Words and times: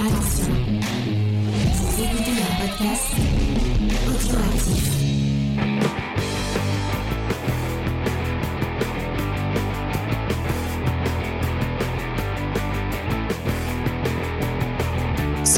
Attention, 0.00 0.54
vous 1.74 2.02
écoutez 2.04 2.30
un 2.30 2.66
podcast 2.66 3.10
audioactif. 4.06 4.97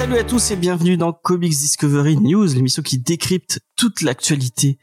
Salut 0.00 0.16
à 0.16 0.24
tous 0.24 0.50
et 0.50 0.56
bienvenue 0.56 0.96
dans 0.96 1.12
Comics 1.12 1.50
Discovery 1.50 2.16
News, 2.16 2.46
l'émission 2.54 2.82
qui 2.82 2.96
décrypte 2.96 3.60
toute 3.76 4.00
l'actualité 4.00 4.78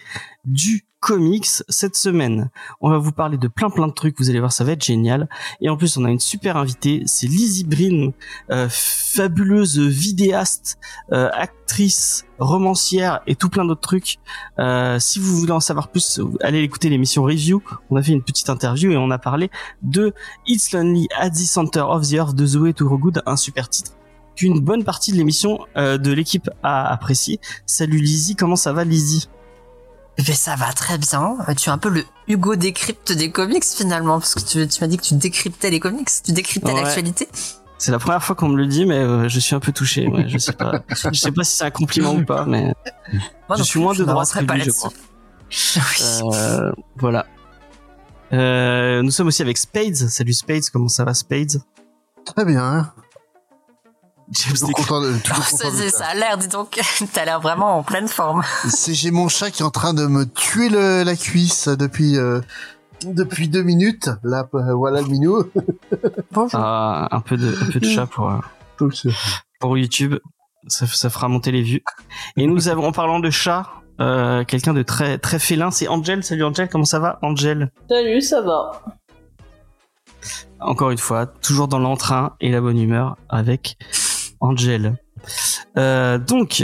du 0.46 0.86
comics 1.00 1.48
cette 1.70 1.96
semaine. 1.96 2.52
On 2.82 2.92
va 2.92 3.00
vous 3.00 3.12
parler 3.12 3.40
de 3.40 3.48
plein 3.48 3.72
plein 3.72 3.88
de 3.88 3.94
trucs, 3.94 4.20
vous 4.20 4.30
allez 4.30 4.38
voir 4.40 4.52
ça 4.52 4.64
va 4.64 4.74
être 4.74 4.86
génial. 4.86 5.28
Et 5.60 5.70
en 5.70 5.76
plus 5.76 5.98
on 5.98 6.06
a 6.06 6.12
une 6.12 6.20
super 6.20 6.56
invitée, 6.56 7.02
c'est 7.08 7.26
Lizzie 7.26 7.64
Brin, 7.64 8.12
euh, 8.52 8.68
fabuleuse 8.70 9.80
vidéaste, 9.80 10.78
euh, 11.12 11.32
actrice, 11.34 12.28
romancière 12.38 13.22
et 13.26 13.34
tout 13.36 13.50
plein 13.50 13.66
d'autres 13.66 13.82
trucs. 13.82 14.18
Euh, 14.60 15.00
si 15.00 15.18
vous 15.18 15.36
voulez 15.36 15.52
en 15.52 15.60
savoir 15.60 15.88
plus, 15.88 16.22
allez 16.42 16.60
écouter 16.60 16.90
l'émission 16.90 17.24
Review. 17.24 17.64
On 17.90 17.96
a 17.96 18.04
fait 18.04 18.12
une 18.12 18.24
petite 18.24 18.52
interview 18.52 18.92
et 18.92 18.98
on 18.98 19.10
a 19.10 19.18
parlé 19.18 19.50
de 19.82 20.14
It's 20.46 20.74
Lonely 20.74 21.08
at 21.18 21.32
the 21.32 21.38
Center 21.38 21.82
of 21.82 22.08
the 22.08 22.14
Earth 22.14 22.36
de 22.36 22.46
Zoé 22.46 22.74
Good, 22.74 23.24
un 23.26 23.36
super 23.36 23.68
titre 23.68 23.97
qu'une 24.38 24.60
bonne 24.62 24.84
partie 24.86 25.12
de 25.12 25.18
l'émission 25.18 25.60
euh, 25.76 25.98
de 25.98 26.12
l'équipe 26.14 26.50
a 26.64 26.88
apprécié. 26.92 27.40
Salut 27.66 27.98
Lizzie, 27.98 28.36
comment 28.36 28.56
ça 28.56 28.72
va 28.72 28.84
Lizzie? 28.86 29.28
Mais 30.18 30.34
ça 30.34 30.56
va 30.56 30.72
très 30.74 30.98
bien. 30.98 31.38
Tu 31.58 31.70
es 31.70 31.72
un 31.72 31.78
peu 31.78 31.90
le 31.90 32.04
Hugo 32.28 32.56
décrypte 32.56 33.12
des 33.12 33.32
comics 33.32 33.64
finalement, 33.66 34.20
parce 34.20 34.34
que 34.36 34.40
tu, 34.40 34.68
tu 34.68 34.82
m'as 34.82 34.88
dit 34.88 34.98
que 34.98 35.04
tu 35.04 35.14
décryptais 35.16 35.70
les 35.70 35.80
comics, 35.80 36.10
tu 36.24 36.32
décryptais 36.32 36.72
Ouais. 36.74 36.82
l'actualité. 36.82 37.28
C'est 37.78 37.92
la 37.92 38.00
première 38.00 38.24
fois 38.24 38.36
qu'on 38.36 38.50
me 38.50 38.58
le 38.58 38.66
dit, 38.66 38.88
mais 38.88 38.98
euh, 38.98 39.30
je 39.30 39.40
suis 39.40 39.54
un 39.54 39.60
peu 39.60 39.72
touché. 39.72 40.08
Ouais, 40.08 40.26
je 40.28 40.40
sais 40.40 40.54
pas, 40.54 40.82
je 41.12 41.20
sais 41.20 41.32
pas 41.32 41.44
si 41.44 41.56
c'est 41.58 41.66
un 41.66 41.70
compliment 41.72 42.16
ou 42.16 42.26
pas, 42.26 42.46
mais 42.46 42.74
Moi 43.48 43.58
je 43.58 43.64
suis 43.64 43.80
moins 43.80 43.94
de 43.94 44.04
droite 44.04 44.32
que 44.34 44.44
pas 44.46 44.56
lui, 44.56 44.64
je 44.64 44.70
là-dessus. 44.70 45.80
Oui. 46.24 46.32
euh, 46.34 46.72
voilà. 46.98 47.28
Euh, 48.34 49.02
nous 49.04 49.12
sommes 49.12 49.28
aussi 49.28 49.42
avec 49.44 49.58
Spades. 49.58 49.96
Salut 49.96 50.34
Spades, 50.34 50.70
comment 50.74 50.88
ça 50.88 51.06
va 51.06 51.14
Spades? 51.14 51.62
Très 52.26 52.44
bien. 52.44 52.92
James 54.32 54.54
Toujours 54.56 54.72
content 54.74 55.02
de, 55.02 55.14
toujours 55.24 55.46
content 55.46 55.58
ça, 55.58 55.72
de 55.72 55.76
c'est- 55.78 55.90
ça. 55.90 55.98
ça 56.00 56.06
a 56.08 56.14
l'air, 56.16 56.38
dis 56.38 56.48
donc, 56.50 56.80
t'as 57.14 57.26
l'air 57.26 57.40
vraiment 57.40 57.78
en 57.78 57.84
pleine 57.84 58.08
forme. 58.10 58.44
C'est 58.68 58.94
j'ai 58.94 59.12
mon 59.12 59.30
chat 59.30 59.52
qui 59.52 59.62
est 59.62 59.66
en 59.66 59.72
train 59.72 59.94
de 59.94 60.06
me 60.06 60.26
tuer 60.26 60.70
le, 60.70 61.04
la 61.04 61.16
cuisse 61.16 61.68
depuis 61.70 62.18
euh, 62.18 62.42
depuis 63.06 63.48
deux 63.48 63.64
minutes. 63.64 64.10
Là, 64.24 64.48
euh, 64.54 64.74
voilà 64.74 65.02
le 65.02 65.08
minou. 65.08 65.44
Bonjour. 66.32 66.60
Ah, 66.62 67.08
un 67.12 67.22
peu 67.22 67.38
de, 67.38 67.48
un 67.62 67.72
peu 67.72 67.80
de 67.80 67.88
chat 67.88 68.06
pour 68.06 68.30
euh, 68.30 68.90
pour 69.60 69.78
YouTube. 69.78 70.16
Ça, 70.68 70.86
ça 70.88 71.10
fera 71.10 71.30
monter 71.30 71.52
les 71.52 71.62
vues. 71.64 71.84
Et 72.36 72.46
nous 72.48 72.68
avons, 72.68 72.88
en 72.88 72.92
parlant 72.92 73.20
de 73.22 73.30
chat, 73.30 73.68
euh, 74.02 74.44
quelqu'un 74.44 74.74
de 74.74 74.84
très 74.84 75.18
très 75.18 75.40
félin, 75.40 75.72
c'est 75.72 75.88
Angel. 75.88 76.22
Salut 76.22 76.44
Angel, 76.44 76.68
comment 76.68 76.84
ça 76.84 77.00
va 77.00 77.18
Angel? 77.22 77.72
Salut, 77.90 78.20
ça 78.22 78.42
va. 78.42 78.84
Encore 80.60 80.92
une 80.92 80.98
fois, 80.98 81.28
toujours 81.28 81.70
dans 81.70 81.80
l'entrain 81.80 82.36
et 82.42 82.52
la 82.52 82.60
bonne 82.60 82.78
humeur 82.80 83.16
avec 83.30 83.78
Angel. 84.40 84.98
Euh, 85.78 86.18
donc, 86.18 86.64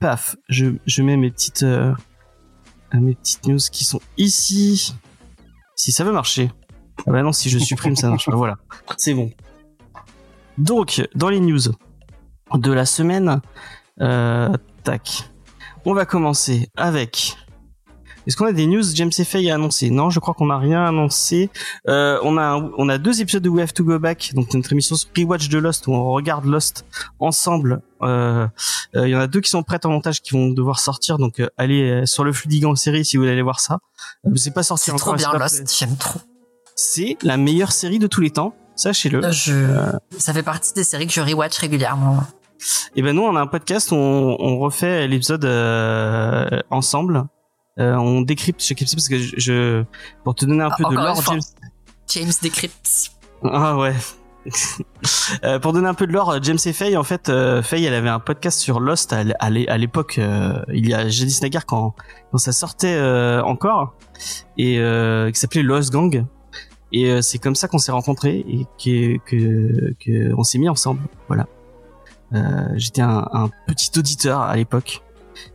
paf, 0.00 0.36
je, 0.48 1.02
mets 1.02 1.16
mes 1.16 1.30
petites, 1.30 1.62
euh, 1.62 1.94
mes 2.92 3.14
petites 3.14 3.46
news 3.46 3.58
qui 3.72 3.84
sont 3.84 4.00
ici. 4.16 4.94
Si 5.76 5.92
ça 5.92 6.04
veut 6.04 6.12
marcher. 6.12 6.50
Ah 7.06 7.10
bah 7.10 7.22
non, 7.22 7.32
si 7.32 7.50
je 7.50 7.58
supprime, 7.58 7.96
ça 7.96 8.08
marche 8.08 8.26
pas. 8.26 8.36
Voilà, 8.36 8.56
c'est 8.96 9.14
bon. 9.14 9.30
Donc, 10.58 11.06
dans 11.14 11.28
les 11.28 11.40
news 11.40 11.60
de 12.54 12.72
la 12.72 12.86
semaine, 12.86 13.40
euh, 14.00 14.52
tac. 14.84 15.30
On 15.84 15.92
va 15.92 16.06
commencer 16.06 16.68
avec. 16.76 17.36
Est-ce 18.26 18.36
qu'on 18.36 18.46
a 18.46 18.52
des 18.52 18.66
news 18.66 18.82
James 18.94 19.12
Fay 19.12 19.50
a 19.50 19.54
annoncé? 19.54 19.90
Non, 19.90 20.10
je 20.10 20.18
crois 20.20 20.34
qu'on 20.34 20.46
n'a 20.46 20.58
rien 20.58 20.84
annoncé. 20.84 21.50
Euh, 21.88 22.18
on 22.22 22.36
a 22.38 22.42
un- 22.42 22.70
on 22.78 22.88
a 22.88 22.98
deux 22.98 23.20
épisodes 23.20 23.42
de 23.42 23.48
We 23.48 23.62
Have 23.62 23.72
to 23.74 23.84
Go 23.84 23.98
Back, 23.98 24.32
donc 24.34 24.52
notre 24.54 24.72
émission 24.72 24.96
sur 24.96 25.08
Rewatch 25.16 25.48
de 25.48 25.58
Lost 25.58 25.86
où 25.86 25.92
on 25.94 26.12
regarde 26.12 26.44
Lost 26.46 26.84
ensemble. 27.20 27.80
Euh, 28.02 28.46
euh, 28.96 29.06
Il 29.06 29.10
y 29.10 29.16
en 29.16 29.20
a 29.20 29.26
deux 29.26 29.40
qui 29.40 29.50
sont 29.50 29.62
prêtes 29.62 29.86
en 29.86 29.90
montage 29.90 30.20
qui 30.22 30.32
vont 30.32 30.48
devoir 30.48 30.78
sortir, 30.80 31.18
donc 31.18 31.40
euh, 31.40 31.48
allez 31.58 31.82
euh, 31.90 32.06
sur 32.06 32.24
le 32.24 32.32
Fludigan 32.32 32.74
série 32.76 33.04
si 33.04 33.16
vous 33.16 33.22
voulez 33.22 33.32
aller 33.32 33.42
voir 33.42 33.60
ça. 33.60 33.78
Euh, 34.26 34.30
c'est 34.36 34.52
pas 34.54 34.62
sorti 34.62 34.84
C'est 34.86 34.90
encore. 34.92 35.00
trop 35.00 35.12
mais 35.12 35.18
bien 35.18 35.48
c'est 35.48 35.60
Lost, 35.62 35.78
j'aime 35.78 35.96
trop. 35.96 36.20
C'est 36.76 37.16
la 37.22 37.36
meilleure 37.36 37.72
série 37.72 37.98
de 37.98 38.06
tous 38.06 38.20
les 38.20 38.30
temps, 38.30 38.54
sachez-le. 38.74 39.24
Euh, 39.24 39.30
Je... 39.32 39.92
Ça 40.18 40.32
fait 40.32 40.42
partie 40.42 40.72
des 40.74 40.84
séries 40.84 41.06
que 41.06 41.12
je 41.12 41.20
rewatch 41.20 41.56
régulièrement. 41.58 42.18
Et 42.96 43.02
ben 43.02 43.14
nous 43.14 43.22
on 43.22 43.36
a 43.36 43.40
un 43.40 43.46
podcast, 43.46 43.92
on, 43.92 44.36
on 44.38 44.58
refait 44.58 45.06
l'épisode 45.06 45.44
euh, 45.44 46.48
ensemble. 46.70 47.24
Euh, 47.80 47.94
on 47.96 48.20
décrypte 48.20 48.62
chaque 48.62 48.80
épisode 48.82 48.98
parce 48.98 49.08
que 49.08 49.18
je, 49.18 49.34
je- 49.36 49.84
pour 50.22 50.34
te 50.34 50.44
donner 50.44 50.62
un 50.62 50.68
Ah, 50.70 50.76
peu 50.76 50.84
de 50.84 50.94
fois. 50.94 51.14
James, 51.26 51.40
James 52.08 52.32
Decrypt. 52.42 53.10
Ah 53.44 53.76
ouais. 53.76 53.94
Euh, 55.42 55.58
pour 55.58 55.72
donner 55.72 55.88
un 55.88 55.94
peu 55.94 56.06
de 56.06 56.12
l'or, 56.12 56.38
James 56.42 56.58
et 56.66 56.72
Faye, 56.74 56.96
en 56.98 57.02
fait, 57.02 57.28
euh, 57.30 57.62
Faye, 57.62 57.84
elle 57.86 57.94
avait 57.94 58.08
un 58.10 58.20
podcast 58.20 58.58
sur 58.60 58.78
Lost 58.80 59.12
à, 59.12 59.22
à 59.38 59.50
l'é- 59.50 59.66
à 59.68 59.76
l'époque, 59.78 60.16
euh, 60.18 60.62
il 60.72 60.86
y 60.88 60.92
a 60.94 61.08
jadis 61.08 61.40
naguère 61.42 61.64
quand, 61.66 61.94
quand 62.30 62.38
ça 62.38 62.52
sortait 62.52 62.94
euh, 62.94 63.42
encore, 63.42 63.94
et 64.58 64.78
euh, 64.78 65.30
qui 65.30 65.40
s'appelait 65.40 65.62
Lost 65.62 65.92
Gang. 65.92 66.26
Et 66.92 67.10
euh, 67.10 67.22
c'est 67.22 67.38
comme 67.38 67.54
ça 67.54 67.68
qu'on 67.68 67.78
s'est 67.78 67.92
rencontrés 67.92 68.44
et 68.48 68.66
que, 68.82 69.16
que, 69.24 69.94
que 69.98 70.32
on 70.36 70.42
s'est 70.44 70.58
mis 70.58 70.68
ensemble. 70.68 71.00
Voilà. 71.28 71.46
Euh, 72.34 72.68
J'étais 72.76 73.02
un, 73.02 73.26
un 73.32 73.50
petit 73.66 73.90
auditeur 73.98 74.40
à 74.42 74.56
l'époque, 74.56 75.02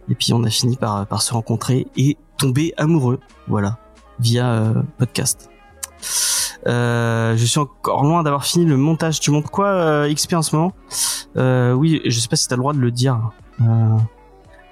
et 0.09 0.15
puis 0.15 0.33
on 0.33 0.43
a 0.43 0.49
fini 0.49 0.75
par, 0.77 1.05
par 1.07 1.21
se 1.21 1.33
rencontrer 1.33 1.87
et 1.97 2.17
tomber 2.37 2.73
amoureux. 2.77 3.19
Voilà, 3.47 3.77
via 4.19 4.49
euh, 4.51 4.73
podcast. 4.97 5.49
Euh, 6.67 7.35
je 7.37 7.45
suis 7.45 7.59
encore 7.59 8.03
loin 8.03 8.23
d'avoir 8.23 8.45
fini 8.45 8.65
le 8.65 8.77
montage. 8.77 9.19
Tu 9.19 9.31
montes 9.31 9.49
quoi, 9.49 9.67
euh, 9.67 10.13
XP 10.13 10.33
en 10.33 10.41
ce 10.41 10.55
moment? 10.55 10.73
Euh, 11.37 11.73
Oui, 11.73 12.01
je 12.05 12.19
sais 12.19 12.27
pas 12.27 12.35
si 12.35 12.47
t'as 12.47 12.55
le 12.55 12.61
droit 12.61 12.73
de 12.73 12.79
le 12.79 12.91
dire. 12.91 13.31
Euh, 13.61 13.65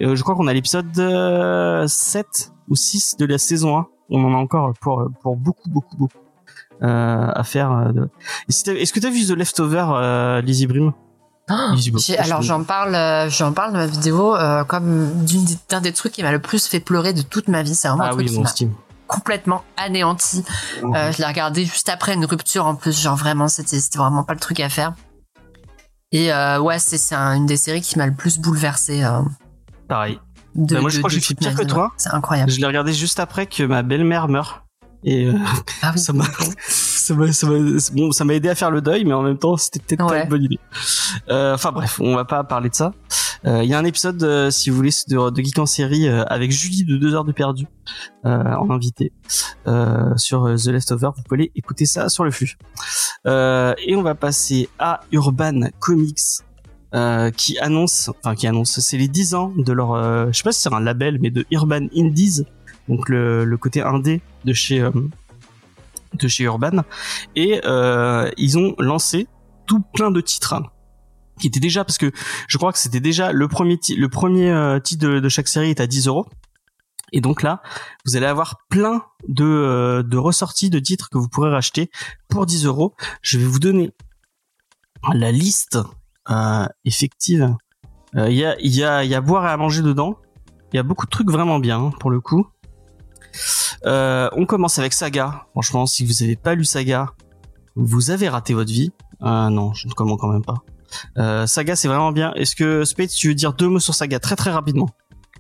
euh, 0.02 0.16
je 0.16 0.22
crois 0.22 0.36
qu'on 0.36 0.48
a 0.48 0.54
l'épisode 0.54 0.88
euh, 1.00 1.88
7 1.88 2.52
ou 2.70 2.76
6 2.76 3.18
de 3.18 3.26
la 3.26 3.38
saison 3.38 3.78
1. 3.78 3.88
On 4.10 4.24
en 4.26 4.34
a 4.34 4.38
encore 4.38 4.74
pour, 4.82 5.10
pour 5.22 5.36
beaucoup, 5.38 5.70
beaucoup, 5.70 5.98
beaucoup 5.98 6.18
à 6.80 7.44
faire. 7.44 7.92
Est-ce 8.48 8.94
que 8.94 9.00
t'as 9.00 9.10
vu 9.10 9.26
The 9.26 9.32
Leftover, 9.32 9.86
euh, 9.94 10.42
Lizzie 10.42 10.68
Brim? 10.68 10.94
J'ai- 11.98 12.18
alors 12.18 12.42
j'en 12.42 12.64
parle, 12.64 12.94
euh, 12.96 13.30
j'en 13.30 13.54
parle 13.54 13.72
dans 13.72 13.80
ma 13.80 13.88
vidéo 13.88 14.36
euh, 14.36 14.64
comme 14.66 15.10
d'un 15.70 15.82
des 15.82 15.94
trucs 15.94 16.12
qui 16.14 16.24
m'a 16.24 16.32
le 16.32 16.40
plus 16.40 16.68
fait 16.68 16.80
pleurer 16.82 17.14
de 17.14 17.22
toute 17.22 17.48
ma 17.48 17.64
vie. 17.64 17.74
C'est 17.76 17.88
vraiment 17.88 18.04
un 18.04 18.08
Ah 18.08 18.12
truc 18.12 18.28
oui, 18.30 18.34
qui 18.56 18.66
m'a 18.66 18.72
complètement 19.08 19.64
anéanti. 19.78 20.44
Euh, 20.84 21.12
je 21.14 21.18
l'ai 21.20 21.26
regardé 21.26 21.64
juste 21.64 21.88
après 21.90 22.14
une 22.16 22.26
rupture 22.26 22.66
en 22.66 22.76
plus, 22.76 23.00
genre 23.00 23.16
vraiment 23.16 23.48
c'était 23.48 23.78
vraiment 23.96 24.24
pas 24.24 24.34
le 24.34 24.40
truc 24.42 24.60
à 24.60 24.68
faire. 24.70 24.94
Et 26.12 26.32
ouais, 26.60 26.80
c'est 26.80 27.16
un- 27.16 27.34
une 27.36 27.46
des 27.46 27.58
séries 27.58 27.82
qui 27.82 27.98
m'a 27.98 28.06
le 28.08 28.14
plus 28.14 28.40
bouleversé. 28.40 29.04
Pareil. 29.88 30.20
de, 30.56 30.76
Bah, 30.76 30.82
moi, 30.82 30.90
je 30.90 30.98
crois 30.98 31.10
que 31.10 31.16
de 31.16 31.20
j'ai 31.22 31.26
fait 31.28 31.34
toute 31.36 31.44
ma 31.46 31.52
pire 31.52 31.60
que 31.60 31.66
toi. 31.66 31.92
C'est 31.98 32.10
incroyable. 32.10 32.52
Je 32.52 32.60
l'ai 32.60 32.66
regardé 32.66 32.92
juste 32.94 33.20
après 33.20 33.46
que 33.46 33.62
ma 33.64 33.84
belle-mère 33.84 34.28
meurt. 34.28 34.64
Et 35.04 35.30
Ah 35.84 35.92
oui. 35.94 36.00
ça 36.02 36.12
m'a 36.14 36.26
ça 37.34 37.48
m'a 37.48 37.58
bon 37.94 38.30
aidé 38.32 38.50
à 38.50 38.56
faire 38.56 38.72
le 38.72 38.82
deuil 38.82 39.06
mais 39.06 39.14
en 39.14 39.22
même 39.22 39.38
temps 39.38 39.58
c'était 39.58 39.80
peut-être 39.80 40.08
pas 40.08 40.24
une 40.24 40.30
bonne 40.30 40.44
idée. 40.44 40.60
Euh, 41.30 41.56
enfin 41.56 41.72
bref 41.72 42.00
on 42.00 42.16
va 42.16 42.26
pas 42.26 42.44
parler 42.44 42.70
de 42.70 42.76
ça. 42.76 42.94
Euh, 43.46 43.64
il 43.64 43.70
y 43.70 43.74
a 43.74 43.78
un 43.78 43.86
épisode 43.86 44.22
euh, 44.24 44.50
si 44.50 44.70
vous 44.70 44.76
voulez 44.76 44.92
de, 45.08 45.30
de 45.30 45.42
Geek 45.42 45.60
en 45.60 45.66
série 45.66 46.08
avec 46.10 46.52
Julie 46.52 46.86
de 46.86 46.98
deux 46.98 47.14
heures 47.16 47.26
de 47.26 47.32
perdu 47.32 47.66
en 48.24 48.70
invité 48.70 49.12
sur 50.16 50.54
The 50.56 50.68
Leftover. 50.68 51.12
Vous 51.16 51.24
pouvez 51.24 51.42
aller 51.42 51.52
écouter 51.56 51.86
ça 51.86 52.10
sur 52.10 52.24
le 52.24 52.32
flux. 52.32 52.58
Et 53.26 53.96
on 53.96 54.02
va 54.02 54.16
passer 54.16 54.70
à 54.80 55.02
Urban 55.12 55.70
Comics 55.80 56.42
euh, 56.96 57.32
qui 57.32 57.60
annonce 57.60 58.10
enfin 58.10 58.34
qui 58.34 58.48
annonce 58.48 58.80
c'est 58.80 58.98
les 58.98 59.10
10 59.10 59.36
ans 59.36 59.52
de 59.58 59.74
leur 59.74 59.92
euh, 59.92 60.28
je 60.32 60.38
sais 60.38 60.44
pas 60.44 60.54
si 60.54 60.62
c'est 60.62 60.74
un 60.74 60.80
label 60.80 61.18
mais 61.20 61.30
de 61.30 61.46
Urban 61.52 61.86
Indies 61.94 62.44
donc 62.88 63.10
le, 63.10 63.44
le 63.44 63.58
côté 63.58 63.82
indé 63.82 64.22
de 64.46 64.54
chez 64.54 64.80
euh, 64.80 64.92
de 66.14 66.28
chez 66.28 66.44
Urban. 66.44 66.84
Et 67.36 67.62
euh, 67.66 68.30
ils 68.38 68.58
ont 68.58 68.76
lancé 68.80 69.28
tout 69.66 69.82
plein 69.94 70.12
de 70.12 70.22
titres 70.22 70.54
hein, 70.54 70.64
qui 71.40 71.48
étaient 71.48 71.60
déjà 71.60 71.84
parce 71.84 71.98
que 71.98 72.12
je 72.48 72.58
crois 72.58 72.72
que 72.72 72.80
c'était 72.80 73.00
déjà 73.00 73.32
le 73.32 73.48
premier 73.48 73.78
le 73.96 74.10
premier 74.10 74.50
euh, 74.50 74.80
titre 74.80 75.08
de, 75.08 75.30
chaque 75.30 75.48
série 75.48 75.70
est 75.70 75.80
à 75.80 75.88
10 75.88 76.08
euros. 76.08 76.26
Et 77.14 77.22
donc 77.22 77.44
là 77.44 77.62
vous 78.06 78.16
allez 78.16 78.26
avoir 78.26 78.66
plein 78.70 79.04
de 79.28 79.46
euh, 79.46 80.04
ressorties 80.14 80.70
de 80.70 80.80
titres 80.80 81.10
que 81.10 81.18
vous 81.18 81.30
pourrez 81.30 81.52
racheter 81.52 81.92
pour 82.28 82.46
10 82.46 82.66
euros. 82.66 82.96
Je 83.22 83.38
vais 83.38 83.46
vous 83.46 83.60
donner 83.60 83.92
la 85.14 85.32
liste 85.32 85.78
euh, 86.30 86.66
effective. 86.86 87.56
Il 88.16 88.34
y 88.34 88.46
a 88.46 88.58
il 88.60 88.74
y 88.74 88.84
a 88.84 89.04
il 89.04 89.12
y 89.12 89.16
a 89.16 89.22
boire 89.22 89.46
et 89.46 89.50
à 89.50 89.58
manger 89.58 89.82
dedans. 89.82 90.18
Il 90.74 90.78
y 90.78 90.80
a 90.80 90.84
beaucoup 90.84 91.06
de 91.06 91.12
trucs 91.12 91.30
vraiment 91.30 91.60
bien 91.60 91.80
hein, 91.80 91.92
pour 92.00 92.10
le 92.10 92.20
coup 92.20 92.48
on 93.86 94.46
commence 94.46 94.80
avec 94.80 94.94
Saga. 94.94 95.46
Franchement, 95.52 95.86
si 95.86 96.06
vous 96.06 96.24
avez 96.24 96.36
pas 96.36 96.56
lu 96.56 96.66
Saga, 96.66 97.08
vous 97.76 98.12
avez 98.12 98.30
raté 98.30 98.54
votre 98.54 98.72
vie. 98.72 98.92
Euh, 99.24 99.50
non, 99.50 99.74
je 99.74 99.88
ne 99.88 99.94
commande 99.94 100.20
quand 100.20 100.32
même 100.32 100.44
pas. 100.46 100.64
Euh, 101.18 101.46
Saga, 101.48 101.76
c'est 101.76 101.88
vraiment 101.88 102.12
bien. 102.12 102.34
Est-ce 102.36 102.56
que 102.56 102.84
Spade, 102.86 103.10
tu 103.10 103.28
veux 103.30 103.36
dire 103.36 103.54
deux 103.54 103.68
mots 103.68 103.80
sur 103.80 103.94
Saga 103.94 104.20
très 104.20 104.36
très 104.36 104.52
rapidement? 104.52 104.90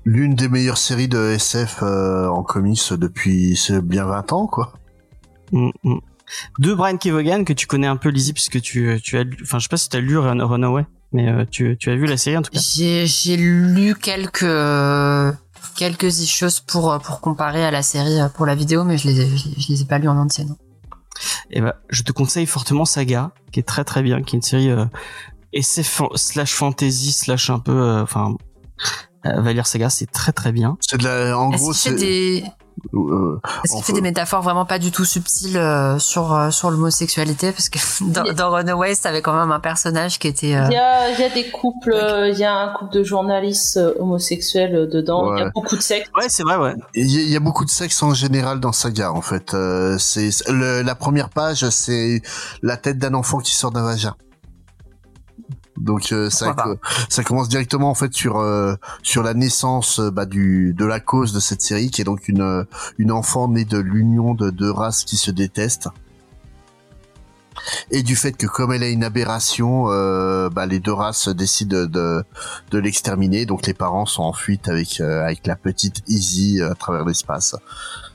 L'une 0.05 0.35
des 0.35 0.47
meilleures 0.47 0.77
séries 0.77 1.07
de 1.07 1.31
SF 1.31 1.79
euh, 1.83 2.27
en 2.27 2.43
comics 2.43 2.93
depuis 2.93 3.59
bien 3.83 4.05
20 4.05 4.31
ans, 4.33 4.47
quoi. 4.47 4.73
Mm, 5.51 5.69
mm. 5.83 5.97
De 6.59 6.73
Brian 6.73 6.97
Kevogan 6.97 7.45
que 7.45 7.53
tu 7.53 7.67
connais 7.67 7.87
un 7.87 7.95
peu, 7.97 8.09
Lizzie, 8.09 8.33
puisque 8.33 8.61
tu, 8.61 8.99
tu 9.03 9.17
as, 9.17 9.23
lu- 9.23 9.37
enfin, 9.43 9.59
je 9.59 9.63
sais 9.63 9.69
pas 9.69 9.77
si 9.77 9.89
tu 9.89 9.95
as 9.97 10.01
lu 10.01 10.17
Run- 10.17 10.43
Runaway, 10.45 10.85
mais 11.13 11.29
euh, 11.29 11.45
tu, 11.49 11.77
tu 11.79 11.89
as 11.89 11.95
vu 11.95 12.05
la 12.05 12.17
série 12.17 12.37
en 12.37 12.41
tout 12.41 12.51
cas. 12.51 12.59
J'ai 12.59 13.37
lu 13.37 13.95
quelques 13.95 14.43
euh, 14.43 15.31
quelques 15.75 16.19
issues 16.19 16.61
pour 16.67 16.91
euh, 16.91 16.99
pour 16.99 17.21
comparer 17.21 17.63
à 17.65 17.71
la 17.71 17.81
série 17.83 18.19
euh, 18.19 18.29
pour 18.29 18.45
la 18.45 18.55
vidéo, 18.55 18.83
mais 18.83 18.97
je 18.97 19.07
les 19.07 19.15
je, 19.15 19.21
les- 19.49 19.59
je 19.61 19.67
les 19.73 19.81
ai 19.81 19.85
pas 19.85 19.97
lus 19.99 20.09
en 20.09 20.17
entier. 20.17 20.45
Non. 20.45 20.55
Et 21.49 21.61
ben, 21.61 21.73
je 21.89 22.03
te 22.03 22.11
conseille 22.11 22.45
fortement 22.45 22.85
Saga, 22.85 23.31
qui 23.51 23.59
est 23.59 23.63
très 23.63 23.83
très 23.83 24.03
bien, 24.03 24.21
qui 24.21 24.35
est 24.35 24.37
une 24.37 24.43
série 24.43 24.69
euh, 24.69 24.85
SF 25.53 26.01
slash 26.15 26.53
fantasy 26.53 27.11
slash 27.11 27.49
un 27.49 27.59
peu, 27.59 27.71
euh, 27.71 28.03
enfin, 28.03 28.35
euh, 29.25 29.41
va 29.41 29.53
lire 29.53 29.65
Saga, 29.65 29.89
c'est 29.89 30.05
très 30.11 30.31
très 30.31 30.51
bien. 30.51 30.77
C'est 30.81 30.97
de 30.97 31.03
la, 31.05 31.37
en 31.37 31.49
gros, 31.49 31.73
c'est, 31.73 31.95
des 31.95 32.43
euh, 32.93 33.39
est-ce 33.63 33.73
qu'il 33.75 33.83
fait 33.83 33.93
des 33.93 34.01
métaphores 34.01 34.41
vraiment 34.41 34.65
pas 34.65 34.79
du 34.79 34.91
tout 34.91 35.05
subtiles 35.05 35.57
euh, 35.57 35.97
sur 35.99 36.33
euh, 36.33 36.51
sur 36.51 36.69
l'homosexualité? 36.71 37.51
Parce 37.51 37.69
que 37.69 37.79
dans, 38.03 38.33
dans 38.33 38.51
Runaway, 38.51 38.95
t'avais 38.95 39.21
quand 39.21 39.33
même 39.37 39.51
un 39.51 39.59
personnage 39.59 40.19
qui 40.19 40.27
était 40.27 40.55
euh, 40.55 40.65
Il 40.69 40.73
y 40.73 40.77
a, 40.77 41.09
il 41.11 41.19
y 41.19 41.23
a 41.23 41.29
des 41.29 41.49
couples, 41.49 41.93
euh, 41.93 42.29
il 42.29 42.37
y 42.37 42.43
a 42.43 42.53
un 42.53 42.73
couple 42.73 42.93
de 42.93 43.03
journalistes 43.03 43.79
homosexuels 43.99 44.89
dedans, 44.91 45.35
il 45.35 45.39
y 45.39 45.43
a 45.43 45.49
beaucoup 45.53 45.75
de 45.75 45.81
sexe. 45.81 46.09
Ouais, 46.15 46.27
c'est 46.29 46.43
vrai, 46.43 46.57
ouais. 46.57 46.73
il 46.93 47.09
y, 47.09 47.17
a- 47.17 47.29
y 47.33 47.35
a 47.35 47.39
beaucoup 47.39 47.65
de 47.65 47.69
sexe 47.69 48.01
en 48.03 48.13
général 48.13 48.59
dans 48.59 48.71
Saga, 48.71 49.11
en 49.11 49.21
fait. 49.21 49.53
Euh, 49.53 49.97
c'est 49.97 50.31
c'est- 50.31 50.49
le- 50.51 50.81
la 50.81 50.95
première 50.95 51.29
page, 51.29 51.67
c'est 51.69 52.21
la 52.61 52.77
tête 52.77 52.97
d'un 52.99 53.13
enfant 53.13 53.39
qui 53.39 53.53
sort 53.55 53.71
d'un 53.71 53.83
vagin. 53.83 54.15
Donc 55.77 56.11
euh, 56.11 56.29
ça, 56.29 56.55
ça 57.09 57.23
commence 57.23 57.49
directement 57.49 57.89
en 57.89 57.95
fait 57.95 58.13
sur 58.13 58.37
euh, 58.37 58.75
sur 59.03 59.23
la 59.23 59.33
naissance 59.33 59.99
euh, 59.99 60.11
bah, 60.11 60.25
du 60.25 60.73
de 60.73 60.85
la 60.85 60.99
cause 60.99 61.33
de 61.33 61.39
cette 61.39 61.61
série 61.61 61.91
qui 61.91 62.01
est 62.01 62.05
donc 62.05 62.27
une 62.27 62.41
euh, 62.41 62.63
une 62.97 63.11
enfant 63.11 63.47
née 63.47 63.65
de 63.65 63.77
l'union 63.77 64.33
de 64.33 64.49
deux 64.49 64.71
races 64.71 65.03
qui 65.03 65.17
se 65.17 65.31
détestent 65.31 65.89
et 67.91 68.03
du 68.03 68.15
fait 68.15 68.33
que 68.33 68.47
comme 68.47 68.71
elle 68.73 68.83
a 68.83 68.89
une 68.89 69.03
aberration, 69.03 69.85
euh, 69.89 70.49
bah, 70.49 70.65
les 70.65 70.79
deux 70.79 70.93
races 70.93 71.29
décident 71.29 71.81
de 71.81 71.85
de, 71.85 72.23
de 72.71 72.77
l'exterminer. 72.77 73.45
Donc 73.45 73.65
les 73.65 73.73
parents 73.73 74.05
sont 74.05 74.23
en 74.23 74.33
fuite 74.33 74.67
avec 74.67 74.99
euh, 74.99 75.23
avec 75.23 75.45
la 75.47 75.55
petite 75.55 76.03
Izzy 76.07 76.61
euh, 76.61 76.71
à 76.71 76.75
travers 76.75 77.05
l'espace. 77.05 77.55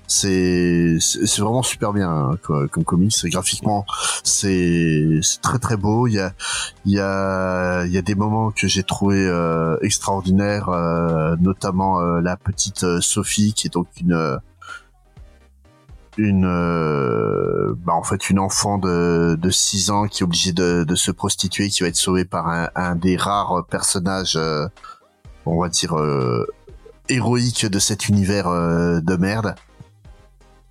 C'est 0.06 0.98
c'est 1.00 1.40
vraiment 1.40 1.62
super 1.62 1.92
bien 1.92 2.10
hein, 2.10 2.38
co- 2.42 2.68
comme 2.68 2.84
comics. 2.84 3.14
Graphiquement, 3.26 3.86
c'est 4.24 5.20
c'est 5.22 5.40
très 5.40 5.58
très 5.58 5.76
beau. 5.76 6.06
Il 6.06 6.14
y 6.14 6.20
a 6.20 6.32
il 6.84 6.92
y 6.92 7.00
a 7.00 7.84
il 7.86 7.92
y 7.92 7.96
a 7.98 8.02
des 8.02 8.14
moments 8.14 8.50
que 8.50 8.66
j'ai 8.68 8.82
trouvé 8.82 9.16
euh, 9.26 9.76
extraordinaires, 9.80 10.68
euh, 10.68 11.36
notamment 11.40 12.00
euh, 12.00 12.20
la 12.20 12.36
petite 12.36 13.00
Sophie 13.00 13.54
qui 13.54 13.68
est 13.68 13.72
donc 13.72 13.86
une 14.00 14.38
une 16.18 16.42
bah 16.44 17.94
en 17.94 18.02
fait 18.02 18.28
une 18.28 18.38
enfant 18.38 18.76
de 18.76 19.34
de 19.40 19.50
6 19.50 19.90
ans 19.90 20.06
qui 20.08 20.22
est 20.22 20.24
obligée 20.24 20.52
de 20.52 20.84
de 20.84 20.94
se 20.94 21.10
prostituer 21.10 21.68
qui 21.70 21.82
va 21.82 21.88
être 21.88 21.96
sauvée 21.96 22.26
par 22.26 22.48
un, 22.74 22.96
des 22.96 23.16
rares 23.16 23.64
personnages 23.70 24.38
on 25.46 25.58
va 25.58 25.70
dire 25.70 25.98
euh, 25.98 26.46
héroïques 27.08 27.64
de 27.64 27.78
cet 27.78 28.10
univers 28.10 28.50
de 28.50 29.16
merde 29.16 29.54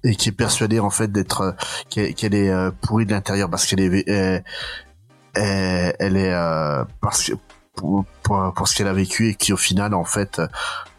et 0.03 0.15
qui 0.15 0.30
est 0.30 0.33
persuadée 0.33 0.80
en 0.80 0.89
fait 0.89 1.12
d'être 1.12 1.42
euh, 1.42 1.51
qu'elle 1.89 2.13
qu'elle 2.13 2.36
est 2.36 2.50
euh, 2.50 2.71
pourrie 2.81 3.06
de 3.06 3.12
l'intérieur 3.12 3.50
parce 3.50 3.65
qu'elle 3.65 3.81
est 3.81 4.09
euh, 4.09 4.39
elle, 5.33 6.18
est 6.18 6.33
euh, 6.33 6.83
parce 7.00 7.24
que 7.24 7.33
pour, 7.74 8.03
pour, 8.24 8.68
ce 8.68 8.75
qu'elle 8.75 8.89
a 8.89 8.94
vécu 8.94 9.30
et 9.30 9.36
qui 9.36 9.53
au 9.53 9.57
final 9.57 9.94
en 9.94 10.03
fait 10.03 10.42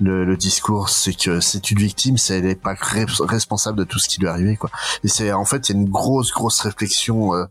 le, 0.00 0.24
le 0.24 0.36
discours 0.36 0.88
c'est 0.88 1.12
que 1.12 1.38
c'est 1.40 1.70
une 1.70 1.78
victime 1.78 2.16
c'est 2.16 2.38
elle 2.38 2.44
n'est 2.44 2.54
pas 2.54 2.72
re- 2.74 3.26
responsable 3.26 3.78
de 3.78 3.84
tout 3.84 3.98
ce 3.98 4.08
qui 4.08 4.20
lui 4.20 4.26
est 4.26 4.30
arrivé 4.30 4.56
quoi. 4.56 4.70
Et 5.04 5.08
c'est 5.08 5.32
en 5.32 5.44
fait 5.44 5.68
il 5.68 5.76
une 5.76 5.90
grosse 5.90 6.32
grosse 6.32 6.60
réflexion 6.60 7.34
euh, 7.34 7.44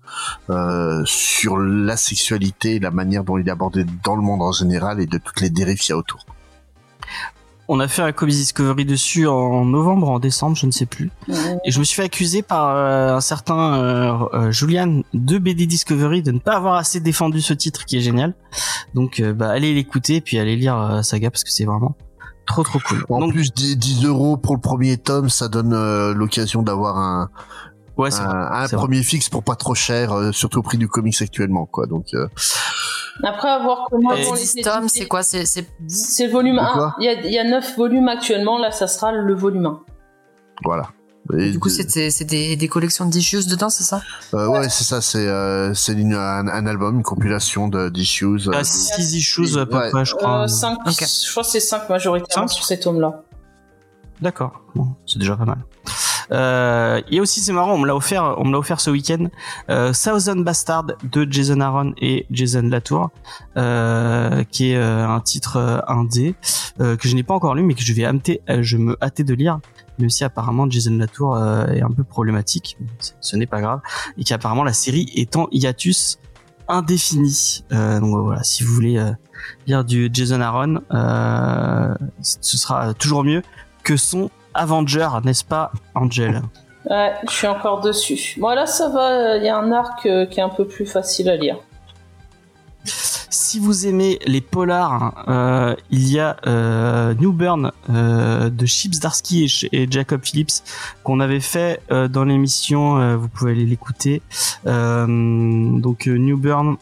euh, 0.50 1.04
sur 1.06 1.58
la 1.58 1.98
sexualité 1.98 2.80
la 2.80 2.92
manière 2.92 3.24
dont 3.24 3.38
il 3.38 3.48
est 3.48 3.52
abordé 3.52 3.86
dans 4.04 4.16
le 4.16 4.22
monde 4.22 4.42
en 4.42 4.52
général 4.52 5.00
et 5.00 5.06
de 5.06 5.18
toutes 5.18 5.40
les 5.42 5.50
dérives 5.50 5.78
qu'il 5.78 5.92
y 5.92 5.94
a 5.94 5.98
autour 5.98 6.26
On 7.68 7.80
a 7.80 7.88
fait 7.88 8.02
un 8.02 8.12
Comics 8.12 8.36
Discovery 8.36 8.86
dessus 8.86 9.28
en 9.28 9.64
novembre, 9.66 10.10
en 10.10 10.20
décembre, 10.20 10.58
je 10.58 10.66
ne 10.66 10.72
sais 10.72 10.86
plus. 10.86 11.10
Et 11.64 11.72
je 11.72 11.80
me 11.80 11.84
suis 11.84 11.96
fait 11.96 12.04
accuser 12.04 12.42
par 12.42 12.76
euh, 12.76 13.16
un 13.16 13.22
certain 13.22 13.76
euh, 13.76 14.18
euh, 14.34 14.52
Julian 14.52 15.04
de 15.14 15.38
BD 15.38 15.68
Discovery 15.68 16.22
de 16.22 16.32
ne 16.32 16.40
pas 16.40 16.56
avoir 16.58 16.76
assez 16.76 17.00
défendu 17.00 17.40
ce 17.42 17.54
titre 17.54 17.86
qui 17.86 17.98
est 17.98 18.02
génial. 18.02 18.34
Donc 18.94 19.20
euh, 19.20 19.34
bah 19.34 19.50
allez 19.50 19.74
l'écouter 19.74 20.22
puis 20.22 20.38
allez 20.38 20.56
lire 20.56 20.78
euh, 20.78 21.02
Saga 21.02 21.30
parce 21.32 21.44
que 21.44 21.52
c'est 21.52 21.66
vraiment 21.66 21.96
trop 22.46 22.64
trop 22.64 22.80
cool. 22.80 23.06
en 23.10 23.20
Donc 23.20 23.34
plus 23.34 23.54
10, 23.54 23.78
10 23.78 24.06
euros 24.06 24.36
pour 24.38 24.56
le 24.56 24.62
premier 24.62 24.98
tome 24.98 25.30
ça 25.30 25.48
donne 25.48 25.74
euh, 25.74 26.14
l'occasion 26.14 26.62
d'avoir 26.62 26.98
un, 26.98 27.30
ouais, 27.98 28.12
c'est 28.12 28.22
un, 28.22 28.30
un 28.30 28.68
c'est 28.68 28.76
vrai. 28.76 28.84
premier 28.86 29.04
fixe 29.04 29.30
pour 29.30 29.44
pas 29.44 29.56
trop 29.56 29.76
cher 29.76 30.12
euh, 30.14 30.32
surtout 30.32 30.60
au 30.60 30.64
prix 30.64 30.78
du 30.78 30.88
comics 30.88 31.22
actuellement 31.22 31.66
quoi 31.66 31.86
donc 31.88 32.08
euh, 32.14 32.28
Après 33.24 33.50
avoir 33.50 33.88
comment 33.90 34.14
Et 34.14 34.24
les 34.24 34.32
10 34.32 34.56
tomes, 34.64 34.88
c'est 34.90 35.06
quoi? 35.08 35.22
C'est 35.24 35.44
le 35.46 36.32
volume 36.32 36.56
De 36.56 36.62
1. 36.62 36.74
quoi? 36.74 36.96
Il 37.00 37.06
y 37.06 37.10
a, 37.10 37.14
il 37.14 37.32
y 37.34 37.38
a 37.40 37.44
9 37.44 37.76
volumes 37.78 38.08
actuellement, 38.08 38.58
là 38.58 38.72
ça 38.72 38.88
sera 38.88 39.12
le 39.12 39.34
volume 39.36 39.66
1. 39.66 39.80
voilà 40.64 40.90
Et 41.38 41.52
du 41.52 41.60
coup 41.60 41.70
de- 41.70 41.74
c'est 41.74 42.10
c'est 42.10 42.26
des, 42.26 42.56
des 42.56 42.68
collections 42.68 43.06
de 43.06 43.16
issues 43.16 43.46
dedans, 43.48 43.70
c'est 43.70 43.84
ça? 43.84 44.02
Euh, 44.34 44.48
ouais, 44.48 44.70
c'est 44.70 44.84
ça, 44.86 45.02
c'est 45.02 45.28
euh, 45.28 45.74
c'est 45.76 45.94
une- 45.94 46.14
un, 46.16 46.48
un 46.48 46.66
album, 46.66 46.96
une 46.98 47.04
compilation 47.04 47.68
de 47.68 47.90
d'issues. 47.90 48.26
euh, 48.48 48.52
Ah, 48.54 48.60
de- 48.60 48.64
six 48.66 49.16
issues 49.16 49.58
à 49.60 49.66
peu 49.66 49.78
Ouais. 49.78 49.90
près, 49.92 50.04
je 50.06 50.16
crois. 50.16 50.44
Euh, 50.44 50.48
cinq, 50.48 50.80
Ok. 50.88 51.04
Je 51.26 51.32
crois 51.32 51.44
que 51.44 51.50
c'est 51.50 51.60
5 51.60 51.90
majoritairement 51.90 52.48
Cinq 52.48 52.54
sur 52.56 52.66
ces 52.66 52.80
tomes-là. 52.80 53.22
D'accord, 54.22 54.62
bon, 54.76 54.88
c'est 55.06 55.20
déjà 55.20 55.36
pas 55.36 55.46
mal. 55.46 55.60
Euh, 56.32 57.02
et 57.10 57.20
aussi 57.20 57.40
c'est 57.42 57.52
marrant, 57.54 57.74
on 57.74 57.78
me 57.78 57.88
l'a 57.88 57.96
offert, 57.96 58.36
on 58.38 58.46
me 58.46 58.52
l'a 58.52 58.60
offert 58.60 58.80
ce 58.80 58.90
week-end. 58.90 59.28
Euh, 59.70 59.92
Thousand 59.94 60.38
Bastard 60.38 60.86
de 61.04 61.28
Jason 61.30 61.60
Aaron 61.60 61.94
et 62.02 62.26
Jason 62.32 62.62
Latour, 62.64 63.10
euh, 63.58 64.44
qui 64.46 64.72
est 64.72 64.78
euh, 64.78 65.08
un 65.08 65.20
titre 65.20 65.58
euh, 65.58 65.80
indé 65.88 66.36
euh, 66.80 66.96
que 66.96 67.08
je 67.08 67.16
n'ai 67.16 67.24
pas 67.24 67.34
encore 67.34 67.54
lu, 67.56 67.64
mais 67.64 67.74
que 67.74 67.82
je 67.84 67.94
vais 67.94 68.06
hâter, 68.06 68.42
je 68.62 68.78
me 68.78 68.96
hâter 69.04 69.24
de 69.24 69.34
lire, 69.34 69.60
même 70.00 70.10
si 70.10 70.24
apparemment 70.24 70.70
Jason 70.70 70.98
Latour 70.98 71.38
est 71.38 71.82
un 71.82 71.92
peu 71.92 72.04
problématique, 72.04 72.78
ce- 73.20 73.36
n'est 73.36 73.46
pas 73.46 73.60
grave, 73.62 73.82
et 74.18 74.24
qu'apparemment 74.24 74.64
la 74.64 74.74
série 74.74 75.12
est 75.16 75.36
en 75.36 75.48
hiatus 75.52 76.18
indéfini. 76.68 77.64
Donc 77.70 78.24
voilà, 78.24 78.44
si 78.44 78.64
vous 78.64 78.74
voulez 78.74 79.04
lire 79.68 79.84
du 79.84 80.10
Jason 80.14 80.40
Aaron, 80.42 80.80
ce 82.22 82.58
sera 82.58 82.94
toujours 82.94 83.24
mieux 83.24 83.42
que 83.84 83.98
son 83.98 84.30
Avenger, 84.54 85.10
n'est-ce 85.24 85.44
pas, 85.44 85.72
Angel 85.96 86.42
Ouais, 86.90 87.14
je 87.28 87.32
suis 87.32 87.48
encore 87.48 87.82
dessus. 87.82 88.36
Bon, 88.40 88.50
là 88.50 88.66
ça 88.66 88.90
va, 88.90 89.38
il 89.38 89.44
y 89.44 89.50
a 89.50 89.58
un 89.58 89.72
arc 89.72 90.06
euh, 90.06 90.26
qui 90.26 90.40
est 90.40 90.44
un 90.44 90.50
peu 90.50 90.66
plus 90.66 90.86
facile 90.86 91.30
à 91.30 91.36
lire. 91.36 91.58
Si 92.84 93.60
vous 93.60 93.86
aimez 93.86 94.18
les 94.26 94.42
polars, 94.42 95.26
euh, 95.28 95.76
il 95.90 96.10
y 96.10 96.20
a 96.20 96.38
euh, 96.48 97.14
New 97.16 97.32
Burn 97.34 97.72
euh, 97.90 98.50
de 98.50 98.66
Chips 98.66 99.00
Darsky 99.00 99.70
et, 99.72 99.92
Jacob 99.92 100.22
Phillips 100.24 100.64
qu'on 101.04 101.20
avait 101.20 101.40
fait 101.42 101.82
dans 101.90 102.24
l'émission. 102.24 103.18
vous 103.18 103.28
pouvez 103.28 103.52
aller 103.52 103.66
l'écouter. 103.66 104.22
Donc 104.66 106.08
euh, 106.08 106.18
New 106.18 106.38
Burn, 106.38 106.78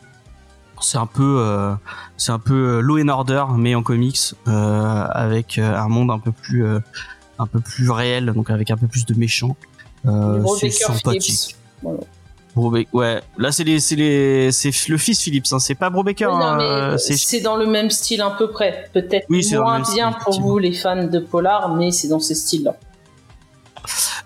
c'est 0.82 0.98
un 0.98 1.06
peu, 1.06 1.38
euh, 1.40 1.74
c'est 2.18 2.32
un 2.32 2.40
peu 2.40 2.80
Law 2.80 3.00
and 3.00 3.10
Order 3.10 3.46
mais 3.58 3.76
en 3.76 3.84
comics 3.84 4.36
euh, 4.48 5.06
avec 5.10 5.58
un 5.58 5.88
monde 5.88 6.12
un 6.12 6.20
peu 6.20 6.32
plus, 6.32 6.66
euh, 6.66 6.80
un 7.40 7.48
peu 7.48 7.60
plus 7.60 7.90
réel, 7.90 8.28
donc 8.34 8.50
avec 8.50 8.70
un 8.70 8.78
peu 8.78 8.88
plus 8.88 9.06
de 9.06 9.16
méchants. 9.16 9.56
Euh, 10.06 10.46
c'est 10.60 10.70
sympathique. 10.70 11.56
Voilà. 11.82 12.00
Ouais, 12.94 13.22
là 13.38 13.52
c'est 13.52 13.64
les, 13.64 13.80
c'est 13.80 13.96
les, 13.96 14.52
c'est 14.52 14.72
le 14.90 14.98
fils 14.98 15.22
Phillips, 15.22 15.46
hein. 15.52 15.60
c'est 15.60 15.76
pas 15.76 15.90
Bro 15.90 16.04
Baker, 16.04 16.26
Oui, 16.26 16.32
non, 16.32 16.42
hein, 16.42 16.60
euh, 16.60 16.98
c'est 16.98 17.40
dans 17.40 17.56
le 17.56 17.66
même 17.66 17.90
style 17.90 18.22
à 18.22 18.32
peu 18.32 18.50
près. 18.50 18.90
Peut-être 18.92 19.26
Oui, 19.30 19.48
moins 19.54 19.84
style, 19.84 19.96
bien 19.96 20.12
pour 20.12 20.42
vous 20.42 20.58
les 20.58 20.74
fans 20.74 21.06
de 21.06 21.20
polar, 21.20 21.74
mais 21.76 21.92
c'est 21.92 22.10
dans 22.10 22.20
ces 22.20 22.36
styles-là. 22.36 22.76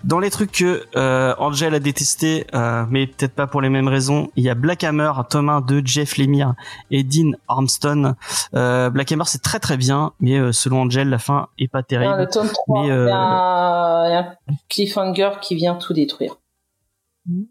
Dans 0.04 0.18
les 0.18 0.30
trucs 0.30 0.52
que 0.52 0.84
euh, 0.96 1.34
Angel 1.38 1.74
a 1.74 1.80
détesté, 1.80 2.46
euh, 2.54 2.84
mais 2.90 3.06
peut-être 3.06 3.34
pas 3.34 3.46
pour 3.46 3.60
les 3.62 3.70
mêmes 3.70 3.88
raisons, 3.88 4.30
il 4.36 4.44
y 4.44 4.50
a 4.50 4.54
Black 4.54 4.84
Hammer, 4.84 5.12
tome 5.30 5.48
1 5.48 5.60
de 5.62 5.80
Jeff 5.84 6.18
Lemire 6.18 6.54
et 6.90 7.02
Dean 7.04 7.30
Armstrong. 7.48 8.14
Euh, 8.54 8.90
Black 8.90 9.10
Hammer 9.12 9.24
c'est 9.26 9.42
très 9.42 9.60
très 9.60 9.76
bien, 9.76 10.12
mais 10.20 10.38
euh, 10.38 10.52
selon 10.52 10.82
Angel 10.82 11.08
la 11.08 11.18
fin 11.18 11.48
est 11.58 11.68
pas 11.68 11.82
terrible. 11.82 12.16
le 12.18 12.28
tome 12.28 12.48
3, 12.48 12.82
Mais, 12.82 12.88
il 12.88 12.92
euh, 12.92 13.06
y, 13.08 13.10
a 13.10 13.16
un- 13.16 14.08
il 14.08 14.12
y 14.12 14.16
a 14.16 14.18
un 14.20 14.54
cliffhanger 14.68 15.30
qui 15.40 15.54
vient 15.54 15.74
tout 15.76 15.92
détruire. 15.94 16.36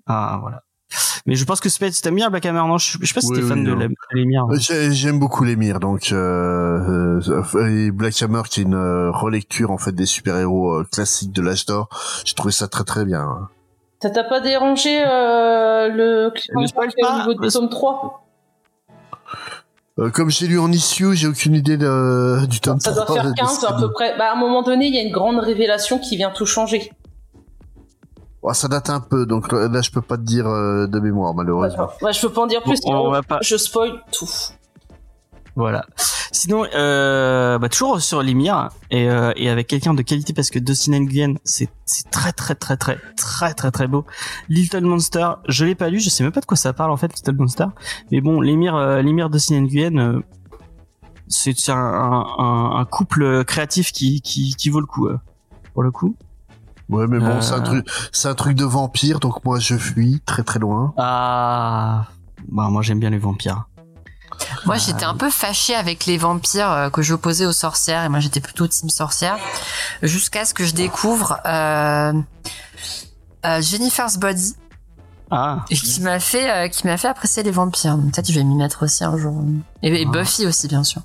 Ah 0.05 0.38
voilà. 0.41 0.62
Mais 1.25 1.35
je 1.35 1.45
pense 1.45 1.59
que 1.59 1.69
Spade, 1.69 1.93
t'aimes 1.93 2.15
bien 2.15 2.29
Black 2.29 2.45
Hammer, 2.45 2.63
non 2.67 2.77
je, 2.77 2.97
je 3.01 3.05
sais 3.07 3.13
pas 3.13 3.21
si 3.21 3.27
Oui, 3.31 3.35
t'es 3.39 3.41
fan 3.47 3.59
oui, 3.59 3.65
de 3.65 3.71
non. 3.71 3.79
la- 3.79 3.88
de 3.88 3.93
Lemire. 4.12 4.45
Euh, 4.51 4.57
j'ai- 4.59 4.91
J'aime 4.91 5.19
beaucoup 5.19 5.43
les 5.43 5.55
mires, 5.55 5.79
donc 5.79 6.12
euh, 6.12 7.19
euh, 7.27 7.67
et 7.67 7.91
Black 7.91 8.21
Hammer 8.21 8.41
qui 8.50 8.59
est 8.62 8.63
une 8.63 9.09
relecture 9.13 9.71
en 9.71 9.77
fait 9.77 9.91
des 9.93 10.05
super-héros 10.05 10.73
euh, 10.79 10.88
classiques 10.91 11.31
de 11.31 11.41
l'âge 11.41 11.65
d'or. 11.65 11.88
J'ai 12.25 12.33
trouvé 12.35 12.51
ça 12.51 12.67
très 12.67 12.83
très 12.83 13.05
bien. 13.05 13.50
Ça 14.01 14.09
t'a 14.09 14.23
pas 14.25 14.41
dérangé 14.41 15.01
euh, 15.07 15.88
le 15.88 16.29
cliffhanger 16.31 16.73
au 17.01 17.19
niveau 17.19 17.33
du 17.41 17.47
tome 17.50 17.69
3 17.69 18.19
Euh, 20.00 20.09
comme 20.09 20.29
j'ai 20.31 20.47
lu 20.47 20.57
en 20.59 20.71
issue, 20.71 21.13
j'ai 21.15 21.27
aucune 21.27 21.53
idée 21.53 21.77
de, 21.77 22.45
du 22.47 22.59
tome 22.59 22.79
Ça 22.79 22.91
doit 22.93 23.03
3 23.03 23.15
faire 23.15 23.25
de- 23.25 23.29
de 23.29 23.35
15 23.35 23.59
ce 23.62 23.65
à 23.67 23.73
peu 23.73 23.91
près. 23.91 24.17
Bah, 24.17 24.31
à 24.31 24.33
un 24.33 24.39
moment 24.39 24.63
donné, 24.63 24.88
il 24.88 24.95
y 24.95 24.97
a 24.97 25.03
une 25.03 25.12
grande 25.13 25.38
révélation 25.39 26.00
qui 26.00 26.17
vient 26.17 26.31
tout 26.31 26.45
changer. 26.47 26.91
Ouais, 28.43 28.53
ça 28.53 28.67
date 28.67 28.89
un 28.89 29.00
peu, 29.00 29.25
donc 29.25 29.51
là 29.53 29.81
je 29.81 29.89
peux 29.89 30.01
pas 30.01 30.17
te 30.17 30.23
dire 30.23 30.45
euh, 30.47 30.85
de 30.85 31.00
mémoire 31.00 31.33
malheureusement. 31.33 31.89
Ouais, 32.01 32.12
je 32.13 32.21
peux 32.21 32.29
pas 32.31 32.41
en 32.41 32.47
dire 32.47 32.62
plus. 32.62 32.79
Bon, 32.81 33.07
on 33.07 33.12
va 33.12 33.23
pas- 33.23 33.39
Je 33.41 33.55
spoil 33.57 34.03
tout. 34.12 34.29
Voilà. 35.55 35.85
Sinon, 36.31 36.65
euh, 36.73 37.59
bah, 37.59 37.69
toujours 37.69 38.01
sur 38.01 38.23
Limir 38.23 38.69
et, 38.89 39.07
euh, 39.07 39.31
et 39.35 39.50
avec 39.50 39.67
quelqu'un 39.67 39.93
de 39.93 40.01
qualité 40.01 40.33
parce 40.33 40.50
que 40.50 40.57
Dustin 40.57 41.00
Nguyen, 41.00 41.35
c'est 41.43 41.69
c'est 41.85 42.09
très 42.09 42.31
très 42.33 42.55
très 42.55 42.75
très 42.75 42.97
très 43.15 43.53
très 43.53 43.69
très 43.71 43.88
beau. 43.88 44.03
Little 44.50 44.81
Monster, 44.83 45.33
je 45.47 45.63
l'ai 45.63 45.75
pas 45.75 45.89
lu, 45.89 46.00
je 46.00 46.09
sais 46.09 46.23
même 46.23 46.33
pas 46.33 46.41
de 46.41 46.45
quoi 46.47 46.57
ça 46.57 46.73
parle 46.73 46.89
en 46.91 46.97
fait 46.97 47.15
Little 47.15 47.35
Monster. 47.38 47.65
Mais 48.12 48.19
bon, 48.19 48.41
Limir, 48.41 48.75
euh, 48.75 49.01
Limir 49.03 49.29
Dustin 49.29 49.62
Nguyen, 49.62 49.97
euh, 50.00 50.19
c'est 51.27 51.53
c'est 51.57 51.71
un, 51.71 51.77
un, 51.77 52.75
un 52.77 52.85
couple 52.85 53.45
créatif 53.45 53.91
qui 53.91 54.21
qui 54.21 54.55
qui 54.55 54.69
vaut 54.69 54.79
le 54.81 54.88
coup 54.88 55.07
euh, 55.07 55.19
pour 55.75 55.83
le 55.83 55.91
coup. 55.91 56.15
Ouais, 56.90 57.08
mais 57.08 57.20
bon, 57.20 57.25
Euh. 57.28 57.42
c'est 57.42 57.54
un 57.54 57.62
truc, 57.62 57.88
c'est 58.12 58.28
un 58.28 58.36
truc 58.36 58.56
de 58.56 58.66
vampire, 58.66 59.20
donc 59.20 59.44
moi 59.46 59.60
je 59.60 59.75
fuis 59.75 60.22
très 60.25 60.44
très 60.44 60.60
loin. 60.60 60.94
Ah, 60.98 62.06
bah 62.50 62.68
moi 62.70 62.82
j'aime 62.82 63.00
bien 63.00 63.10
les 63.10 63.18
vampires. 63.20 63.66
Moi, 64.66 64.78
j'étais 64.78 65.06
un 65.06 65.13
peu 65.13 65.30
fâchée 65.30 65.75
avec 65.75 66.06
les 66.08 66.18
vampires 66.18 66.72
euh, 66.72 66.90
que 66.90 67.02
j'opposais 67.04 67.46
aux 67.46 67.52
sorcières, 67.54 68.04
et 68.04 68.10
moi 68.10 68.20
j'étais 68.20 68.40
plutôt 68.40 68.68
team 68.68 68.90
sorcière, 68.90 69.38
jusqu'à 70.02 70.44
ce 70.44 70.54
que 70.56 70.66
je 70.66 70.74
découvre 70.74 71.40
euh, 71.46 72.13
euh, 73.46 73.62
Jennifer's 73.62 74.18
Body, 74.18 74.56
Ah, 75.30 75.63
et 75.70 75.75
qui 75.75 76.02
m'a 76.02 76.20
fait, 76.20 76.50
euh, 76.50 76.68
qui 76.68 76.86
m'a 76.88 76.98
fait 76.98 77.08
apprécier 77.10 77.44
les 77.44 77.52
vampires. 77.52 77.96
Donc, 77.98 78.12
Peut-être 78.12 78.28
que 78.28 78.34
je 78.34 78.40
vais 78.40 78.44
m'y 78.44 78.56
mettre 78.56 78.84
aussi 78.84 79.04
un 79.04 79.16
jour. 79.18 79.36
Et, 79.84 80.02
et 80.02 80.06
Ah. 80.08 80.12
Buffy 80.12 80.46
aussi, 80.48 80.68
bien 80.68 80.84
sûr. 80.84 81.02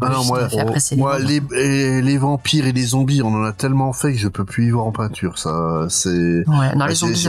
Ah 0.00 0.08
non, 0.10 0.24
moi, 0.24 0.48
oh, 0.52 0.56
les 0.56 0.96
moi 0.96 1.18
vampires. 1.18 1.42
les, 1.50 1.62
et 1.98 2.02
les 2.02 2.18
vampires 2.18 2.66
et 2.66 2.72
les 2.72 2.82
zombies, 2.82 3.22
on 3.22 3.28
en 3.34 3.44
a 3.44 3.52
tellement 3.52 3.92
fait 3.92 4.12
que 4.12 4.18
je 4.18 4.28
peux 4.28 4.44
plus 4.44 4.66
y 4.66 4.70
voir 4.70 4.86
en 4.86 4.92
peinture. 4.92 5.38
Ça, 5.38 5.86
c'est, 5.88 6.08
Ouais, 6.46 6.74
non, 6.76 6.86
les 6.86 6.94
zombies, 6.94 7.28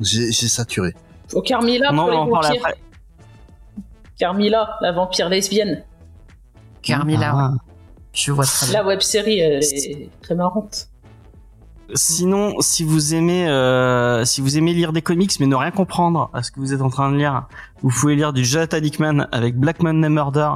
j'ai- 0.00 0.32
saturé. 0.48 0.94
Faut 1.28 1.42
Carmilla 1.42 1.92
non, 1.92 2.06
pour 2.06 2.14
on 2.18 2.24
les 2.24 2.30
vampires. 2.30 2.62
après. 2.66 2.78
Carmilla, 4.18 4.76
la 4.82 4.92
vampire 4.92 5.28
lesbienne. 5.28 5.82
Carmilla, 6.82 7.34
ouais. 7.34 7.42
Ah. 7.42 7.54
je 8.12 8.32
vois 8.32 8.44
très 8.44 8.66
bien. 8.66 8.80
La 8.82 8.86
web 8.86 9.00
série, 9.00 9.38
elle 9.38 9.62
est 9.62 10.10
très 10.22 10.34
marrante. 10.34 10.89
Sinon, 11.94 12.60
si 12.60 12.84
vous 12.84 13.14
aimez, 13.14 13.48
euh, 13.48 14.24
si 14.24 14.40
vous 14.40 14.58
aimez 14.58 14.72
lire 14.72 14.92
des 14.92 15.02
comics 15.02 15.32
mais 15.40 15.46
ne 15.46 15.54
rien 15.54 15.70
comprendre 15.70 16.30
à 16.32 16.42
ce 16.42 16.50
que 16.50 16.60
vous 16.60 16.72
êtes 16.72 16.82
en 16.82 16.90
train 16.90 17.10
de 17.10 17.16
lire, 17.16 17.46
vous 17.82 17.90
pouvez 17.90 18.16
lire 18.16 18.32
du 18.32 18.44
Jonathan 18.44 18.78
Hickman 18.78 19.28
avec 19.32 19.56
Black 19.56 19.82
Monday 19.82 20.08
Murder, 20.08 20.52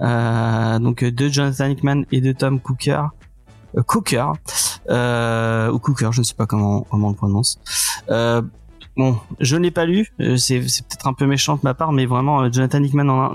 euh, 0.00 0.78
donc 0.78 1.02
euh, 1.02 1.10
de 1.10 1.28
Jonathan 1.28 1.66
Hickman 1.66 2.04
et 2.12 2.20
de 2.20 2.32
Tom 2.32 2.60
Cooker, 2.60 3.02
euh, 3.76 3.82
Cooker 3.82 4.26
euh, 4.88 5.70
ou 5.70 5.78
Cooker, 5.78 6.10
je 6.12 6.20
ne 6.20 6.24
sais 6.24 6.34
pas 6.34 6.46
comment 6.46 6.86
comment 6.90 7.08
on 7.08 7.10
le 7.10 7.16
prononce. 7.16 7.58
Euh, 8.98 9.02
bon, 9.02 9.16
je 9.40 9.56
ne 9.56 9.62
l'ai 9.62 9.70
pas 9.70 9.84
lu, 9.86 10.12
euh, 10.20 10.36
c'est 10.36 10.66
c'est 10.68 10.82
peut-être 10.86 11.06
un 11.06 11.12
peu 11.14 11.26
méchant 11.26 11.54
de 11.54 11.60
ma 11.62 11.74
part, 11.74 11.92
mais 11.92 12.06
vraiment 12.06 12.42
euh, 12.42 12.48
Jonathan 12.52 12.82
Hickman 12.82 13.08
en 13.08 13.32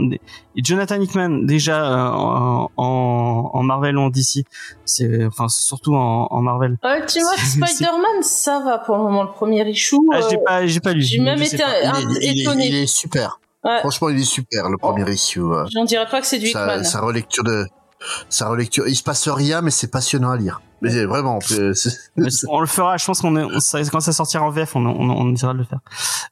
Jonathan 0.58 1.00
Hickman 1.01 1.46
déjà 1.46 1.86
euh, 1.86 2.12
en, 2.12 2.70
en, 2.77 3.51
en 3.53 3.63
Marvel 3.63 3.98
ou 3.98 4.01
en 4.01 4.10
DC, 4.10 4.46
c'est 4.86 5.25
enfin 5.25 5.48
c'est 5.48 5.63
surtout 5.63 5.96
en, 5.96 6.27
en 6.29 6.41
Marvel. 6.41 6.77
Ultimate 6.84 7.38
C'est- 7.38 7.65
Spider-Man, 7.65 8.22
ça 8.24 8.60
va 8.63 8.77
pour 8.79 8.98
le 8.98 9.03
moment, 9.03 9.24
le 9.24 9.32
premier 9.32 9.67
issue. 9.70 9.96
Ah, 10.13 10.20
j'ai 10.29 10.38
euh, 10.38 10.43
pas, 10.46 10.67
j'ai 10.67 10.79
pas 10.79 10.93
lu. 10.93 11.01
j'ai 11.01 11.20
même 11.20 11.41
été 11.41 11.58
pas. 11.58 11.65
un- 11.84 12.00
Il 12.01 12.17
est, 12.17 12.27
il 12.34 12.39
est- 12.39 12.41
étonné. 12.41 12.67
il 12.67 12.75
est 12.75 12.86
super. 12.88 13.39
Ouais. 13.63 13.79
Franchement, 13.79 14.10
il 14.10 14.20
est 14.20 14.25
super 14.25 14.70
le 14.70 14.77
premier 14.77 15.10
issue. 15.10 15.39
euh. 15.39 15.65
J'en 15.74 15.86
dirais 15.86 16.05
pas 16.12 16.20
que 16.20 16.27
c'est 16.27 16.39
du 16.39 16.48
Sa, 16.48 16.65
Hickman. 16.75 16.84
sa 16.84 17.00
relecture 17.00 17.43
de, 17.46 17.65
sa 18.29 18.50
relecture. 18.50 18.88
Il 18.88 18.95
se 18.95 19.03
passe 19.03 19.27
rien, 19.29 19.62
mais 19.62 19.72
c'est 19.72 19.88
passionnant 19.91 20.31
à 20.31 20.38
lire. 20.38 20.62
Mais 20.81 21.05
vraiment, 21.05 21.39
Mais 22.17 22.27
on 22.50 22.60
le 22.60 22.65
fera. 22.65 22.98
Je 22.98 23.05
pense 23.05 23.22
qu'on 23.22 23.38
est, 23.38 23.43
on- 23.45 23.62
ça- 23.62 23.81
quand 23.86 24.01
ça 24.01 24.12
sortira 24.12 24.43
en 24.43 24.50
VF, 24.50 24.75
on, 24.75 24.86
on, 24.86 25.10
on 25.12 25.33
essaiera 25.33 25.53
de 25.53 25.60
le 25.60 25.63
faire. 25.63 25.79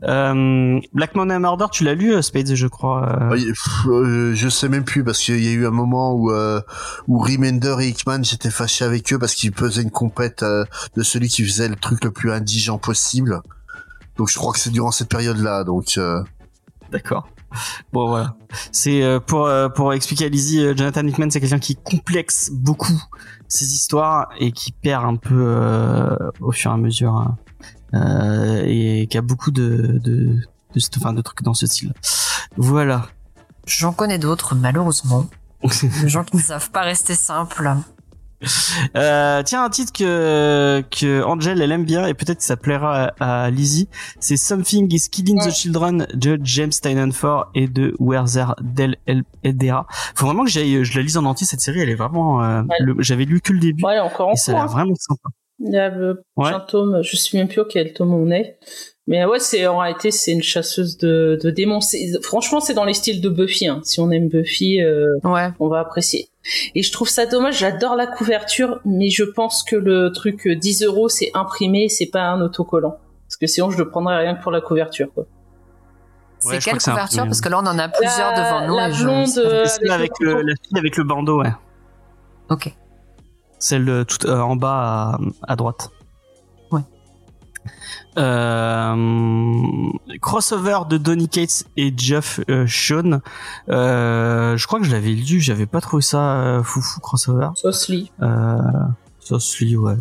Euh, 0.03 0.77
Black 0.93 1.15
Monday 1.15 1.39
Murder, 1.39 1.67
tu 1.71 1.85
l'as 1.85 1.93
lu, 1.93 2.13
euh, 2.13 2.21
Spades, 2.21 2.53
je 2.55 2.67
crois. 2.67 3.17
euh. 3.31 3.53
Euh, 3.87 4.33
je 4.35 4.49
sais 4.49 4.67
même 4.67 4.83
plus 4.83 5.05
parce 5.05 5.19
qu'il 5.19 5.41
y 5.41 5.47
a 5.47 5.51
eu 5.51 5.65
un 5.65 5.71
moment 5.71 6.13
où 6.13 6.31
euh, 6.31 6.59
où 7.07 7.19
Remender 7.19 7.75
et 7.79 7.87
Hickman 7.89 8.23
j'étais 8.23 8.49
fâché 8.51 8.83
avec 8.83 9.13
eux 9.13 9.19
parce 9.19 9.35
qu'ils 9.35 9.53
faisaient 9.53 9.83
une 9.83 9.91
compète 9.91 10.43
euh, 10.43 10.65
de 10.97 11.03
celui 11.03 11.29
qui 11.29 11.45
faisait 11.45 11.69
le 11.69 11.77
truc 11.77 12.03
le 12.03 12.11
plus 12.11 12.31
indigent 12.33 12.77
possible. 12.77 13.41
Donc 14.17 14.29
je 14.29 14.37
crois 14.37 14.51
que 14.51 14.59
c'est 14.59 14.69
durant 14.71 14.91
cette 14.91 15.09
période-là. 15.09 15.63
Donc 15.63 15.93
euh, 15.97 16.21
D'accord. 16.91 17.25
Bon 17.93 18.07
voilà. 18.07 18.35
C'est 18.71 19.03
euh, 19.03 19.19
pour 19.19 19.45
euh, 19.45 19.69
pour 19.69 19.93
expliquer 19.93 20.25
à 20.25 20.29
Lizzie, 20.29 20.63
euh, 20.63 20.75
Jonathan 20.75 21.05
Hickman, 21.05 21.29
c'est 21.29 21.39
quelqu'un 21.39 21.59
qui 21.59 21.75
complexe 21.75 22.49
beaucoup 22.51 23.01
ses 23.47 23.65
histoires 23.73 24.29
et 24.39 24.51
qui 24.51 24.71
perd 24.71 25.05
un 25.05 25.15
peu 25.15 26.17
au 26.39 26.51
fur 26.51 26.71
et 26.71 26.73
à 26.73 26.77
mesure 26.77 27.13
hein. 27.13 27.37
Et 28.65 29.07
qui 29.09 29.17
a 29.17 29.21
beaucoup 29.21 29.51
de 29.51 29.99
de 30.03 30.39
de, 30.73 30.79
de, 30.79 30.97
enfin, 30.97 31.13
de 31.13 31.21
trucs 31.21 31.41
dans 31.43 31.53
ce 31.53 31.67
style. 31.67 31.93
Voilà. 32.57 33.07
J'en 33.67 33.93
connais 33.93 34.17
d'autres, 34.17 34.55
malheureusement. 34.55 35.27
Des 36.01 36.09
gens 36.09 36.23
qui 36.23 36.37
ne 36.37 36.41
savent 36.41 36.71
pas 36.71 36.81
rester 36.81 37.13
simples. 37.13 37.75
Euh, 38.95 39.43
tiens, 39.43 39.63
un 39.63 39.69
titre 39.69 39.91
que, 39.93 40.81
que 40.91 41.23
Angel, 41.23 41.61
elle 41.61 41.71
aime 41.71 41.85
bien 41.85 42.05
et 42.07 42.13
peut-être 42.13 42.39
que 42.39 42.43
ça 42.43 42.57
plaira 42.57 43.11
à, 43.19 43.43
à 43.45 43.49
Lizzie. 43.49 43.87
C'est 44.19 44.37
Something 44.37 44.91
is 44.93 45.09
Killing 45.09 45.39
the 45.39 45.45
Ouais. 45.45 45.51
Children 45.51 46.07
de 46.13 46.39
James 46.43 46.71
Ford 47.13 47.49
et 47.55 47.67
de 47.67 47.95
Werther 47.99 48.47
Del 48.61 48.97
El- 49.05 49.23
Edera. 49.43 49.85
Faut 50.15 50.25
vraiment 50.25 50.43
que 50.43 50.49
j'aille, 50.49 50.83
je 50.83 50.97
la 50.97 51.03
lise 51.03 51.17
en 51.17 51.25
entier 51.25 51.45
cette 51.47 51.61
série. 51.61 51.79
Elle 51.81 51.89
est 51.89 51.95
vraiment, 51.95 52.43
euh, 52.43 52.61
Ouais. 52.63 52.93
j'avais 52.99 53.25
lu 53.25 53.41
que 53.41 53.53
le 53.53 53.59
début 53.59 53.83
Ouais, 53.85 53.99
encore 53.99 54.29
en 54.29 54.33
et 54.33 54.37
ça 54.37 54.51
a 54.51 54.55
l'air 54.55 54.63
hein. 54.63 54.67
vraiment 54.67 54.95
sympa. 54.95 55.29
Il 55.59 55.73
y 55.73 55.77
a 55.77 55.89
le 55.89 56.09
Ouais. 56.35 56.49
prochain 56.49 56.59
tome, 56.61 57.01
je 57.03 57.15
sais 57.15 57.37
même 57.37 57.47
plus 57.47 57.61
auquel 57.61 57.93
tome 57.93 58.13
on 58.13 58.31
est. 58.31 58.57
Mais 59.11 59.25
ouais, 59.25 59.39
c'est 59.39 59.67
en 59.67 59.77
réalité 59.79 60.09
c'est 60.09 60.31
une 60.31 60.41
chasseuse 60.41 60.97
de, 60.97 61.37
de 61.43 61.49
démons. 61.49 61.79
Franchement, 62.23 62.61
c'est 62.61 62.73
dans 62.73 62.85
les 62.85 62.93
styles 62.93 63.19
de 63.19 63.27
Buffy. 63.27 63.67
Hein. 63.67 63.81
Si 63.83 63.99
on 63.99 64.09
aime 64.09 64.29
Buffy, 64.29 64.81
euh, 64.81 65.05
Ouais. 65.25 65.49
on 65.59 65.67
va 65.67 65.79
apprécier. 65.81 66.29
Et 66.75 66.81
je 66.81 66.91
trouve 66.93 67.09
ça 67.09 67.25
dommage. 67.25 67.57
J'adore 67.59 67.95
la 67.97 68.07
couverture, 68.07 68.79
mais 68.85 69.09
je 69.09 69.23
pense 69.23 69.63
que 69.63 69.75
le 69.75 70.11
truc 70.13 70.47
euh, 70.47 70.55
10 70.55 70.83
euros, 70.83 71.09
c'est 71.09 71.29
imprimé, 71.33 71.89
c'est 71.89 72.05
pas 72.05 72.21
un 72.23 72.39
autocollant. 72.41 72.97
Parce 73.27 73.35
que 73.35 73.47
sinon, 73.47 73.69
je 73.69 73.77
le 73.77 73.89
prendrais 73.89 74.17
rien 74.19 74.35
que 74.35 74.41
pour 74.41 74.51
la 74.51 74.61
couverture. 74.61 75.09
Quoi. 75.13 75.25
C'est 76.39 76.47
Ouais, 76.49 76.59
quelle 76.59 76.77
couverture 76.79 77.25
Parce 77.25 77.41
que 77.41 77.49
là, 77.49 77.57
on 77.61 77.67
en 77.67 77.77
a 77.79 77.89
plusieurs 77.89 78.31
La- 78.31 78.37
devant 78.37 78.67
nous. 78.67 78.75
la 78.77 78.91
je- 78.91 79.03
blonde, 79.03 79.29
euh, 79.37 79.65
C'est 79.65 79.79
celle 79.81 79.91
avec 79.91 80.11
le 80.21 80.27
le, 80.27 80.33
bandeau. 80.35 80.47
la 80.47 80.53
fille 80.55 80.77
avec 80.79 80.97
le 80.97 81.03
bandeau, 81.03 81.41
ouais. 81.41 81.51
Ok. 82.49 82.73
Celle 83.59 83.89
euh, 83.89 84.03
tout 84.05 84.25
euh, 84.25 84.39
en 84.39 84.55
bas 84.55 85.17
à, 85.43 85.51
à 85.51 85.55
droite. 85.57 85.89
Euh, 88.17 89.89
crossover 90.21 90.79
de 90.89 90.97
Donny 90.97 91.27
Cates 91.29 91.63
et 91.77 91.93
Jeff 91.95 92.39
euh, 92.49 92.65
Sean. 92.67 93.21
Euh, 93.69 94.57
je 94.57 94.67
crois 94.67 94.79
que 94.79 94.85
je 94.85 94.91
l'avais 94.91 95.11
lu, 95.11 95.39
j'avais 95.39 95.65
pas 95.65 95.81
trouvé 95.81 96.01
ça 96.01 96.61
foufou 96.63 96.99
crossover. 96.99 97.49
Lit. 97.89 98.11
Euh, 98.21 98.57
lit, 99.61 99.77
ouais. 99.77 99.95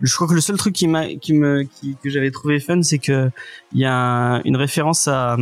Je 0.00 0.14
crois 0.14 0.28
que 0.28 0.34
le 0.34 0.40
seul 0.40 0.56
truc 0.56 0.74
qui 0.74 0.86
m'a, 0.88 1.06
qui 1.14 1.32
me, 1.34 1.62
qui, 1.62 1.96
que 2.02 2.08
j'avais 2.10 2.30
trouvé 2.30 2.60
fun, 2.60 2.82
c'est 2.82 2.98
que 2.98 3.30
il 3.72 3.80
y 3.80 3.84
a 3.84 3.94
un- 3.94 4.42
une 4.44 4.56
référence 4.56 5.08
à, 5.08 5.36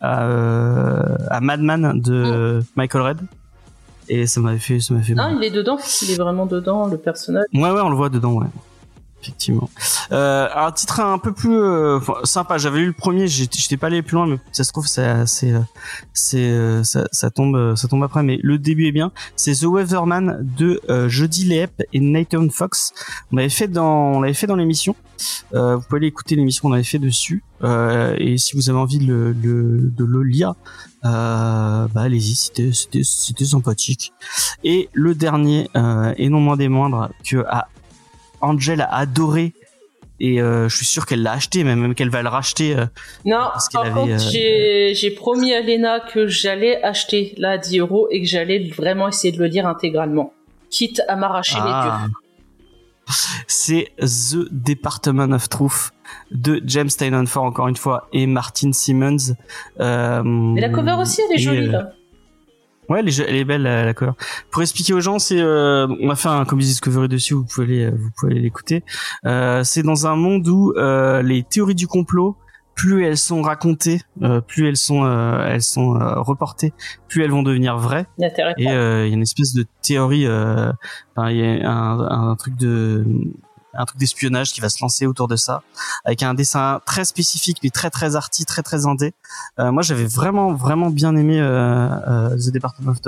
à, 0.00 0.26
à 1.30 1.40
Madman 1.40 2.00
de 2.00 2.60
Michael 2.76 3.02
Red. 3.02 3.18
Et 4.08 4.26
ça 4.26 4.40
m'avait 4.40 4.58
fait, 4.58 4.80
ça 4.80 4.94
m'a 4.94 5.00
fait. 5.00 5.14
Marrer. 5.14 5.34
il 5.36 5.44
est 5.44 5.50
dedans. 5.50 5.78
Il 6.02 6.10
est 6.10 6.16
vraiment 6.20 6.44
dedans, 6.46 6.86
le 6.88 6.98
personnage. 6.98 7.44
Ouais, 7.54 7.70
ouais, 7.70 7.80
on 7.80 7.88
le 7.88 7.94
voit 7.96 8.08
dedans, 8.08 8.32
ouais. 8.32 8.48
Effectivement. 9.22 9.70
Euh, 10.10 10.48
un 10.52 10.72
titre 10.72 10.98
un 10.98 11.18
peu 11.18 11.32
plus 11.32 11.54
euh, 11.54 12.00
sympa. 12.24 12.58
J'avais 12.58 12.80
lu 12.80 12.86
le 12.86 12.92
premier, 12.92 13.28
j'étais 13.28 13.76
pas 13.76 13.86
allé 13.86 14.02
plus 14.02 14.16
loin, 14.16 14.26
mais 14.26 14.38
ça 14.50 14.64
se 14.64 14.72
trouve, 14.72 14.86
euh, 14.98 15.24
euh, 16.34 16.82
ça, 16.82 17.04
ça 17.12 17.30
tombe, 17.30 17.54
euh, 17.54 17.76
ça 17.76 17.86
tombe 17.86 18.02
après. 18.02 18.24
Mais 18.24 18.40
le 18.42 18.58
début 18.58 18.88
est 18.88 18.92
bien. 18.92 19.12
C'est 19.36 19.54
The 19.54 19.64
Weatherman 19.64 20.38
de 20.58 20.80
euh, 20.90 21.08
Jody 21.08 21.44
Leep 21.44 21.82
et 21.92 22.00
Nathan 22.00 22.48
Fox. 22.48 22.92
On 23.30 23.36
l'avait 23.36 23.48
fait 23.48 23.68
dans 23.68 24.20
l'émission. 24.56 24.96
Euh, 25.54 25.76
vous 25.76 25.82
pouvez 25.82 25.98
aller 25.98 26.06
écouter 26.08 26.36
l'émission 26.36 26.68
qu'on 26.68 26.74
avait 26.74 26.82
fait 26.82 26.98
dessus. 26.98 27.42
Euh, 27.62 28.16
et 28.18 28.38
si 28.38 28.56
vous 28.56 28.70
avez 28.70 28.78
envie 28.78 28.98
de 28.98 29.06
le, 29.06 30.22
lire, 30.22 30.54
euh, 31.04 31.86
bah 31.88 32.02
allez-y, 32.02 32.34
c'était, 32.34 33.44
sympathique. 33.44 34.12
Et 34.64 34.88
le 34.92 35.14
dernier, 35.14 35.68
euh, 35.76 36.14
et 36.16 36.28
non 36.28 36.40
moins 36.40 36.56
des 36.56 36.68
moindres, 36.68 37.10
que 37.24 37.44
a 37.48 37.68
Angel 38.42 38.80
a 38.80 38.94
adoré 38.94 39.54
et 40.20 40.40
euh, 40.40 40.68
je 40.68 40.76
suis 40.76 40.86
sûr 40.86 41.04
qu'elle 41.04 41.22
l'a 41.22 41.32
acheté, 41.32 41.64
même, 41.64 41.80
même 41.80 41.94
qu'elle 41.96 42.08
va 42.10 42.22
le 42.22 42.28
racheter. 42.28 42.76
euh, 42.76 42.86
Non, 43.24 43.48
Parce 43.52 43.68
par 43.70 43.82
avait, 43.86 43.92
contre, 43.92 44.12
euh, 44.12 44.94
j'ai 44.94 45.10
promis 45.10 45.52
à 45.52 45.60
Lena 45.60 45.98
que 45.98 46.28
j'allais 46.28 46.80
acheter 46.84 47.34
là 47.38 47.50
à 47.52 47.58
10 47.58 47.80
euros 47.80 48.06
et 48.10 48.20
que 48.22 48.28
j'allais 48.28 48.68
vraiment 48.70 49.08
essayer 49.08 49.32
de 49.32 49.38
le 49.40 49.46
lire 49.46 49.66
intégralement. 49.66 50.32
Quitte 50.70 51.02
à 51.08 51.16
m'arracher 51.16 51.56
les 51.56 51.60
Ah. 51.64 52.06
C'est 53.48 53.88
The 53.98 54.46
Department 54.52 55.32
of 55.32 55.48
Truth 55.48 55.90
de 56.30 56.62
James 56.64 56.88
Tynion 56.88 57.26
Ford 57.26 57.42
encore 57.42 57.66
une 57.66 57.76
fois 57.76 58.06
et 58.12 58.28
Martin 58.28 58.72
Simmons. 58.72 59.34
Mais 59.78 60.60
la 60.60 60.68
cover 60.68 60.96
aussi, 61.00 61.20
elle 61.28 61.34
est 61.34 61.38
jolie 61.38 61.66
là. 61.66 61.92
Ouais, 62.88 63.00
elle 63.00 63.08
est, 63.08 63.18
elle 63.20 63.36
est 63.36 63.44
belle 63.44 63.62
la, 63.62 63.84
la 63.84 63.94
cover. 63.94 64.12
Pour 64.50 64.62
expliquer 64.62 64.92
aux 64.92 65.00
gens, 65.00 65.18
c'est 65.18 65.40
euh, 65.40 65.86
on 66.00 66.10
a 66.10 66.16
fait 66.16 66.28
un 66.28 66.44
comedy 66.44 66.68
discovery 66.68 67.08
dessus, 67.08 67.34
vous 67.34 67.44
pouvez 67.44 67.66
aller, 67.66 67.90
vous 67.90 68.10
pouvez 68.16 68.32
aller 68.32 68.42
l'écouter. 68.42 68.82
Euh, 69.24 69.62
c'est 69.64 69.82
dans 69.82 70.06
un 70.06 70.16
monde 70.16 70.46
où 70.48 70.72
euh, 70.76 71.22
les 71.22 71.44
théories 71.44 71.76
du 71.76 71.86
complot, 71.86 72.36
plus 72.74 73.04
elles 73.04 73.18
sont 73.18 73.42
racontées, 73.42 74.00
euh, 74.22 74.40
plus 74.40 74.66
elles 74.66 74.76
sont 74.76 75.04
euh, 75.04 75.46
elles 75.46 75.62
sont 75.62 75.94
euh, 75.94 76.20
reportées, 76.20 76.72
plus 77.06 77.22
elles 77.22 77.30
vont 77.30 77.42
devenir 77.42 77.76
vraies. 77.76 78.06
Et 78.58 78.68
euh, 78.70 79.06
il 79.06 79.10
y 79.10 79.12
a 79.12 79.14
une 79.14 79.22
espèce 79.22 79.54
de 79.54 79.64
théorie, 79.82 80.26
euh, 80.26 80.72
il 81.18 81.36
y 81.36 81.62
a 81.62 81.70
un, 81.70 82.30
un 82.30 82.34
truc 82.36 82.56
de 82.56 83.04
un 83.74 83.84
truc 83.84 83.98
d'espionnage 83.98 84.52
qui 84.52 84.60
va 84.60 84.68
se 84.68 84.82
lancer 84.82 85.06
autour 85.06 85.28
de 85.28 85.36
ça, 85.36 85.62
avec 86.04 86.22
un 86.22 86.34
dessin 86.34 86.80
très 86.86 87.04
spécifique, 87.04 87.58
mais 87.62 87.70
très 87.70 87.90
très 87.90 88.16
arty, 88.16 88.44
très 88.44 88.62
très 88.62 88.86
indé. 88.86 89.14
Euh, 89.58 89.72
moi, 89.72 89.82
j'avais 89.82 90.04
vraiment 90.04 90.52
vraiment 90.54 90.90
bien 90.90 91.16
aimé 91.16 91.40
euh, 91.40 91.88
euh, 92.08 92.36
The 92.36 92.52
Department 92.52 92.90
of 92.92 92.98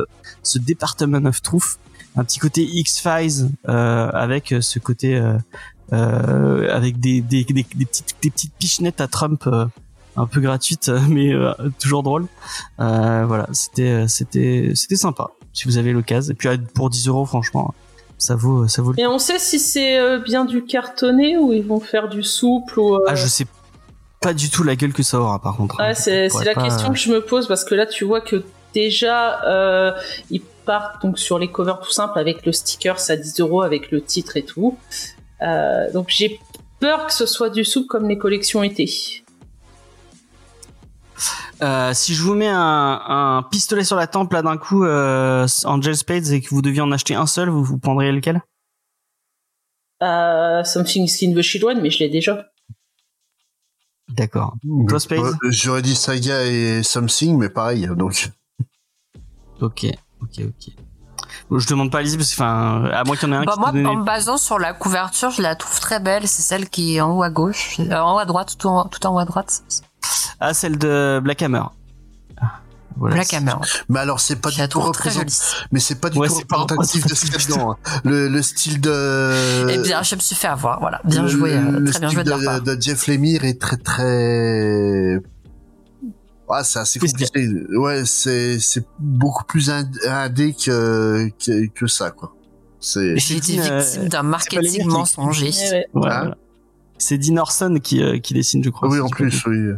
ce 0.42 0.59
Department 0.59 1.25
of 1.26 1.42
Truth, 1.42 1.78
un 2.16 2.25
petit 2.25 2.38
côté 2.38 2.62
X 2.64 3.00
Files 3.00 3.50
euh, 3.68 4.11
avec 4.12 4.54
ce 4.61 4.78
côté 4.78 5.16
euh, 5.16 5.37
euh, 5.92 6.75
avec 6.75 6.99
des 7.00 7.21
des, 7.21 7.44
des 7.44 7.64
petites 7.64 8.16
des 8.23 8.30
petites 8.30 8.54
pichenettes 8.54 9.00
à 9.00 9.09
Trump. 9.09 9.47
euh, 9.47 9.66
un 10.16 10.26
peu 10.26 10.40
gratuites 10.40 10.90
mais 11.09 11.33
euh, 11.33 11.52
toujours 11.80 12.02
drôle 12.02 12.26
euh, 12.80 13.25
voilà 13.26 13.49
c'était 13.52 14.06
c'était 14.09 14.73
c'était 14.75 14.97
sympa 14.97 15.30
si 15.52 15.64
vous 15.64 15.76
avez 15.76 15.92
l'occasion 15.92 16.33
et 16.33 16.35
puis 16.37 16.49
euh, 16.49 16.56
pour 16.75 16.90
10 16.90 17.09
euros 17.09 17.26
franchement 17.26 17.75
ça 18.18 18.35
vaut 18.37 18.66
ça 18.68 18.83
vaut 18.83 18.92
le 18.92 19.00
Et 19.00 19.06
on 19.06 19.18
sait 19.18 19.38
si 19.38 19.59
c'est 19.59 19.99
euh, 19.99 20.18
bien 20.18 20.44
du 20.44 20.64
cartonné 20.64 21.37
ou 21.37 21.52
ils 21.52 21.64
vont 21.66 21.80
faire 21.80 22.09
du 22.09 22.23
souple 22.23 22.78
ou. 22.80 22.94
euh, 22.97 23.04
ah 23.09 23.14
je 23.14 23.26
sais 23.26 23.47
pas 24.21 24.33
du 24.33 24.49
tout 24.50 24.62
la 24.62 24.76
gueule 24.76 24.92
que 24.92 25.02
ça 25.02 25.18
aura 25.21 25.38
par 25.40 25.56
contre 25.56 25.78
Ouais, 25.80 25.94
c'est 25.94 26.28
la 26.44 26.54
pas- 26.54 26.62
question 26.64 26.90
que 26.92 26.99
je 26.99 27.11
me 27.12 27.21
pose 27.21 27.47
parce 27.49 27.64
que 27.64 27.75
là, 27.75 27.87
tu 27.87 28.04
vois 28.04 28.21
que 28.23 28.42
déjà, 28.73 29.44
euh, 29.44 29.92
ils 30.30 30.40
partent 30.40 31.02
donc 31.02 31.18
sur 31.18 31.38
les 31.38 31.49
covers 31.50 31.78
tout 31.80 31.90
simples 31.92 32.18
avec 32.18 32.47
le 32.47 32.52
sticker, 32.52 32.99
ça 32.99 33.16
10 33.16 33.40
euros 33.40 33.61
avec 33.62 33.90
le 33.90 34.00
titre 34.02 34.37
et 34.38 34.42
tout. 34.44 34.78
Euh, 35.42 35.92
donc 35.92 36.06
j'ai 36.09 36.40
peur 36.80 37.06
que 37.06 37.12
ce 37.12 37.26
soit 37.26 37.50
du 37.50 37.64
soupe 37.64 37.87
comme 37.87 38.09
les 38.09 38.16
collections 38.16 38.62
étaient. 38.62 38.87
Euh, 41.62 41.94
si 41.94 42.14
je 42.14 42.23
vous 42.23 42.35
mets 42.35 42.49
un, 42.49 43.00
un 43.06 43.42
pistolet 43.50 43.85
sur 43.85 43.97
la 43.97 44.06
tempe 44.06 44.33
là 44.33 44.42
d'un 44.42 44.56
coup 44.56 44.85
euh, 44.85 45.47
Angel 45.64 45.97
Spades 45.97 46.26
et 46.33 46.40
que 46.40 46.49
vous 46.50 46.62
deviez 46.62 46.80
en 46.80 46.90
acheter 46.92 47.14
un 47.14 47.26
seul 47.26 47.49
vous 47.49 47.62
vous 47.64 47.78
prendriez 47.78 48.11
lequel? 48.12 48.42
Euh, 50.02 50.64
Something 50.64 51.06
Skin 51.06 51.35
the 51.35 51.40
Shield 51.42 51.64
One, 51.64 51.80
mais 51.80 51.90
je 51.90 52.00
l'ai 52.00 52.09
déjà. 52.09 52.47
d'accord 54.09 54.54
Toi, 54.88 54.99
Ouais, 55.11 55.30
J'aurais 55.50 55.83
dit 55.83 55.94
Saga 55.94 56.44
et 56.44 56.83
Something, 56.83 57.38
mais 57.38 57.49
pareil, 57.49 57.88
donc. 57.97 58.30
ok 59.61 59.87
ok 60.23 60.40
ok 60.40 60.73
je 61.59 61.68
demande 61.68 61.90
pas 61.92 61.99
à 61.99 62.02
Lizzie 62.02 62.16
parce 62.16 62.30
que 62.30 62.37
enfin 62.42 62.85
à 62.92 63.04
moins 63.04 63.16
qu'il 63.16 63.28
y 63.28 63.33
en 63.33 63.35
ait 63.35 63.38
un 63.38 63.44
Bah, 63.44 63.52
qui 63.54 63.61
moi, 63.61 63.73
te 63.73 63.87
en 63.87 63.97
me 63.97 64.04
basant 64.04 64.38
sur 64.38 64.59
la 64.59 64.73
couverture, 64.73 65.30
je 65.30 65.42
la 65.42 65.54
trouve 65.54 65.78
très 65.78 66.00
belle. 66.00 66.26
C'est 66.26 66.42
celle 66.42 66.68
qui 66.68 66.97
est 66.97 67.00
en 67.00 67.16
haut 67.16 67.23
à 67.23 67.30
gauche, 67.30 67.78
euh, 67.80 67.97
en 67.99 68.16
haut 68.16 68.18
à 68.18 68.25
droite, 68.25 68.56
tout 68.59 68.66
en, 68.66 68.87
tout 68.87 69.04
en 69.06 69.14
haut 69.14 69.18
à 69.18 69.25
droite. 69.25 69.62
Ah 70.46 70.54
celle 70.54 70.78
de 70.78 71.20
Black 71.22 71.42
Hammer 71.42 71.62
Ah, 72.40 72.60
voilà, 72.96 73.14
Black 73.16 73.32
Hammer. 73.34 73.54
Mais 73.88 74.00
alors, 74.00 74.20
c'est 74.20 74.36
pas 74.36 74.50
Je 74.50 74.54
du 74.56 74.60
la 74.60 74.68
tout 74.68 74.80
représentatif. 74.80 75.66
Mais 75.72 75.80
c'est 75.80 75.96
pas 76.00 76.10
du 76.10 76.18
tout 76.18 76.40
pas 76.48 76.56
représentatif 76.58 77.06
de 77.06 77.14
ce 77.14 77.24
qu'il 77.26 77.32
y 77.32 77.36
a 77.36 77.38
dedans. 77.46 77.72
hein. 77.72 77.76
Le, 78.04 78.28
le 78.28 78.42
style 78.42 78.80
de. 78.80 79.68
Eh 79.70 79.78
bien, 79.78 80.02
je 80.02 80.14
me 80.14 80.20
suis 80.20 80.36
fait 80.36 80.46
avoir. 80.48 80.80
Voilà, 80.80 81.00
bien 81.04 81.22
le- 81.22 81.28
joué, 81.28 81.52
euh, 81.54 81.78
le 81.80 81.90
très 81.90 82.00
bien 82.00 82.08
style 82.08 82.10
joué 82.10 82.24
de 82.24 82.30
leur 82.30 82.60
de, 82.62 82.74
de 82.74 82.80
Jeff 82.80 83.06
Lemire 83.08 83.44
est 83.44 83.60
très 83.60 83.76
très. 83.78 85.18
Ah, 86.48 86.62
c'est 86.62 86.78
assez 86.78 86.98
compliqué. 87.00 87.48
Ouais, 87.76 88.04
c'est 88.04 88.60
c'est 88.60 88.84
beaucoup 88.98 89.44
plus 89.44 89.70
ind- 89.70 89.98
indé 90.06 90.52
que, 90.54 91.30
que 91.44 91.66
que 91.68 91.86
ça 91.86 92.10
quoi. 92.10 92.34
C'est 92.80 93.16
J'ai 93.18 93.37
été 93.38 93.59
euh, 93.61 93.78
victime 93.80 94.09
d'un 94.09 94.18
pas 94.18 94.22
marketing 94.22 94.87
mensonger. 94.87 95.46
Ouais. 95.50 95.72
Ouais, 95.72 95.85
Hein 95.85 95.88
voilà. 95.94 96.37
c'est 96.98 97.16
Dean 97.16 97.38
Orson 97.38 97.78
qui, 97.83 98.02
euh, 98.02 98.18
qui 98.18 98.35
dessine 98.35 98.62
je 98.62 98.68
crois 98.68 98.88
oui 98.90 99.00
en 99.00 99.09
pas 99.09 99.16
plus 99.16 99.42
oui. 99.46 99.70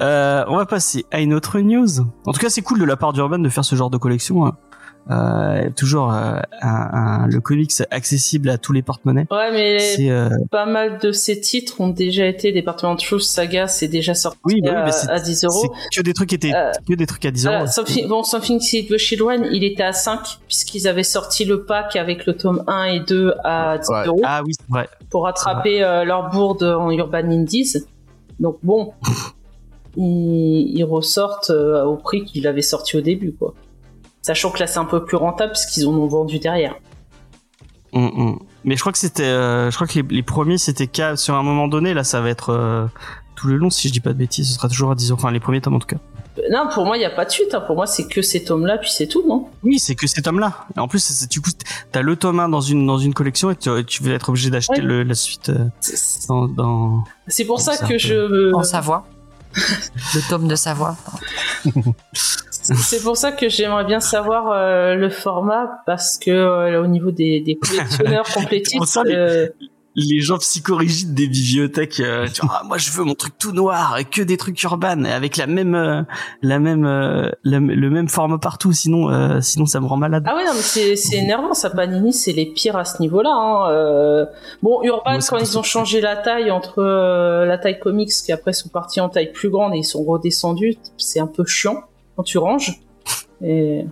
Euh, 0.00 0.44
on 0.48 0.56
va 0.56 0.66
passer 0.66 1.04
à 1.10 1.20
une 1.20 1.34
autre 1.34 1.58
news. 1.60 1.88
En 2.26 2.32
tout 2.32 2.40
cas, 2.40 2.48
c'est 2.50 2.62
cool 2.62 2.78
de 2.80 2.84
la 2.84 2.96
part 2.96 3.12
d'Urban 3.12 3.38
de 3.38 3.48
faire 3.48 3.64
ce 3.64 3.76
genre 3.76 3.90
de 3.90 3.98
collection. 3.98 4.46
hein. 4.46 4.56
Euh, 5.10 5.70
toujours 5.74 6.12
euh, 6.12 6.38
un, 6.60 6.68
un- 7.22 7.26
le 7.26 7.40
comics 7.40 7.72
accessible 7.90 8.48
à 8.50 8.58
tous 8.58 8.72
les 8.72 8.82
porte-monnaies. 8.82 9.26
Ouais, 9.30 9.50
mais 9.50 9.78
euh, 10.10 10.28
pas 10.50 10.66
mal 10.66 10.98
de 10.98 11.10
ces 11.10 11.40
titres 11.40 11.80
ont 11.80 11.88
déjà 11.88 12.26
été 12.26 12.52
Département 12.52 12.94
de 12.94 13.00
Choses 13.00 13.26
Saga, 13.28 13.66
c'est 13.66 13.88
déjà 13.88 14.14
sorti 14.14 14.38
oui, 14.44 14.60
bah 14.62 14.82
oui, 14.84 14.92
c'est 14.92 15.08
à 15.10 15.18
10 15.18 15.44
euros. 15.44 15.74
que 15.96 16.02
des 16.02 16.12
trucs 16.12 16.28
qui 16.28 16.34
étaient 16.36 16.54
Euh, 16.54 16.70
que 16.86 16.94
des 16.94 17.06
trucs 17.06 17.24
à 17.24 17.30
10 17.30 17.46
euros. 17.46 17.66
Something, 17.66 18.08
bon, 18.08 18.22
Something 18.22 18.60
Seed 18.60 18.88
the 18.88 19.20
One, 19.20 19.48
il 19.50 19.64
était 19.64 19.82
à 19.82 19.92
5 19.94 20.20
puisqu'ils 20.46 20.86
avaient 20.86 21.02
sorti 21.02 21.44
le 21.46 21.64
pack 21.64 21.96
avec 21.96 22.26
le 22.26 22.36
tome 22.36 22.62
1 22.68 22.84
et 22.84 23.00
2 23.00 23.34
à 23.42 23.78
10 23.78 23.88
Ouais. 23.88 24.06
euros 24.06 24.20
Ah 24.24 24.42
oui, 24.44 24.52
c'est 24.60 24.68
vrai. 24.70 24.88
pour 25.08 25.24
rattraper 25.24 25.82
euh, 25.82 26.04
leur 26.04 26.28
bourde 26.30 26.62
en 26.62 26.90
Urban 26.90 27.18
Indies. 27.30 27.78
Donc 28.38 28.58
bon, 28.62 28.92
ils, 29.96 30.72
ils 30.76 30.84
ressortent 30.84 31.50
euh, 31.50 31.84
au 31.84 31.96
prix 31.96 32.24
qu'il 32.24 32.46
avait 32.46 32.62
sorti 32.62 32.96
au 32.96 33.00
début, 33.00 33.32
quoi. 33.32 33.54
Sachant 34.22 34.50
que 34.50 34.58
là 34.60 34.66
c'est 34.66 34.78
un 34.78 34.84
peu 34.84 35.04
plus 35.04 35.16
rentable 35.16 35.52
puisqu'ils 35.52 35.86
en 35.86 35.92
ont 35.92 36.06
vendu 36.06 36.38
derrière. 36.38 36.74
Hum, 37.92 38.10
hum. 38.16 38.38
Mais 38.64 38.76
je 38.76 38.80
crois 38.80 38.92
que 38.92 38.98
c'était, 38.98 39.22
euh, 39.24 39.70
je 39.70 39.74
crois 39.74 39.86
que 39.86 39.94
les, 39.98 40.04
les 40.10 40.22
premiers 40.22 40.58
c'était 40.58 40.86
qu'à 40.86 41.16
sur 41.16 41.34
un 41.34 41.42
moment 41.42 41.66
donné. 41.68 41.94
Là, 41.94 42.04
ça 42.04 42.20
va 42.20 42.28
être 42.28 42.50
euh, 42.50 42.86
tout 43.34 43.48
le 43.48 43.56
long. 43.56 43.70
Si 43.70 43.88
je 43.88 43.92
dis 43.92 44.00
pas 44.00 44.12
de 44.12 44.18
bêtises, 44.18 44.48
ce 44.48 44.54
sera 44.54 44.68
toujours 44.68 44.90
à 44.92 44.94
10 44.94 45.10
euros. 45.10 45.18
Enfin, 45.20 45.32
les 45.32 45.40
premiers 45.40 45.60
tomes 45.60 45.74
en 45.74 45.78
tout 45.80 45.86
cas. 45.88 45.96
Non, 46.50 46.68
pour 46.72 46.86
moi 46.86 46.96
il 46.96 47.00
n'y 47.00 47.06
a 47.06 47.10
pas 47.10 47.24
de 47.24 47.30
suite. 47.30 47.52
hein. 47.54 47.60
Pour 47.60 47.74
moi 47.76 47.86
c'est 47.86 48.06
que 48.06 48.22
ces 48.22 48.44
tomes-là 48.44 48.78
puis 48.78 48.90
c'est 48.90 49.08
tout, 49.08 49.26
non? 49.26 49.48
Oui, 49.64 49.78
c'est 49.80 49.94
que 49.96 50.06
ces 50.06 50.22
tomes-là. 50.22 50.66
En 50.76 50.86
plus, 50.86 51.26
du 51.28 51.40
coup, 51.40 51.50
t'as 51.90 52.02
le 52.02 52.14
tome 52.14 52.38
1 52.40 52.48
dans 52.50 52.60
une 52.60 52.86
dans 52.86 52.98
une 52.98 53.12
collection 53.14 53.50
et 53.50 53.56
tu, 53.56 53.68
tu 53.86 54.02
vas 54.04 54.12
être 54.12 54.28
obligé 54.28 54.50
d'acheter 54.50 54.80
Oui. 54.82 55.04
la 55.04 55.14
suite 55.14 55.48
euh, 55.48 55.64
dans, 56.28 56.46
dans... 56.46 57.04
c'est 57.26 57.44
pour 57.44 57.60
ça 57.60 57.76
que 57.76 57.88
peu- 57.88 57.98
je 57.98 58.54
En 58.54 58.62
Savoie. 58.62 59.06
le 60.14 60.28
tome 60.28 60.48
de 60.48 60.54
Savoie. 60.54 60.96
C'est 62.62 63.02
pour 63.02 63.16
ça 63.16 63.32
que 63.32 63.48
j'aimerais 63.48 63.84
bien 63.84 64.00
savoir 64.00 64.50
euh, 64.52 64.94
le 64.94 65.10
format 65.10 65.82
parce 65.86 66.18
que 66.18 66.30
euh, 66.30 66.82
au 66.82 66.86
niveau 66.86 67.10
des, 67.10 67.40
des 67.40 67.56
collectionneurs 67.56 68.26
complétistes, 68.34 69.00
les- 69.04 69.14
euh, 69.14 69.48
les 69.96 70.20
gens 70.20 70.38
psychorigides 70.38 71.14
des 71.14 71.26
bibliothèques, 71.26 71.98
euh, 72.00 72.28
tu 72.32 72.46
vois, 72.46 72.58
Ah, 72.60 72.64
moi 72.64 72.78
je 72.78 72.90
veux 72.92 73.02
mon 73.02 73.14
truc 73.14 73.36
tout 73.38 73.50
noir 73.52 73.98
et 73.98 74.04
que 74.04 74.22
des 74.22 74.36
trucs 74.36 74.62
urbains 74.62 75.04
avec 75.04 75.36
la 75.36 75.46
même, 75.48 75.74
euh, 75.74 76.02
la 76.42 76.58
même, 76.60 76.84
euh, 76.86 77.28
la- 77.42 77.58
le 77.58 77.90
même 77.90 78.08
forme 78.08 78.38
partout, 78.38 78.72
sinon, 78.72 79.10
euh, 79.10 79.40
sinon 79.40 79.66
ça 79.66 79.80
me 79.80 79.86
rend 79.86 79.96
malade. 79.96 80.24
ah 80.28 80.36
ouais 80.36 80.44
non 80.44 80.52
mais 80.54 80.60
c'est 80.62 80.94
c'est 80.94 81.16
énervant 81.16 81.54
ça 81.54 81.70
Panini 81.70 82.12
c'est 82.12 82.32
les 82.32 82.46
pires 82.46 82.76
à 82.76 82.84
ce 82.84 83.02
niveau-là. 83.02 83.30
Hein. 83.34 83.70
euh. 83.72 84.26
Bon 84.62 84.80
Urban 84.84 85.12
Moi, 85.12 85.20
quand 85.28 85.38
ils 85.38 85.58
ont 85.58 85.62
changé 85.64 86.00
la 86.00 86.16
taille 86.16 86.50
entre 86.52 86.78
euh, 86.78 87.44
la 87.44 87.58
taille 87.58 87.80
comics 87.80 88.10
qui 88.10 88.30
après 88.30 88.52
sont 88.52 88.68
partis 88.68 89.00
en 89.00 89.08
taille 89.08 89.32
plus 89.32 89.50
grande 89.50 89.74
et 89.74 89.78
ils 89.78 89.84
sont 89.84 90.04
redescendus, 90.04 90.76
c'est 90.98 91.18
un 91.20 91.26
peu 91.26 91.44
chiant 91.44 91.82
quand 92.16 92.22
tu 92.22 92.38
ranges. 92.38 92.80
Et 93.42 93.82
De 93.82 93.88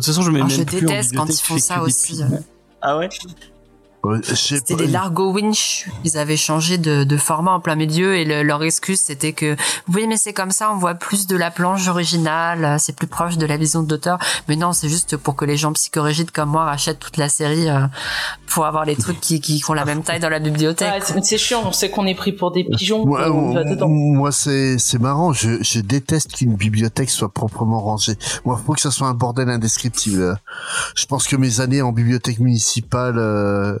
toute 0.00 0.06
façon, 0.06 0.22
je 0.22 0.30
mets 0.30 0.40
Ah, 0.40 0.46
même 0.46 0.50
je 0.56 0.62
plus 0.62 0.78
en 0.78 0.80
déteste 0.80 1.14
quand 1.16 1.24
bibliothèque, 1.26 1.36
ils 1.44 1.46
font 1.46 1.58
ça 1.58 1.82
aussi. 1.82 2.20
Ah 2.80 2.96
ouais? 2.98 3.08
Ouais, 4.06 4.20
C'était 4.22 4.74
les 4.76 4.86
Largo 4.86 5.32
Winch. 5.32 5.86
Ils 6.04 6.16
avaient 6.18 6.36
changé 6.36 6.78
de, 6.78 7.04
de 7.04 7.16
format 7.16 7.52
en 7.52 7.60
plein 7.60 7.74
milieu 7.74 8.16
et 8.16 8.24
le- 8.24 8.42
leur 8.42 8.62
excuse 8.62 9.00
c'était 9.00 9.32
que 9.32 9.56
oui 9.92 10.06
mais 10.08 10.16
c'est 10.16 10.32
comme 10.32 10.50
ça 10.50 10.70
on 10.72 10.76
voit 10.76 10.94
plus 10.94 11.26
de 11.26 11.36
la 11.36 11.50
planche 11.50 11.88
originale, 11.88 12.76
c'est 12.78 12.94
plus 12.94 13.06
proche 13.06 13.36
de 13.36 13.46
la 13.46 13.56
vision 13.56 13.82
d'auteur. 13.82 14.18
Mais 14.48 14.56
non 14.56 14.72
c'est 14.72 14.88
juste 14.88 15.16
pour 15.16 15.36
que 15.36 15.44
les 15.44 15.56
gens 15.56 15.72
psychorigides 15.72 16.30
comme 16.30 16.50
moi 16.50 16.64
rachètent 16.64 16.98
toute 17.00 17.16
la 17.16 17.28
série 17.28 17.68
euh, 17.68 17.86
pour 18.46 18.64
avoir 18.66 18.84
les 18.84 18.96
trucs 18.96 19.20
qui, 19.20 19.40
qui, 19.40 19.60
qui 19.60 19.70
ont 19.70 19.74
la 19.74 19.84
même 19.84 20.02
taille 20.02 20.20
dans 20.20 20.28
la 20.28 20.38
bibliothèque. 20.38 21.04
Ouais, 21.14 21.22
c'est 21.22 21.38
chiant, 21.38 21.62
on 21.66 21.72
sait 21.72 21.90
qu'on 21.90 22.06
est 22.06 22.14
pris 22.14 22.32
pour 22.32 22.52
des 22.52 22.64
pigeons, 22.64 23.04
Moi, 23.04 23.28
on 23.30 23.52
dedans. 23.54 23.88
moi, 23.88 24.32
c'est 24.32 24.78
c'est 24.78 24.98
marrant. 25.00 25.32
Je, 25.32 25.62
je 25.62 25.80
déteste 25.80 26.32
qu'une 26.36 26.54
bibliothèque 26.54 27.10
soit 27.10 27.28
proprement 27.32 27.80
rangée. 27.80 28.16
Moi, 28.44 28.60
faut 28.64 28.72
que 28.74 28.80
ça 28.80 28.90
soit 28.90 29.08
un 29.08 29.14
bordel 29.14 29.48
indescriptible. 29.50 30.36
Je 30.94 31.06
pense 31.06 31.26
que 31.26 31.36
mes 31.36 31.60
années 31.60 31.82
en 31.82 31.92
bibliothèque 31.92 32.38
municipale 32.38 33.18
euh, 33.18 33.26
euh, 33.66 33.78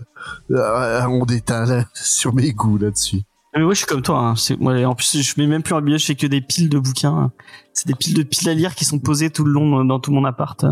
ont 0.50 1.24
déteint 1.24 1.64
là, 1.66 1.84
sur 1.94 2.34
mes 2.34 2.52
goûts 2.52 2.78
là-dessus. 2.78 3.22
Mais 3.54 3.62
moi, 3.62 3.72
je 3.72 3.78
suis 3.78 3.86
comme 3.86 4.02
toi. 4.02 4.18
Hein. 4.18 4.84
En 4.84 4.94
plus, 4.94 5.22
je 5.22 5.34
mets 5.40 5.46
même 5.46 5.62
plus 5.62 5.72
en 5.74 5.78
bibliothèque, 5.78 6.00
je 6.02 6.06
fais 6.06 6.14
que 6.14 6.26
des 6.26 6.42
piles 6.42 6.68
de 6.68 6.78
bouquins. 6.78 7.32
C'est 7.72 7.86
des 7.86 7.94
piles 7.94 8.14
de 8.14 8.22
piles 8.22 8.48
à 8.50 8.54
lire 8.54 8.74
qui 8.74 8.84
sont 8.84 8.98
posées 8.98 9.30
tout 9.30 9.44
le 9.44 9.52
long 9.52 9.82
dans- 9.84 9.98
tout 10.00 10.12
mon 10.12 10.24
appart. 10.26 10.62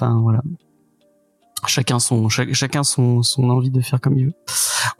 Enfin, 0.00 0.20
voilà. 0.20 0.40
Chacun 1.66 1.98
son, 1.98 2.28
chac- 2.28 2.52
chacun 2.54 2.84
son, 2.84 3.24
son 3.24 3.50
envie 3.50 3.70
de 3.72 3.80
faire 3.80 4.00
comme 4.00 4.16
il 4.16 4.26
veut. 4.26 4.32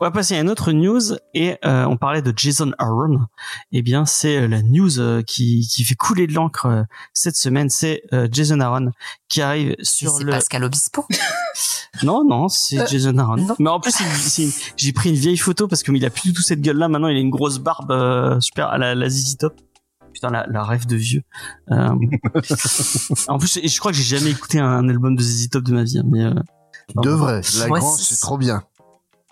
On 0.01 0.05
va 0.05 0.11
passer 0.11 0.35
à 0.35 0.41
une 0.41 0.49
autre 0.49 0.73
news 0.73 0.99
et 1.33 1.55
euh, 1.63 1.85
on 1.85 1.95
parlait 1.95 2.21
de 2.21 2.33
Jason 2.35 2.73
Aaron. 2.79 3.21
Eh 3.71 3.81
bien, 3.81 4.05
c'est 4.05 4.41
euh, 4.41 4.47
la 4.49 4.61
news 4.61 4.99
euh, 4.99 5.21
qui, 5.21 5.65
qui 5.71 5.85
fait 5.85 5.95
couler 5.95 6.27
de 6.27 6.33
l'encre 6.33 6.65
euh, 6.65 6.83
cette 7.13 7.37
semaine. 7.37 7.69
C'est 7.69 8.03
euh, 8.13 8.27
Jason 8.29 8.59
Aaron 8.59 8.91
qui 9.29 9.41
arrive 9.41 9.75
sur 9.81 10.17
C'est 10.17 10.23
le. 10.25 10.31
Pascal 10.31 10.65
Obispo. 10.65 11.05
Non, 12.03 12.23
non, 12.23 12.47
c'est 12.49 12.79
Euh, 12.79 12.85
Jason 12.87 13.17
Aaron. 13.17 13.37
non. 13.37 13.55
Mais 13.59 13.69
en 13.69 13.79
plus, 13.79 13.93
il- 14.37 14.51
j'ai 14.77 14.93
pris 14.93 15.09
une 15.09 15.15
vieille 15.15 15.37
photo 15.37 15.67
parce 15.67 15.83
qu'il 15.83 16.05
a 16.05 16.09
plus 16.09 16.29
du 16.29 16.33
tout 16.33 16.41
cette 16.41 16.61
gueule-là. 16.61 16.87
Maintenant, 16.87 17.07
il 17.07 17.17
a 17.17 17.19
une 17.19 17.29
grosse 17.29 17.59
barbe 17.59 17.91
euh, 17.91 18.39
super 18.39 18.67
à 18.69 18.77
la, 18.77 18.95
la 18.95 19.09
ZZ 19.09 19.37
Top. 19.37 19.59
Putain, 20.13 20.29
la, 20.29 20.45
la 20.47 20.63
rêve 20.63 20.85
de 20.87 20.95
vieux. 20.95 21.21
Euh, 21.71 21.89
en 23.27 23.37
plus, 23.37 23.59
je 23.63 23.79
crois 23.79 23.91
que 23.91 23.97
j'ai 23.97 24.17
jamais 24.17 24.31
écouté 24.31 24.59
un, 24.59 24.87
album 24.89 25.15
de 25.15 25.21
ZZ 25.21 25.49
Top 25.49 25.63
de 25.63 25.73
ma 25.73 25.83
vie, 25.83 25.99
hein, 25.99 26.03
mais. 26.05 26.23
Euh, 26.23 26.33
de 26.95 27.09
vrai, 27.11 27.41
la 27.59 27.81
c'est 27.81 28.19
trop 28.19 28.37
bien. 28.37 28.63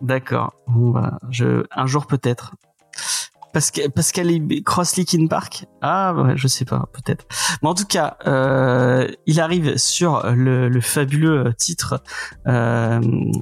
D'accord. 0.02 0.54
Bon, 0.68 0.92
bah, 0.92 1.20
je, 1.30 1.66
un 1.72 1.88
jour 1.88 2.06
peut-être. 2.06 2.54
Parce 3.58 3.72
que 3.72 3.88
parce 3.88 4.12
qu'elle 4.12 4.30
est 4.30 4.62
Cross 4.64 4.98
Linkin 4.98 5.26
Park. 5.26 5.66
Ah 5.82 6.14
ouais, 6.14 6.34
je 6.38 6.48
sais 6.48 6.64
pas, 6.64 6.88
peut-être. 6.94 7.26
Mais 7.64 7.70
en 7.70 7.74
tout 7.74 7.86
cas, 7.88 8.16
euh, 8.28 9.08
il 9.26 9.40
arrive 9.40 9.78
sur 9.78 10.24
le, 10.32 10.70
le 10.70 10.80
fabuleux 10.82 11.54
titre 11.58 12.04
euh, 12.46 13.00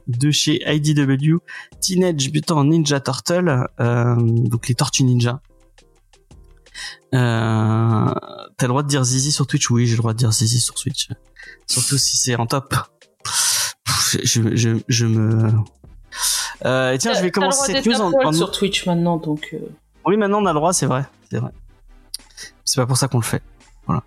de 0.07 0.31
chez 0.31 0.61
IDW, 0.73 1.39
Teenage 1.81 2.31
Mutant 2.31 2.63
Ninja 2.63 3.01
Turtle, 3.01 3.67
euh, 3.81 4.15
donc 4.17 4.69
les 4.69 4.75
Tortues 4.75 5.03
Ninja. 5.03 5.41
Euh, 7.13 8.13
T'as 8.57 8.65
le 8.65 8.67
droit 8.69 8.83
de 8.83 8.87
dire 8.87 9.03
Zizi 9.03 9.33
sur 9.33 9.47
Twitch 9.47 9.69
Oui, 9.69 9.85
j'ai 9.85 9.93
le 9.93 9.97
droit 9.97 10.13
de 10.13 10.17
dire 10.17 10.31
Zizi 10.31 10.61
sur 10.61 10.75
Twitch. 10.75 11.09
Surtout 11.67 11.97
si 11.97 12.15
c'est 12.15 12.35
en 12.37 12.45
top. 12.45 12.73
Je, 14.23 14.55
je, 14.55 14.77
je 14.87 15.05
me 15.05 15.51
euh, 16.63 16.93
et 16.93 16.97
tiens, 16.99 17.13
je 17.13 17.21
vais 17.21 17.31
commencer 17.31 17.73
cette 17.73 17.85
news 17.85 17.99
en, 17.99 18.13
en- 18.13 18.31
sur 18.31 18.51
Twitch 18.51 18.85
maintenant, 18.85 19.17
donc. 19.17 19.49
euh, 19.53 19.57
Oui, 20.05 20.17
maintenant 20.17 20.41
on 20.41 20.45
a 20.45 20.53
le 20.53 20.59
droit, 20.59 20.73
c'est 20.73 20.85
vrai, 20.85 21.05
c'est 21.31 21.39
vrai. 21.39 21.51
C'est 22.63 22.81
pas 22.81 22.87
pour 22.87 22.97
ça 22.97 23.07
qu'on 23.07 23.17
le 23.17 23.23
fait. 23.23 23.41
Voilà. 23.87 24.03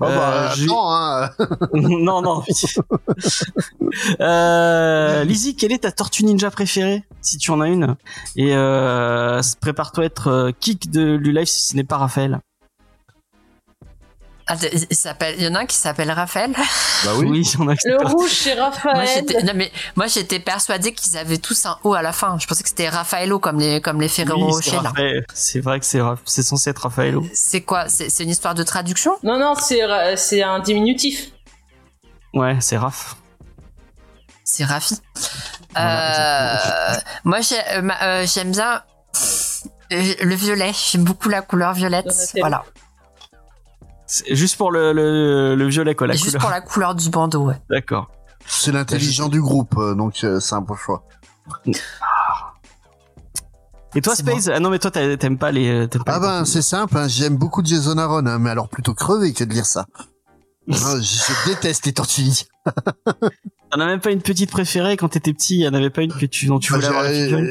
bah, 0.00 0.52
Euh, 0.58 0.66
hein. 0.70 1.30
non, 1.72 2.20
non. 2.20 2.42
euh, 4.20 5.24
Lizzie, 5.24 5.56
quelle 5.56 5.72
est 5.72 5.78
ta 5.78 5.92
tortue 5.92 6.24
ninja 6.24 6.50
préférée, 6.50 7.04
si 7.22 7.38
tu 7.38 7.50
en 7.50 7.60
as 7.60 7.68
une? 7.68 7.96
Et 8.36 8.54
euh, 8.54 9.40
prépare-toi 9.60 10.04
à 10.04 10.06
être 10.06 10.52
kick 10.60 10.90
de 10.90 11.16
du 11.16 11.32
live 11.32 11.46
si 11.46 11.68
ce 11.68 11.76
n'est 11.76 11.84
pas 11.84 11.96
Raphaël. 11.96 12.40
Ah, 14.46 14.56
il 14.72 14.86
il 14.90 14.96
s'appelle, 14.96 15.34
il 15.38 15.44
y 15.44 15.48
en 15.48 15.54
a 15.54 15.60
un 15.60 15.66
qui 15.66 15.76
s'appelle 15.76 16.10
Raphaël. 16.10 16.52
Bah 17.04 17.12
oui. 17.16 17.42
il 17.46 17.60
y 17.60 17.62
en 17.62 17.68
a 17.68 17.76
qui 17.76 17.88
Le 17.88 17.96
rouge, 18.06 18.30
c'est 18.30 18.54
Moi, 18.54 18.64
Raphaël. 18.66 19.08
j'étais, 19.14 19.42
non, 19.42 19.52
mais 19.54 19.72
moi, 19.96 20.06
j'étais 20.06 20.38
persuadée 20.38 20.92
qu'ils 20.92 21.16
avaient 21.16 21.38
tous 21.38 21.64
un 21.64 21.78
O 21.82 21.94
à 21.94 22.02
la 22.02 22.12
fin. 22.12 22.36
Je 22.38 22.46
pensais 22.46 22.62
que 22.62 22.68
c'était 22.68 22.88
Raffaello 22.90 23.38
comme 23.38 23.58
les, 23.58 23.80
comme 23.80 24.00
les 24.02 24.08
Ferrero 24.08 24.54
Oui, 24.56 24.62
c'est 24.62 24.76
Rocher. 24.76 25.20
C'est 25.32 25.60
vrai 25.60 25.80
que 25.80 25.86
c'est 25.86 26.00
c'est 26.26 26.42
censé 26.42 26.68
être 26.70 26.80
Raphaël. 26.80 27.16
C'est 27.32 27.62
quoi? 27.62 27.88
C'est, 27.88 28.10
c'est 28.10 28.24
une 28.24 28.30
histoire 28.30 28.54
de 28.54 28.62
traduction? 28.62 29.16
Non, 29.22 29.38
non, 29.38 29.54
c'est 29.54 29.80
c'est 30.16 30.42
un 30.42 30.58
diminutif. 30.60 31.30
Ouais, 32.34 32.56
c'est 32.60 32.76
Raph. 32.76 33.16
C'est 34.44 34.64
Rafi. 34.64 34.96
Voilà, 35.74 36.94
Euh, 36.94 36.96
moi, 37.24 37.40
j'ai, 37.40 37.56
euh, 37.72 37.80
ma- 37.82 38.02
euh, 38.02 38.26
j'aime 38.26 38.50
bien 38.52 38.82
euh, 39.92 40.14
le 40.22 40.34
violet. 40.34 40.72
J'aime 40.74 41.04
beaucoup 41.04 41.28
la 41.30 41.40
couleur 41.40 41.72
violette. 41.72 42.04
Donatello. 42.06 42.40
Voilà. 42.40 42.64
Juste 44.30 44.56
pour 44.56 44.70
le, 44.70 44.92
le, 44.92 45.54
le 45.56 45.66
violet, 45.68 45.94
quoi, 45.94 46.06
la 46.06 46.14
juste 46.14 46.26
couleur. 46.26 46.40
pour 46.42 46.50
la 46.50 46.60
couleur 46.60 46.94
du 46.94 47.08
bandeau, 47.08 47.46
ouais. 47.46 47.60
D'accord. 47.70 48.10
C'est 48.46 48.72
l'intelligent 48.72 49.28
du 49.28 49.40
groupe, 49.40 49.74
euh, 49.78 49.94
donc 49.94 50.22
euh, 50.24 50.38
c'est 50.40 50.54
un 50.54 50.60
bon 50.60 50.74
choix. 50.76 51.02
Et 53.96 54.00
toi, 54.02 54.14
C'est 54.16 54.22
Space? 54.22 54.48
Ah 54.54 54.60
non, 54.60 54.70
mais 54.70 54.78
toi, 54.78 54.90
t'a- 54.90 55.16
t'aimes 55.16 55.38
pas 55.38 55.52
les. 55.52 55.86
pas 55.88 55.98
Ah 56.06 56.14
les 56.14 56.20
ben 56.20 56.44
c'est 56.44 56.62
simple, 56.62 56.96
hein, 56.98 57.06
j'aime 57.08 57.36
beaucoup 57.36 57.64
Jason 57.64 57.96
Aaron, 57.96 58.26
hein, 58.26 58.38
mais 58.38 58.50
alors 58.50 58.68
plutôt 58.68 58.92
crever 58.94 59.32
que 59.32 59.44
de 59.44 59.52
lire 59.54 59.66
ça. 59.66 59.86
Je, 60.68 60.74
je 60.74 61.48
déteste 61.50 61.84
les 61.86 61.92
tortues. 61.92 62.44
T'en 63.74 63.80
as 63.80 63.86
même 63.86 63.98
pas 64.00 64.12
une 64.12 64.22
petite 64.22 64.52
préférée 64.52 64.96
quand 64.96 65.08
t'étais 65.08 65.32
petit, 65.32 65.56
il 65.56 65.60
y 65.62 65.68
en 65.68 65.74
avait 65.74 65.90
pas 65.90 66.02
une 66.02 66.12
que 66.12 66.26
tu, 66.26 66.46
dont 66.46 66.60
tu 66.60 66.72
voulais 66.72 66.86
avoir 66.86 67.04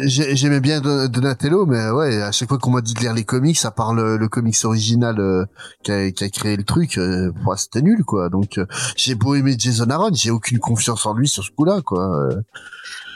J'aimais 0.07 0.61
bien 0.61 0.79
Don- 0.79 1.07
Donatello, 1.09 1.65
mais 1.65 1.89
ouais, 1.89 2.21
à 2.21 2.31
chaque 2.31 2.47
fois 2.47 2.57
qu'on 2.59 2.71
m'a 2.71 2.79
dit 2.79 2.93
de 2.93 2.99
lire 3.01 3.13
les 3.13 3.25
comics, 3.25 3.57
à 3.65 3.71
part 3.71 3.93
le, 3.93 4.15
le 4.15 4.27
comics 4.29 4.55
original 4.63 5.19
euh, 5.19 5.43
qui, 5.83 5.91
a, 5.91 6.11
qui 6.11 6.23
a 6.23 6.29
créé 6.29 6.55
le 6.55 6.63
truc, 6.63 6.97
euh, 6.97 7.31
c'était 7.57 7.81
nul 7.81 8.05
quoi. 8.05 8.29
Donc 8.29 8.57
euh, 8.57 8.65
j'ai 8.95 9.15
beau 9.15 9.35
aimer 9.35 9.55
Jason 9.59 9.89
Aaron, 9.89 10.11
j'ai 10.13 10.31
aucune 10.31 10.59
confiance 10.59 11.05
en 11.05 11.13
lui 11.13 11.27
sur 11.27 11.43
ce 11.43 11.51
coup-là 11.51 11.81
quoi. 11.81 12.29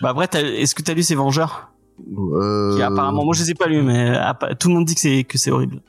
Bah 0.01 0.09
après, 0.09 0.27
est-ce 0.61 0.75
que 0.75 0.81
t'as 0.81 0.93
lu 0.93 1.01
ces 1.03 1.15
Vengeurs? 1.15 1.69
Euh, 2.35 2.75
Qui 2.75 2.81
apparemment, 2.81 3.23
moi 3.23 3.33
je 3.33 3.43
les 3.43 3.51
ai 3.51 3.55
pas 3.55 3.67
lus, 3.67 3.83
mais 3.83 4.19
tout 4.59 4.67
le 4.67 4.73
monde 4.73 4.85
dit 4.85 4.95
que 4.95 5.01
c'est 5.01 5.23
que 5.23 5.37
c'est 5.37 5.51
horrible. 5.51 5.81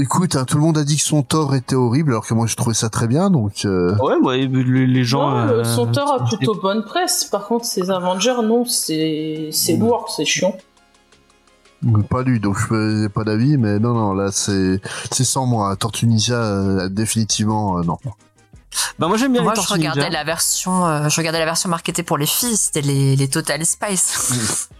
Écoute, 0.00 0.36
hein, 0.36 0.44
tout 0.44 0.56
le 0.56 0.62
monde 0.62 0.76
a 0.76 0.84
dit 0.84 0.96
que 0.96 1.02
son 1.02 1.22
tort 1.22 1.54
était 1.54 1.74
horrible, 1.74 2.10
alors 2.12 2.26
que 2.26 2.34
moi 2.34 2.46
je 2.46 2.56
trouvais 2.56 2.74
ça 2.74 2.90
très 2.90 3.06
bien, 3.06 3.30
donc. 3.30 3.64
euh, 3.64 3.96
Ouais, 3.98 4.18
moi, 4.20 4.36
les, 4.36 4.46
les 4.86 5.04
gens. 5.04 5.30
non, 5.30 5.36
euh, 5.52 5.64
son 5.64 5.86
tort 5.86 6.12
a 6.12 6.24
plutôt 6.24 6.54
bonne 6.54 6.84
presse. 6.84 7.24
Par 7.24 7.46
contre, 7.46 7.64
ces 7.64 7.90
Avengers, 7.90 8.42
non, 8.44 8.64
c'est 8.66 9.48
c'est 9.50 9.76
lourd, 9.76 10.12
c'est 10.14 10.26
chiant. 10.26 10.54
Pas 12.10 12.22
lu, 12.22 12.40
donc 12.40 12.58
je 12.58 12.74
n'ai 13.04 13.08
pas 13.08 13.22
d'avis, 13.24 13.56
mais 13.56 13.78
non, 13.78 13.94
non, 13.94 14.12
là 14.12 14.30
c'est 14.32 14.80
c'est 15.12 15.24
sans 15.24 15.46
moi. 15.46 15.74
Tortue 15.76 16.06
Ninja, 16.06 16.34
euh, 16.34 16.88
définitivement, 16.88 17.78
euh, 17.78 17.82
non. 17.82 17.96
Bah 18.98 19.08
moi 19.08 19.16
j'aime 19.16 19.32
bien 19.32 19.42
Moi, 19.42 19.54
les 19.56 19.62
je 19.62 19.72
regardais 19.72 20.10
la 20.10 20.24
version, 20.24 20.86
euh, 20.86 21.08
je 21.08 21.16
regardais 21.16 21.38
la 21.38 21.44
version 21.46 21.68
marketée 21.70 22.02
pour 22.02 22.18
les 22.18 22.26
filles. 22.26 22.56
C'était 22.56 22.82
les, 22.82 23.16
les 23.16 23.28
Total 23.28 23.64
Spice. 23.64 24.68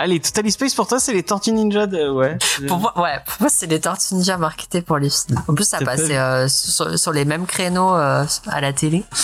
Allez, 0.00 0.18
Total 0.20 0.50
Space 0.50 0.74
pour 0.74 0.86
toi, 0.86 0.98
c'est 0.98 1.12
les 1.12 1.22
Tortues 1.22 1.52
Ninja 1.52 1.86
de. 1.86 2.08
Ouais. 2.08 2.38
pour 2.68 2.78
moi, 2.78 2.98
ouais, 3.00 3.18
pour 3.26 3.36
moi, 3.40 3.50
c'est 3.50 3.66
les 3.66 3.80
Tortues 3.80 4.14
Ninja 4.14 4.36
marketées 4.38 4.80
pour 4.82 4.96
les 4.98 5.10
filles. 5.10 5.36
En 5.46 5.54
plus, 5.54 5.64
ça 5.68 5.78
passait 5.80 6.16
euh, 6.16 6.48
sur, 6.48 6.98
sur 6.98 7.12
les 7.12 7.24
mêmes 7.24 7.44
créneaux 7.46 7.94
euh, 7.94 8.24
à 8.48 8.60
la 8.60 8.72
télé. 8.72 9.04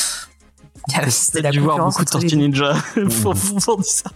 C'était 1.09 1.51
dû 1.51 1.61
voir 1.61 1.79
beaucoup 1.79 2.05
de 2.05 2.11
Tortues. 2.11 2.37
Ninja 2.37 2.75
pour, 3.23 3.35
pour, 3.35 3.61
pour 3.65 3.77
dire 3.79 3.87
ça. 3.91 4.11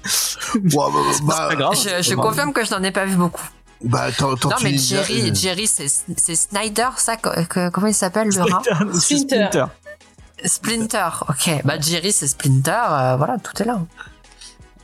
Ouais, 0.55 0.61
bah, 0.71 0.89
bah, 1.25 1.47
pas 1.49 1.55
grave. 1.57 1.75
Je, 1.75 2.03
je 2.03 2.15
Bah, 2.15 2.23
confirme 2.23 2.53
que 2.53 2.65
je 2.65 2.71
n'en 2.73 2.83
ai 2.83 2.93
pas 2.93 3.07
vu 3.07 3.17
beaucoup. 3.17 3.43
bah, 3.83 4.13
Tor- 4.13 4.31
Non, 4.31 4.37
Tortue 4.37 4.65
mais 4.65 4.77
Jerry, 4.79 5.31
euh, 5.31 5.35
Jerry, 5.35 5.67
c'est 5.67 5.89
Snyder, 6.37 6.89
ça 6.97 7.17
que- 7.17 7.43
que- 7.45 7.71
Comment 7.71 7.89
il 7.89 7.95
s'appelle 7.95 8.29
le 8.29 8.43
rat? 8.43 8.63
Splinter. 8.95 9.65
Splinter. 10.45 11.09
Ok, 11.29 11.51
bah 11.65 11.79
Jerry, 11.81 12.13
c'est 12.13 12.29
Splinter. 12.29 12.71
euh, 12.91 13.17
voilà, 13.17 13.37
tout 13.39 13.61
est 13.63 13.67
là. 13.67 13.81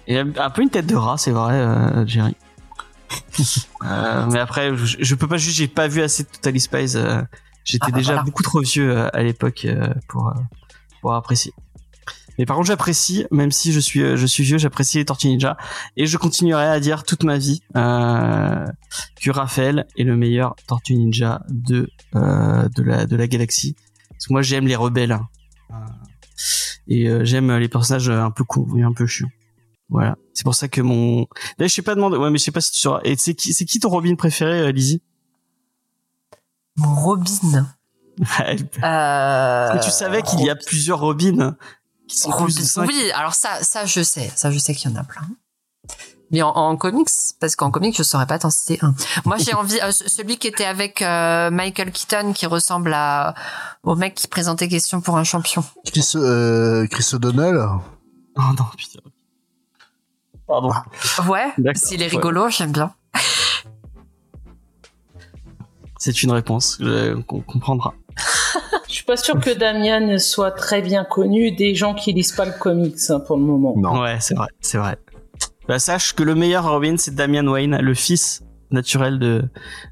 Il 0.09 0.17
a 0.19 0.45
un 0.45 0.51
peu 0.51 0.63
une 0.63 0.71
tête 0.71 0.87
de 0.87 0.95
rat, 0.97 1.19
c'est 1.19 1.33
vrai, 1.33 1.55
euh, 1.55 2.07
Jerry. 2.07 2.37
Euh, 3.85 4.27
mais 4.33 4.39
après, 4.41 4.75
je, 4.77 4.97
je 4.99 5.15
peux 5.15 5.29
pas 5.29 5.37
juger, 5.37 5.53
j'ai 5.65 5.69
pas 5.69 5.87
vu 5.87 6.03
assez 6.03 6.25
de 6.25 6.29
Total 6.29 6.59
Spice. 6.59 6.97
euh, 6.97 7.23
J'étais 7.65 7.87
Ah 7.89 7.91
bah 7.93 7.99
déjà 7.99 8.13
voilà. 8.13 8.23
beaucoup 8.25 8.43
trop 8.43 8.61
vieux 8.61 8.91
euh, 8.97 9.09
à 9.13 9.23
l'époque 9.23 9.67
pour, 10.09 10.33
pour 11.01 11.15
apprécier. 11.15 11.53
Mais 12.39 12.47
par 12.47 12.57
contre, 12.57 12.67
j'apprécie, 12.69 13.27
même 13.31 13.53
si 13.53 13.73
je 13.73 13.79
suis, 13.81 14.01
je 14.17 14.27
suis 14.27 14.43
vieux, 14.43 14.59
j'apprécie 14.59 14.99
les 14.99 15.05
Tortues 15.05 15.29
Ninja. 15.29 15.57
Et 15.97 16.07
je 16.07 16.17
continuerai 16.17 16.67
à 16.67 16.81
dire 16.81 17.05
toute 17.05 17.23
ma 17.23 17.39
vie 17.39 17.63
euh, 17.77 18.67
que 19.23 19.31
Raphaël 19.31 19.87
est 19.97 20.05
le 20.05 20.17
meilleur 20.17 20.57
Tortue 20.67 20.95
Ninja 20.97 21.43
de, 21.49 21.89
euh, 22.17 22.69
de, 22.75 22.83
la, 22.83 23.07
de 23.07 23.15
la 23.17 23.27
galaxie. 23.29 23.77
Parce 24.11 24.27
que 24.27 24.33
moi, 24.33 24.43
j'aime 24.43 24.67
les 24.67 24.77
rebelles. 24.77 25.13
hein. 25.13 25.29
Euh, 25.71 25.75
Et 26.89 27.09
j'aime 27.25 27.57
les 27.57 27.69
personnages 27.69 28.09
un 28.11 28.31
peu 28.31 28.43
cons 28.45 28.67
et 28.77 28.83
un 28.83 28.93
peu 28.93 29.07
chiants. 29.07 29.31
Voilà. 29.89 30.17
C'est 30.35 30.45
pour 30.45 30.55
ça 30.55 30.69
que 30.69 30.81
mon. 30.81 31.27
D'ailleurs, 31.59 31.69
je 31.69 31.75
sais 31.75 31.83
pas 31.83 31.95
demander. 31.95 32.17
Ouais, 32.17 32.31
mais 32.31 32.39
je 32.39 32.45
sais 32.45 32.51
pas 32.51 32.61
si 32.61 32.73
tu 32.73 32.81
sauras. 32.81 33.01
Et 33.05 33.17
c'est 33.17 33.35
qui, 33.35 33.53
c'est 33.55 33.65
qui 33.65 33.79
ton 33.81 33.89
Robin 33.89 34.15
préféré, 34.17 34.61
euh, 34.61 34.73
Lizzie? 34.73 35.03
Mon 36.77 36.95
Robin. 36.95 37.67
Est-ce 38.47 38.65
Euh, 38.83 39.79
que 39.79 39.85
tu 39.85 39.91
savais 39.91 40.23
qu'il 40.23 40.41
y 40.41 40.51
a 40.51 40.57
plusieurs 40.57 41.01
Robins 41.01 41.57
qui 42.09 42.19
sont 42.19 42.31
plus 42.33 42.55
de 42.55 42.81
Oui, 42.87 43.11
alors 43.15 43.35
ça, 43.35 43.63
ça 43.63 43.85
je 43.87 44.03
sais, 44.03 44.31
ça 44.35 44.51
je 44.51 44.59
sais 44.59 44.75
qu'il 44.75 44.91
y 44.91 44.95
en 44.95 44.97
a 44.97 45.05
plein. 45.05 45.23
Mais 46.33 46.43
en, 46.43 46.49
en 46.51 46.77
comics, 46.77 47.09
parce 47.41 47.55
qu'en 47.57 47.71
comics 47.71 47.97
je 47.97 48.03
saurais 48.03 48.27
pas 48.27 48.39
t'en 48.39 48.51
citer 48.51 48.79
un. 48.83 48.95
Moi 49.25 49.37
j'ai 49.37 49.55
envie, 49.55 49.79
euh, 49.83 49.93
celui 49.93 50.39
qui 50.39 50.49
était 50.49 50.65
avec 50.65 51.03
euh, 51.03 51.51
Michael 51.51 51.93
Keaton 51.93 52.33
qui 52.33 52.47
ressemble 52.47 52.93
à 52.95 53.35
au 53.85 53.95
mec 53.97 54.15
qui 54.15 54.27
présentait 54.29 54.67
Question 54.69 55.01
pour 55.01 55.17
un 55.19 55.25
champion. 55.25 55.63
Chris, 55.85 56.13
euh, 56.17 56.87
Chris 56.89 57.09
O'Donnell? 57.13 57.57
Oh 57.59 58.43
non, 58.59 58.65
putain. 58.77 59.01
Pardon. 60.47 60.71
Ouais, 61.29 61.47
D'accord, 61.59 61.83
s'il 61.83 62.03
est 62.03 62.05
ouais. 62.07 62.11
rigolo, 62.11 62.49
j'aime 62.49 62.73
bien. 62.73 62.93
C'est 65.99 66.23
une 66.23 66.31
réponse. 66.33 66.79
euh, 66.81 67.21
qu'on 67.23 67.41
comprendra. 67.41 67.95
Je 68.89 68.95
suis 68.95 69.05
pas 69.05 69.17
sûr 69.17 69.41
que 69.41 69.51
Damian 69.51 70.19
soit 70.19 70.53
très 70.53 70.81
bien 70.83 71.05
connu 71.05 71.51
des 71.53 71.75
gens 71.75 71.95
qui 71.95 72.13
lisent 72.13 72.33
pas 72.33 72.45
le 72.45 72.53
comics 72.53 72.97
hein, 73.09 73.21
pour 73.21 73.37
le 73.37 73.43
moment. 73.43 73.75
Non. 73.77 74.01
Ouais, 74.01 74.19
c'est 74.21 74.35
vrai, 74.35 74.49
c'est 74.61 74.79
vrai. 74.79 74.99
Bah, 75.69 75.79
sache 75.79 76.15
que 76.15 76.23
le 76.23 76.35
meilleur 76.35 76.69
Robin, 76.71 76.95
c'est 76.97 77.15
Damian 77.15 77.47
Wayne, 77.49 77.77
le 77.79 77.95
fils 77.95 78.43
naturel 78.71 79.19
de 79.19 79.45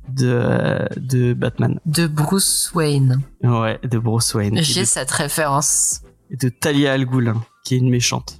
de 0.08 0.28
euh, 0.28 0.86
de 0.96 1.32
Batman. 1.34 1.80
De 1.86 2.06
Bruce 2.06 2.70
Wayne. 2.74 3.20
Ouais, 3.42 3.78
de 3.82 3.98
Bruce 3.98 4.34
Wayne. 4.34 4.58
J'ai 4.62 4.84
cette 4.84 5.10
référence. 5.10 6.02
et 6.30 6.36
de 6.36 6.48
Talia 6.48 6.92
al 6.92 7.04
Ghul, 7.06 7.28
hein, 7.28 7.42
qui 7.64 7.74
est 7.74 7.78
une 7.78 7.90
méchante. 7.90 8.38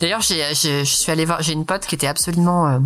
D'ailleurs, 0.00 0.20
j'ai, 0.20 0.54
j'ai- 0.54 0.84
je 0.84 0.94
suis 0.94 1.10
allée 1.12 1.24
voir, 1.24 1.42
j'ai 1.42 1.52
une 1.52 1.64
pote 1.66 1.86
qui 1.86 1.94
était 1.94 2.06
absolument 2.06 2.68
euh, 2.68 2.78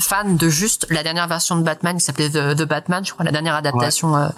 fan 0.00 0.36
de 0.36 0.48
juste 0.48 0.86
la 0.90 1.02
dernière 1.02 1.26
version 1.28 1.56
de 1.56 1.62
Batman 1.62 1.96
qui 1.98 2.04
s'appelait 2.04 2.30
The, 2.30 2.56
The 2.56 2.62
Batman, 2.64 3.04
je 3.04 3.12
crois, 3.12 3.24
la 3.24 3.32
dernière 3.32 3.54
adaptation 3.54 4.16
euh, 4.16 4.28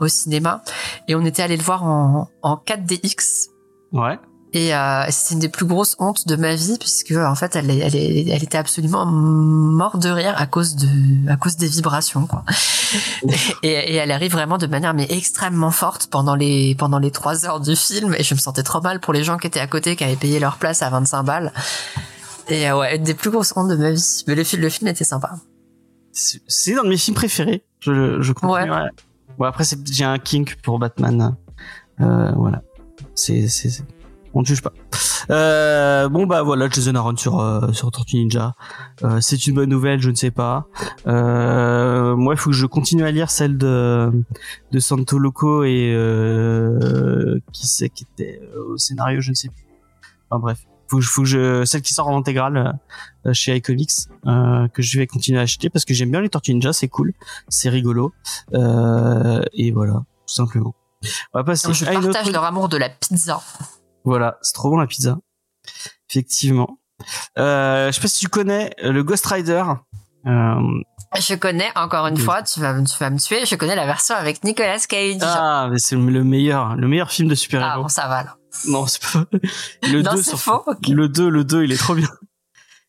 au 0.00 0.08
cinéma. 0.08 0.62
Et 1.08 1.14
on 1.14 1.24
était 1.24 1.42
allé 1.42 1.56
le 1.56 1.62
voir 1.62 1.84
en, 1.84 2.28
en 2.42 2.56
4DX. 2.56 3.48
Ouais. 3.92 4.18
Et 4.52 4.74
euh, 4.74 5.04
c'est 5.10 5.34
une 5.34 5.40
des 5.40 5.48
plus 5.48 5.64
grosses 5.64 5.94
hontes 6.00 6.26
de 6.26 6.34
ma 6.34 6.56
vie 6.56 6.76
puisque 6.78 7.12
en 7.12 7.36
fait 7.36 7.54
elle, 7.54 7.70
elle, 7.70 7.94
elle 7.94 8.42
était 8.42 8.58
absolument 8.58 9.06
morte 9.06 10.00
de 10.00 10.08
rire 10.08 10.34
à 10.36 10.46
cause 10.46 10.74
de 10.74 11.30
à 11.30 11.36
cause 11.36 11.56
des 11.56 11.68
vibrations 11.68 12.26
quoi. 12.26 12.44
Et, 13.62 13.68
et 13.70 13.94
elle 13.94 14.10
arrive 14.10 14.32
vraiment 14.32 14.58
de 14.58 14.66
manière 14.66 14.92
mais 14.92 15.06
extrêmement 15.08 15.70
forte 15.70 16.08
pendant 16.10 16.34
les 16.34 16.74
pendant 16.74 16.98
les 16.98 17.12
trois 17.12 17.46
heures 17.46 17.60
du 17.60 17.76
film 17.76 18.12
et 18.18 18.24
je 18.24 18.34
me 18.34 18.40
sentais 18.40 18.64
trop 18.64 18.80
mal 18.80 18.98
pour 18.98 19.12
les 19.12 19.22
gens 19.22 19.38
qui 19.38 19.46
étaient 19.46 19.60
à 19.60 19.68
côté 19.68 19.94
qui 19.94 20.02
avaient 20.02 20.16
payé 20.16 20.40
leur 20.40 20.56
place 20.56 20.82
à 20.82 20.90
25 20.90 21.22
balles. 21.22 21.52
Et 22.48 22.68
euh, 22.68 22.76
ouais, 22.78 22.96
une 22.96 23.04
des 23.04 23.14
plus 23.14 23.30
grosses 23.30 23.52
hontes 23.54 23.68
de 23.68 23.76
ma 23.76 23.92
vie. 23.92 24.24
Mais 24.26 24.34
le 24.34 24.42
film 24.42 24.62
le 24.62 24.68
film 24.68 24.88
était 24.88 25.04
sympa. 25.04 25.36
C'est 26.12 26.76
un 26.76 26.82
de 26.82 26.88
mes 26.88 26.96
films 26.96 27.14
préférés. 27.14 27.62
Je, 27.78 28.20
je 28.20 28.32
continuerai. 28.32 28.90
Bon, 29.38 29.44
après, 29.44 29.64
j'ai 29.84 30.04
un 30.04 30.18
kink 30.18 30.56
pour 30.62 30.80
Batman. 30.80 31.36
Euh, 32.00 32.32
voilà. 32.34 32.62
C'est, 33.14 33.46
c'est- 33.48 33.84
on 34.34 34.40
ne 34.40 34.46
juge 34.46 34.62
pas. 34.62 34.72
Euh, 35.30 36.08
bon, 36.08 36.26
bah 36.26 36.42
voilà, 36.42 36.68
Jason 36.68 36.94
Aaron 36.94 37.16
sur, 37.16 37.40
euh, 37.40 37.72
sur 37.72 37.90
Tortue 37.90 38.16
Ninja. 38.16 38.54
Euh, 39.04 39.20
c'est 39.20 39.46
une 39.46 39.54
bonne 39.54 39.70
nouvelle, 39.70 40.00
je 40.00 40.10
ne 40.10 40.14
sais 40.14 40.30
pas. 40.30 40.66
Euh, 41.06 42.16
moi, 42.16 42.34
il 42.34 42.36
faut 42.36 42.50
que 42.50 42.56
je 42.56 42.66
continue 42.66 43.04
à 43.04 43.10
lire 43.10 43.30
celle 43.30 43.56
de, 43.58 44.10
de 44.72 44.78
Santo 44.78 45.18
Loco 45.18 45.64
et 45.64 45.92
euh, 45.94 47.38
qui 47.52 47.66
c'est 47.66 47.90
qui 47.90 48.06
était 48.12 48.40
euh, 48.42 48.72
au 48.72 48.76
scénario, 48.76 49.20
je 49.20 49.30
ne 49.30 49.34
sais 49.34 49.48
plus. 49.48 49.64
Enfin 50.30 50.40
bref, 50.40 50.58
faut, 50.88 50.98
que 50.98 51.04
faut 51.04 51.22
que 51.22 51.28
je, 51.28 51.64
celle 51.64 51.82
qui 51.82 51.94
sort 51.94 52.08
en 52.08 52.18
intégrale 52.18 52.78
euh, 53.26 53.32
chez 53.32 53.56
iComics 53.56 53.90
euh, 54.26 54.68
que 54.68 54.82
je 54.82 54.98
vais 54.98 55.06
continuer 55.06 55.38
à 55.38 55.42
acheter 55.42 55.70
parce 55.70 55.84
que 55.84 55.94
j'aime 55.94 56.10
bien 56.10 56.20
les 56.20 56.28
Tortues 56.28 56.52
Ninja, 56.54 56.72
c'est 56.72 56.88
cool, 56.88 57.12
c'est 57.48 57.68
rigolo 57.68 58.12
euh, 58.54 59.42
et 59.52 59.70
voilà, 59.72 60.02
tout 60.26 60.34
simplement. 60.34 60.74
On 61.32 61.38
va 61.38 61.44
passer 61.44 61.72
je 61.72 61.84
à 61.84 61.92
partage 61.92 62.26
autre. 62.26 62.32
leur 62.32 62.44
amour 62.44 62.68
de 62.68 62.76
la 62.76 62.90
pizza. 62.90 63.40
Voilà, 64.04 64.38
c'est 64.42 64.52
trop 64.54 64.70
bon 64.70 64.78
la 64.78 64.86
pizza. 64.86 65.18
Effectivement. 66.10 66.78
Euh, 67.38 67.88
je 67.88 67.92
sais 67.92 68.00
pas 68.00 68.08
si 68.08 68.18
tu 68.20 68.28
connais 68.28 68.72
euh, 68.84 68.92
le 68.92 69.02
Ghost 69.02 69.26
Rider. 69.26 69.64
Euh, 70.26 70.54
Je 71.18 71.34
connais 71.34 71.70
encore 71.76 72.06
une 72.06 72.18
fois, 72.18 72.42
tu 72.42 72.60
vas, 72.60 72.74
tu 72.82 72.98
vas 72.98 73.10
me 73.10 73.18
tuer. 73.18 73.46
Je 73.46 73.54
connais 73.56 73.74
la 73.76 73.86
version 73.86 74.14
avec 74.14 74.44
Nicolas 74.44 74.78
Cage. 74.88 75.16
ah, 75.22 75.68
mais 75.70 75.78
c'est 75.78 75.96
le 75.96 76.24
meilleur, 76.24 76.76
le 76.76 76.88
meilleur 76.88 77.10
film 77.10 77.28
de 77.28 77.32
Ah, 77.32 77.36
super-héros. 77.36 77.82
bon, 77.82 77.88
ça 77.88 78.08
va 78.08 78.24
là. 78.24 78.36
Non, 78.66 78.86
c'est 78.86 79.00
pas. 79.02 79.24
Le 79.90 80.02
non, 80.02 80.12
2 80.14 80.22
c'est 80.22 80.30
sur- 80.30 80.40
faux. 80.40 80.62
ok. 80.66 80.88
Le 80.88 81.08
2, 81.08 81.28
le 81.28 81.44
2, 81.44 81.64
il 81.64 81.72
est 81.72 81.76
trop 81.78 81.94
bien. 81.94 82.08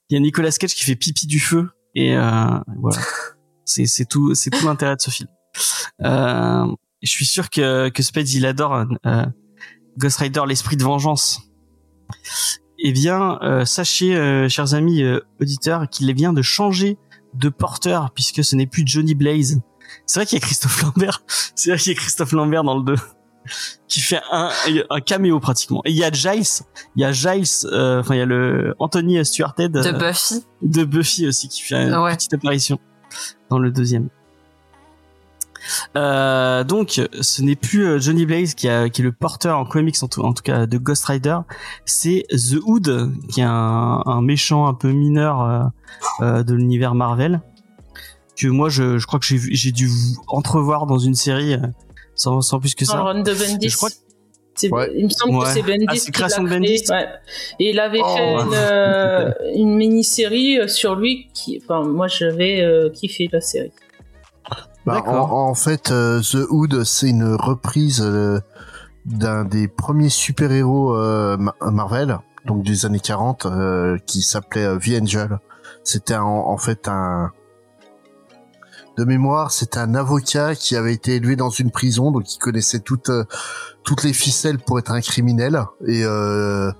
Il 0.10 0.16
y 0.16 0.18
a 0.18 0.20
Nicolas 0.20 0.52
Cage 0.52 0.74
qui 0.74 0.84
fait 0.84 0.96
pipi 0.96 1.26
du 1.28 1.40
feu 1.40 1.70
et 1.96 2.16
euh, 2.18 2.46
voilà. 2.80 2.98
C'est 3.66 3.86
c'est 3.86 4.04
tout 4.06 4.36
c'est 4.36 4.50
tout 4.50 4.66
l'intérêt 4.66 4.98
de 4.98 5.02
ce 5.02 5.10
film. 5.12 5.30
Euh, 6.04 6.66
je 7.02 7.10
suis 7.10 7.26
sûr 7.26 7.50
que 7.50 7.88
que 7.90 8.04
Spades 8.04 8.28
il 8.32 8.46
adore 8.46 8.84
euh, 9.06 9.26
Ghost 9.98 10.18
Rider 10.18 10.42
l'esprit 10.48 10.78
de 10.78 10.84
vengeance. 10.84 11.42
Eh 12.80 12.92
bien, 12.92 13.38
euh, 13.44 13.66
sachez 13.66 14.16
euh, 14.16 14.50
chers 14.50 14.74
amis 14.74 15.04
euh, 15.04 15.20
auditeurs 15.40 15.88
qu'il 15.90 16.14
vient 16.16 16.34
de 16.34 16.42
changer 16.42 16.98
de 17.34 17.50
porteur 17.50 18.12
puisque 18.14 18.44
ce 18.44 18.56
n'est 18.56 18.68
plus 18.68 18.84
Johnny 18.86 19.14
Blaze. 19.16 19.62
C'est 20.06 20.20
vrai 20.20 20.26
qu'il 20.26 20.40
y 20.40 20.42
a 20.42 20.46
Christophe 20.46 20.82
Lambert. 20.82 21.24
C'est 21.56 21.70
vrai 21.70 21.80
qu'il 21.80 21.94
y 21.94 21.96
a 21.96 22.00
Christophe 22.00 22.32
Lambert 22.32 22.64
dans 22.64 22.78
le 22.78 22.84
2 22.84 22.96
qui 23.88 24.00
fait 24.02 24.20
un, 24.32 24.50
un 24.90 25.00
caméo 25.02 25.40
pratiquement. 25.40 25.82
Et 25.86 25.92
il 25.92 25.98
y 25.98 26.04
a 26.04 26.12
Giles, 26.12 26.64
il 26.96 27.02
y 27.02 27.06
a 27.06 27.12
Giles, 27.12 27.46
euh, 27.66 28.00
enfin 28.00 28.16
il 28.16 28.20
y 28.20 28.22
a 28.22 28.26
le 28.26 28.74
Anthony 28.80 29.24
Stewart 29.26 29.54
Head 29.58 29.72
De 29.74 29.80
euh, 29.80 29.92
Buffy. 29.94 30.44
de 30.62 30.84
Buffy 30.84 31.28
aussi 31.28 31.50
qui 31.50 31.62
fait 31.62 31.76
une 31.88 31.96
Ouais. 31.96 32.16
petite 32.16 32.34
apparition 32.34 32.80
dans 33.50 33.60
le 33.60 33.72
deuxième. 33.72 34.10
Euh, 35.96 36.64
donc, 36.64 37.02
ce 37.22 37.42
n'est 37.42 37.56
plus 37.56 37.86
euh, 37.86 38.00
Johnny 38.00 38.26
Blaze 38.26 38.54
qui, 38.56 38.68
a, 38.70 38.90
qui 38.90 39.02
est 39.02 39.04
le 39.04 39.12
porteur 39.12 39.58
en 39.58 39.66
comics 39.66 39.96
en 40.02 40.08
tout, 40.08 40.22
en 40.22 40.34
tout 40.34 40.44
cas 40.44 40.66
de 40.66 40.78
Ghost 40.78 41.06
Rider, 41.06 41.38
c'est 41.86 42.26
The 42.32 42.58
Hood 42.64 43.12
qui 43.32 43.42
est 43.42 43.46
un, 43.46 44.02
un 44.06 44.22
méchant 44.22 44.68
un 44.68 44.74
peu 44.74 44.92
mineur 44.92 45.72
euh, 46.22 46.44
de 46.44 46.54
l'univers 46.54 46.96
Marvel 46.96 47.42
que 48.38 48.48
moi 48.48 48.70
je, 48.70 48.98
je 48.98 49.06
crois 49.06 49.20
que 49.20 49.26
j'ai 49.26 49.38
vu- 49.38 49.54
j'ai 49.54 49.72
dû 49.72 49.88
entrevoir 50.28 50.88
dans 50.88 50.98
une 50.98 51.16
série 51.16 51.56
sans, 52.16 52.42
sans 52.42 52.60
plus 52.60 52.74
que 52.76 52.86
ça. 52.86 53.02
run 53.02 53.22
de 53.22 53.34
Bendis. 53.34 53.70
Je 53.70 53.76
crois 53.78 53.90
que- 53.90 53.96
C'est- 54.54 54.70
Ouais. 54.72 54.92
Il 54.96 55.06
me 55.06 55.10
semble 55.10 55.36
Ouais. 55.38 55.46
que 55.46 55.52
c'est 55.54 55.62
Bendis 55.62 55.86
Ah, 55.88 55.94
c'est 55.96 56.06
qui 56.06 56.12
création 56.12 56.44
créé, 56.46 56.60
Bendis 56.60 56.84
ouais. 56.90 57.06
Et 57.60 57.70
il 57.70 57.80
avait 57.80 58.02
Oh. 58.04 58.16
fait 58.16 58.34
une, 58.34 58.54
euh, 58.54 59.32
une 59.56 59.76
mini-série 59.76 60.68
sur 60.70 60.96
lui 60.96 61.30
qui, 61.34 61.62
enfin, 61.64 61.84
moi 61.88 62.08
j'avais 62.08 62.62
euh, 62.62 62.90
kiffé 62.90 63.30
la 63.32 63.42
série. 63.42 63.72
Bah, 64.86 65.04
en, 65.06 65.54
fait, 65.54 65.92
euh, 65.92 66.22
The 66.22 66.48
Hood, 66.50 66.84
c'est 66.84 67.10
une 67.10 67.36
reprise 67.36 68.02
euh, 68.02 68.40
d'un 69.06 69.44
des 69.46 69.68
premiers 69.68 70.10
super-héros 70.10 70.96
euh, 70.96 71.38
Ma- 71.38 71.56
Marvel, 71.72 72.18
donc 72.46 72.64
des 72.64 72.86
années 72.86 73.00
40, 73.00 73.46
euh, 73.46 73.98
qui 74.08 74.24
s'appelait 74.24 74.66
The 74.80 75.02
Angel. 75.02 75.40
C'était 75.84 76.16
en, 76.16 76.28
en 76.28 76.58
fait 76.58 76.88
un... 76.88 77.32
De 78.98 79.06
mémoire, 79.06 79.52
c'était 79.52 79.78
un 79.80 79.96
avocat 79.96 80.54
qui 80.56 80.76
avait 80.76 80.94
été 80.94 81.16
élevé 81.16 81.36
dans 81.36 81.50
une 81.50 81.72
prison, 81.72 82.12
donc 82.12 82.34
il 82.34 82.40
connaissait 82.40 82.82
toutes 82.82 83.10
toutes 83.84 84.04
les 84.04 84.14
ficelles 84.14 84.60
pour 84.60 84.80
être 84.80 84.92
un 84.92 85.00
criminel. 85.02 85.64
Et 85.88 86.04
euh, 86.04 86.72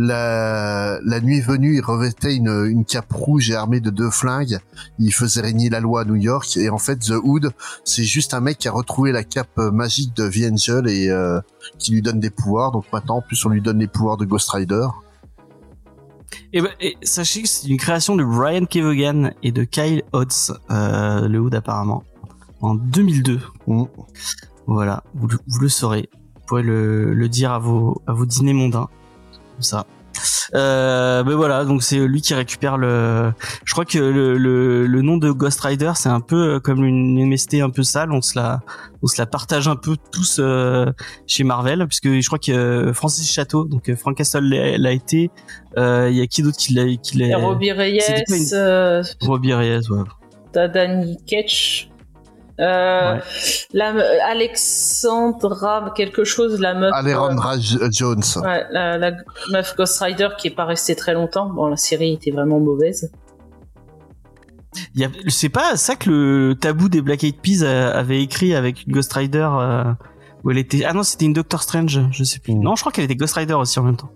la, 0.00 1.00
la 1.04 1.20
nuit 1.20 1.40
venue, 1.40 1.76
il 1.76 1.80
revêtait 1.84 2.34
une, 2.36 2.66
une 2.70 2.84
cape 2.84 3.12
rouge 3.12 3.50
et 3.50 3.54
armé 3.56 3.80
de 3.80 3.90
deux 3.90 4.10
flingues 4.10 4.58
il 5.00 5.12
faisait 5.12 5.40
régner 5.40 5.68
la 5.70 5.80
loi 5.80 6.02
à 6.02 6.04
New 6.04 6.14
York 6.16 6.56
et 6.56 6.70
en 6.70 6.78
fait 6.78 6.96
The 6.98 7.14
Hood 7.22 7.50
c'est 7.84 8.04
juste 8.04 8.32
un 8.32 8.40
mec 8.40 8.58
qui 8.58 8.68
a 8.68 8.72
retrouvé 8.72 9.10
la 9.12 9.24
cape 9.24 9.58
euh, 9.58 9.70
magique 9.72 10.14
de 10.14 10.28
The 10.28 10.52
Angel 10.52 10.88
et 10.88 11.08
euh, 11.10 11.40
qui 11.78 11.92
lui 11.92 12.02
donne 12.02 12.20
des 12.20 12.30
pouvoirs 12.30 12.70
donc 12.70 12.84
maintenant 12.92 13.16
en 13.16 13.22
plus 13.22 13.44
on 13.44 13.48
lui 13.48 13.60
donne 13.60 13.78
les 13.80 13.88
pouvoirs 13.88 14.16
de 14.16 14.24
Ghost 14.24 14.50
Rider 14.50 14.86
Et, 16.52 16.60
ben, 16.62 16.70
et 16.80 16.96
sachez 17.02 17.42
que 17.42 17.48
c'est 17.48 17.66
une 17.68 17.76
création 17.78 18.14
de 18.16 18.24
Brian 18.24 18.64
Kevogan 18.66 19.32
et 19.42 19.50
de 19.52 19.64
Kyle 19.64 20.02
Hodges, 20.12 20.52
euh, 20.70 21.26
le 21.28 21.40
Hood 21.40 21.54
apparemment, 21.54 22.04
en 22.60 22.74
2002. 22.74 23.40
Mm. 23.66 23.84
Voilà, 24.66 25.02
vous, 25.14 25.26
le- 25.28 25.38
vous 25.46 25.60
le 25.60 25.68
saurez. 25.68 26.08
Vous 26.34 26.40
pourrez 26.46 26.62
le, 26.62 27.12
le 27.14 27.28
dire 27.28 27.52
à 27.52 27.58
vos, 27.58 28.00
à 28.06 28.12
vos 28.12 28.26
dîners 28.26 28.52
mondains. 28.54 28.88
Comme 29.58 29.62
ça. 29.62 29.84
Euh, 30.54 31.22
ben 31.22 31.34
voilà, 31.34 31.64
donc 31.64 31.82
c'est 31.82 31.98
lui 31.98 32.20
qui 32.22 32.34
récupère 32.34 32.76
le. 32.78 33.32
Je 33.64 33.72
crois 33.72 33.84
que 33.84 33.98
le, 33.98 34.36
le, 34.38 34.86
le 34.86 35.02
nom 35.02 35.16
de 35.16 35.30
Ghost 35.30 35.60
Rider, 35.60 35.92
c'est 35.94 36.08
un 36.08 36.20
peu 36.20 36.54
euh, 36.54 36.60
comme 36.60 36.84
une 36.84 37.24
MST 37.28 37.54
un 37.62 37.70
peu 37.70 37.82
sale. 37.84 38.10
On 38.12 38.22
se 38.22 38.36
la, 38.38 38.60
on 39.02 39.06
se 39.06 39.20
la 39.20 39.26
partage 39.26 39.68
un 39.68 39.76
peu 39.76 39.96
tous 40.10 40.38
euh, 40.40 40.86
chez 41.26 41.44
Marvel, 41.44 41.86
puisque 41.86 42.08
je 42.08 42.26
crois 42.26 42.38
que 42.38 42.50
euh, 42.50 42.92
Francis 42.94 43.30
Chateau, 43.30 43.64
donc 43.64 43.94
Frank 43.94 44.16
Castle 44.16 44.44
l'a 44.44 44.92
été. 44.92 45.30
Il 45.76 46.14
y 46.16 46.20
a 46.22 46.26
qui 46.26 46.42
d'autre 46.42 46.56
qui 46.56 46.72
l'a, 46.74 46.96
qui 46.96 47.18
l'a. 47.18 47.36
Robbie 47.38 47.70
Reyes, 47.72 48.00
une- 48.28 49.02
Robbie 49.20 49.54
Reyes, 49.54 49.88
ouais. 49.90 50.02
t'as 50.52 50.66
Danny 50.66 51.16
Ketch, 51.26 51.90
euh, 52.60 53.14
Ouais. 53.14 53.20
la, 53.72 53.94
Alexandra 54.28 55.92
quelque 55.94 56.24
chose, 56.24 56.58
la 56.60 56.74
meuf. 56.74 56.90
Jones 57.90 58.22
euh, 58.36 58.40
ouais, 58.42 58.64
la, 58.70 58.98
la 58.98 59.12
meuf 59.52 59.76
Ghost 59.76 60.00
Rider 60.00 60.28
qui 60.38 60.48
est 60.48 60.54
pas 60.54 60.64
restée 60.64 60.96
très 60.96 61.14
longtemps. 61.14 61.48
Bon, 61.50 61.66
la 61.68 61.76
série 61.76 62.12
était 62.14 62.30
vraiment 62.30 62.58
mauvaise. 62.60 63.10
C'est 65.28 65.48
pas 65.48 65.76
ça 65.76 65.96
que 65.96 66.10
le 66.10 66.54
tabou 66.54 66.88
des 66.88 67.00
Black 67.02 67.24
Eyed 67.24 67.40
Peas 67.40 67.62
a- 67.64 67.90
avait 67.96 68.22
écrit 68.22 68.54
avec 68.54 68.86
une 68.86 68.92
Ghost 68.92 69.12
Rider 69.12 69.48
euh, 69.50 69.84
où 70.44 70.50
elle 70.50 70.58
était. 70.58 70.84
Ah 70.84 70.92
non, 70.92 71.02
c'était 71.02 71.24
une 71.24 71.32
Doctor 71.32 71.62
Strange, 71.62 72.00
je 72.12 72.24
sais 72.24 72.38
plus. 72.38 72.54
Mm. 72.54 72.62
Non, 72.62 72.76
je 72.76 72.82
crois 72.82 72.92
qu'elle 72.92 73.04
était 73.04 73.16
Ghost 73.16 73.34
Rider 73.34 73.54
aussi 73.54 73.78
en 73.78 73.84
même 73.84 73.96
temps. 73.96 74.10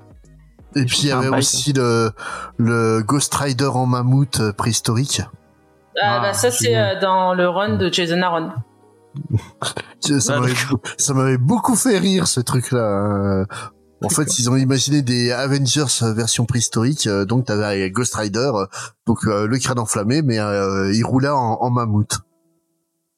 et 0.76 0.84
puis 0.84 0.98
il 1.02 1.08
y 1.08 1.10
avait 1.12 1.28
aussi 1.28 1.72
le, 1.72 2.10
le 2.58 3.02
Ghost 3.02 3.34
Rider 3.34 3.66
en 3.72 3.86
mammouth 3.86 4.52
préhistorique 4.52 5.22
Ah, 6.00 6.16
Ah, 6.16 6.20
bah 6.20 6.32
ça 6.34 6.50
c'est 6.50 6.76
euh, 6.76 6.98
dans 7.00 7.34
le 7.34 7.48
run 7.48 7.76
de 7.76 7.92
Jason 7.92 8.20
Aaron. 8.22 8.50
ça 10.00 10.40
m'avait 10.40 10.54
ça 10.96 11.12
m'avait 11.14 11.38
beaucoup 11.38 11.76
fait 11.76 11.98
rire 11.98 12.26
ce 12.26 12.40
truc 12.40 12.70
là 12.72 13.44
en 14.04 14.08
fait, 14.08 14.38
ils 14.38 14.50
ont 14.50 14.56
imaginé 14.56 15.02
des 15.02 15.30
Avengers 15.30 15.84
version 16.14 16.44
préhistorique, 16.44 17.06
euh, 17.06 17.24
donc 17.24 17.46
t'avais 17.46 17.90
Ghost 17.90 18.14
Rider, 18.16 18.50
euh, 18.54 18.66
donc 19.06 19.18
euh, 19.26 19.46
le 19.46 19.58
crâne 19.58 19.78
enflammé, 19.78 20.22
mais 20.22 20.38
euh, 20.40 20.92
il 20.92 21.04
roulait 21.04 21.28
en, 21.28 21.58
en 21.60 21.70
mammouth. 21.70 22.18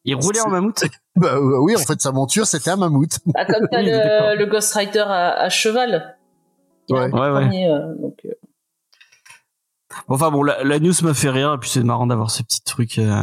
Il 0.05 0.15
roulait 0.17 0.41
en 0.41 0.51
mammouth? 0.51 0.85
Bah 1.17 1.39
oui, 1.41 1.77
en 1.77 1.79
fait, 1.79 2.01
sa 2.03 2.11
monture 2.13 2.45
c'était 2.47 2.71
un 2.71 2.77
mammouth. 2.77 3.19
Ah, 3.37 3.45
comme 3.47 3.69
t'as 3.73 3.83
le, 3.83 4.37
le 4.37 4.47
Ghost 4.47 4.75
Rider 4.75 4.99
à, 5.07 5.31
à 5.45 5.49
cheval. 5.49 6.17
Ouais. 6.91 7.05
Ouais, 7.05 7.11
ouais. 7.13 7.31
premier, 7.31 7.71
euh, 7.71 7.95
donc, 8.03 8.17
Enfin 10.09 10.31
bon, 10.31 10.43
la, 10.43 10.63
la 10.65 10.79
news 10.79 10.93
m'a 11.03 11.15
fait 11.15 11.31
rire 11.31 11.53
et 11.55 11.59
puis 11.59 11.71
c'est 11.71 11.83
marrant 11.83 12.07
d'avoir 12.07 12.31
ce 12.31 12.43
petit 12.43 12.63
truc. 12.63 12.99
euh. 12.99 13.23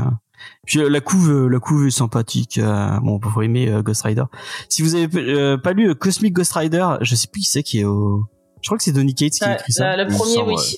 Puis 0.65 0.79
euh, 0.79 0.89
la 0.89 1.01
couve, 1.01 1.29
euh, 1.31 1.47
la 1.47 1.59
couve 1.59 1.85
est 1.87 1.91
sympathique. 1.91 2.57
euh, 2.57 2.99
Bon, 3.01 3.19
faut 3.21 3.41
aimer 3.41 3.69
euh, 3.69 3.81
Ghost 3.83 4.01
Rider. 4.03 4.23
Si 4.69 4.81
vous 4.81 4.95
avez 4.95 5.07
euh, 5.17 5.57
pas 5.57 5.73
lu 5.73 5.93
Cosmic 5.95 6.33
Ghost 6.33 6.53
Rider, 6.53 6.87
je 7.01 7.15
sais 7.15 7.27
plus 7.27 7.41
qui 7.41 7.47
c'est 7.47 7.63
qui 7.63 7.79
est 7.81 7.83
au. 7.85 8.25
Je 8.61 8.67
crois 8.69 8.77
que 8.77 8.83
c'est 8.83 8.91
Donny 8.91 9.13
Cates 9.15 9.33
qui 9.33 9.43
a 9.43 9.55
écrit 9.55 9.71
ça. 9.73 9.95
la- 9.95 10.03
le 10.03 10.09
premier, 10.09 10.33
semble, 10.33 10.49
oui. 10.53 10.77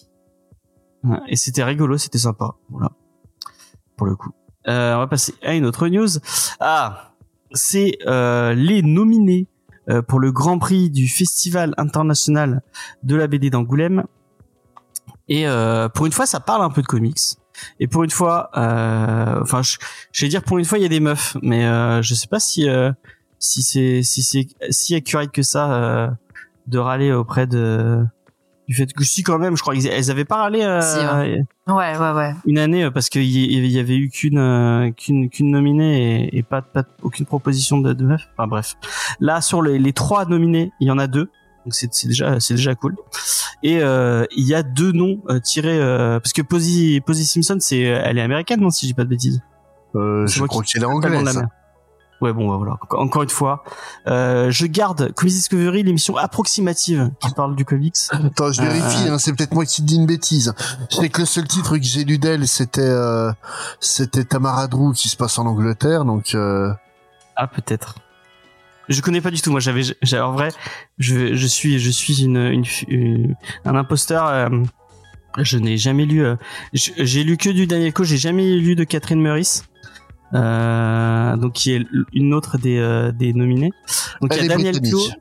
Ouais, 1.06 1.17
Et 1.27 1.36
c'était 1.36 1.63
rigolo, 1.63 1.97
c'était 1.97 2.17
sympa. 2.17 2.56
Voilà. 2.69 2.91
Pour 3.97 4.08
le 4.08 4.15
coup. 4.15 4.32
Euh, 4.67 4.95
on 4.95 4.99
va 4.99 5.08
passer 5.08 5.34
à 5.43 5.53
une 5.53 5.65
autre 5.65 5.88
news. 5.89 6.08
Ah, 6.60 7.13
c'est 7.51 7.97
euh, 8.08 8.53
les 8.53 8.82
nominés 8.82 9.47
euh, 9.89 10.01
pour 10.01 10.19
le 10.21 10.32
Grand 10.32 10.58
Prix 10.60 10.89
du 10.89 11.08
Festival 11.10 11.73
international 11.77 12.62
de 13.03 13.15
la 13.15 13.27
BD 13.27 13.49
d'Angoulême. 13.49 14.06
Et 15.29 15.47
euh, 15.47 15.89
pour 15.89 16.05
une 16.05 16.12
fois, 16.12 16.25
ça 16.25 16.39
parle 16.39 16.63
un 16.63 16.69
peu 16.69 16.81
de 16.81 16.88
comics. 16.88 17.17
Et 17.79 17.88
pour 17.88 18.03
une 18.03 18.09
fois, 18.09 18.49
euh, 18.57 19.39
enfin, 19.41 19.62
je, 19.62 19.77
je 20.12 20.25
vais 20.25 20.29
dire 20.29 20.43
pour 20.43 20.57
une 20.57 20.65
fois, 20.65 20.77
il 20.77 20.81
y 20.81 20.86
a 20.86 20.89
des 20.89 20.99
meufs, 20.99 21.38
mais 21.41 21.65
euh, 21.65 22.01
je 22.01 22.13
sais 22.15 22.27
pas 22.27 22.39
si 22.39 22.67
euh, 22.67 22.91
si 23.39 23.62
c'est 23.62 24.01
si 24.03 24.23
c'est 24.23 24.47
si 24.69 24.95
accurate 24.95 25.31
que 25.31 25.43
ça 25.43 25.71
euh, 25.73 26.07
de 26.67 26.77
râler 26.79 27.12
auprès 27.12 27.45
de 27.47 28.03
du 28.67 28.75
fait 28.75 28.91
que 28.93 29.03
si 29.03 29.23
quand 29.23 29.39
même, 29.39 29.57
je 29.57 29.62
crois 29.62 29.75
qu'elles 29.75 30.09
avaient 30.09 30.25
pas 30.25 30.38
râlé 30.38 30.62
euh, 30.62 30.79
Si, 30.81 30.97
ouais. 30.99 31.43
Ouais, 31.67 31.97
ouais, 31.97 32.12
ouais. 32.12 32.33
une 32.45 32.57
année 32.57 32.89
parce 32.91 33.09
qu'il 33.09 33.23
y, 33.23 33.79
avait 33.79 33.97
eu 33.97 34.09
qu'une 34.09 34.93
qu'une 34.97 35.29
qu'une 35.29 35.51
nominée 35.51 36.25
et, 36.25 36.38
et 36.38 36.43
pas 36.43 36.62
pas 36.62 36.83
aucune 37.01 37.25
proposition 37.25 37.77
de, 37.79 37.93
de 37.93 38.05
meuf. 38.05 38.21
Enfin 38.33 38.47
bref. 38.47 38.75
Là 39.19 39.41
sur 39.41 39.62
les, 39.62 39.79
les 39.79 39.93
trois 39.93 40.25
nominés, 40.25 40.71
il 40.79 40.88
y 40.88 40.91
en 40.91 40.97
a 40.97 41.07
deux. 41.07 41.29
Donc 41.65 41.73
c'est 41.73 42.08
déjà 42.08 42.39
c'est 42.39 42.56
déjà 42.56 42.76
cool. 42.76 42.95
Et 43.63 43.82
euh, 43.82 44.26
il 44.36 44.45
y 44.45 44.54
a 44.54 44.63
deux 44.63 44.91
noms 44.91 45.19
euh, 45.30 45.39
tirés 45.39 45.80
euh, 45.80 46.19
parce 46.19 46.34
que 46.34 46.41
Posy 46.41 47.02
Posy 47.06 47.26
Simpson 47.26 47.58
c'est 47.60 47.80
elle 47.80 48.17
est 48.17 48.21
américaine 48.21 48.60
non 48.60 48.69
si 48.69 48.88
j'ai 48.88 48.93
pas 48.93 49.06
de 49.06 49.10
bêtises? 49.10 49.41
Euh, 49.95 50.28
je 50.28 50.39
moi 50.39 50.47
crois 50.47 50.63
qu'elle 50.63 50.82
est 50.82 50.86
anglaise. 50.86 51.41
Ouais 52.21 52.32
bon 52.32 52.49
bah, 52.49 52.58
voilà 52.58 52.78
encore, 52.91 53.23
une 53.23 53.30
fois 53.30 53.63
euh, 54.08 54.49
je 54.49 54.65
garde 54.65 55.13
Quiz 55.13 55.34
Discovery 55.34 55.84
l'émission 55.84 56.15
approximative 56.15 57.12
qui 57.19 57.32
parle 57.34 57.56
du 57.56 57.65
comics. 57.65 57.95
Attends, 58.12 58.52
je 58.52 58.62
vérifie, 58.62 59.10
hein, 59.10 59.17
c'est 59.17 59.34
peut-être 59.34 59.54
moi 59.54 59.65
qui 59.65 59.82
dis 59.82 59.95
une 59.95 60.06
bêtise. 60.06 60.54
Je 60.89 60.97
sais 60.97 61.10
que 61.10 61.21
le 61.21 61.26
seul 61.26 61.47
titre 61.47 61.78
que 61.78 61.84
j'ai 61.84 62.04
lu 62.06 62.17
d'elle, 62.17 62.47
c'était 62.47 62.82
euh, 62.82 63.32
c'était 63.80 64.23
Tamara 64.23 64.67
Drew 64.67 64.93
qui 64.93 65.10
se 65.10 65.17
passe 65.17 65.38
en 65.38 65.45
Angleterre, 65.45 66.06
donc 66.06 66.36
Ah 66.36 67.47
peut-être. 67.47 67.95
Je 68.89 69.02
connais 69.02 69.22
pas 69.22 69.32
du 69.32 69.41
tout. 69.41 69.52
Moi, 69.52 69.60
j'avais, 69.60 69.84
en 70.19 70.32
vrai, 70.34 70.50
je, 70.98 71.36
je 71.36 71.48
suis, 71.48 71.80
je 71.80 71.89
suis 71.89 72.24
une, 72.24 72.38
une, 72.38 72.63
une- 72.88 73.36
un 73.65 73.76
imposteur. 73.76 74.28
euh, 74.28 74.50
je 75.39 75.58
n'ai 75.58 75.78
jamais 75.78 76.06
lu. 76.06 76.24
euh, 76.24 76.36
j'ai 76.74 77.24
lu 77.24 77.38
que 77.38 77.50
du 77.50 77.65
Daniel 77.67 77.93
Coe. 77.93 78.04
J'ai 78.04 78.17
jamais 78.17 78.56
lu 78.58 78.76
de 78.76 78.84
Catherine 78.84 79.22
Meurice. 79.22 79.63
Euh, 80.34 81.36
donc 81.38 81.54
qui 81.54 81.72
est 81.74 81.86
une 82.13 82.34
autre 82.34 82.58
des, 82.58 82.78
euh, 82.80 83.12
des 83.12 83.34
nominés. 83.34 83.72
Donc 84.22 84.34
il 84.36 84.39
elle 84.39 84.43
y 84.46 84.48
est 84.48 84.52
a 84.52 84.56
Daniel 84.58 84.80
britannique. 84.80 85.13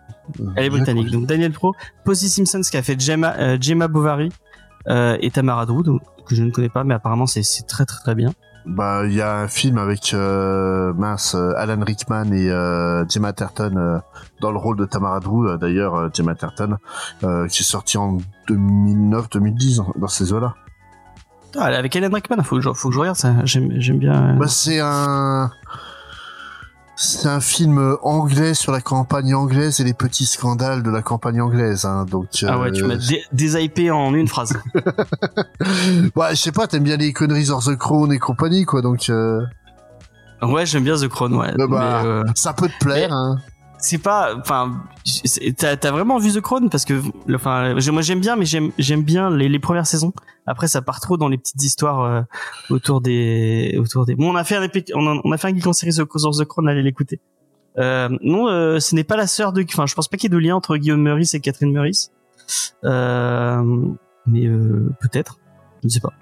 Elle 0.56 0.64
est 0.64 0.70
britannique. 0.70 1.10
Donc 1.10 1.26
Daniel 1.26 1.52
Pro, 1.52 1.74
Posy 2.04 2.28
Simpson, 2.30 2.60
qui 2.62 2.76
a 2.78 2.82
fait 2.82 2.98
Gemma, 2.98 3.34
euh, 3.38 3.58
Gemma 3.60 3.88
Bovary 3.88 4.30
euh, 4.88 5.18
et 5.20 5.30
Tamara 5.30 5.66
Drew, 5.66 5.82
donc, 5.82 6.00
que 6.26 6.34
je 6.34 6.42
ne 6.42 6.50
connais 6.50 6.70
pas, 6.70 6.82
mais 6.84 6.94
apparemment 6.94 7.26
c'est 7.26 7.42
c'est 7.42 7.64
très 7.66 7.84
très 7.84 8.00
très 8.00 8.14
bien. 8.14 8.32
Bah, 8.64 9.02
il 9.06 9.12
y 9.14 9.20
a 9.20 9.38
un 9.38 9.48
film 9.48 9.76
avec 9.78 10.14
euh, 10.14 10.92
mince 10.94 11.34
euh, 11.34 11.52
Alan 11.56 11.82
Rickman 11.84 12.30
et 12.32 12.48
euh, 12.50 13.04
Gemma 13.08 13.32
Terton 13.32 13.74
euh, 13.76 13.98
dans 14.40 14.52
le 14.52 14.58
rôle 14.58 14.76
de 14.76 14.84
Tamara 14.84 15.18
Drew. 15.20 15.48
euh, 15.48 15.56
D'ailleurs, 15.56 15.94
euh, 15.96 16.08
Gemma 16.14 16.34
Terton, 16.36 16.76
euh, 17.24 17.48
qui 17.48 17.62
est 17.62 17.66
sorti 17.66 17.98
en 17.98 18.18
2009-2010 18.48 19.98
dans 19.98 20.08
ces 20.08 20.32
eaux-là. 20.32 20.54
Ah, 21.58 21.64
avec 21.66 21.94
Alan 21.96 22.08
Rickman, 22.12 22.42
faut 22.44 22.56
que 22.56 22.62
je, 22.62 22.72
faut 22.72 22.88
que 22.88 22.94
je 22.94 23.00
regarde 23.00 23.16
ça. 23.16 23.34
J'aime 23.44 23.72
j'aime 23.80 23.98
bien. 23.98 24.36
Bah, 24.36 24.46
c'est 24.48 24.80
un 24.80 25.50
c'est 26.96 27.26
un 27.28 27.40
film 27.40 27.96
anglais 28.02 28.54
sur 28.54 28.70
la 28.72 28.80
campagne 28.80 29.34
anglaise 29.34 29.80
et 29.80 29.84
les 29.84 29.94
petits 29.94 30.26
scandales 30.26 30.82
de 30.82 30.90
la 30.90 31.02
campagne 31.02 31.40
anglaise. 31.40 31.84
Hein, 31.84 32.04
donc 32.08 32.26
Ah 32.46 32.58
ouais, 32.60 32.70
tu 32.72 32.84
euh, 32.84 32.88
m'as 32.88 32.96
dé- 32.96 33.24
déhypé 33.32 33.90
en 33.90 34.14
une 34.14 34.28
phrase. 34.28 34.52
ouais, 36.16 36.30
je 36.30 36.34
sais 36.36 36.52
pas, 36.52 36.66
t'aimes 36.66 36.84
bien 36.84 36.96
les 36.96 37.12
conneries 37.12 37.50
hors 37.50 37.64
the 37.64 37.76
crown 37.76 38.12
et 38.12 38.18
compagnie, 38.18 38.64
quoi. 38.64 38.82
Donc 38.82 39.08
euh, 39.10 39.40
ouais, 40.42 40.66
j'aime 40.66 40.84
bien 40.84 40.96
The 40.96 41.08
Crown, 41.08 41.34
ouais. 41.34 41.52
Bah, 41.56 41.66
bah. 41.66 42.00
Mais, 42.02 42.08
euh, 42.08 42.22
ça 42.34 42.52
peut 42.52 42.68
te 42.68 42.84
plaire. 42.84 43.08
Mais- 43.10 43.14
Hein. 43.14 43.36
C'est 43.82 43.98
pas, 43.98 44.34
enfin, 44.36 44.82
t'as 45.58 45.90
vraiment 45.90 46.18
vu 46.18 46.32
The 46.32 46.40
Crown 46.40 46.70
parce 46.70 46.84
que, 46.84 47.02
enfin, 47.34 47.74
moi 47.92 48.02
j'aime 48.02 48.20
bien, 48.20 48.36
mais 48.36 48.46
j'aime 48.46 48.70
j'aime 48.78 49.02
bien 49.02 49.30
les, 49.30 49.48
les 49.48 49.58
premières 49.58 49.86
saisons. 49.86 50.12
Après, 50.46 50.68
ça 50.68 50.82
part 50.82 51.00
trop 51.00 51.16
dans 51.16 51.28
les 51.28 51.36
petites 51.36 51.62
histoires 51.62 52.00
euh, 52.00 52.22
autour 52.70 53.00
des, 53.00 53.76
autour 53.78 54.06
des. 54.06 54.14
Bon, 54.14 54.32
on 54.32 54.36
a 54.36 54.44
fait 54.44 54.56
un, 54.56 54.68
on 54.94 55.06
a, 55.06 55.20
on 55.24 55.32
a 55.32 55.36
fait 55.36 55.48
un 55.48 55.54
geek 55.54 55.66
en 55.66 55.72
série 55.72 55.92
sur 55.92 56.06
The 56.06 56.44
Crown, 56.44 56.68
allez 56.68 56.82
l'écouter. 56.82 57.20
Euh, 57.78 58.08
non, 58.22 58.48
euh, 58.48 58.78
ce 58.80 58.94
n'est 58.94 59.04
pas 59.04 59.16
la 59.16 59.26
sœur 59.26 59.52
de. 59.52 59.64
Enfin, 59.68 59.86
je 59.86 59.94
pense 59.94 60.08
pas 60.08 60.16
qu'il 60.16 60.32
y 60.32 60.34
ait 60.34 60.38
de 60.38 60.42
lien 60.42 60.56
entre 60.56 60.76
Guillaume 60.76 61.02
Meurice 61.02 61.34
et 61.34 61.40
Catherine 61.40 61.72
Meurice. 61.72 62.10
Euh, 62.84 63.62
mais 64.26 64.46
euh, 64.46 64.90
peut-être, 65.00 65.38
je 65.82 65.88
ne 65.88 65.90
sais 65.90 66.00
pas. 66.00 66.12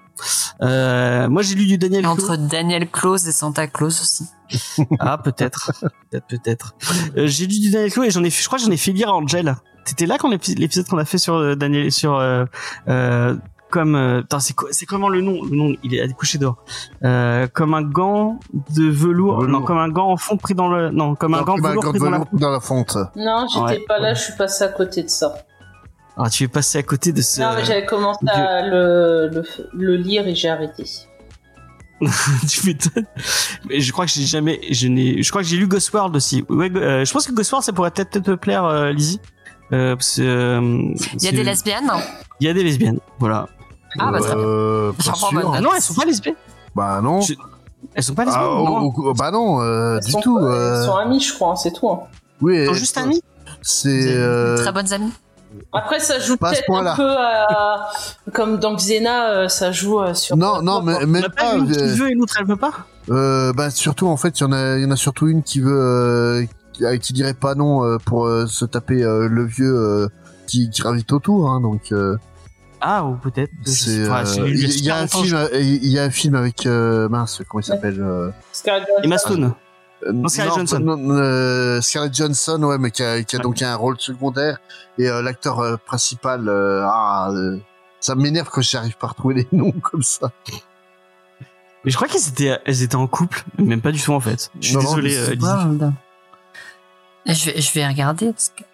Euh, 0.62 1.28
moi, 1.28 1.42
j'ai 1.42 1.54
lu 1.54 1.66
du 1.66 1.78
Daniel. 1.78 2.06
Entre 2.06 2.36
Daniel 2.36 2.88
Claus 2.90 3.26
et 3.26 3.32
Santa 3.32 3.66
Claus 3.66 4.00
aussi. 4.00 4.24
Ah, 4.98 5.18
peut-être. 5.18 5.72
peut-être, 6.10 6.26
peut-être. 6.26 6.74
Euh, 7.16 7.26
j'ai 7.26 7.46
lu 7.46 7.58
du 7.60 7.70
Daniel 7.70 7.90
Clou 7.92 8.04
et 8.04 8.10
j'en 8.10 8.24
ai 8.24 8.30
fait, 8.30 8.42
je 8.42 8.46
crois 8.46 8.58
que 8.58 8.64
j'en 8.64 8.70
ai 8.70 8.76
fait 8.76 8.92
lire 8.92 9.08
à 9.10 9.14
Angel. 9.14 9.54
T'étais 9.84 10.06
là 10.06 10.18
quand 10.18 10.28
l'épi- 10.30 10.54
l'épisode 10.54 10.86
qu'on 10.86 10.98
a 10.98 11.04
fait 11.04 11.18
sur 11.18 11.34
euh, 11.34 11.54
Daniel, 11.54 11.90
sur, 11.90 12.16
euh, 12.16 12.44
euh, 12.88 13.34
comme, 13.70 13.94
euh, 13.94 14.22
c'est 14.40 14.54
c'est 14.72 14.84
comment 14.86 15.08
le 15.08 15.20
nom? 15.20 15.42
Le 15.44 15.56
nom, 15.56 15.74
il 15.84 15.94
est 15.94 16.12
couché 16.14 16.38
dehors. 16.38 16.56
Euh, 17.04 17.46
comme 17.52 17.74
un 17.74 17.82
gant 17.82 18.40
de 18.74 18.82
velours. 18.84 19.40
Velours. 19.40 19.48
Non, 19.48 19.62
comme 19.62 19.78
un 19.78 19.88
gant 19.88 20.08
en 20.10 20.16
fond 20.16 20.36
pris 20.36 20.54
dans 20.54 20.68
le, 20.68 20.90
non, 20.90 21.14
comme 21.14 21.34
un 21.34 21.38
Non, 21.38 21.44
gant 21.44 21.54
un 21.58 21.68
velours 21.68 21.82
gant 21.84 21.92
de 21.92 21.98
pris 21.98 22.04
dans 22.04 22.10
la 22.10 22.18
velours 22.18 22.28
dans 22.40 22.50
la 22.50 22.60
fonte. 22.60 22.96
Non, 23.16 23.46
j'étais 23.48 23.64
Ouais, 23.64 23.84
pas 23.86 23.98
là, 24.00 24.08
ouais. 24.10 24.14
je 24.16 24.20
suis 24.22 24.32
passé 24.36 24.64
à 24.64 24.68
côté 24.68 25.02
de 25.04 25.08
ça. 25.08 25.34
Ah, 26.16 26.28
tu 26.28 26.44
es 26.44 26.48
passé 26.48 26.78
à 26.78 26.82
côté 26.82 27.12
de 27.12 27.22
ce, 27.22 27.40
Non, 27.40 27.52
mais 27.56 27.64
j'avais 27.64 27.86
commencé 27.86 28.18
à 28.28 28.66
le, 28.66 29.30
le, 29.32 29.42
le 29.72 29.96
lire 29.96 30.26
et 30.26 30.34
j'ai 30.34 30.48
arrêté. 30.50 30.84
tu 32.48 32.66
m'étonnes. 32.66 33.06
Je 33.70 33.92
crois 33.92 34.06
que 34.06 34.10
j'ai 34.12 34.24
jamais, 34.24 34.60
je 34.70 34.88
n'ai, 34.88 35.22
je 35.22 35.28
crois 35.30 35.42
que 35.42 35.48
j'ai 35.48 35.56
lu 35.56 35.66
Ghost 35.66 35.92
World 35.92 36.14
aussi. 36.16 36.44
Ouais, 36.48 36.70
euh, 36.74 37.04
je 37.04 37.12
pense 37.12 37.26
que 37.26 37.32
Ghost 37.32 37.50
World, 37.52 37.64
ça 37.64 37.72
pourrait 37.72 37.90
peut-être 37.90 38.20
te 38.20 38.30
plaire, 38.32 38.64
euh, 38.64 38.90
Lizzie. 38.92 39.20
Euh, 39.72 39.94
euh, 40.18 40.94
Il 41.14 41.22
y 41.22 41.28
a 41.28 41.32
des 41.32 41.44
lesbiennes 41.44 41.90
Il 42.40 42.46
y 42.46 42.50
a 42.50 42.54
des 42.54 42.64
lesbiennes, 42.64 42.98
voilà. 43.18 43.48
Ah, 43.98 44.10
bah, 44.10 44.20
très 44.20 44.34
bien. 44.34 44.44
Euh, 44.44 44.92
pas 44.92 45.02
J'en 45.04 45.12
prends 45.12 45.28
sûr. 45.28 45.40
bonne 45.42 45.50
Ah 45.54 45.60
non, 45.60 45.70
elles 45.74 45.82
sont 45.82 45.94
pas 45.94 46.04
lesbiennes. 46.04 46.34
Bah 46.74 47.00
non. 47.02 47.20
Je- 47.20 47.34
Elles 47.94 48.02
sont 48.02 48.14
pas 48.14 48.24
lesbiennes. 48.24 48.44
Ah, 48.44 48.54
non. 48.64 48.78
oh, 48.86 48.94
oh, 48.96 49.14
bah 49.14 49.30
non, 49.30 49.60
euh, 49.62 49.98
du 50.00 50.10
sont, 50.10 50.20
tout. 50.20 50.38
elles 50.38 50.84
sont 50.86 50.96
amies, 50.96 51.20
je 51.20 51.34
crois, 51.34 51.52
hein, 51.52 51.56
c'est 51.56 51.72
tout. 51.72 51.88
hein. 51.90 52.00
Oui, 52.40 52.56
Elles 52.56 52.68
sont 52.68 52.74
juste 52.74 52.96
amies. 52.98 53.20
C'est 53.62 53.88
euh, 54.16 54.56
Très 54.58 54.72
bonnes 54.72 54.92
amies. 54.92 55.12
Après, 55.72 55.98
ça 56.00 56.18
joue 56.18 56.36
peut-être 56.36 56.70
un 56.72 56.96
peu 56.96 57.10
à... 57.16 57.90
Comme 58.32 58.58
dans 58.58 58.74
Xena, 58.74 59.30
euh, 59.30 59.48
ça 59.48 59.72
joue 59.72 60.00
euh, 60.00 60.14
sur... 60.14 60.36
non, 60.36 60.62
non, 60.62 60.82
mais 60.82 61.04
même 61.06 61.26
pas 61.36 61.54
une 61.56 61.66
qui 61.70 61.98
veut 61.98 62.10
et 62.10 62.14
l'autre 62.14 62.34
elle 62.38 62.46
veut 62.46 62.56
pas. 62.56 62.72
euh, 63.10 63.52
bah 63.52 63.70
surtout 63.70 64.06
en 64.06 64.16
fait, 64.16 64.38
il 64.38 64.42
y 64.42 64.46
en 64.46 64.52
a, 64.52 64.76
il 64.76 64.82
y 64.82 64.86
en 64.86 64.90
a 64.90 64.96
surtout 64.96 65.26
une 65.28 65.42
qui 65.42 65.60
veut, 65.60 65.72
euh, 65.72 66.44
qui, 66.72 66.98
qui 67.00 67.12
dirait 67.12 67.34
pas 67.34 67.54
non 67.54 67.84
euh, 67.84 67.98
pour 67.98 68.26
euh, 68.26 68.46
se 68.46 68.64
taper 68.64 69.02
euh, 69.02 69.28
le 69.28 69.44
vieux 69.44 69.74
euh, 69.76 70.08
qui, 70.46 70.70
qui 70.70 70.82
gravite 70.82 71.12
autour. 71.12 71.50
Hein, 71.50 71.60
donc 71.60 71.90
euh, 71.92 72.16
Ah 72.80 73.04
ou 73.04 73.14
peut-être. 73.16 73.50
C'est, 73.64 74.08
euh, 74.08 74.24
il 74.46 74.84
y 74.84 74.90
a 74.90 74.98
un 74.98 75.06
film, 75.08 75.48
il 75.54 75.88
y 75.90 75.98
a 75.98 76.04
un 76.04 76.10
film 76.10 76.34
avec 76.36 76.66
euh, 76.66 77.08
mince, 77.08 77.42
comment 77.48 77.60
il 77.60 77.64
s'appelle 77.64 78.00
euh, 78.00 78.30
Emma 79.02 79.18
Stone. 79.18 79.52
Non, 80.12 80.28
Scarlett 80.28 80.54
Johansson. 80.54 80.78
non, 80.80 81.10
euh, 81.10 81.80
Scarlett 81.80 82.14
Johnson, 82.14 82.62
ouais, 82.62 82.78
mais 82.78 82.90
qui 82.90 83.02
a, 83.02 83.22
qui 83.22 83.36
a 83.36 83.38
Ouais. 83.38 83.42
donc 83.42 83.60
un 83.62 83.74
rôle 83.76 83.96
secondaire. 84.00 84.58
Et 84.98 85.08
euh, 85.08 85.20
l'acteur 85.22 85.58
euh, 85.60 85.76
principal, 85.76 86.48
euh, 86.48 86.84
ah, 86.86 87.30
euh, 87.32 87.58
ça 88.00 88.14
m'énerve 88.14 88.48
quand 88.50 88.62
j'arrive 88.62 88.96
pas 88.96 89.06
à 89.08 89.10
retrouver 89.10 89.34
les 89.34 89.48
noms 89.52 89.72
comme 89.72 90.02
ça. 90.02 90.32
Mais 91.84 91.90
je 91.90 91.96
crois 91.96 92.08
qu'elles 92.08 92.28
étaient, 92.28 92.58
elles 92.66 92.82
étaient 92.82 92.96
en 92.96 93.06
couple, 93.06 93.42
même 93.58 93.80
pas 93.80 93.92
du 93.92 94.00
tout 94.02 94.12
en 94.12 94.20
fait. 94.20 94.50
Je 94.60 94.66
suis 94.68 94.76
Non, 94.76 94.82
non, 94.82 94.88
désolé, 94.96 95.16
euh. 95.16 95.90
Et 97.26 97.34
Je 97.34 97.50
vais, 97.50 97.60
je 97.60 97.72
vais 97.74 97.86
regarder 97.86 98.32
parce 98.32 98.50
que 98.50 98.64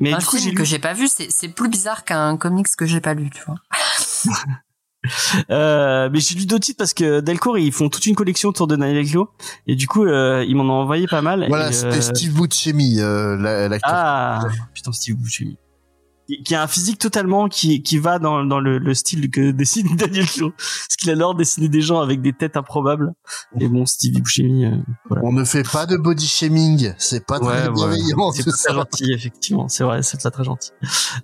Mais 0.00 0.12
un 0.12 0.18
du 0.18 0.24
coup 0.26 0.36
film 0.38 0.54
que 0.54 0.64
j'ai 0.64 0.78
pas 0.78 0.92
vu, 0.94 1.08
c'est 1.08 1.28
c'est 1.30 1.48
plus 1.48 1.68
bizarre 1.68 2.04
qu'un 2.04 2.36
comics 2.36 2.66
que 2.76 2.84
j'ai 2.86 3.00
pas 3.00 3.14
lu, 3.14 3.30
tu 3.30 3.42
vois. 3.46 3.56
Euh, 5.50 6.10
mais 6.12 6.20
j'ai 6.20 6.34
lu 6.34 6.44
d'autres 6.46 6.64
titres 6.64 6.78
parce 6.78 6.92
que 6.92 7.20
Delcourt 7.20 7.56
ils 7.58 7.72
font 7.72 7.88
toute 7.88 8.04
une 8.06 8.14
collection 8.14 8.48
autour 8.50 8.66
de 8.66 8.76
Daniel 8.76 9.06
Clou 9.08 9.28
et 9.66 9.76
du 9.76 9.86
coup 9.86 10.04
euh, 10.04 10.44
ils 10.46 10.56
m'en 10.56 10.64
ont 10.64 10.82
envoyé 10.82 11.06
pas 11.06 11.22
mal. 11.22 11.46
Voilà, 11.48 11.70
c'était 11.72 11.98
euh, 11.98 12.00
Steve 12.00 12.32
Buscemi, 12.34 13.00
euh, 13.00 13.36
la- 13.36 13.68
l'acteur. 13.68 13.90
Ah 13.94 14.40
putain 14.74 14.92
Steve 14.92 15.16
Buscemi. 15.16 15.56
Qui 16.44 16.54
a 16.54 16.62
un 16.62 16.66
physique 16.66 16.98
totalement 16.98 17.48
qui 17.48 17.82
qui 17.82 17.96
va 17.98 18.18
dans 18.18 18.44
dans 18.44 18.60
le, 18.60 18.76
le 18.78 18.94
style 18.94 19.30
que 19.30 19.50
dessine 19.52 19.96
Daniel 19.96 20.26
Clou. 20.26 20.50
Parce 20.50 20.96
qu'il 20.98 21.10
adore 21.10 21.34
dessiner 21.34 21.68
des 21.68 21.80
gens 21.80 22.00
avec 22.00 22.20
des 22.20 22.32
têtes 22.34 22.56
improbables. 22.56 23.14
Et 23.58 23.66
bon 23.68 23.86
Steve 23.86 24.20
Buscemi 24.20 24.66
euh, 24.66 24.76
voilà. 25.08 25.22
On 25.24 25.32
ne 25.32 25.44
fait 25.44 25.62
pas 25.70 25.86
de 25.86 25.96
body 25.96 26.26
shaming, 26.26 26.92
c'est 26.98 27.24
pas 27.26 27.40
très 27.40 27.68
ouais. 27.68 27.72
bienveillant. 27.72 28.30
C'est 28.32 28.44
très 28.44 28.74
gentil, 28.74 29.12
effectivement. 29.12 29.68
C'est 29.68 29.84
vrai, 29.84 30.02
c'est 30.02 30.18
très 30.18 30.30
très 30.30 30.44
gentil. 30.44 30.70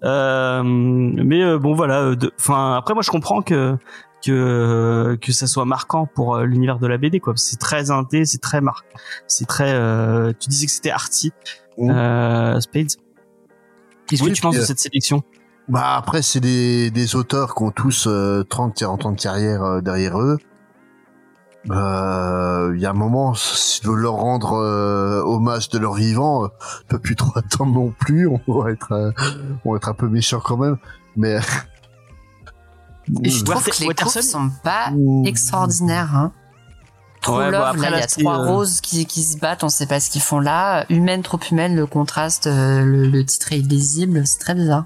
Euh, 0.04 0.62
mais 0.64 1.42
euh, 1.42 1.58
bon, 1.58 1.74
voilà. 1.74 2.00
euh, 2.02 2.16
Enfin, 2.38 2.76
après, 2.76 2.94
moi, 2.94 3.02
je 3.02 3.10
comprends 3.10 3.42
que 3.42 3.76
que 4.24 5.18
que 5.20 5.32
ça 5.32 5.46
soit 5.46 5.66
marquant 5.66 6.06
pour 6.14 6.36
euh, 6.36 6.44
l'univers 6.44 6.78
de 6.78 6.86
la 6.86 6.96
BD, 6.96 7.20
quoi. 7.20 7.34
C'est 7.36 7.58
très 7.58 7.90
inté, 7.90 8.24
c'est 8.24 8.40
très 8.40 8.60
marquant. 8.62 8.88
C'est 9.26 9.46
très. 9.46 9.72
euh, 9.74 10.32
tu 10.40 10.48
disais 10.48 10.64
que 10.66 10.72
c'était 10.72 10.90
arty, 10.90 11.32
Mm. 11.76 11.90
euh, 11.90 12.60
Spades. 12.60 12.92
Qu'est-ce 14.16 14.22
Oui, 14.24 14.30
que 14.30 14.36
tu 14.36 14.42
penses 14.42 14.56
de 14.56 14.62
cette 14.62 14.78
sélection? 14.80 15.22
Bah 15.68 15.96
après, 15.96 16.22
c'est 16.22 16.40
des, 16.40 16.90
des 16.90 17.16
auteurs 17.16 17.54
qui 17.54 17.62
ont 17.62 17.70
tous 17.70 18.06
euh, 18.06 18.44
30, 18.44 18.74
40 18.76 19.06
ans 19.06 19.12
de 19.12 19.20
carrière 19.20 19.62
euh, 19.62 19.80
derrière 19.80 20.20
eux. 20.20 20.38
Euh, 21.70 22.72
Il 22.74 22.80
y 22.82 22.86
a 22.86 22.90
un 22.90 22.94
moment, 22.94 23.34
s'ils 23.34 23.86
veulent 23.86 24.00
leur 24.00 24.14
rendre 24.14 24.52
euh, 24.54 25.22
hommage 25.22 25.70
de 25.70 25.78
leur 25.78 25.94
vivant, 25.94 26.44
euh, 26.44 26.48
on 26.84 26.88
peut 26.88 26.98
plus 26.98 27.16
trop 27.16 27.32
attendre 27.38 27.72
non 27.72 27.94
plus. 27.98 28.28
On 28.46 28.60
va 28.60 28.70
être, 28.70 28.92
euh, 28.92 29.10
on 29.64 29.72
va 29.72 29.76
être 29.78 29.88
un 29.88 29.94
peu 29.94 30.08
méchant 30.08 30.40
quand 30.44 30.58
même. 30.58 30.76
Mais 31.16 31.38
Et 33.22 33.30
je 33.30 33.44
trouve 33.44 33.64
que 33.64 33.80
les 33.80 33.86
Watterson 33.86 34.20
sont 34.22 34.50
pas 34.62 34.92
extraordinaires. 35.24 36.14
Hein. 36.14 36.32
True 37.24 37.36
Ouais, 37.38 37.50
Love, 37.50 37.62
après, 37.62 37.90
là, 37.90 37.96
il 37.96 38.00
y 38.00 38.02
a 38.02 38.06
trois 38.06 38.38
euh, 38.40 38.46
roses 38.52 38.80
qui, 38.80 39.04
qui 39.06 39.22
se 39.22 39.38
battent, 39.38 39.64
on 39.64 39.68
sait 39.68 39.86
pas 39.86 39.98
ce 40.00 40.10
qu'ils 40.10 40.22
font 40.22 40.38
là. 40.40 40.84
Humaine, 40.90 41.22
trop 41.22 41.40
humaine, 41.50 41.74
le 41.74 41.86
contraste, 41.86 42.46
euh, 42.46 42.84
le, 42.84 43.06
le 43.08 43.24
titre 43.24 43.52
est 43.52 43.58
illisible, 43.58 44.26
c'est 44.26 44.38
très 44.38 44.54
bizarre. 44.54 44.84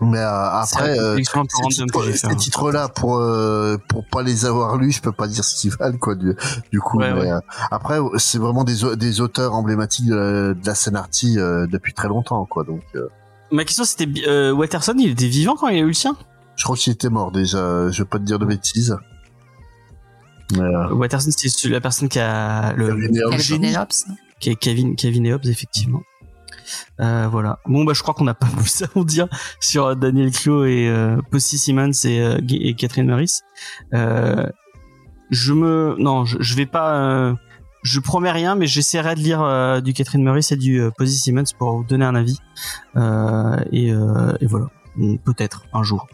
mais 0.00 0.18
euh, 0.18 0.50
après, 0.50 0.98
euh, 0.98 1.16
ces 1.16 1.22
titres- 1.22 2.36
titres-là, 2.36 2.88
pour 2.88 3.18
euh, 3.18 3.76
pour 3.88 4.04
pas 4.06 4.22
les 4.22 4.44
avoir 4.46 4.76
lus, 4.76 4.92
je 4.92 5.00
peux 5.00 5.12
pas 5.12 5.28
dire 5.28 5.44
ce 5.44 5.54
qu'ils 5.60 5.70
valent 5.76 5.98
quoi. 5.98 6.14
Du, 6.16 6.34
du 6.72 6.80
coup, 6.80 6.98
Ouais, 6.98 7.12
mais, 7.12 7.20
ouais. 7.20 7.30
euh, 7.32 7.40
après, 7.70 7.98
c'est 8.18 8.38
vraiment 8.38 8.64
des 8.64 8.96
des 8.96 9.20
auteurs 9.20 9.54
emblématiques 9.54 10.06
de 10.06 10.14
la, 10.16 10.54
de 10.54 10.66
la 10.66 10.74
scène 10.74 10.96
arty 10.96 11.38
euh, 11.38 11.66
depuis 11.68 11.94
très 11.94 12.08
longtemps 12.08 12.44
quoi. 12.46 12.64
Donc, 12.64 12.82
euh, 12.96 13.08
Ma 13.52 13.64
question 13.64 13.84
c'était 13.84 14.08
euh, 14.26 14.50
Watterson, 14.52 14.94
il 14.98 15.10
était 15.10 15.28
vivant 15.28 15.54
quand 15.58 15.68
il 15.68 15.76
a 15.76 15.80
eu 15.80 15.86
le 15.86 15.92
sien? 15.92 16.16
Je 16.56 16.64
crois 16.64 16.76
qu'il 16.76 16.92
était 16.92 17.08
mort 17.10 17.30
déjà. 17.32 17.90
Je 17.90 18.02
vais 18.02 18.08
pas 18.08 18.18
te 18.18 18.24
dire 18.24 18.38
de 18.38 18.44
bêtises. 18.46 18.96
Watterson, 20.58 21.30
c'est 21.36 21.68
la 21.68 21.80
personne 21.80 22.08
qui 22.08 22.18
a 22.18 22.72
le, 22.74 22.88
Calvin 23.30 23.62
et 23.62 23.76
Hobbes. 23.76 23.88
qui 24.40 24.50
est 24.50 24.56
Kevin, 24.56 24.96
Kevin 24.96 25.26
et 25.26 25.32
Hobbes, 25.32 25.46
effectivement. 25.46 26.02
Euh, 27.00 27.28
voilà. 27.30 27.58
Bon, 27.66 27.84
bah, 27.84 27.92
je 27.94 28.02
crois 28.02 28.14
qu'on 28.14 28.24
n'a 28.24 28.34
pas 28.34 28.46
plus 28.56 28.82
à 28.82 28.86
en 28.94 29.04
dire 29.04 29.28
sur 29.60 29.86
euh, 29.86 29.94
Daniel 29.94 30.30
Clot 30.30 30.64
et 30.64 30.88
euh, 30.88 31.16
Posty 31.30 31.58
Simmons 31.58 31.90
et, 32.04 32.20
euh, 32.20 32.38
et 32.50 32.74
Catherine 32.74 33.06
Maris. 33.06 33.40
Euh, 33.94 34.46
je 35.30 35.52
me, 35.52 35.96
non, 35.98 36.24
je, 36.24 36.36
je 36.40 36.54
vais 36.54 36.66
pas, 36.66 36.94
euh, 36.96 37.34
je 37.82 38.00
promets 38.00 38.30
rien, 38.30 38.54
mais 38.54 38.66
j'essaierai 38.66 39.14
de 39.14 39.20
lire 39.20 39.42
euh, 39.42 39.80
du 39.80 39.92
Catherine 39.92 40.22
Maris 40.22 40.46
et 40.50 40.56
du 40.56 40.80
euh, 40.80 40.90
Posty 40.90 41.16
Simmons 41.16 41.44
pour 41.58 41.78
vous 41.78 41.84
donner 41.84 42.04
un 42.04 42.14
avis. 42.14 42.38
Euh, 42.96 43.56
et, 43.72 43.92
euh, 43.92 44.32
et 44.40 44.46
voilà. 44.46 44.66
Peut-être 45.24 45.64
un 45.72 45.82
jour. 45.82 46.06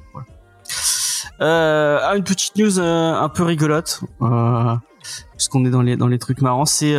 Euh, 1.41 1.99
ah, 2.03 2.17
une 2.17 2.25
petite 2.25 2.57
news 2.57 2.79
euh, 2.79 3.15
un 3.15 3.29
peu 3.29 3.45
rigolote. 3.45 4.01
Euh, 4.23 4.75
puisqu'on 5.37 5.65
est 5.65 5.71
dans 5.71 5.83
les 5.83 5.97
dans 5.97 6.09
les 6.09 6.19
trucs 6.19 6.41
marrants, 6.43 6.67
c'est 6.67 6.95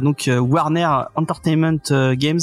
donc 0.00 0.28
Warner 0.28 0.88
Entertainment 1.14 1.78
Games 2.14 2.40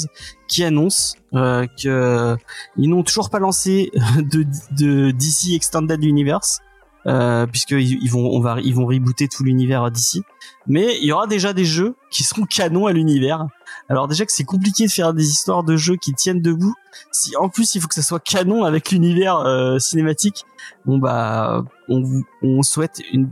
qui 0.48 0.64
annonce 0.64 1.16
euh, 1.34 1.66
que 1.82 2.36
ils 2.76 2.88
n'ont 2.88 3.02
toujours 3.02 3.30
pas 3.30 3.38
lancé 3.38 3.90
de 4.16 4.44
de 4.76 5.10
DC 5.10 5.54
Extended 5.54 6.02
Universe 6.02 6.60
euh, 7.06 7.46
puisque 7.46 7.70
ils 7.72 8.10
vont 8.10 8.30
on 8.30 8.40
va 8.40 8.58
ils 8.62 8.74
vont 8.74 8.86
rebooter 8.86 9.28
tout 9.28 9.44
l'univers 9.44 9.90
d'ici, 9.90 10.22
mais 10.66 10.96
il 11.00 11.06
y 11.06 11.12
aura 11.12 11.26
déjà 11.26 11.52
des 11.52 11.64
jeux 11.64 11.94
qui 12.10 12.24
seront 12.24 12.44
canons 12.44 12.86
à 12.86 12.92
l'univers. 12.92 13.46
Alors 13.88 14.06
déjà 14.08 14.24
que 14.26 14.32
c'est 14.32 14.44
compliqué 14.44 14.86
de 14.86 14.92
faire 14.92 15.12
des 15.14 15.28
histoires 15.28 15.64
de 15.64 15.76
jeux 15.76 15.96
qui 15.96 16.12
tiennent 16.14 16.40
debout, 16.42 16.74
si 17.10 17.36
en 17.36 17.48
plus 17.48 17.74
il 17.74 17.80
faut 17.80 17.88
que 17.88 17.94
ça 17.94 18.02
soit 18.02 18.20
canon 18.20 18.64
avec 18.64 18.90
l'univers 18.92 19.36
euh, 19.38 19.78
cinématique, 19.78 20.44
bon 20.84 20.98
bah 20.98 21.64
on 21.88 22.00
vous 22.02 22.24
on 22.42 22.62
souhaite 22.62 23.00
une 23.12 23.30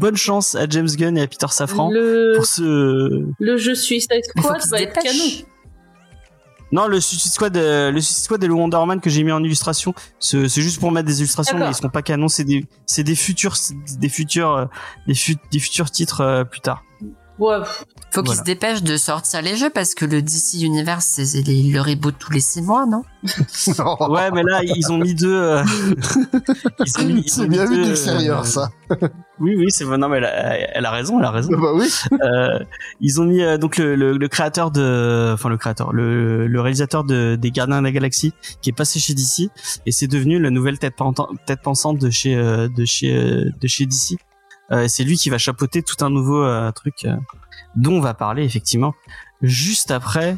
bonne 0.00 0.16
chance 0.16 0.54
à 0.54 0.68
James 0.68 0.88
Gunn 0.88 1.16
et 1.18 1.22
à 1.22 1.26
Peter 1.26 1.46
Safran 1.50 1.90
Le, 1.90 2.32
pour 2.36 2.46
ce 2.46 3.24
le 3.38 3.56
jeu 3.56 3.74
Suicide 3.74 4.10
Squad 4.36 4.60
va 4.68 4.80
être 4.82 4.92
canon. 5.00 5.24
non 6.72 6.86
le 6.86 7.00
Suicide 7.00 7.32
Squad 7.32 7.56
euh, 7.56 7.90
le 7.90 8.00
Suicide 8.00 8.24
Squad 8.24 8.44
et 8.44 8.46
le 8.46 8.54
Wonder 8.54 8.76
Woman 8.76 9.00
que 9.00 9.08
j'ai 9.08 9.22
mis 9.22 9.32
en 9.32 9.42
illustration 9.42 9.94
c'est 10.20 10.48
juste 10.48 10.80
pour 10.80 10.92
mettre 10.92 11.06
des 11.06 11.18
illustrations 11.20 11.56
mais 11.58 11.68
ils 11.68 11.74
seront 11.74 11.88
pas 11.90 12.02
canons. 12.02 12.28
C'est 12.28 12.44
des 12.44 12.66
c'est 12.86 13.04
des 13.04 13.14
futurs 13.14 13.54
des 13.98 14.08
futurs 14.08 14.52
euh, 14.54 14.64
des, 15.06 15.14
fu- 15.14 15.36
des 15.50 15.58
futurs 15.60 15.90
titres 15.90 16.20
euh, 16.20 16.44
plus 16.44 16.60
tard. 16.60 16.84
Ouais, 17.38 17.58
Faut 18.10 18.22
qu'ils 18.22 18.28
Voilà. 18.28 18.40
se 18.40 18.44
dépêchent 18.44 18.82
de 18.82 18.96
sortir 18.96 19.42
les 19.42 19.54
jeux 19.56 19.68
parce 19.70 19.94
que 19.94 20.04
le 20.06 20.22
DC 20.22 20.62
Universe, 20.62 21.04
c'est 21.22 21.42
les- 21.46 21.62
le 21.70 21.80
reboot 21.80 22.14
tous 22.18 22.32
les 22.32 22.40
six 22.40 22.62
mois, 22.62 22.86
non? 22.86 23.02
Ouais 24.08 24.30
mais 24.32 24.42
là 24.44 24.60
ils 24.62 24.90
ont 24.90 24.96
mis 24.98 25.14
deux 25.14 25.34
euh, 25.34 25.62
ils 26.86 27.00
ont 27.00 27.04
mis- 27.04 27.12
ils 27.12 27.18
ont 27.18 27.22
c'est 27.26 27.42
mis 27.42 27.48
bien 27.48 27.64
vu 27.66 27.76
deux, 27.76 27.82
de 27.82 27.88
l'extérieur 27.88 28.40
euh, 28.40 28.44
ça. 28.44 28.70
oui 29.40 29.54
oui 29.56 29.66
c'est 29.70 29.84
non 29.84 30.08
mais 30.08 30.18
elle 30.18 30.24
a, 30.24 30.76
elle 30.76 30.86
a 30.86 30.90
raison 30.90 31.18
elle 31.18 31.24
a 31.24 31.30
raison 31.30 31.50
bah 31.58 31.72
oui. 31.74 31.88
Euh, 32.22 32.58
ils 33.00 33.20
ont 33.20 33.24
mis 33.24 33.42
euh, 33.42 33.58
donc 33.58 33.76
le, 33.78 33.94
le, 33.96 34.16
le 34.16 34.28
créateur 34.28 34.70
de, 34.70 35.30
enfin 35.34 35.48
le 35.48 35.56
créateur, 35.58 35.92
le, 35.92 36.46
le 36.46 36.60
réalisateur 36.60 37.04
de, 37.04 37.36
des 37.36 37.50
Gardiens 37.50 37.78
de 37.80 37.84
la 37.84 37.92
Galaxie 37.92 38.32
qui 38.62 38.70
est 38.70 38.72
passé 38.72 39.00
chez 39.00 39.14
DC 39.14 39.50
et 39.86 39.92
c'est 39.92 40.06
devenu 40.06 40.38
la 40.38 40.50
nouvelle 40.50 40.78
tête, 40.78 40.94
tête 41.46 41.60
pensante 41.62 41.98
de 41.98 42.10
chez 42.10 42.36
euh, 42.36 42.68
de 42.68 42.84
chez 42.84 43.14
euh, 43.16 43.50
de 43.60 43.66
chez 43.68 43.84
DC. 43.86 44.16
Euh, 44.70 44.86
c'est 44.86 45.02
lui 45.02 45.16
qui 45.16 45.30
va 45.30 45.38
chapeauter 45.38 45.82
tout 45.82 46.04
un 46.04 46.10
nouveau 46.10 46.42
euh, 46.42 46.70
truc 46.72 47.04
euh, 47.06 47.16
dont 47.76 47.94
on 47.94 48.00
va 48.00 48.14
parler 48.14 48.44
effectivement 48.44 48.94
juste 49.42 49.90
après. 49.90 50.36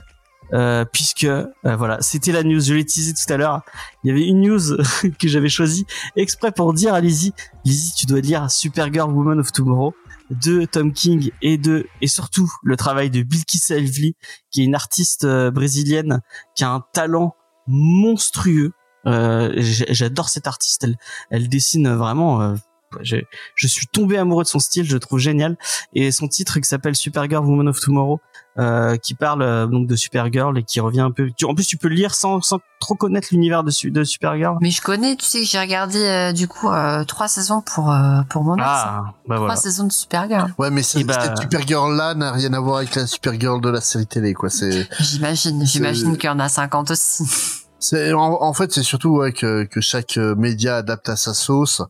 Euh, 0.53 0.85
puisque 0.85 1.25
euh, 1.25 1.47
voilà, 1.63 2.01
c'était 2.01 2.33
la 2.33 2.43
news, 2.43 2.61
je 2.61 2.75
l'ai 2.75 2.85
teasé 2.85 3.15
tout 3.15 3.33
à 3.33 3.37
l'heure. 3.37 3.63
Il 4.03 4.09
y 4.09 4.11
avait 4.11 4.27
une 4.27 4.41
news 4.41 4.77
que 5.21 5.29
j'avais 5.29 5.49
choisie 5.49 5.87
exprès 6.17 6.51
pour 6.51 6.75
dire 6.75 6.93
à 6.93 7.01
Lizzie, 7.01 7.33
Lizzie, 7.65 7.95
tu 7.97 8.07
dois 8.07 8.21
lire 8.21 8.51
Supergirl 8.51 9.13
Woman 9.13 9.39
of 9.39 9.53
Tomorrow 9.53 9.95
de 10.31 10.65
Tom 10.65 10.93
King 10.93 11.31
et 11.43 11.57
de 11.57 11.87
et 12.01 12.09
surtout 12.09 12.51
le 12.63 12.77
travail 12.77 13.11
de 13.11 13.23
Bilkis 13.23 13.73
Elvli 13.73 14.17
qui 14.51 14.63
est 14.63 14.65
une 14.65 14.75
artiste 14.75 15.25
euh, 15.25 15.53
brésilienne 15.53 16.21
qui 16.57 16.65
a 16.65 16.71
un 16.71 16.85
talent 16.93 17.37
monstrueux. 17.69 18.73
Euh, 19.07 19.53
J'adore 19.57 20.29
cette 20.29 20.49
artiste. 20.49 20.83
Elle, 20.83 20.97
elle 21.31 21.49
dessine 21.49 21.95
vraiment. 21.95 22.57
Je, 23.03 23.17
je 23.55 23.67
suis 23.67 23.87
tombé 23.87 24.19
amoureux 24.19 24.45
de 24.45 24.49
son 24.49 24.59
style. 24.59 24.85
Je 24.85 24.95
le 24.95 25.01
trouve 25.01 25.19
génial. 25.19 25.57
Et 25.95 26.11
son 26.11 26.29
titre 26.29 26.59
qui 26.61 26.69
s'appelle 26.69 26.97
Supergirl 26.97 27.45
Woman 27.45 27.69
of 27.69 27.81
Tomorrow, 27.81 28.21
euh, 28.59 28.97
qui 28.97 29.15
parle 29.15 29.43
euh, 29.43 29.67
donc 29.67 29.87
de 29.87 29.95
Supergirl 29.97 30.59
et 30.59 30.63
qui 30.65 30.81
revient 30.81 31.01
un 31.01 31.11
peu. 31.13 31.31
tu- 31.37 31.45
en 31.45 31.55
plus, 31.55 31.67
tu 31.67 31.77
peux 31.77 31.89
le 31.89 31.95
lire 31.95 32.15
sans, 32.15 32.41
sans 32.43 32.59
trop 32.81 32.95
connaître 32.95 33.29
l'univers 33.31 33.63
de, 33.63 33.71
Su- 33.71 33.91
de 33.91 34.03
Supergirl. 34.05 34.57
Mais 34.61 34.71
je 34.71 34.83
connais, 34.83 35.15
tu 35.17 35.25
sais 35.25 35.41
que 35.41 35.47
j'ai 35.47 35.61
regardé 35.61 35.99
euh, 36.03 36.33
du 36.33 36.49
coup 36.49 36.69
euh, 36.69 37.05
trois 37.05 37.29
saisons 37.29 37.61
pour 37.63 37.91
euh, 37.93 38.23
pour 38.29 38.43
mon. 38.43 38.57
Ah, 38.59 39.05
bah 39.29 39.37
trois 39.37 39.39
voilà. 39.39 39.57
saisons 39.57 39.85
de 39.87 39.93
Supergirl. 39.93 40.53
Ouais, 40.59 40.71
mais 40.71 40.83
c'est- 40.83 41.01
Et 41.01 41.05
bah- 41.05 41.19
cette 41.21 41.39
Supergirl 41.39 41.95
là 41.97 42.15
n'a 42.15 42.33
rien 42.33 42.53
à 42.53 42.61
voir 42.61 42.79
avec 42.79 42.95
la 42.97 43.07
Supergirl 43.07 43.61
de 43.61 43.69
la 43.69 43.81
série 43.81 44.07
télé 44.07 44.35
quoi. 44.35 44.51
C'est 44.51 44.89
J'imagine, 44.99 45.65
j'imagine 45.65 46.17
qu'il 46.17 46.27
y 46.29 46.33
en 46.33 46.39
a 46.41 46.49
50 46.49 46.91
aussi. 46.91 47.25
C'est 47.83 48.13
en, 48.13 48.43
en 48.43 48.53
fait 48.53 48.71
c'est 48.73 48.83
surtout 48.83 49.17
ouais, 49.17 49.33
que, 49.33 49.65
que 49.65 49.81
chaque 49.81 50.19
euh, 50.19 50.35
média 50.35 50.77
adapte 50.77 51.09
à 51.09 51.17
sa 51.17 51.33
sauce. 51.35 51.83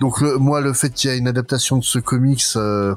Donc 0.00 0.20
le- 0.22 0.38
moi 0.38 0.60
le 0.62 0.72
fait 0.72 0.90
qu'il 0.90 1.10
y 1.10 1.12
ait 1.12 1.18
une 1.18 1.28
adaptation 1.28 1.76
de 1.76 1.84
ce 1.84 1.98
comics, 1.98 2.42
euh, 2.56 2.94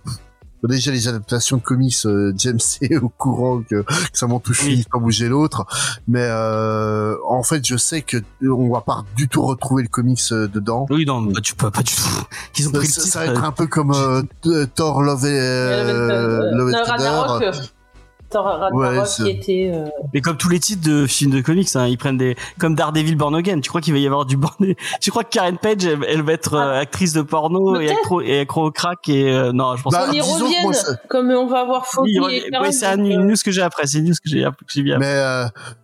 déjà 0.63 0.91
les 0.91 1.07
adaptations 1.09 1.57
de 1.57 1.61
comics, 1.61 1.95
euh, 2.05 2.33
James 2.37 2.59
est 2.81 2.95
au 2.97 3.09
courant 3.09 3.61
que, 3.61 3.81
que 3.83 3.93
ça 4.13 4.25
m'en 4.27 4.39
touche 4.39 4.63
Oui. 4.63 4.75
une, 4.77 4.85
pas 4.85 4.99
bouger 4.99 5.27
l'autre. 5.27 5.65
Mais 6.07 6.23
euh, 6.23 7.15
en 7.27 7.43
fait 7.43 7.65
je 7.65 7.75
sais 7.75 8.01
que 8.03 8.17
on 8.41 8.71
va 8.71 8.81
pas 8.81 9.03
du 9.17 9.27
tout 9.27 9.41
retrouver 9.41 9.83
le 9.83 9.89
comics 9.89 10.21
euh, 10.31 10.47
dedans. 10.47 10.85
Oui, 10.89 11.05
non, 11.05 11.21
bah, 11.21 11.41
tu 11.43 11.55
peux 11.55 11.71
pas 11.71 11.83
du 11.83 11.93
tout. 11.93 12.01
Ils 12.57 12.69
ont 12.69 12.71
Ça, 12.71 12.77
pris 12.77 12.87
le 12.87 12.93
ça- 12.93 13.01
titre. 13.01 13.13
ça 13.13 13.25
va 13.25 13.31
être 13.33 13.43
un 13.43 13.51
peu 13.51 13.67
comme 13.67 13.91
euh, 13.93 14.65
Thor 14.75 15.01
Love 15.03 15.25
et 15.25 15.39
euh, 15.39 16.51
Love 16.53 16.73
Thor 18.29 18.45
Ragnarok 18.45 18.73
Ouais, 18.73 19.03
qui 19.03 19.09
c'est- 19.09 19.29
était. 19.31 19.71
euh, 19.73 19.85
Mais 20.13 20.21
comme 20.21 20.37
tous 20.37 20.49
les 20.49 20.59
titres 20.59 20.87
de 20.87 21.07
films 21.07 21.31
de 21.31 21.41
comics, 21.41 21.67
hein, 21.75 21.87
ils 21.87 21.97
prennent 21.97 22.17
des 22.17 22.35
comme 22.59 22.75
Daredevil 22.75 23.15
Born 23.15 23.35
Again. 23.35 23.59
Tu 23.61 23.69
crois 23.69 23.81
qu'il 23.81 23.93
va 23.93 23.99
y 23.99 24.05
avoir 24.05 24.25
du 24.25 24.37
Born 24.37 24.53
Tu 25.01 25.09
crois 25.11 25.23
que 25.23 25.29
Karen 25.29 25.57
Page, 25.57 25.85
elle, 25.85 25.99
elle 26.07 26.21
va 26.21 26.33
être 26.33 26.53
euh, 26.53 26.79
actrice 26.81 27.13
de 27.13 27.21
porno 27.21 27.79
et 27.79 27.89
accro 27.89 28.21
et 28.21 28.41
accro 28.41 28.71
crack 28.71 29.09
et 29.09 29.31
euh, 29.31 29.51
non, 29.51 29.75
je 29.75 29.83
pense 29.83 29.93
Bah, 29.93 30.05
pas. 30.05 30.09
on 30.11 30.13
y 30.13 30.21
revienne, 30.21 30.63
moi, 30.63 30.73
ça- 30.73 30.95
comme 31.09 31.29
on 31.31 31.47
va 31.47 31.61
avoir 31.61 31.85
Oui, 32.01 32.15
Foggy 32.17 32.41
ouais, 32.61 32.71
c'est 32.71 32.85
une 32.95 33.25
news 33.27 33.35
que 33.43 33.51
j'ai 33.51 33.61
après. 33.61 33.87
C'est 33.87 33.99
une 33.99 34.05
news 34.05 34.13
que 34.13 34.29
j'ai 34.29 34.43
que 34.43 34.49
j'ai 34.73 34.81
vu 34.83 34.91
après. 34.93 35.05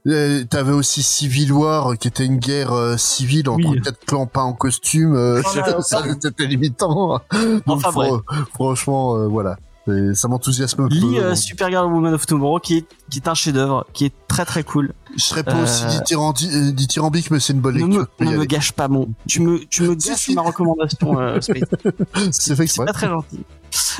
Mais 0.05 0.11
euh, 0.11 0.43
t'avais 0.49 0.71
aussi 0.73 1.01
Civil 1.03 1.51
War, 1.51 1.97
qui 1.97 2.07
était 2.07 2.25
une 2.25 2.37
guerre 2.37 2.71
euh, 2.73 2.97
civile 2.97 3.49
entre 3.49 3.69
Oui. 3.69 3.81
quatre 3.81 3.99
clans 4.05 4.27
pas 4.27 4.41
en 4.43 4.53
costume. 4.53 5.15
ça 5.81 6.03
c'était 6.21 6.45
limitant. 6.45 7.19
Donc, 7.65 7.77
Enfin, 7.85 7.91
fran- 7.91 8.19
franchement, 8.53 9.15
euh, 9.17 9.27
voilà, 9.27 9.57
Et 9.87 10.15
ça 10.15 10.27
m'enthousiasme 10.27 10.87
peu. 10.87 10.93
Lis 10.95 11.19
euh, 11.19 11.29
donc. 11.29 11.37
Supergirl 11.37 11.85
Woman 11.91 12.13
of 12.15 12.25
Tomorrow, 12.25 12.59
qui 12.59 12.77
est 12.77 12.85
qui 13.09 13.19
est 13.19 13.27
un 13.27 13.35
chef-d'œuvre, 13.35 13.85
qui 13.93 14.05
est 14.05 14.13
très 14.27 14.43
très 14.45 14.63
cool. 14.63 14.93
Je 15.15 15.23
serais 15.23 15.43
pas 15.43 15.55
euh, 15.55 15.63
aussi 15.63 15.83
dithyrandi- 15.85 16.51
euh, 16.51 16.71
dithyrambique, 16.71 17.29
mais 17.29 17.39
c'est 17.39 17.53
une 17.53 17.59
bonne 17.61 17.75
Ne 17.77 17.85
lecture. 17.85 18.07
me, 18.19 18.25
ne 18.25 18.31
me 18.31 18.37
aller. 18.39 18.47
gâche 18.47 18.71
pas 18.71 18.87
mon. 18.87 19.09
Tu 19.27 19.41
me 19.41 19.59
tu 19.65 19.83
me 19.83 19.93
gâches 19.93 20.29
ma 20.29 20.41
recommandation. 20.41 21.19
Euh. 21.19 21.39
C'est 22.31 22.55
fait 22.55 22.65
C'est 22.67 22.83
pas 22.83 22.93
très 22.93 23.07
gentil. 23.07 23.39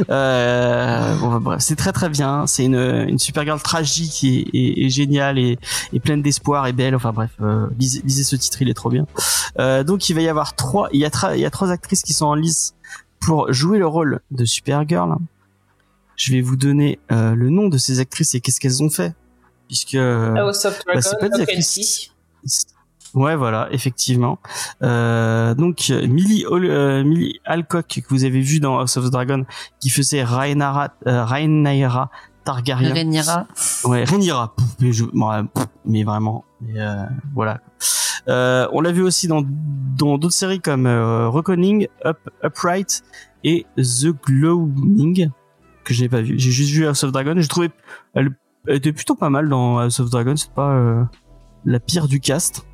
Euh, 0.09 1.15
bon, 1.17 1.39
bref, 1.39 1.59
c'est 1.61 1.75
très 1.75 1.91
très 1.91 2.09
bien. 2.09 2.47
C'est 2.47 2.65
une, 2.65 2.75
une 3.07 3.19
Supergirl 3.19 3.59
tragique 3.61 4.23
et, 4.23 4.37
et, 4.53 4.85
et 4.85 4.89
géniale 4.89 5.37
et, 5.37 5.57
et 5.93 5.99
pleine 5.99 6.21
d'espoir 6.21 6.65
et 6.67 6.73
belle. 6.73 6.95
Enfin 6.95 7.11
bref, 7.11 7.31
euh, 7.41 7.67
lisez, 7.77 8.01
lisez 8.05 8.23
ce 8.23 8.35
titre, 8.35 8.61
il 8.61 8.69
est 8.69 8.73
trop 8.73 8.89
bien. 8.89 9.05
Euh, 9.59 9.83
donc 9.83 10.09
il 10.09 10.13
va 10.15 10.21
y 10.21 10.29
avoir 10.29 10.55
trois, 10.55 10.89
il 10.93 10.99
y 10.99 11.05
a, 11.05 11.35
il 11.35 11.41
y 11.41 11.45
a 11.45 11.49
trois 11.51 11.71
actrices 11.71 12.01
qui 12.01 12.13
sont 12.13 12.25
en 12.25 12.35
lice 12.35 12.73
pour 13.19 13.51
jouer 13.53 13.77
le 13.77 13.87
rôle 13.87 14.19
de 14.31 14.45
Supergirl. 14.45 15.15
Je 16.15 16.31
vais 16.33 16.41
vous 16.41 16.55
donner 16.55 16.99
euh, 17.11 17.35
le 17.35 17.49
nom 17.49 17.67
de 17.69 17.77
ces 17.77 17.99
actrices 17.99 18.35
et 18.35 18.39
qu'est-ce 18.41 18.59
qu'elles 18.59 18.81
ont 18.83 18.89
fait, 18.89 19.13
puisque 19.67 19.95
euh, 19.95 20.33
House 20.35 20.65
of 20.65 20.79
bah, 20.85 21.01
c'est 21.01 21.19
pas 21.19 21.29
des 21.29 21.41
actrices. 21.41 22.11
Ouais, 23.13 23.35
voilà, 23.37 23.69
effectivement. 23.71 24.39
Euh, 24.81 25.53
donc 25.55 25.89
Millie, 25.89 26.45
euh, 26.51 27.03
Millie 27.03 27.39
Alcock 27.45 27.87
que 27.87 28.09
vous 28.09 28.25
avez 28.25 28.41
vu 28.41 28.59
dans 28.59 28.79
House 28.79 28.97
of 28.97 29.05
the 29.05 29.09
Dragon, 29.11 29.45
qui 29.79 29.89
faisait 29.89 30.23
Rhaenyra, 30.23 30.93
euh, 31.07 31.23
Rhaenyra 31.23 32.11
Targaryen. 32.43 32.93
Rhaenyra. 32.93 33.47
Ouais, 33.85 34.03
Rhaenyra. 34.03 34.53
Mais, 34.79 34.91
je- 34.91 35.05
vraiment, 36.03 36.43
mais, 36.61 36.79
euh, 36.79 37.03
voilà. 37.33 37.61
Euh, 38.27 38.67
on 38.73 38.81
l'a 38.81 38.91
vu 38.91 39.01
aussi 39.01 39.27
dans 39.27 39.43
dans 39.97 40.17
d'autres 40.17 40.33
séries 40.35 40.59
comme 40.59 40.85
euh, 40.87 41.29
Reckoning, 41.29 41.87
Up, 42.05 42.17
Upright 42.43 43.03
et 43.43 43.65
The 43.77 44.07
Glowing 44.25 45.29
que 45.85 45.93
je 45.93 46.01
n'ai 46.01 46.09
pas 46.09 46.21
vu. 46.21 46.35
J'ai 46.37 46.51
juste 46.51 46.71
vu 46.71 46.85
House 46.85 47.03
of 47.03 47.11
Dragon. 47.11 47.33
J'ai 47.37 47.47
trouvé 47.47 47.71
elle, 48.13 48.35
elle 48.67 48.75
était 48.75 48.91
plutôt 48.91 49.15
pas 49.15 49.29
mal 49.29 49.47
dans 49.47 49.79
House 49.79 49.99
of 49.99 50.09
Dragon. 50.09 50.35
C'est 50.35 50.51
pas 50.51 50.71
euh, 50.71 51.03
la 51.63 51.79
pire 51.79 52.07
du 52.07 52.19
cast 52.19 52.65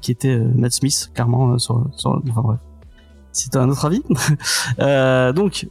qui 0.00 0.10
était 0.10 0.36
euh, 0.36 0.50
Matt 0.54 0.72
Smith 0.72 1.10
clairement 1.14 1.52
euh, 1.52 1.58
sur, 1.58 1.86
sur 1.96 2.22
enfin 2.30 2.40
bref. 2.40 2.60
C'est 3.32 3.56
un 3.56 3.68
autre 3.68 3.84
avis. 3.84 4.02
Euh, 4.80 5.32
donc 5.32 5.68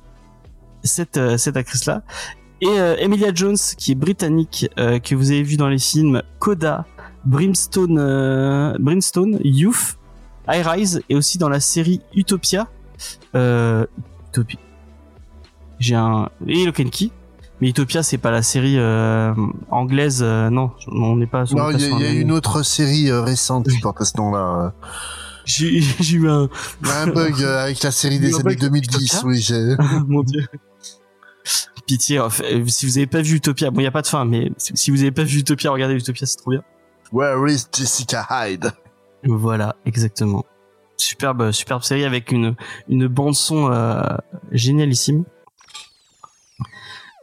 cette 0.84 1.17
euh, 1.17 1.38
cette 1.38 1.57
actrice 1.57 1.86
là 1.86 2.03
et 2.61 2.77
Emilia 2.99 3.34
Jones 3.34 3.57
qui 3.77 3.91
est 3.91 3.95
britannique 3.95 4.69
que 4.77 5.15
vous 5.15 5.31
avez 5.31 5.43
vu 5.43 5.57
dans 5.57 5.67
les 5.67 5.79
films 5.79 6.21
Coda, 6.39 6.86
Brimstone, 7.25 8.77
Brimstone, 8.79 9.38
Youth, 9.43 9.97
High 10.47 10.65
Rise 10.65 11.01
et 11.09 11.15
aussi 11.15 11.38
dans 11.38 11.49
la 11.49 11.59
série 11.59 12.01
Utopia. 12.15 12.69
Euh, 13.36 13.86
Utopia. 14.29 14.59
J'ai 15.84 15.95
un 15.95 16.29
et 16.47 16.63
Lock 16.65 16.79
and 16.79 16.89
Key. 16.89 17.09
Mais 17.59 17.69
Utopia 17.69 18.03
c'est 18.03 18.17
pas 18.17 18.31
la 18.31 18.41
série 18.41 18.77
euh, 18.77 19.34
anglaise. 19.69 20.21
euh, 20.23 20.49
non, 20.49 20.71
on 20.88 21.15
n'est 21.17 21.27
pas. 21.27 21.43
Non, 21.51 21.71
il 21.71 21.81
y, 21.81 21.86
a- 22.05 22.11
y 22.13 22.17
une 22.21 22.31
autre 22.31 22.63
série 22.63 23.09
euh, 23.09 23.21
récente 23.21 23.67
qui 23.69 23.79
porte 23.79 24.01
ce 24.03 24.15
nom-là. 24.17 24.73
J'ai 25.45 25.81
j'ai 25.99 26.15
eu 26.17 26.29
un. 26.29 26.47
Un 26.86 27.07
bug 27.07 27.43
avec 27.43 27.84
la 27.84 27.91
série 27.91 28.19
des 28.19 28.34
années 28.34 28.43
bug 28.43 28.59
2010, 28.59 28.88
Utopia 29.05 29.21
oui. 29.25 29.39
j'ai- 29.41 29.75
Mon 30.07 30.23
dieu. 30.23 30.45
Pitié, 31.86 32.21
si 32.67 32.86
vous 32.86 32.97
avez 32.97 33.07
pas 33.07 33.21
vu 33.21 33.36
Utopia, 33.36 33.69
bon, 33.69 33.81
il 33.81 33.84
y 33.84 33.88
a 33.88 33.91
pas 33.91 34.01
de 34.01 34.07
fin, 34.07 34.23
mais 34.23 34.51
si 34.57 34.89
vous 34.89 35.01
avez 35.01 35.11
pas 35.11 35.23
vu 35.25 35.39
Utopia, 35.39 35.69
regardez 35.69 35.95
Utopia, 35.95 36.25
c'est 36.25 36.38
trop 36.38 36.51
bien. 36.51 36.63
Where 37.11 37.45
is 37.51 37.65
Jessica 37.77 38.25
Hyde 38.29 38.71
Voilà, 39.25 39.75
exactement. 39.86 40.45
Superbe, 40.95 41.51
superbe 41.51 41.84
série 41.84 42.05
avec 42.05 42.31
une 42.31 42.55
une 42.88 43.07
bande 43.07 43.36
son 43.36 43.69
génialissime. 44.51 45.25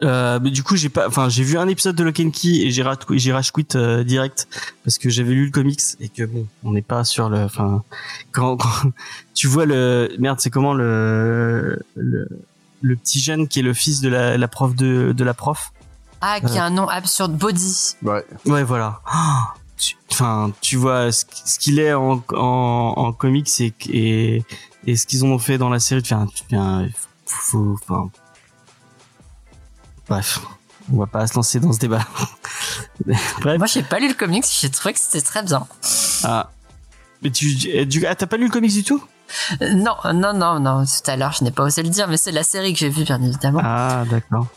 Euh, 0.03 0.39
mais 0.41 0.49
du 0.49 0.63
coup, 0.63 0.75
j'ai 0.75 0.89
pas, 0.89 1.07
enfin, 1.07 1.29
j'ai 1.29 1.43
vu 1.43 1.57
un 1.57 1.67
épisode 1.67 1.95
de 1.95 2.03
Lock 2.03 2.19
and 2.19 2.31
Key 2.31 2.65
et 2.65 2.71
j'ai 2.71 2.81
rat- 2.81 2.97
j'ai 3.11 3.31
rage 3.31 3.51
quit 3.51 3.67
euh, 3.75 4.03
direct 4.03 4.47
parce 4.83 4.97
que 4.97 5.09
j'avais 5.09 5.33
lu 5.33 5.45
le 5.45 5.51
comics 5.51 5.79
et 5.99 6.09
que 6.09 6.23
bon, 6.23 6.47
on 6.63 6.71
n'est 6.71 6.81
pas 6.81 7.03
sur 7.03 7.29
le, 7.29 7.43
enfin, 7.43 7.83
quand, 8.31 8.57
quand 8.57 8.69
tu 9.35 9.45
vois 9.47 9.65
le, 9.65 10.09
merde, 10.17 10.39
c'est 10.39 10.49
comment 10.49 10.73
le, 10.73 11.79
le, 11.95 12.27
le 12.81 12.95
petit 12.95 13.19
jeune 13.19 13.47
qui 13.47 13.59
est 13.59 13.63
le 13.63 13.73
fils 13.75 14.01
de 14.01 14.09
la, 14.09 14.37
la 14.39 14.47
prof 14.47 14.75
de, 14.75 15.13
de 15.15 15.23
la 15.23 15.35
prof. 15.35 15.71
Ah, 16.19 16.39
qui 16.41 16.57
a 16.57 16.65
un 16.65 16.69
nom 16.71 16.87
absurde, 16.87 17.35
Body. 17.37 17.95
Ouais. 18.03 18.25
Ouais, 18.45 18.63
voilà. 18.63 19.01
Ah, 19.05 19.53
tu- 19.77 19.97
Enfin, 20.11 20.51
tu 20.61 20.77
vois 20.77 21.11
ce 21.11 21.25
ce 21.45 21.57
qu'il 21.59 21.79
est 21.79 21.93
en, 21.93 22.23
en, 22.33 22.93
en 22.97 23.13
comics 23.13 23.49
et, 23.61 23.73
et, 23.89 24.43
et 24.85 24.95
ce 24.95 25.05
qu'ils 25.07 25.25
ont 25.25 25.37
fait 25.39 25.57
dans 25.57 25.69
la 25.69 25.79
série. 25.79 26.01
Enfin, 26.03 26.27
faut, 27.25 27.77
faut- 27.77 27.77
enfin, 27.87 28.09
bref, 30.11 30.41
on 30.91 30.99
va 30.99 31.07
pas 31.07 31.25
se 31.25 31.35
lancer 31.35 31.61
dans 31.61 31.71
ce 31.71 31.79
débat. 31.79 32.05
bref. 33.05 33.57
Moi, 33.57 33.65
j'ai 33.67 33.81
pas 33.81 33.97
lu 33.99 34.09
le 34.09 34.13
comics, 34.13 34.43
j'ai 34.45 34.69
trouvé 34.69 34.93
que 34.93 34.99
c'était 34.99 35.21
très 35.21 35.41
bien. 35.41 35.65
Ah. 36.25 36.49
Mais 37.21 37.29
tu, 37.31 37.55
tu 37.55 38.05
ah, 38.05 38.15
t'as 38.15 38.25
pas 38.25 38.35
lu 38.35 38.45
le 38.45 38.51
comics 38.51 38.73
du 38.73 38.83
tout? 38.83 39.01
Euh, 39.61 39.73
Non, 39.73 39.95
non, 40.13 40.33
non, 40.33 40.59
non, 40.59 40.83
tout 40.83 41.09
à 41.09 41.15
l'heure, 41.15 41.31
je 41.31 41.45
n'ai 41.45 41.51
pas 41.51 41.63
osé 41.63 41.81
le 41.81 41.89
dire, 41.89 42.09
mais 42.09 42.17
c'est 42.17 42.33
la 42.33 42.43
série 42.43 42.73
que 42.73 42.79
j'ai 42.79 42.89
vue, 42.89 43.05
bien 43.05 43.21
évidemment. 43.21 43.61
Ah, 43.63 44.03
d'accord. 44.09 44.47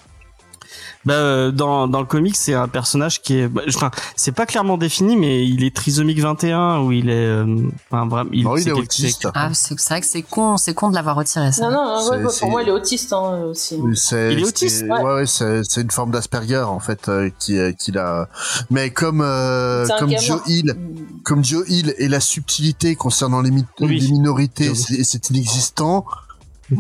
Bah, 1.07 1.15
euh, 1.15 1.51
dans, 1.51 1.87
dans 1.89 2.01
le 2.01 2.07
comics, 2.07 2.37
c'est 2.37 2.55
un 2.55 2.69
personnage 2.69 3.21
qui 3.21 3.39
est, 3.39 3.49
bah, 3.49 3.63
enfin, 3.69 3.91
c'est 4.17 4.33
pas 4.33 4.47
clairement 4.47 4.79
défini, 4.79 5.17
mais 5.17 5.47
il 5.47 5.63
est 5.65 5.75
trisomique 5.75 6.19
21 6.21 6.81
ou 6.81 6.93
il 6.93 7.11
est, 7.11 7.13
euh, 7.13 7.45
enfin, 7.91 8.07
vraiment, 8.07 8.31
il, 8.33 8.45
Non, 8.45 8.57
il 8.57 8.61
est 8.61 8.65
quelque- 8.65 8.79
autiste. 8.81 9.29
Ah, 9.35 9.51
c'est 9.53 9.79
c'est 9.79 9.89
vrai 9.95 10.01
que 10.01 10.07
c'est 10.07 10.23
con, 10.23 10.57
c'est 10.57 10.73
con 10.75 10.89
de 10.89 10.95
l'avoir 10.95 11.17
retiré, 11.17 11.53
ça. 11.53 11.69
Non, 11.69 11.73
non, 11.73 12.09
ouais, 12.11 12.25
ouais, 12.25 12.33
pour 12.41 12.51
moi, 12.51 12.63
il 12.63 12.69
est 12.69 12.73
autiste 12.73 13.13
hein, 13.13 13.43
aussi. 13.51 13.79
C'est- 13.95 14.33
Il 14.33 14.41
est 14.41 14.45
autiste 14.47 14.85
Ouais, 14.89 15.03
ouais, 15.03 15.27
c'est 15.27 15.63
c'est 15.65 15.83
une 15.83 15.91
forme 15.91 16.11
d'Asperger 16.11 16.63
en 16.67 16.81
fait 16.81 17.09
euh, 17.09 17.31
qui 17.39 17.59
euh, 17.59 17.73
qu'il 17.73 17.99
a. 17.99 18.29
Mais 18.71 18.91
comme 18.91 19.21
euh, 19.23 19.87
comme. 19.99 20.11
Joe 20.19 20.41
Hill, 20.47 20.75
comme 21.23 21.45
Joe 21.45 21.65
Hill 21.69 21.95
et 21.99 22.09
la 22.09 22.21
subtilité 22.21 22.95
concernant 22.97 23.41
les, 23.43 23.51
mi- 23.51 23.65
Oui. 23.81 23.99
les 24.01 24.09
minorités, 24.11 24.73
c'est 24.75 25.31
inexistant. 25.31 26.05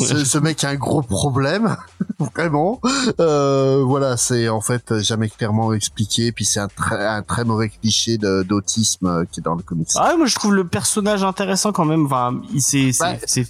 Ce, 0.00 0.24
ce 0.24 0.38
mec 0.38 0.64
a 0.64 0.70
un 0.70 0.74
gros 0.76 1.02
problème, 1.02 1.76
vraiment. 2.34 2.80
Euh, 3.20 3.82
voilà, 3.84 4.16
c'est 4.16 4.48
en 4.48 4.60
fait 4.60 4.98
jamais 5.00 5.28
clairement 5.28 5.72
expliqué. 5.72 6.32
Puis 6.32 6.44
c'est 6.44 6.60
un 6.60 6.68
très 6.68 7.06
un 7.06 7.22
très 7.22 7.44
mauvais 7.44 7.68
cliché 7.68 8.18
d'autisme 8.18 9.06
euh, 9.06 9.24
qui 9.30 9.40
est 9.40 9.42
dans 9.42 9.54
le 9.54 9.62
comics. 9.62 9.88
Ah, 9.96 10.14
moi 10.16 10.26
je 10.26 10.34
trouve 10.34 10.54
le 10.54 10.66
personnage 10.66 11.22
intéressant 11.22 11.72
quand 11.72 11.84
même. 11.84 12.06
Enfin, 12.06 12.40
il 12.52 12.62
c'est 12.62 12.92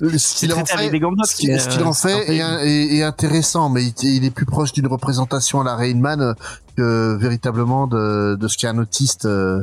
Euh, 0.03 0.19
Ce 0.19 0.75
avec 0.75 0.87
fait, 0.87 0.91
des 0.91 1.01
ce 1.25 1.37
qu'il 1.37 1.61
ce 1.61 1.69
qu'il 1.69 1.83
euh, 1.83 1.87
en 1.87 1.93
fait 1.93 2.29
est, 2.33 2.41
un- 2.41 2.59
est- 2.59 2.97
est 2.97 3.03
intéressant, 3.03 3.69
mais 3.69 3.85
il, 3.85 3.95
il 4.03 4.25
est 4.25 4.31
plus 4.31 4.47
proche 4.47 4.73
d'une 4.73 4.87
représentation 4.87 5.61
à 5.61 5.65
la 5.65 5.77
Rainman 5.77 6.21
euh, 6.21 6.35
que 6.77 7.17
véritablement 7.21 7.87
de, 7.87 8.35
de 8.35 8.49
ce 8.49 8.59
qu'est 8.59 8.67
un 8.69 8.79
autiste. 8.79 9.27
euh. 9.27 9.63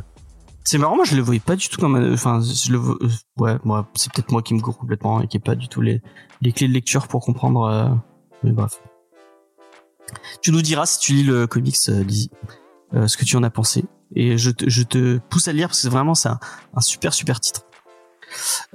C'est 0.63 0.77
marrant, 0.77 0.95
moi 0.95 1.05
je 1.05 1.15
le 1.15 1.21
voyais 1.21 1.39
pas 1.39 1.55
du 1.55 1.67
tout 1.69 1.79
comme, 1.79 1.95
un- 1.95 2.13
enfin, 2.13 2.39
je 2.41 2.71
le, 2.71 2.77
euh, 2.79 3.09
ouais, 3.37 3.57
moi 3.63 3.87
c'est 3.95 4.11
peut-être 4.13 4.31
moi 4.31 4.41
qui 4.41 4.53
me 4.53 4.59
gourre 4.59 4.77
complètement 4.77 5.21
et 5.21 5.27
qui 5.27 5.37
ai 5.37 5.39
pas 5.39 5.55
du 5.55 5.67
tout 5.67 5.81
les 5.81 6.01
les 6.41 6.51
clés 6.53 6.67
de 6.67 6.73
lecture 6.73 7.07
pour 7.07 7.23
comprendre. 7.25 7.63
euh, 7.63 7.89
mais 8.43 8.51
bref. 8.51 8.79
Tu 10.41 10.51
nous 10.51 10.61
diras 10.61 10.85
si 10.85 10.99
tu 10.99 11.13
lis 11.13 11.23
le 11.23 11.47
comics, 11.47 11.77
euh, 11.89 12.03
Lizzie, 12.03 12.31
euh, 12.93 13.07
ce 13.07 13.17
que 13.17 13.25
tu 13.25 13.35
en 13.37 13.43
as 13.43 13.49
pensé. 13.49 13.85
Et 14.15 14.37
je 14.37 14.49
te, 14.51 14.69
je 14.69 14.83
te 14.83 15.17
pousse 15.29 15.47
à 15.47 15.51
le 15.51 15.57
lire 15.57 15.67
parce 15.69 15.81
que 15.83 15.87
vraiment 15.87 16.15
c'est 16.15 16.29
un, 16.29 16.39
un 16.75 16.81
super 16.81 17.13
super 17.13 17.39
titre. 17.39 17.61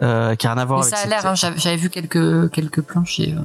Euh, 0.02 0.34
qui 0.34 0.46
a 0.46 0.52
rien 0.52 0.60
à 0.62 0.64
voir 0.66 0.80
Mais 0.80 0.84
avec 0.86 0.94
ça 0.94 0.98
a 0.98 1.02
cette- 1.02 1.10
l'air, 1.10 1.26
hein, 1.26 1.34
j'avais 1.34 1.58
j'avais 1.58 1.76
vu 1.76 1.88
quelques, 1.88 2.50
quelques 2.50 2.82
planches 2.82 3.20
et, 3.20 3.32
euh, 3.32 3.40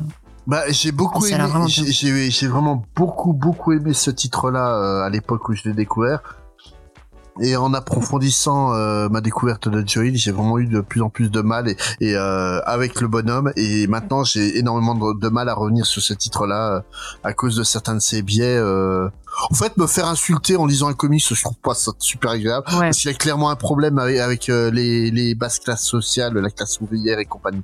Bah, 0.47 0.63
j'ai 0.69 0.91
beaucoup 0.91 1.23
Ah, 1.25 1.29
aimé, 1.29 2.29
j'ai 2.29 2.47
vraiment 2.47 2.83
beaucoup 2.95 3.31
beaucoup 3.33 3.71
aimé 3.71 3.93
ce 3.93 4.09
titre-là 4.11 4.75
euh, 4.75 5.03
à 5.05 5.09
l'époque 5.09 5.47
où 5.49 5.53
je 5.53 5.63
l'ai 5.65 5.73
découvert. 5.73 6.37
Et 7.39 7.55
en 7.55 7.73
approfondissant 7.73 8.73
euh, 8.73 9.07
ma 9.09 9.21
découverte 9.21 9.69
de 9.69 9.87
Joel, 9.87 10.15
j'ai 10.17 10.31
vraiment 10.31 10.59
eu 10.59 10.67
de 10.67 10.81
plus 10.81 11.01
en 11.01 11.09
plus 11.09 11.31
de 11.31 11.41
mal 11.41 11.69
et, 11.69 11.77
et, 12.01 12.15
euh, 12.15 12.59
avec 12.65 12.99
le 12.99 13.07
bonhomme. 13.07 13.53
Et 13.55 13.87
maintenant, 13.87 14.23
j'ai 14.25 14.57
énormément 14.57 14.95
de, 14.95 15.17
de 15.19 15.29
mal 15.29 15.47
à 15.47 15.53
revenir 15.53 15.85
sur 15.85 16.01
ce 16.01 16.13
titre-là 16.13 16.75
euh, 16.75 16.81
à 17.23 17.33
cause 17.33 17.55
de 17.55 17.63
certains 17.63 17.95
de 17.95 17.99
ses 18.01 18.21
biais. 18.21 18.57
euh. 18.57 19.07
En 19.49 19.53
fait, 19.55 19.77
me 19.77 19.87
faire 19.87 20.07
insulter 20.07 20.57
en 20.57 20.65
lisant 20.65 20.89
un 20.89 20.93
comics, 20.93 21.23
je 21.25 21.41
trouve 21.41 21.55
pas 21.63 21.73
ça 21.73 21.93
super 21.99 22.31
agréable. 22.31 22.65
ouais. 22.73 22.79
Parce 22.79 22.97
qu'il 22.97 23.09
y 23.09 23.13
a 23.13 23.17
clairement 23.17 23.49
un 23.49 23.55
problème 23.55 23.97
avec, 23.97 24.17
avec, 24.19 24.49
euh, 24.49 24.69
les, 24.71 25.09
les 25.09 25.33
basses 25.33 25.59
classes 25.59 25.85
sociales, 25.85 26.33
la 26.33 26.49
classe 26.49 26.81
ouvrière 26.81 27.17
et 27.19 27.25
compagnie. 27.25 27.63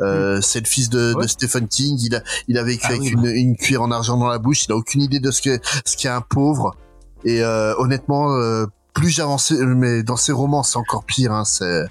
Euh, 0.00 0.40
C'est 0.42 0.60
le 0.60 0.66
fils 0.66 0.90
de, 0.90 1.14
Ouais. 1.14 1.22
de 1.24 1.28
Stephen 1.28 1.66
King. 1.66 1.98
Il 2.04 2.14
a, 2.14 2.22
il 2.46 2.58
a 2.58 2.62
vécu 2.62 2.82
Ah 2.84 2.88
avec 2.90 3.00
oui, 3.00 3.08
une, 3.12 3.24
une 3.26 3.56
cuillère 3.56 3.82
en 3.82 3.90
argent 3.90 4.16
dans 4.18 4.28
la 4.28 4.38
bouche. 4.38 4.66
Il 4.66 4.72
a 4.72 4.76
aucune 4.76 5.00
idée 5.02 5.18
de 5.18 5.30
ce 5.30 5.40
que 5.42 5.58
ce 5.86 5.96
qu'est 5.96 6.08
un 6.08 6.20
pauvre. 6.20 6.76
Et 7.24 7.42
euh, 7.42 7.74
honnêtement, 7.78 8.32
euh, 8.36 8.66
plus 8.98 9.10
j'avançais, 9.10 9.54
mais 9.64 10.02
dans 10.02 10.16
ses 10.16 10.32
romans, 10.32 10.62
c'est 10.62 10.76
encore 10.78 11.04
pire. 11.04 11.32
Hein, 11.32 11.44
c'est 11.44 11.84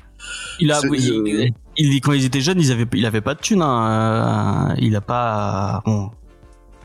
Il 0.60 0.72
a, 0.72 0.82
oui, 0.90 1.10
euh, 1.12 1.24
il, 1.78 1.94
il- 1.94 2.02
quand 2.02 2.14
ils 2.14 2.26
étaient 2.26 2.42
jeunes, 2.42 2.60
ils 2.60 2.72
avaient, 2.72 2.88
il 2.94 3.06
avait 3.06 3.22
pas 3.22 3.34
de 3.34 3.40
thunes. 3.40 3.62
Hein. 3.62 4.70
euh, 4.72 4.76
Il 4.80 4.96
a 4.96 5.02
pas, 5.02 5.82
bon, 5.86 6.12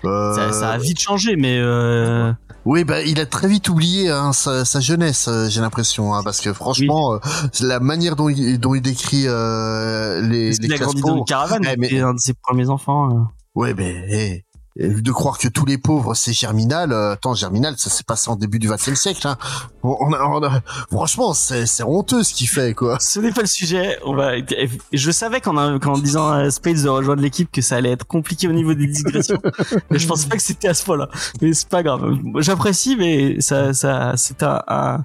euh, 0.04 0.34
ça, 0.34 0.52
ça 0.52 0.70
a 0.70 0.78
vite 0.78 1.00
changé, 1.00 1.36
mais 1.36 1.58
euh, 1.60 2.32
Oui, 2.64 2.84
bah, 2.84 3.02
il 3.02 3.18
a 3.20 3.26
très 3.26 3.48
vite 3.48 3.68
oublié 3.68 4.10
hein, 4.10 4.32
sa, 4.32 4.64
sa 4.64 4.80
jeunesse, 4.80 5.28
euh, 5.28 5.48
j'ai 5.48 5.60
l'impression, 5.60 6.14
hein, 6.14 6.22
parce 6.24 6.40
que 6.40 6.52
franchement, 6.52 7.14
euh, 7.14 7.18
la 7.60 7.80
manière 7.80 8.14
dont 8.16 8.28
il, 8.28 8.58
dont 8.58 8.74
il 8.74 8.82
décrit 8.82 9.24
euh, 9.26 10.20
les, 10.22 10.48
parce 10.50 10.58
les 10.60 10.68
qu'il 10.68 10.74
a 10.74 10.78
grandi 10.78 11.00
dans 11.02 11.16
une 11.18 11.24
caravane. 11.24 11.64
Eh, 11.70 11.76
mais- 11.76 12.00
un 12.00 12.14
de 12.14 12.18
ses 12.20 12.34
premiers 12.34 12.68
enfants. 12.68 13.10
euh. 13.10 13.22
Ouais, 13.54 13.74
mais 13.74 13.94
eh, 14.10 14.44
de 14.76 15.12
croire 15.12 15.38
que 15.38 15.48
tous 15.48 15.66
les 15.66 15.76
pauvres 15.78 16.14
c'est 16.14 16.32
Germinal. 16.32 16.92
euh, 16.92 17.12
attends, 17.12 17.34
Germinal, 17.34 17.74
ça 17.76 17.90
s'est 17.90 18.04
passé 18.04 18.30
en 18.30 18.36
début 18.36 18.58
du 18.58 18.68
XXe 18.70 18.94
siècle. 18.94 19.26
Hein. 19.28 19.36
On, 19.82 20.12
a, 20.12 20.22
on 20.24 20.42
a- 20.42 20.60
franchement, 20.90 21.34
c'est 21.34 21.66
c'est 21.66 21.82
honteux 21.82 22.22
ce 22.22 22.32
qu'il 22.32 22.48
fait, 22.48 22.72
quoi. 22.74 22.98
Ce 23.00 23.20
n'est 23.20 23.32
pas 23.32 23.42
le 23.42 23.46
sujet. 23.46 23.98
On 24.04 24.14
va. 24.14 24.32
Je 24.92 25.10
savais 25.10 25.40
qu'en 25.40 25.98
disant 25.98 26.30
à 26.30 26.50
Spades 26.50 26.82
de 26.82 26.88
rejoindre 26.88 27.20
l'équipe 27.22 27.50
que 27.50 27.60
ça 27.60 27.76
allait 27.76 27.90
être 27.90 28.06
compliqué 28.06 28.48
au 28.48 28.52
niveau 28.52 28.74
des 28.74 28.86
digressions. 28.86 29.38
mais 29.90 29.98
je 29.98 30.06
pensais 30.06 30.28
pas 30.28 30.36
que 30.36 30.42
c'était 30.42 30.68
à 30.68 30.74
ce 30.74 30.84
point-là. 30.84 31.08
Mais 31.40 31.52
c'est 31.52 31.68
pas 31.68 31.82
grave. 31.82 32.02
J'apprécie, 32.38 32.96
mais 32.96 33.40
ça, 33.40 33.74
ça, 33.74 34.14
c'est 34.16 34.42
un, 34.42 34.62
un, 34.68 35.04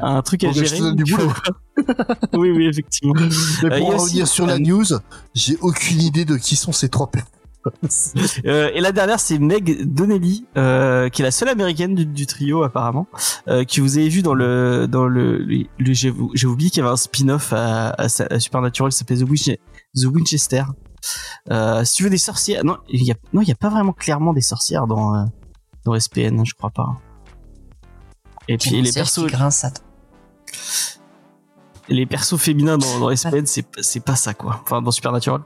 un 0.00 0.22
truc 0.22 0.44
à 0.44 0.52
gérer. 0.52 0.92
du 0.92 1.04
boulot. 1.04 1.32
oui, 2.34 2.50
oui, 2.50 2.66
effectivement. 2.66 3.14
Mais 3.16 3.26
Euh, 3.64 3.78
pour 3.78 3.92
a 3.94 3.96
revenir 3.96 4.24
aussi- 4.24 4.34
sur 4.34 4.46
la 4.46 4.58
news, 4.58 4.84
j'ai 5.34 5.56
aucune 5.60 6.00
idée 6.02 6.24
de 6.24 6.36
qui 6.36 6.56
sont 6.56 6.72
ces 6.72 6.88
trois 6.88 7.10
personnes. 7.10 7.30
Euh, 8.46 8.70
et 8.74 8.80
la 8.80 8.92
dernière, 8.92 9.18
c'est 9.20 9.38
Meg 9.38 9.84
Donnelly, 9.84 10.46
euh, 10.56 11.08
qui 11.08 11.22
est 11.22 11.24
la 11.24 11.30
seule 11.30 11.48
américaine 11.48 11.94
du, 11.94 12.06
du 12.06 12.26
trio 12.26 12.62
apparemment, 12.62 13.06
euh, 13.48 13.64
qui 13.64 13.80
vous 13.80 13.98
avez 13.98 14.08
vu 14.08 14.22
dans 14.22 14.34
le 14.34 14.86
dans 14.88 15.06
le, 15.06 15.38
le, 15.38 15.64
le- 15.78 15.92
j'ai 15.94 16.10
oublié 16.46 16.70
qu'il 16.70 16.78
y 16.82 16.82
avait 16.84 16.92
un 16.92 16.96
spin-off 16.96 17.52
à, 17.52 17.90
à, 17.90 18.08
sa- 18.08 18.26
à 18.30 18.38
Supernatural 18.40 18.90
qui 18.92 18.98
s'appelait 18.98 19.16
The, 19.18 19.28
Winch- 19.28 19.58
The 19.96 20.04
Winchester. 20.04 20.62
Euh, 21.50 21.84
si 21.84 21.94
tu 21.94 22.02
veux 22.04 22.10
des 22.10 22.18
sorcières, 22.18 22.64
non, 22.64 22.78
il 22.88 23.02
y 23.04 23.12
a 23.12 23.14
non, 23.32 23.40
il 23.42 23.48
y 23.48 23.52
a 23.52 23.56
pas 23.56 23.68
vraiment 23.68 23.92
clairement 23.92 24.32
des 24.32 24.40
sorcières 24.42 24.86
dans 24.86 25.14
euh, 25.14 25.24
dans 25.84 25.98
SPN, 25.98 26.44
je 26.44 26.54
crois 26.54 26.70
pas. 26.70 26.98
Et 28.48 28.58
puis 28.58 28.70
les 28.82 28.92
persos, 28.92 29.26
qui 29.26 29.32
grince, 29.32 29.64
attends. 29.64 29.82
Les 31.88 32.06
persos 32.06 32.36
féminins 32.38 32.78
dans, 32.78 32.98
dans 32.98 33.14
SPN, 33.14 33.46
c'est 33.46 33.64
c'est 33.80 34.00
pas 34.04 34.16
ça 34.16 34.34
quoi. 34.34 34.60
Enfin 34.64 34.82
dans 34.82 34.90
Supernatural, 34.90 35.40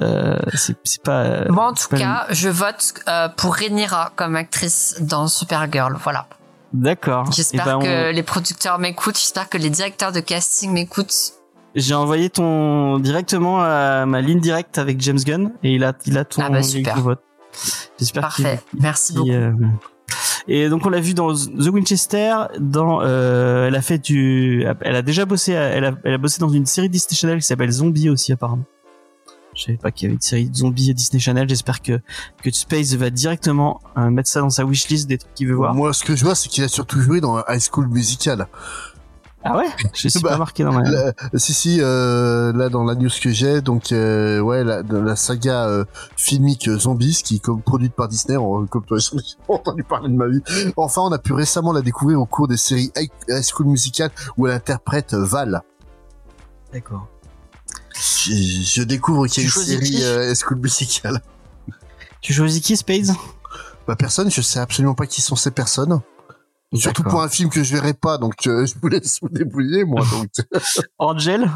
euh, 0.00 0.38
c'est 0.54 0.76
c'est 0.84 1.02
pas. 1.02 1.22
euh, 1.22 1.44
Bon, 1.48 1.62
en 1.62 1.72
tout 1.74 1.88
cas, 1.88 2.26
je 2.30 2.48
vote 2.48 2.94
euh, 3.08 3.28
pour 3.28 3.54
Rhaenyra 3.54 4.12
comme 4.16 4.36
actrice 4.36 4.96
dans 5.00 5.28
Supergirl. 5.28 5.96
Voilà. 6.02 6.26
D'accord. 6.72 7.30
J'espère 7.32 7.62
Eh 7.62 7.68
ben, 7.70 7.76
on- 7.76 7.80
que 7.82 8.12
les 8.12 8.22
producteurs 8.22 8.78
m'écoutent. 8.78 9.16
J'espère 9.18 9.48
que 9.48 9.58
les 9.58 9.70
directeurs 9.70 10.10
de 10.12 10.20
casting 10.20 10.72
m'écoutent. 10.72 11.32
J'ai 11.76 11.94
envoyé 11.94 12.30
ton 12.30 12.98
directement 12.98 13.60
à 13.62 14.06
ma 14.06 14.20
ligne 14.20 14.40
directe 14.40 14.78
avec 14.78 15.00
James 15.00 15.18
Gunn 15.18 15.52
et 15.62 15.74
il 15.74 15.84
a 15.84 15.92
il 16.06 16.16
a 16.18 16.24
ton, 16.24 16.42
Ah 16.44 16.50
bah, 16.50 16.62
super. 16.62 16.94
ton 16.94 17.00
vote. 17.00 17.22
J'espère 17.98 18.22
Parfait. 18.22 18.60
Merci 18.80 19.12
beaucoup. 19.14 19.30
euh, 19.30 19.52
Et 20.46 20.68
donc 20.68 20.84
on 20.84 20.90
l'a 20.90 21.00
vu 21.00 21.14
dans 21.14 21.34
The 21.34 21.68
Winchester, 21.72 22.34
dans 22.58 23.00
euh, 23.02 23.68
elle 23.68 23.74
a 23.74 23.82
fait 23.82 23.98
du 23.98 24.66
elle 24.82 24.96
a 24.96 25.02
déjà 25.02 25.24
bossé 25.24 25.52
elle 25.52 25.84
a, 25.86 25.94
elle 26.04 26.14
a 26.14 26.18
bossé 26.18 26.38
dans 26.38 26.50
une 26.50 26.66
série 26.66 26.90
Disney 26.90 27.16
Channel 27.16 27.38
qui 27.38 27.46
s'appelle 27.46 27.70
Zombie 27.70 28.10
aussi 28.10 28.32
apparemment. 28.32 28.64
Je 29.54 29.62
savais 29.62 29.78
pas 29.78 29.90
qu'il 29.90 30.06
y 30.06 30.06
avait 30.08 30.16
une 30.16 30.20
série 30.20 30.50
de 30.50 30.56
zombies 30.56 30.90
à 30.90 30.92
Disney 30.92 31.20
Channel, 31.20 31.48
j'espère 31.48 31.80
que 31.80 32.00
que 32.42 32.50
Space 32.50 32.92
va 32.94 33.10
directement 33.10 33.80
euh, 33.96 34.10
mettre 34.10 34.28
ça 34.28 34.40
dans 34.40 34.50
sa 34.50 34.64
wishlist 34.64 35.08
des 35.08 35.16
trucs 35.16 35.32
qu'il 35.34 35.46
veut 35.48 35.54
voir. 35.54 35.74
Moi, 35.74 35.92
ce 35.92 36.04
que 36.04 36.16
je 36.16 36.24
vois, 36.24 36.34
c'est 36.34 36.48
qu'il 36.48 36.64
a 36.64 36.68
surtout 36.68 37.00
joué 37.00 37.20
dans 37.20 37.38
High 37.48 37.60
School 37.60 37.86
Musical. 37.88 38.48
Ah 39.46 39.58
ouais? 39.58 39.66
Je 39.92 40.08
suis 40.08 40.20
Bah, 40.20 40.30
pas 40.30 40.38
marqué 40.38 40.64
dans 40.64 40.72
ma 40.72 40.82
Là, 40.88 41.12
si, 41.34 41.52
si, 41.52 41.78
euh, 41.82 42.50
là, 42.54 42.70
dans 42.70 42.82
la 42.82 42.94
news 42.94 43.10
que 43.20 43.30
j'ai, 43.30 43.60
donc, 43.60 43.92
euh, 43.92 44.40
ouais, 44.40 44.64
la, 44.64 44.82
la 44.82 45.16
saga 45.16 45.66
euh, 45.68 45.84
filmique 46.16 46.70
Zombies, 46.70 47.20
qui 47.22 47.36
est 47.36 47.38
comme 47.40 47.60
produite 47.60 47.92
par 47.92 48.08
Disney, 48.08 48.38
on- 48.38 48.66
comme 48.66 48.84
toi, 48.86 48.96
j'ai 49.12 49.18
entendu 49.48 49.84
parler 49.84 50.08
de 50.08 50.14
ma 50.14 50.28
vie. 50.28 50.40
Enfin, 50.78 51.02
on 51.02 51.12
a 51.12 51.18
pu 51.18 51.34
récemment 51.34 51.72
la 51.72 51.82
découvrir 51.82 52.20
au 52.20 52.26
cours 52.26 52.48
des 52.48 52.56
séries 52.56 52.90
High 52.96 53.10
School 53.42 53.66
Musical, 53.66 54.10
où 54.38 54.46
elle 54.46 54.54
interprète 54.54 55.12
Val. 55.12 55.62
D'accord. 56.72 57.06
Je, 57.94 58.32
je 58.32 58.82
découvre 58.82 59.26
qu'il 59.26 59.44
y 59.44 59.46
a 59.46 59.50
Tu 59.50 59.58
une 59.58 59.64
série 59.64 60.02
euh, 60.04 60.30
High 60.30 60.36
School 60.42 60.58
Musical. 60.58 61.20
Tu 62.22 62.32
choisis 62.32 62.62
qui 62.62 62.76
Spades? 62.76 63.14
Bah, 63.86 63.94
personne, 63.96 64.30
je 64.30 64.40
sais 64.40 64.58
absolument 64.58 64.94
pas 64.94 65.06
qui 65.06 65.20
sont 65.20 65.36
ces 65.36 65.50
personnes. 65.50 66.00
Surtout 66.74 67.02
pour 67.04 67.20
un 67.20 67.28
film 67.28 67.50
que 67.50 67.62
je 67.62 67.74
verrai 67.74 67.94
pas, 67.94 68.18
donc 68.18 68.46
euh, 68.46 68.66
je 68.66 68.74
vous 68.80 68.88
laisse 68.88 69.18
vous 69.22 69.28
débrouiller, 69.28 69.84
moi. 69.84 70.02
Donc. 70.12 70.28
Angel 70.98 71.48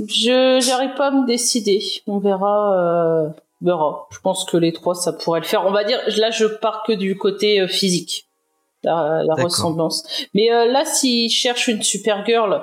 Je 0.00 0.60
j'arrive 0.60 0.94
pas 0.94 1.08
à 1.08 1.10
me 1.10 1.26
décider. 1.26 1.82
On 2.06 2.18
verra. 2.18 2.74
Euh, 2.74 3.28
on 3.62 3.66
verra. 3.66 4.06
Je 4.10 4.18
pense 4.18 4.44
que 4.44 4.56
les 4.56 4.72
trois, 4.72 4.94
ça 4.94 5.12
pourrait 5.12 5.40
le 5.40 5.46
faire. 5.46 5.64
On 5.66 5.72
va 5.72 5.84
dire, 5.84 5.98
là, 6.18 6.30
je 6.30 6.46
pars 6.46 6.82
que 6.86 6.92
du 6.92 7.16
côté 7.16 7.60
euh, 7.60 7.68
physique, 7.68 8.28
la, 8.82 9.22
la 9.24 9.34
ressemblance. 9.34 10.04
Mais 10.34 10.52
euh, 10.52 10.70
là, 10.70 10.84
s'ils 10.84 11.30
cherchent 11.30 11.68
une 11.68 11.82
Supergirl, 11.82 12.62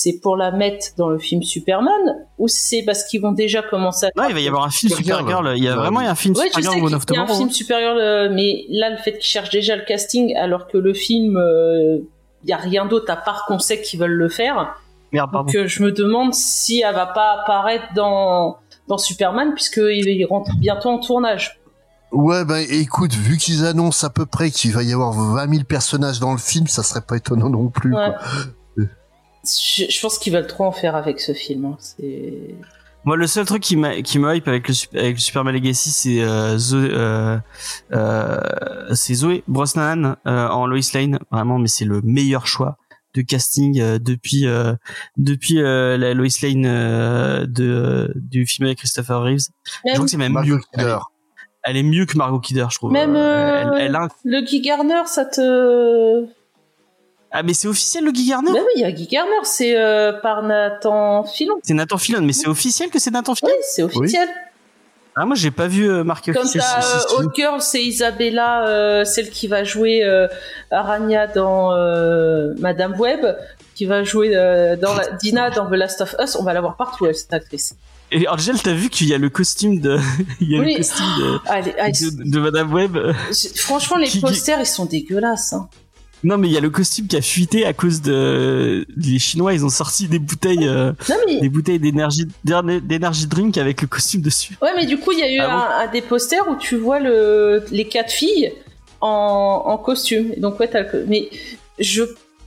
c'est 0.00 0.20
pour 0.20 0.36
la 0.36 0.52
mettre 0.52 0.86
dans 0.96 1.08
le 1.08 1.18
film 1.18 1.42
Superman 1.42 2.00
ou 2.38 2.46
c'est 2.46 2.82
parce 2.82 3.02
qu'ils 3.04 3.20
vont 3.20 3.32
déjà 3.32 3.62
commencer 3.62 4.06
à. 4.06 4.10
Non, 4.16 4.28
il 4.28 4.34
va 4.34 4.40
y 4.40 4.46
avoir 4.46 4.64
un 4.64 4.70
film 4.70 4.90
Supergirl. 4.90 5.18
Supergirl. 5.26 5.54
Il 5.56 5.64
y 5.64 5.68
a 5.68 5.72
Ouais. 5.72 5.76
vraiment 5.76 6.00
il 6.00 6.04
y 6.04 6.06
a 6.06 6.12
un 6.12 6.14
film 6.14 6.34
Ouais, 6.36 6.44
Supergirl 6.46 6.74
qu'il 6.74 6.84
One 6.84 6.94
of 6.94 7.04
y 7.10 7.16
a 7.16 7.22
un 7.22 7.26
film 7.26 7.50
Supergirl, 7.50 7.98
euh, 7.98 8.28
mais 8.32 8.64
là, 8.68 8.90
le 8.90 8.96
fait 8.98 9.12
qu'ils 9.14 9.24
cherchent 9.24 9.50
déjà 9.50 9.74
le 9.74 9.82
casting, 9.84 10.36
alors 10.36 10.68
que 10.68 10.78
le 10.78 10.94
film, 10.94 11.36
euh, 11.36 11.98
il 12.44 12.50
y 12.50 12.52
a 12.52 12.56
rien 12.58 12.86
d'autre 12.86 13.10
à 13.12 13.16
part 13.16 13.44
qu'on 13.46 13.58
sait 13.58 13.80
qu'ils 13.82 13.98
veulent 13.98 14.12
le 14.12 14.28
faire. 14.28 14.76
Merde, 15.12 15.30
pardon. 15.32 15.46
Donc 15.46 15.56
euh, 15.56 15.66
je 15.66 15.82
me 15.82 15.90
demande 15.90 16.32
si 16.32 16.80
elle 16.82 16.94
va 16.94 17.06
pas 17.06 17.40
apparaître 17.42 17.86
dans 17.96 18.58
dans 18.86 18.98
Superman 18.98 19.52
puisqu'il 19.54 20.06
il 20.08 20.24
rentre 20.26 20.52
bientôt 20.60 20.90
en 20.90 20.98
tournage. 20.98 21.58
Ouais, 22.12 22.44
ben 22.44 22.64
écoute, 22.70 23.12
vu 23.14 23.36
qu'ils 23.36 23.66
annoncent 23.66 24.06
à 24.06 24.10
peu 24.10 24.24
près 24.26 24.50
qu'il 24.50 24.72
va 24.72 24.82
y 24.82 24.92
avoir 24.94 25.12
20 25.12 25.50
000 25.50 25.64
personnages 25.64 26.20
dans 26.20 26.32
le 26.32 26.38
film, 26.38 26.66
ça 26.66 26.82
serait 26.82 27.02
pas 27.02 27.16
étonnant 27.16 27.50
non 27.50 27.68
plus. 27.68 27.94
Ouais. 27.94 28.12
quoi. 28.16 28.16
Je, 29.56 29.84
je 29.90 30.00
pense 30.00 30.18
qu'ils 30.18 30.32
veulent 30.32 30.46
trop 30.46 30.64
en 30.64 30.72
faire 30.72 30.94
avec 30.96 31.20
ce 31.20 31.32
film. 31.32 31.64
hein. 31.66 31.76
C'est 31.78 32.54
Moi, 33.04 33.16
le 33.16 33.26
seul 33.26 33.44
truc 33.46 33.62
qui 33.62 33.76
m'a 33.76 34.02
qui 34.02 34.18
me 34.18 34.34
hype 34.34 34.48
avec 34.48 34.68
le 34.68 34.74
avec 34.98 35.14
le 35.14 35.20
Superman 35.20 35.54
Legacy, 35.54 35.90
c'est 35.90 36.20
euh, 36.20 36.58
euh, 36.74 37.38
euh, 37.92 38.40
c'est 38.94 39.14
Zoé 39.14 39.44
Brosnan 39.48 40.16
euh, 40.26 40.48
en 40.48 40.66
Lois 40.66 40.80
Lane. 40.94 41.18
Vraiment, 41.30 41.58
mais 41.58 41.68
c'est 41.68 41.84
le 41.84 42.00
meilleur 42.02 42.46
choix 42.46 42.76
de 43.14 43.22
casting 43.22 43.80
euh, 43.80 43.98
depuis 43.98 44.46
euh, 44.46 44.74
depuis 45.16 45.60
euh, 45.62 45.96
la 45.96 46.12
Lois 46.14 46.26
Lane 46.42 46.66
euh, 46.66 47.46
de 47.46 48.12
du 48.16 48.46
film 48.46 48.66
avec 48.66 48.78
Christopher 48.78 49.22
Reeves. 49.22 49.46
je 49.64 49.70
même, 49.86 49.94
trouve 49.94 50.04
que 50.06 50.10
c'est 50.10 50.16
même 50.18 50.32
Margot 50.32 50.56
mieux. 50.56 50.60
Elle 50.74 50.80
est, 50.80 50.84
Kidder. 50.84 50.98
elle 51.64 51.76
est 51.78 51.82
mieux 51.82 52.04
que 52.06 52.18
Margot 52.18 52.40
Kidder, 52.40 52.66
je 52.70 52.76
trouve. 52.76 52.92
Même, 52.92 53.16
Euh, 53.16 53.72
elle, 53.76 53.86
elle 53.86 53.96
a 53.96 54.08
le 54.24 54.40
Guy 54.42 54.60
Garner, 54.60 55.02
ça 55.06 55.24
te. 55.24 56.26
Ah, 57.30 57.42
mais 57.42 57.52
c'est 57.54 57.68
officiel 57.68 58.04
le 58.04 58.10
Guy 58.12 58.28
Garner. 58.28 58.52
Bah 58.52 58.58
oui, 58.60 58.72
il 58.76 58.80
y 58.80 58.84
a 58.84 58.90
Guy 58.92 59.06
Garner, 59.06 59.30
c'est 59.44 59.76
euh, 59.76 60.12
par 60.12 60.42
Nathan 60.42 61.24
Filon. 61.24 61.56
C'est 61.62 61.74
Nathan 61.74 61.98
Fillion, 61.98 62.22
mais 62.22 62.32
c'est 62.32 62.48
officiel 62.48 62.88
que 62.90 62.98
c'est 62.98 63.10
Nathan 63.10 63.34
Fillion. 63.34 63.52
Oui, 63.54 63.64
c'est 63.70 63.82
officiel. 63.82 64.28
Ah, 65.20 65.26
moi, 65.26 65.34
j'ai 65.36 65.50
pas 65.50 65.66
vu 65.66 65.90
euh, 65.90 66.04
marqué 66.04 66.32
Comme 66.32 66.42
officiel. 66.42 66.62
si, 66.80 67.14
euh, 67.20 67.26
Girl, 67.34 67.60
c'est 67.60 67.82
Isabella, 67.84 68.66
euh, 68.68 69.04
celle 69.04 69.30
qui 69.30 69.46
va 69.48 69.64
jouer 69.64 70.04
euh, 70.04 70.28
Aranya 70.70 71.26
dans 71.26 71.70
Madame 72.60 72.98
Web, 72.98 73.26
qui 73.74 73.84
va 73.84 74.04
jouer 74.04 74.30
dans 74.80 74.94
la, 74.94 75.10
Dina 75.20 75.50
dans 75.50 75.66
The 75.66 75.72
Last 75.74 76.00
of 76.00 76.14
Us. 76.22 76.36
On 76.36 76.44
va 76.44 76.52
la 76.54 76.60
voir 76.60 76.76
partout, 76.76 77.06
elle, 77.06 77.14
cette 77.14 77.32
actrice. 77.34 77.74
Et 78.10 78.26
Angel, 78.26 78.56
t'as 78.62 78.72
vu 78.72 78.88
qu'il 78.88 79.06
y 79.08 79.12
a 79.14 79.18
le 79.18 79.28
costume 79.28 79.80
de, 79.80 79.98
il 80.40 80.50
y 80.52 80.56
a 80.56 80.60
Oui. 80.60 80.72
le 80.72 80.76
costume 80.78 81.04
de, 81.18 81.38
Allez, 81.46 81.74
allez, 81.78 81.92
de, 81.92 82.30
de 82.30 82.40
Madame 82.40 82.72
Web. 82.72 82.96
franchement, 83.56 83.96
les 83.98 84.06
qui- 84.08 84.20
posters, 84.20 84.60
ils 84.60 84.66
sont 84.66 84.86
dégueulasses. 84.86 85.52
Hein. 85.52 85.68
Non, 86.24 86.36
mais 86.36 86.48
il 86.48 86.52
y 86.52 86.56
a 86.56 86.60
le 86.60 86.70
costume 86.70 87.06
qui 87.06 87.16
a 87.16 87.22
fuité 87.22 87.64
à 87.64 87.72
cause 87.72 88.02
de 88.02 88.84
les 88.96 89.18
Chinois. 89.18 89.52
Ils 89.54 89.64
ont 89.64 89.68
sorti 89.70 90.08
des 90.08 90.18
bouteilles, 90.18 90.66
euh, 90.66 90.92
Non, 91.08 91.16
mais, 91.26 91.40
des 91.40 91.48
bouteilles 91.48 91.78
d'énergie, 91.78 92.26
d'énergie 92.44 93.26
drink 93.26 93.56
avec 93.56 93.82
le 93.82 93.88
costume 93.88 94.22
dessus. 94.22 94.56
ouais, 94.62 94.70
mais 94.76 94.86
du 94.86 94.98
coup, 94.98 95.12
il 95.12 95.20
y 95.20 95.22
a 95.22 95.30
eu 95.32 95.38
Ah 95.38 95.46
bon 95.48 95.88
un, 95.88 95.92
des 95.92 96.02
posters 96.02 96.48
où 96.48 96.56
tu 96.56 96.76
vois 96.76 96.98
le, 96.98 97.64
les 97.70 97.86
quatre 97.86 98.10
filles 98.10 98.52
en, 99.00 99.62
en 99.66 99.78
costume. 99.78 100.32
Et 100.36 100.40
donc, 100.40 100.58
ouais, 100.58 100.68
le 100.72 101.04
mais 101.06 101.30
je 101.78 102.02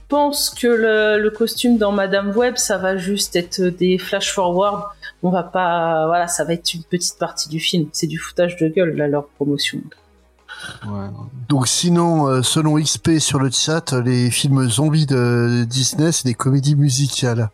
pense 0.08 0.50
que 0.50 0.66
le, 0.66 1.18
le 1.18 1.30
costume 1.30 1.78
dans 1.78 1.92
Madame 1.92 2.36
Web, 2.36 2.56
ça 2.58 2.76
va 2.76 2.98
juste 2.98 3.34
être 3.36 3.62
des 3.62 3.96
flash 3.96 4.30
forward. 4.32 4.82
On 5.22 5.30
va 5.30 5.42
pas, 5.42 6.06
voilà, 6.06 6.28
ça 6.28 6.44
va 6.44 6.52
être 6.52 6.74
une 6.74 6.82
petite 6.82 7.16
partie 7.18 7.48
du 7.48 7.60
film. 7.60 7.88
C'est 7.92 8.06
du 8.08 8.18
foutage 8.18 8.56
de 8.58 8.68
gueule, 8.68 8.94
là, 8.96 9.08
leur 9.08 9.26
promotion. 9.28 9.80
Donc 11.48 11.68
sinon, 11.68 12.26
euh, 12.28 12.42
selon 12.42 12.78
XP 12.80 13.18
sur 13.18 13.38
le 13.38 13.50
chat, 13.50 13.92
les 13.92 14.30
films 14.30 14.68
zombies 14.68 15.06
de 15.06 15.64
Disney, 15.68 16.12
c'est 16.12 16.24
des 16.26 16.34
comédies 16.34 16.76
musicales. 16.76 17.50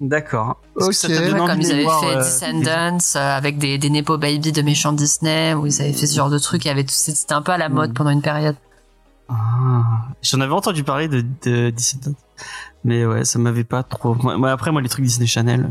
D'accord. 0.00 0.60
Que 0.78 0.90
ça 0.92 1.08
Ouais, 1.08 1.32
envie 1.32 1.46
comme 1.52 1.60
ils 1.60 1.72
avaient 1.72 1.82
voir, 1.84 2.00
fait 2.00 2.16
euh, 2.16 2.22
Descendants 2.22 2.98
euh, 3.16 3.36
avec 3.36 3.58
des, 3.58 3.78
des 3.78 3.90
Nepo 3.90 4.18
Baby 4.18 4.52
de 4.52 4.60
méchants 4.62 4.92
Disney, 4.92 5.54
où 5.54 5.66
ils 5.66 5.80
avaient 5.80 5.92
fait 5.92 6.06
ce 6.06 6.16
genre 6.16 6.30
de 6.30 6.38
truc. 6.38 6.64
il 6.64 6.68
y 6.68 6.70
avait 6.70 6.82
tout- 6.84 6.90
C'était 6.92 7.32
un 7.32 7.42
peu 7.42 7.52
à 7.52 7.58
la 7.58 7.68
mode 7.68 7.90
Mm. 7.90 7.94
pendant 7.94 8.10
une 8.10 8.22
période. 8.22 8.56
Ah, 9.28 9.82
J'en 10.22 10.40
avais 10.40 10.52
entendu 10.52 10.84
parler 10.84 11.08
de, 11.08 11.24
de 11.44 11.70
Disney, 11.70 12.14
mais 12.84 13.06
ouais, 13.06 13.24
ça 13.24 13.38
m'avait 13.38 13.64
pas 13.64 13.82
trop. 13.82 14.14
Moi, 14.16 14.50
après, 14.50 14.70
moi, 14.72 14.82
les 14.82 14.88
trucs 14.88 15.04
Disney 15.04 15.26
Channel, 15.26 15.70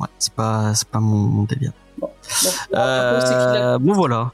ouais, 0.00 0.08
c'est 0.18 0.32
pas, 0.32 0.74
c'est 0.74 0.88
pas 0.88 0.98
mon, 1.00 1.16
mon 1.16 1.42
délire. 1.44 1.72
A- 2.72 2.78
Euh, 2.78 3.78
bon 3.78 3.92
voilà. 3.92 4.32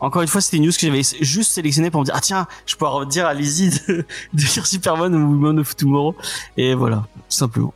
Encore 0.00 0.22
une 0.22 0.28
fois, 0.28 0.40
c'était 0.40 0.58
une 0.58 0.64
news 0.66 0.72
que 0.72 0.80
j'avais 0.80 1.02
juste 1.20 1.52
sélectionnée 1.52 1.90
pour 1.90 2.00
me 2.00 2.04
dire 2.06 2.14
ah 2.16 2.20
tiens, 2.20 2.46
je 2.66 2.74
pouvoir 2.76 3.06
dire 3.06 3.26
à 3.26 3.34
Lizzie 3.34 3.70
de, 3.70 4.04
de 4.32 4.40
lire 4.40 4.66
Superman 4.66 5.14
ou 5.14 5.32
Woman 5.32 5.58
of 5.58 5.74
Tomorrow 5.76 6.14
et 6.56 6.74
voilà, 6.74 7.06
tout 7.14 7.36
simplement. 7.36 7.74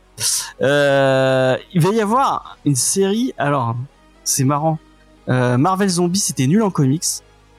Euh, 0.61 1.57
il 1.73 1.81
va 1.81 1.89
y 1.89 2.01
avoir 2.01 2.57
une 2.65 2.75
série. 2.75 3.33
Alors, 3.37 3.75
c'est 4.23 4.43
marrant. 4.43 4.79
Euh, 5.29 5.57
Marvel 5.57 5.89
Zombie, 5.89 6.19
c'était 6.19 6.47
nul 6.47 6.61
en 6.61 6.71
comics. 6.71 7.05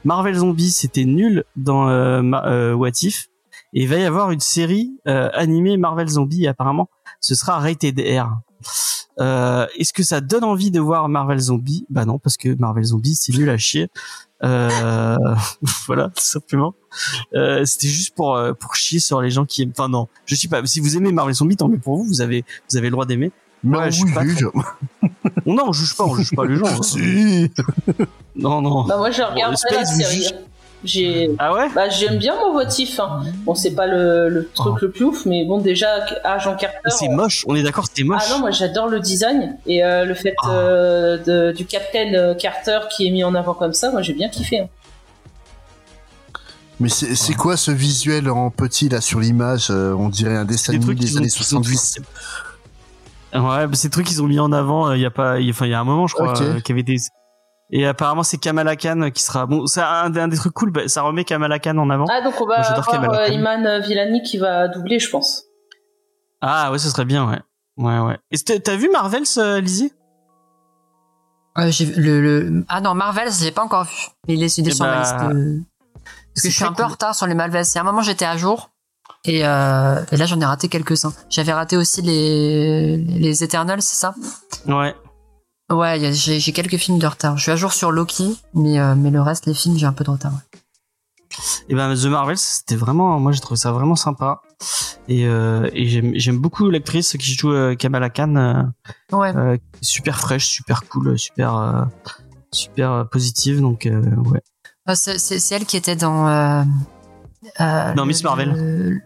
Marvel 0.04 0.34
Zombie, 0.34 0.70
c'était 0.70 1.04
nul 1.04 1.44
dans 1.56 1.88
euh, 1.88 2.22
euh, 2.22 2.74
What 2.74 2.90
If. 3.02 3.28
Et 3.72 3.82
il 3.82 3.88
va 3.88 3.96
y 3.96 4.04
avoir 4.04 4.30
une 4.30 4.40
série 4.40 4.92
euh, 5.08 5.30
animée 5.34 5.76
Marvel 5.76 6.08
Zombie. 6.08 6.44
Et 6.44 6.48
apparemment, 6.48 6.88
ce 7.20 7.34
sera 7.34 7.58
rated 7.58 7.98
R. 7.98 8.28
Euh, 9.20 9.66
Est-ce 9.78 9.92
que 9.92 10.02
ça 10.02 10.20
donne 10.20 10.44
envie 10.44 10.70
de 10.70 10.80
voir 10.80 11.08
Marvel 11.08 11.38
Zombie 11.38 11.86
Bah 11.90 12.04
non, 12.04 12.18
parce 12.18 12.36
que 12.36 12.54
Marvel 12.58 12.84
Zombie, 12.84 13.14
c'est 13.14 13.32
nul 13.32 13.48
à 13.50 13.58
chier. 13.58 13.88
Euh, 14.42 15.16
voilà, 15.86 16.08
tout 16.08 16.24
simplement. 16.24 16.74
Euh, 17.34 17.64
C'était 17.64 17.88
juste 17.88 18.14
pour 18.14 18.36
euh, 18.36 18.52
pour 18.52 18.74
chier 18.74 18.98
sur 18.98 19.20
les 19.20 19.30
gens 19.30 19.44
qui 19.44 19.62
aiment. 19.62 19.72
Enfin 19.76 19.88
non, 19.88 20.08
je 20.26 20.34
sais 20.34 20.48
pas. 20.48 20.64
Si 20.66 20.80
vous 20.80 20.96
aimez 20.96 21.12
Marvel 21.12 21.34
Zombie, 21.34 21.56
tant 21.56 21.68
mieux 21.68 21.78
pour 21.78 21.96
vous. 21.96 22.04
Vous 22.04 22.20
avez 22.20 22.44
vous 22.70 22.76
avez 22.76 22.88
le 22.88 22.92
droit 22.92 23.06
d'aimer. 23.06 23.32
Mais 23.62 23.78
Ouais, 23.78 23.84
on 23.84 23.90
je 23.90 23.96
suis 23.96 24.08
vous 24.08 24.14
pas 24.14 24.24
juge. 24.26 24.46
Non, 25.46 25.64
on 25.68 25.72
juge 25.72 25.96
pas, 25.96 26.04
on 26.04 26.16
juge 26.16 26.32
pas 26.34 26.44
les 26.44 26.56
gens. 26.56 26.82
Si. 26.82 27.50
Non, 28.36 28.60
non. 28.60 28.84
Bah 28.84 28.96
moi 28.98 29.10
je 29.10 29.22
regarde 29.22 29.54
la 29.70 29.84
série. 29.84 30.28
J'ai 30.84 31.30
Ah 31.38 31.54
ouais 31.54 31.68
bah 31.74 31.88
j'aime 31.88 32.18
bien 32.18 32.34
mon 32.36 32.52
votif. 32.52 33.00
Hein. 33.00 33.22
Bon 33.46 33.54
c'est 33.54 33.70
pas 33.74 33.86
le, 33.86 34.28
le 34.28 34.48
truc 34.48 34.80
le 34.82 34.90
plus 34.90 35.04
ouf, 35.06 35.24
mais 35.26 35.44
bon 35.46 35.58
déjà 35.58 35.88
Agent 36.24 36.56
Carter. 36.56 36.76
Oh. 36.86 36.90
C'est 36.90 37.08
moche, 37.08 37.44
on 37.48 37.54
est 37.54 37.62
d'accord, 37.62 37.86
c'était 37.86 38.04
moche. 38.04 38.22
Ah 38.26 38.30
non, 38.34 38.38
moi 38.40 38.50
j'adore 38.50 38.88
le 38.88 39.00
design 39.00 39.56
et 39.66 39.82
euh, 39.84 40.04
le 40.04 40.14
fait 40.14 40.34
Ah. 40.42 40.50
euh, 40.50 41.16
de- 41.18 41.52
du 41.56 41.64
Captain 41.64 42.12
euh, 42.14 42.34
Carter 42.34 42.80
qui 42.94 43.06
est 43.06 43.10
mis 43.10 43.24
en 43.24 43.34
avant 43.34 43.54
comme 43.54 43.72
ça, 43.72 43.90
moi 43.90 44.02
j'ai 44.02 44.12
bien 44.12 44.28
kiffé. 44.28 44.60
hein. 44.60 44.68
Mais 46.80 46.88
c'est 46.88 47.14
c'est 47.14 47.34
quoi 47.34 47.56
ce 47.56 47.70
visuel 47.70 48.28
en 48.28 48.50
petit 48.50 48.88
là 48.88 49.00
sur 49.00 49.20
l'image 49.20 49.68
euh, 49.70 49.94
On 49.96 50.08
dirait 50.08 50.36
un 50.36 50.44
dessin 50.44 50.72
des 50.72 50.78
animé 50.78 50.94
des 50.96 51.16
années 51.16 51.28
qu'ils 51.28 51.56
ont 51.56 51.62
70. 51.62 51.98
Ouais, 53.32 53.40
bah, 53.66 53.68
c'est 53.72 53.88
des 53.88 53.92
trucs 53.92 54.06
qu'ils 54.06 54.22
ont 54.22 54.26
mis 54.26 54.38
en 54.40 54.52
avant 54.52 54.88
euh, 54.90 54.96
il 54.96 55.00
y 55.02 55.06
a 55.06 55.10
pas, 55.10 55.36
enfin, 55.50 55.66
il 55.66 55.70
y 55.70 55.74
a 55.74 55.80
un 55.80 55.84
moment, 55.84 56.06
je 56.06 56.14
crois, 56.14 56.40
euh, 56.42 56.60
qu'il 56.60 56.70
y 56.70 56.78
avait 56.78 56.82
des. 56.82 56.96
Et 57.70 57.86
apparemment, 57.86 58.22
c'est 58.22 58.36
Kamala 58.38 58.76
Khan 58.76 59.10
qui 59.12 59.22
sera. 59.22 59.46
Bon, 59.46 59.66
c'est 59.66 59.80
un, 59.80 60.14
un 60.14 60.28
des 60.28 60.36
trucs 60.36 60.52
cool, 60.52 60.70
bah, 60.70 60.86
ça 60.88 61.02
remet 61.02 61.24
Kamala 61.24 61.58
Khan 61.58 61.76
en 61.78 61.88
avant. 61.90 62.04
Ah 62.10 62.20
donc 62.22 62.40
on 62.40 62.46
va 62.46 62.58
Moi, 62.58 62.66
avoir 62.66 62.86
Kamala 62.86 63.22
euh. 63.22 63.28
Iman 63.28 63.80
Villani 63.80 64.22
qui 64.22 64.38
va 64.38 64.68
doubler, 64.68 64.98
je 64.98 65.08
pense. 65.10 65.44
Ah 66.40 66.70
ouais, 66.70 66.78
ce 66.78 66.90
serait 66.90 67.04
bien, 67.06 67.28
ouais. 67.28 67.40
Ouais, 67.76 67.98
ouais. 68.00 68.18
Et 68.30 68.38
t'as 68.38 68.76
vu 68.76 68.88
Marvels, 68.90 69.24
euh, 69.38 69.60
Lizzie? 69.60 69.92
Euh, 71.58 71.70
le, 71.96 72.20
le- 72.20 72.64
Ah 72.68 72.80
non, 72.80 72.94
Marvel, 72.94 73.28
j'ai 73.32 73.50
pas 73.50 73.62
encore 73.62 73.84
vu. 73.84 74.08
Mais 74.28 74.34
il 74.34 74.42
est, 74.42 74.58
il 74.58 74.66
est 74.68 74.72
Eh 74.72 74.74
sur 74.74 74.84
ma 74.84 74.92
bah, 74.92 75.00
liste. 75.00 75.14
euh, 75.14 75.58
Parce 75.92 76.08
c'est 76.34 76.42
que 76.42 76.50
je 76.50 76.54
suis 76.56 76.64
un 76.64 76.72
peu 76.72 76.82
en 76.84 76.88
retard 76.88 77.14
sur 77.14 77.26
les 77.26 77.34
Marvels. 77.34 77.64
Il 77.64 77.74
y 77.74 77.78
a 77.78 77.80
un 77.80 77.84
moment, 77.84 78.02
j'étais 78.02 78.24
à 78.24 78.36
jour. 78.36 78.70
Et, 79.24 79.46
euh, 79.46 80.02
et 80.12 80.16
là, 80.16 80.26
j'en 80.26 80.38
ai 80.40 80.44
raté 80.44 80.68
quelques-uns. 80.68 81.12
J'avais 81.30 81.52
raté 81.52 81.76
aussi 81.76 82.02
les, 82.02 82.96
les 82.98 83.42
Eternals, 83.42 83.80
c'est 83.82 83.96
ça? 83.96 84.14
Ouais. 84.66 84.94
Ouais, 85.70 86.12
j'ai 86.12 86.38
j'ai 86.40 86.52
quelques 86.52 86.76
films 86.76 86.98
de 86.98 87.06
retard. 87.06 87.36
Je 87.38 87.42
suis 87.42 87.50
à 87.52 87.56
jour 87.56 87.72
sur 87.72 87.90
Loki, 87.90 88.38
mais, 88.54 88.78
euh, 88.78 88.94
mais 88.94 89.10
le 89.10 89.20
reste, 89.22 89.46
les 89.46 89.54
films, 89.54 89.76
j'ai 89.78 89.86
un 89.86 89.92
peu 89.92 90.04
de 90.04 90.10
retard. 90.10 90.32
ouais. 90.32 90.60
Et 91.68 91.74
ben 91.74 91.92
The 91.96 92.04
Marvels, 92.04 92.38
c'était 92.38 92.76
vraiment, 92.76 93.18
moi 93.18 93.32
j'ai 93.32 93.40
trouvé 93.40 93.58
ça 93.58 93.72
vraiment 93.72 93.96
sympa. 93.96 94.40
Et, 95.08 95.26
euh, 95.26 95.68
et 95.72 95.86
j'aime 95.88 96.12
j'aime 96.14 96.38
beaucoup 96.38 96.70
l'actrice 96.70 97.16
qui 97.18 97.34
joue 97.34 97.50
euh, 97.52 97.74
Kamala 97.74 98.08
Khan, 98.10 98.72
Ouais. 99.10 99.32
super 99.80 100.20
fraîche, 100.20 100.46
super 100.46 100.82
cool, 100.88 101.18
super 101.18 101.88
super 102.52 103.08
positive. 103.10 103.60
Donc 103.60 103.88
ouais. 104.30 104.42
Ah, 104.86 104.94
c'est 104.94 105.18
c'est- 105.18 105.38
c'est 105.40 105.54
elle 105.56 105.66
qui 105.66 105.76
était 105.76 105.96
dans. 105.96 106.66
Dans 107.58 108.06
Miss 108.06 108.22
Marvel. 108.22 108.52
le- 108.52 109.00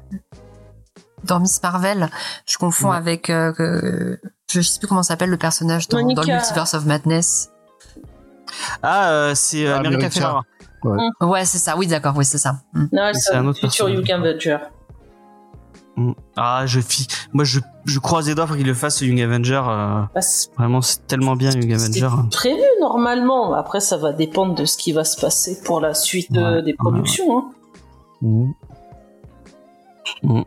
dans 1.24 1.40
Miss 1.40 1.62
Marvel, 1.62 2.10
je 2.46 2.58
confonds 2.58 2.90
Ouais. 2.90 2.96
avec. 2.96 3.32
Je 4.50 4.60
sais 4.60 4.78
plus 4.78 4.88
comment 4.88 5.02
s'appelle 5.02 5.30
le 5.30 5.36
personnage 5.36 5.88
dans, 5.88 5.98
dans 5.98 6.22
le 6.22 6.32
Multiverse 6.32 6.74
of 6.74 6.84
Madness. 6.86 7.50
Ah, 8.82 9.10
euh, 9.10 9.32
c'est 9.34 9.66
euh, 9.66 9.74
Ah, 9.74 9.78
America 9.78 10.06
America. 10.06 10.10
Ferrera. 10.20 10.42
Ouais, 11.20 11.44
c'est 11.44 11.58
ça. 11.58 11.76
Oui, 11.76 11.86
d'accord. 11.86 12.14
Oui, 12.16 12.24
c'est 12.24 12.38
ça. 12.38 12.56
Mm. 12.72 12.84
Non, 12.92 13.10
C'est 13.12 13.34
un 13.34 13.46
autre 13.46 13.60
futur. 13.60 13.88
Young 13.90 14.10
Avenger. 14.10 14.58
Mm. 15.96 16.12
Ah, 16.36 16.62
je 16.66 16.80
fi... 16.80 17.06
moi 17.32 17.44
je, 17.44 17.60
je 17.84 17.98
croise 17.98 18.28
les 18.28 18.34
doigts 18.34 18.46
pour 18.46 18.56
qu'il 18.56 18.66
le 18.66 18.74
fasse 18.74 19.00
Young 19.02 19.20
Avenger. 19.20 19.60
euh, 19.68 20.02
Bah, 20.14 20.20
vraiment, 20.56 20.80
c'est 20.80 21.06
tellement 21.06 21.36
bien 21.36 21.50
Young 21.50 21.76
c'est 21.76 22.02
Avenger. 22.02 22.28
prévu 22.30 22.62
normalement. 22.80 23.52
Après, 23.54 23.80
ça 23.80 23.96
va 23.96 24.12
dépendre 24.12 24.54
de 24.54 24.64
ce 24.64 24.78
qui 24.78 24.92
va 24.92 25.04
se 25.04 25.20
passer 25.20 25.60
pour 25.64 25.80
la 25.80 25.92
suite 25.94 26.34
euh, 26.36 26.62
des 26.62 26.70
ouais, 26.70 26.76
productions. 26.78 27.38
hein. 27.38 27.50
Mm. 28.22 28.50
Mm. 30.22 30.42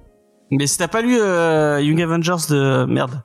Mais 0.52 0.68
si 0.68 0.78
t'as 0.78 0.88
pas 0.88 1.02
lu 1.02 1.18
euh, 1.20 1.80
Young 1.82 2.02
Avengers 2.02 2.47
de 2.49 2.86
merde, 2.86 3.22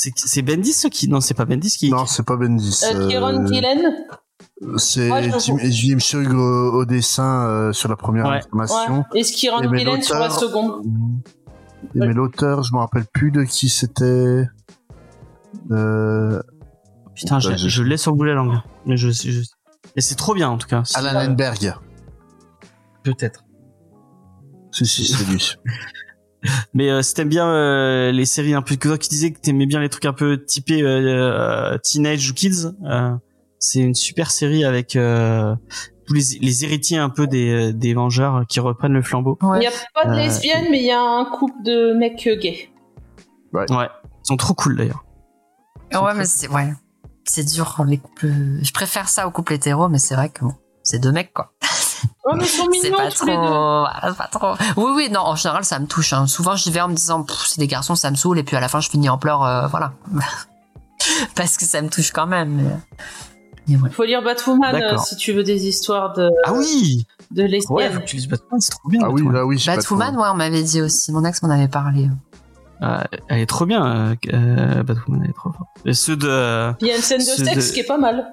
c'est 0.00 0.12
c'est 0.16 0.42
Bendis 0.42 0.72
ce 0.72 0.88
qui 0.88 1.08
non 1.08 1.20
c'est 1.20 1.34
pas 1.34 1.44
Bendis 1.44 1.76
qui. 1.76 1.90
Non, 1.90 2.06
c'est 2.06 2.24
pas 2.24 2.36
Bendis. 2.36 2.80
Euh, 2.92 3.08
Kieron 3.08 3.44
euh, 3.44 3.46
Gillen 3.46 4.06
C'est 4.76 5.08
Jim, 5.38 5.56
Jim 5.62 5.98
Shug 5.98 6.32
au, 6.32 6.72
au 6.80 6.84
dessin 6.84 7.46
euh, 7.46 7.72
sur 7.72 7.88
la 7.88 7.96
première 7.96 8.26
Ouais. 8.26 8.38
information. 8.38 8.98
Ouais. 9.12 9.20
Et 9.20 9.68
mais 9.68 9.78
Gillen 9.78 10.02
sur 10.02 10.16
la 10.18 10.30
seconde. 10.30 10.82
Et 11.94 11.98
mais 11.98 12.12
l'auteur, 12.12 12.62
je 12.62 12.72
me 12.74 12.78
rappelle 12.78 13.04
plus 13.12 13.30
de 13.30 13.42
qui 13.44 13.68
c'était. 13.68 14.44
Euh, 15.70 16.40
Putain, 17.14 17.38
je, 17.38 17.50
Bah, 17.50 17.56
je- 17.56 17.68
je 17.68 17.82
l'ai 17.82 17.96
sur 17.96 18.12
le 18.12 18.16
bout 18.16 18.24
de 18.24 18.28
la 18.30 18.34
langue. 18.36 18.58
Mais 18.86 18.96
je, 18.96 19.10
je... 19.10 19.40
Et 19.96 20.00
c'est 20.00 20.14
trop 20.14 20.34
bien 20.34 20.48
en 20.48 20.56
tout 20.58 20.68
cas. 20.68 20.82
Alan 20.94 21.20
Enberg. 21.30 21.74
Peut-être. 23.02 23.44
Si, 24.72 24.86
si, 24.86 25.04
c'est 25.06 25.24
lui. 25.28 25.56
Mais 26.74 26.90
euh, 26.90 27.02
si 27.02 27.14
t'aimes 27.14 27.28
bien 27.28 27.48
euh, 27.48 28.12
les 28.12 28.24
séries 28.24 28.54
un 28.54 28.62
peu 28.62 28.76
que 28.76 28.88
toi 28.88 28.98
qui 28.98 29.08
disais 29.08 29.30
que 29.32 29.40
t'aimais 29.40 29.66
bien 29.66 29.80
les 29.80 29.88
trucs 29.88 30.06
un 30.06 30.12
peu 30.12 30.42
typés 30.42 30.82
euh, 30.82 31.72
euh, 31.74 31.78
teenage 31.78 32.30
ou 32.30 32.34
kids, 32.34 32.68
euh, 32.84 33.10
c'est 33.58 33.80
une 33.80 33.94
super 33.94 34.30
série 34.30 34.64
avec 34.64 34.96
euh, 34.96 35.54
tous 36.06 36.14
les, 36.14 36.38
les 36.40 36.64
héritiers 36.64 36.96
un 36.98 37.10
peu 37.10 37.26
des, 37.26 37.72
des 37.74 37.92
Vengeurs 37.94 38.44
qui 38.48 38.58
reprennent 38.60 38.94
le 38.94 39.02
flambeau. 39.02 39.38
Il 39.42 39.46
Ouais. 39.46 39.58
n'y 39.60 39.66
a 39.66 39.70
pas 39.94 40.06
de 40.06 40.12
Euh, 40.12 40.16
lesbienne, 40.16 40.66
mais 40.70 40.78
il 40.80 40.86
y 40.86 40.92
a 40.92 41.00
un 41.02 41.24
couple 41.26 41.62
de 41.64 41.92
mecs 41.92 42.26
euh, 42.26 42.36
gays. 42.36 42.70
Ouais, 43.52 43.66
ils 43.68 43.88
sont 44.26 44.36
trop 44.36 44.54
cool 44.54 44.76
d'ailleurs. 44.76 45.04
Ouais, 45.92 46.14
mais 46.14 46.24
c'est 46.24 46.48
ouais, 46.48 46.72
c'est 47.24 47.44
dur 47.44 47.84
les 47.86 47.98
couples. 47.98 48.28
Je 48.62 48.72
préfère 48.72 49.08
ça 49.08 49.26
aux 49.26 49.30
couples 49.30 49.52
hétéros, 49.54 49.88
mais 49.88 49.98
c'est 49.98 50.14
vrai 50.14 50.28
que 50.30 50.44
bon, 50.44 50.54
c'est 50.84 51.00
deux 51.00 51.12
mecs 51.12 51.32
quoi. 51.34 51.52
Oh, 52.24 52.32
mais 52.36 52.44
ils 52.44 52.46
sont 52.48 52.64
C'est 52.72 52.82
mignons 52.88 52.96
pas 52.96 53.10
tous 53.10 53.16
trop, 53.16 53.26
les 53.26 53.32
deux. 53.36 53.42
ah, 53.42 54.12
pas 54.16 54.26
trop. 54.30 54.54
Oui, 54.76 54.92
oui, 54.96 55.08
non. 55.10 55.20
En 55.20 55.36
général, 55.36 55.64
ça 55.64 55.78
me 55.78 55.86
touche. 55.86 56.12
hein. 56.12 56.26
Souvent, 56.26 56.56
j'y 56.56 56.70
vais 56.70 56.80
en 56.80 56.88
me 56.88 56.94
disant, 56.94 57.24
c'est 57.46 57.58
des 57.58 57.66
garçons, 57.66 57.94
ça 57.94 58.10
me 58.10 58.16
saoule, 58.16 58.38
et 58.38 58.42
puis 58.42 58.56
à 58.56 58.60
la 58.60 58.68
fin, 58.68 58.80
je 58.80 58.88
finis 58.90 59.08
en 59.08 59.18
pleurs, 59.18 59.44
euh, 59.44 59.66
voilà, 59.68 59.92
parce 61.34 61.56
que 61.56 61.64
ça 61.64 61.80
me 61.82 61.88
touche 61.88 62.10
quand 62.12 62.26
même. 62.26 62.50
mais- 63.68 63.76
ouais. 63.76 63.90
Faut 63.90 64.04
lire 64.04 64.22
Batwoman 64.22 64.74
euh, 64.74 64.96
si 64.98 65.16
tu 65.16 65.32
veux 65.32 65.44
des 65.44 65.66
histoires 65.68 66.12
de, 66.14 66.28
Ah 66.44 66.52
oui 66.52 67.06
de 67.30 67.42
Ouais, 67.42 67.48
lesbiennes. 67.48 67.92
faut 67.92 68.00
que 68.00 68.04
tu 68.04 68.16
lises 68.16 68.26
Batman, 68.28 68.60
c'est 68.60 68.70
trop 68.72 68.88
bien. 68.88 69.00
Ah 69.04 69.08
oui, 69.10 69.22
Batman. 69.22 69.34
là 69.40 69.46
oui, 69.46 69.58
je 69.58 69.64
sais 69.64 69.70
pas 69.70 69.76
Batwoman, 69.76 70.16
ouais, 70.16 70.28
on 70.32 70.34
m'avait 70.34 70.62
dit 70.64 70.80
aussi. 70.82 71.12
Mon 71.12 71.24
ex 71.24 71.40
m'en 71.42 71.50
avait 71.50 71.68
parlé. 71.68 72.08
Ah, 72.82 73.04
elle 73.28 73.40
est 73.40 73.46
trop 73.46 73.66
bien, 73.66 74.16
euh, 74.32 74.82
Batwoman, 74.82 75.20
elle 75.24 75.30
est 75.30 75.34
trop 75.34 75.52
forte. 75.52 75.68
Et 75.84 75.92
ceux 75.94 76.16
de... 76.16 76.72
Il 76.80 76.88
y 76.88 76.90
a 76.90 76.96
une 76.96 77.02
scène 77.02 77.18
de 77.18 77.24
sexe 77.24 77.68
de- 77.68 77.74
qui 77.74 77.80
est 77.80 77.84
pas 77.84 77.98
mal. 77.98 78.32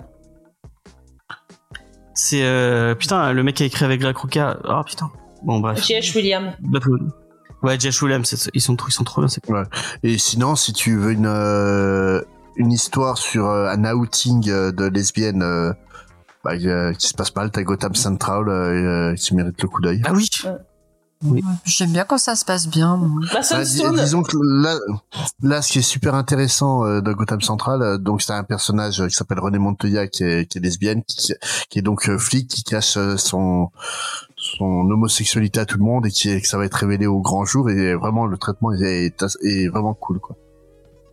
C'est... 2.19 2.43
Euh, 2.43 2.95
putain, 2.95 3.31
le 3.31 3.43
mec 3.43 3.55
qui 3.55 3.63
a 3.63 3.65
écrit 3.67 3.85
avec 3.85 4.01
Greg 4.01 4.17
Rucka. 4.17 4.57
Oh 4.67 4.81
putain. 4.83 5.11
Bon 5.43 5.59
bref. 5.59 5.83
J.H. 5.85 6.15
William. 6.15 6.53
Batwoman. 6.59 7.11
Ouais, 7.61 7.79
Josh 7.79 8.01
Williams, 8.01 8.27
c'est- 8.27 8.49
ils 8.55 8.61
sont, 8.61 8.75
trop- 8.75 8.89
ils 8.89 8.91
sont 8.93 9.03
trop 9.03 9.21
bien. 9.21 9.27
c'est 9.27 9.45
cool. 9.45 9.63
Et 10.01 10.17
sinon, 10.17 10.55
si 10.55 10.73
tu 10.73 10.97
veux 10.97 11.11
une 11.11 11.27
euh, 11.27 12.21
une 12.55 12.71
histoire 12.71 13.17
sur 13.19 13.45
euh, 13.47 13.69
un 13.69 13.83
outing 13.93 14.49
euh, 14.49 14.71
de 14.71 14.85
lesbienne 14.85 15.43
euh, 15.43 15.71
bah, 16.43 16.53
euh, 16.53 16.91
qui 16.93 17.07
se 17.07 17.13
passe 17.13 17.35
mal, 17.35 17.51
t'as 17.51 17.61
Gotham 17.61 17.93
Central 17.93 19.15
qui 19.15 19.35
mérite 19.35 19.61
le 19.61 19.67
coup 19.67 19.81
d'œil. 19.81 20.01
Ah 20.05 20.13
oui 20.13 20.27
Oui. 21.23 21.43
J'aime 21.65 21.91
bien 21.93 22.03
quand 22.03 22.17
ça 22.19 22.35
se 22.35 22.45
passe 22.45 22.67
bien. 22.67 22.97
Bah, 22.97 23.39
Bah, 23.57 23.63
dis- 23.63 23.81
disons 24.03 24.21
que 24.23 24.37
là, 24.39 24.77
là, 25.41 25.61
ce 25.61 25.71
qui 25.71 25.79
est 25.79 25.81
super 25.81 26.13
intéressant 26.15 26.85
euh, 26.85 27.01
de 27.01 27.11
Gotham 27.13 27.41
Central, 27.41 27.81
euh, 27.81 27.97
donc 27.97 28.21
c'est 28.21 28.33
un 28.33 28.43
personnage 28.43 29.01
euh, 29.01 29.07
qui 29.07 29.15
s'appelle 29.15 29.39
René 29.39 29.57
Montoya 29.57 30.07
qui 30.07 30.23
est, 30.23 30.45
qui 30.45 30.59
est 30.59 30.61
lesbienne, 30.61 31.03
qui, 31.07 31.33
qui 31.69 31.79
est 31.79 31.81
donc 31.81 32.07
euh, 32.09 32.17
flic, 32.19 32.47
qui 32.47 32.63
cache 32.63 32.97
euh, 32.97 33.17
son 33.17 33.69
son 34.35 34.63
homosexualité 34.65 35.59
à 35.59 35.65
tout 35.65 35.79
le 35.79 35.83
monde 35.83 36.05
et 36.05 36.11
qui 36.11 36.39
que 36.39 36.47
ça 36.47 36.57
va 36.59 36.65
être 36.65 36.75
révélé 36.75 37.07
au 37.07 37.19
grand 37.19 37.43
jour 37.45 37.69
et 37.71 37.95
vraiment 37.95 38.27
le 38.27 38.37
traitement 38.37 38.71
est, 38.71 39.23
est 39.43 39.67
vraiment 39.67 39.95
cool 39.95 40.19
quoi. 40.19 40.35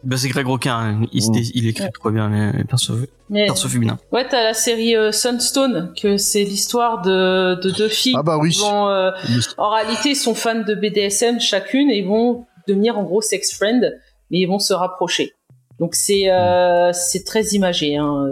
Bah, 0.04 0.16
c'est 0.16 0.28
Greg 0.28 0.46
Rucka, 0.46 0.74
hein. 0.74 1.00
il, 1.12 1.22
Mm. 1.30 1.34
il 1.54 1.66
écrit 1.68 1.90
trop 1.92 2.10
bien 2.10 2.28
les, 2.28 2.58
les 2.58 2.64
persos, 2.64 2.92
Mais 3.30 3.46
persos 3.46 3.68
féminins. 3.68 3.98
ouais, 4.12 4.26
t'as 4.28 4.42
la 4.42 4.54
série 4.54 4.94
euh, 4.96 5.12
Sunstone, 5.12 5.92
que 6.00 6.16
c'est 6.16 6.44
l'histoire 6.44 7.00
de, 7.02 7.54
de 7.60 7.70
deux 7.70 7.88
filles 7.88 8.14
Ah 8.18 8.22
bah 8.22 8.36
oui. 8.38 8.50
qui 8.50 8.60
vont, 8.60 8.88
euh, 8.88 9.10
en 9.58 9.70
réalité, 9.70 10.10
ils 10.10 10.16
sont 10.16 10.34
fans 10.34 10.60
de 10.62 10.74
BDSM 10.74 11.40
chacune 11.40 11.90
et 11.90 11.98
ils 11.98 12.06
vont 12.06 12.46
devenir 12.68 12.98
en 12.98 13.02
gros 13.04 13.20
sex 13.22 13.54
friend, 13.54 13.98
mais 14.30 14.38
ils 14.40 14.46
vont 14.46 14.58
se 14.58 14.72
rapprocher. 14.74 15.32
Donc 15.80 15.94
c'est 15.94 16.30
euh, 16.30 16.92
c'est 16.92 17.24
très 17.24 17.42
imagé. 17.48 17.96
Hein. 17.96 18.26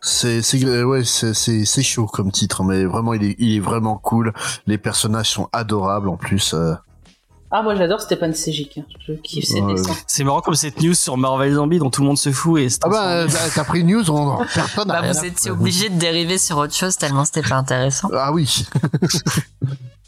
C'est 0.00 0.42
c'est 0.42 0.82
ouais 0.82 1.04
c'est 1.04 1.32
c'est 1.32 1.64
c'est 1.64 1.82
chaud 1.84 2.06
comme 2.06 2.32
titre 2.32 2.64
mais 2.64 2.84
vraiment 2.84 3.14
il 3.14 3.22
est 3.22 3.36
il 3.38 3.56
est 3.56 3.60
vraiment 3.60 3.96
cool. 3.98 4.32
Les 4.66 4.76
personnages 4.78 5.30
sont 5.30 5.48
adorables 5.52 6.08
en 6.08 6.16
plus. 6.16 6.54
Ah 7.54 7.62
moi 7.62 7.74
j'adore 7.74 8.00
Stéphane 8.00 8.32
Sejic, 8.32 8.78
hein. 8.78 8.84
je 9.06 9.12
kiffe 9.12 9.44
ses 9.44 9.60
Ouais. 9.60 9.74
dessins. 9.74 9.94
C'est 10.06 10.24
marrant 10.24 10.40
comme 10.40 10.54
cette 10.54 10.80
news 10.80 10.94
sur 10.94 11.16
Marvel 11.18 11.52
Zombie 11.54 11.78
dont 11.78 11.90
tout 11.90 12.00
le 12.00 12.06
monde 12.06 12.16
se 12.18 12.32
fout 12.32 12.60
et 12.60 12.70
c'est 12.70 12.78
Ah 12.82 12.88
bah 12.88 13.08
euh, 13.10 13.28
t'as 13.54 13.64
pris 13.64 13.80
une 13.80 13.88
news 13.88 14.10
on 14.10 14.38
personne 14.54 14.88
n'a 14.88 14.94
Bah, 14.94 15.00
rien 15.00 15.12
vous 15.12 15.24
étiez 15.26 15.50
obligé 15.50 15.88
de 15.90 15.98
dériver 15.98 16.38
sur 16.38 16.56
autre 16.56 16.74
chose 16.74 16.96
tellement 16.96 17.24
c'était 17.26 17.42
pas 17.42 17.56
intéressant. 17.56 18.08
Ah 18.14 18.32
oui. 18.32 18.64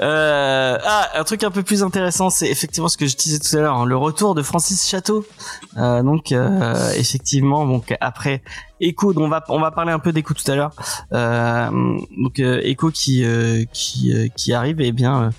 Euh, 0.00 0.78
ah, 0.82 1.10
un 1.14 1.24
truc 1.24 1.44
un 1.44 1.50
peu 1.50 1.62
plus 1.62 1.82
intéressant, 1.82 2.30
c'est 2.30 2.48
effectivement 2.48 2.88
ce 2.88 2.96
que 2.96 3.06
je 3.06 3.16
disais 3.16 3.38
tout 3.38 3.56
à 3.56 3.60
l'heure, 3.60 3.76
hein, 3.76 3.86
le 3.86 3.96
retour 3.96 4.34
de 4.34 4.42
Francis 4.42 4.88
Chateau. 4.88 5.24
Euh, 5.76 6.02
donc, 6.02 6.32
euh, 6.32 6.92
effectivement, 6.96 7.66
donc 7.66 7.94
après 8.00 8.42
Echo, 8.82 9.14
on 9.16 9.28
va 9.28 9.44
on 9.48 9.60
va 9.60 9.70
parler 9.70 9.92
un 9.92 10.00
peu 10.00 10.12
d'Echo 10.12 10.34
tout 10.34 10.50
à 10.50 10.56
l'heure. 10.56 10.72
Euh, 11.12 11.70
donc 12.18 12.40
euh, 12.40 12.60
Echo 12.64 12.90
qui 12.90 13.24
euh, 13.24 13.64
qui 13.72 14.12
qui 14.36 14.52
arrive, 14.52 14.80
et 14.80 14.88
eh 14.88 14.92
bien 14.92 15.30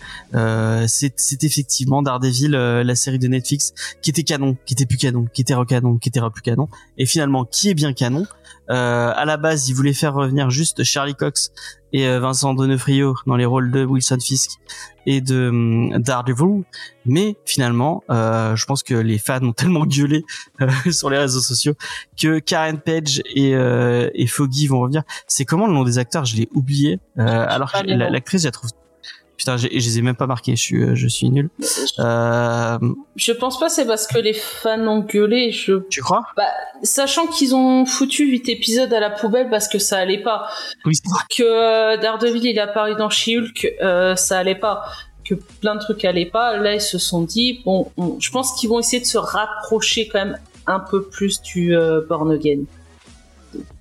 c'est 0.88 1.14
c'est 1.18 1.44
effectivement 1.44 2.02
Daredevil, 2.02 2.52
la 2.52 2.96
série 2.96 3.20
de 3.20 3.28
Netflix 3.28 3.74
qui 4.02 4.10
était 4.10 4.24
canon, 4.24 4.56
qui 4.66 4.74
était 4.74 4.86
plus 4.86 4.98
canon, 4.98 5.28
qui 5.34 5.42
était 5.42 5.54
recanon, 5.54 5.98
qui 5.98 6.10
était 6.10 6.22
plus 6.34 6.42
canon, 6.42 6.70
et 6.98 7.06
finalement 7.06 7.44
qui 7.44 7.70
est 7.70 7.74
bien 7.74 7.94
canon. 7.94 8.26
À 8.70 9.26
la 9.26 9.38
base, 9.38 9.70
ils 9.70 9.74
voulaient 9.74 9.94
faire 9.94 10.14
revenir 10.14 10.50
juste 10.50 10.84
Charlie 10.84 11.16
Cox 11.16 11.52
et 11.92 12.08
Vincent 12.18 12.54
Donofrio 12.54 13.16
dans 13.28 13.36
les 13.36 13.46
rôles 13.46 13.72
de 13.72 13.86
Wilson 13.86 14.18
Fisk 14.20 14.60
et 15.06 15.22
de 15.22 15.50
um, 15.50 16.02
Daredevil, 16.02 16.64
mais 17.06 17.38
finalement, 17.46 18.04
euh, 18.10 18.56
je 18.56 18.66
pense 18.66 18.84
que 18.84 18.94
les 18.94 19.18
fans 19.18 19.44
ont 19.44 19.54
tellement 19.54 19.86
gueulé 19.86 20.24
euh, 20.62 20.70
sur 20.92 21.10
les 21.10 21.18
réseaux 21.18 21.42
sociaux 21.42 21.74
que 22.20 22.40
Karen 22.40 22.80
Page 22.80 23.22
et, 23.34 23.56
euh, 23.56 24.10
et 24.14 24.28
Foggy 24.28 24.68
vont 24.68 24.80
revenir. 24.82 25.04
C'est 25.28 25.46
comment 25.46 25.68
le 25.68 25.74
nom 25.74 25.84
des 25.84 25.98
acteurs? 25.98 26.26
Je 26.26 26.38
l'ai 26.38 26.50
oublié. 26.54 27.00
Euh, 27.20 27.46
alors 27.48 27.72
que 27.72 27.86
l'actrice, 27.86 28.42
je 28.42 28.48
la 28.48 28.52
trouve 28.52 28.72
Putain, 29.38 29.58
je 29.58 29.68
les 29.68 29.98
ai 29.98 30.02
même 30.02 30.16
pas 30.16 30.28
marqués, 30.28 30.56
je 30.56 30.62
suis, 30.62 30.84
euh, 30.84 30.96
je 30.96 31.08
suis 31.08 31.30
nul. 31.30 31.50
Euh... 32.00 32.78
Je 33.16 33.32
pense 33.32 33.60
pas 33.60 33.68
c'est 33.68 33.86
parce 33.86 34.06
que 34.06 34.20
les 34.20 34.34
fans 34.34 34.88
ont 34.88 35.00
gueulé. 35.00 35.52
Je... 35.52 35.82
Tu 35.90 36.02
crois? 36.02 36.24
Bah, 36.38 36.44
Sachant 36.84 37.28
qu'ils 37.28 37.56
ont 37.56 37.86
foutu 37.86 38.26
8 38.26 38.50
épisodes 38.50 38.94
à 38.94 39.00
la 39.00 39.10
poubelle 39.10 39.50
parce 39.50 39.68
que 39.68 39.80
ça 39.80 39.98
allait 39.98 40.22
pas. 40.22 40.48
Oui. 40.86 40.94
Que 41.36 41.44
euh, 41.44 41.98
Daredevil 41.98 42.46
il 42.46 42.60
a 42.60 42.64
apparu 42.64 42.96
dans 42.96 43.10
She-Hulk, 43.10 43.74
euh, 43.82 44.16
ça 44.16 44.38
allait 44.38 44.56
pas. 44.56 44.86
Que 45.26 45.36
plein 45.36 45.76
de 45.76 45.80
trucs 45.80 46.06
allaient 46.06 46.26
pas. 46.26 46.58
Là, 46.58 46.76
ils 46.76 46.82
se 46.82 46.98
sont 46.98 47.22
dit, 47.22 47.62
bon, 47.66 47.90
je 48.20 48.30
pense 48.30 48.60
qu'ils 48.60 48.70
vont 48.70 48.80
essayer 48.80 49.02
de 49.02 49.08
se 49.08 49.18
rapprocher 49.18 50.08
quand 50.10 50.20
même 50.20 50.38
un 50.68 50.80
peu 50.80 51.04
plus 51.04 51.42
du 51.42 51.76
euh, 51.76 52.02
Born 52.08 52.32
Again. 52.32 52.64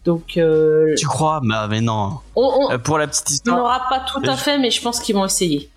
Donc, 0.05 0.36
euh, 0.36 0.94
tu 0.96 1.07
crois? 1.07 1.40
Bah, 1.44 1.68
Mais 1.70 1.80
non. 1.80 2.18
Euh, 2.36 2.78
pour 2.78 2.98
la 2.98 3.07
petite 3.07 3.30
histoire. 3.30 3.57
On 3.57 3.61
n'aura 3.61 3.82
pas 3.88 4.00
tout 4.00 4.22
à 4.24 4.36
fait, 4.36 4.59
mais 4.59 4.70
je 4.70 4.82
pense 4.82 5.00
qu'ils 5.00 5.14
vont 5.14 5.24
essayer. 5.24 5.70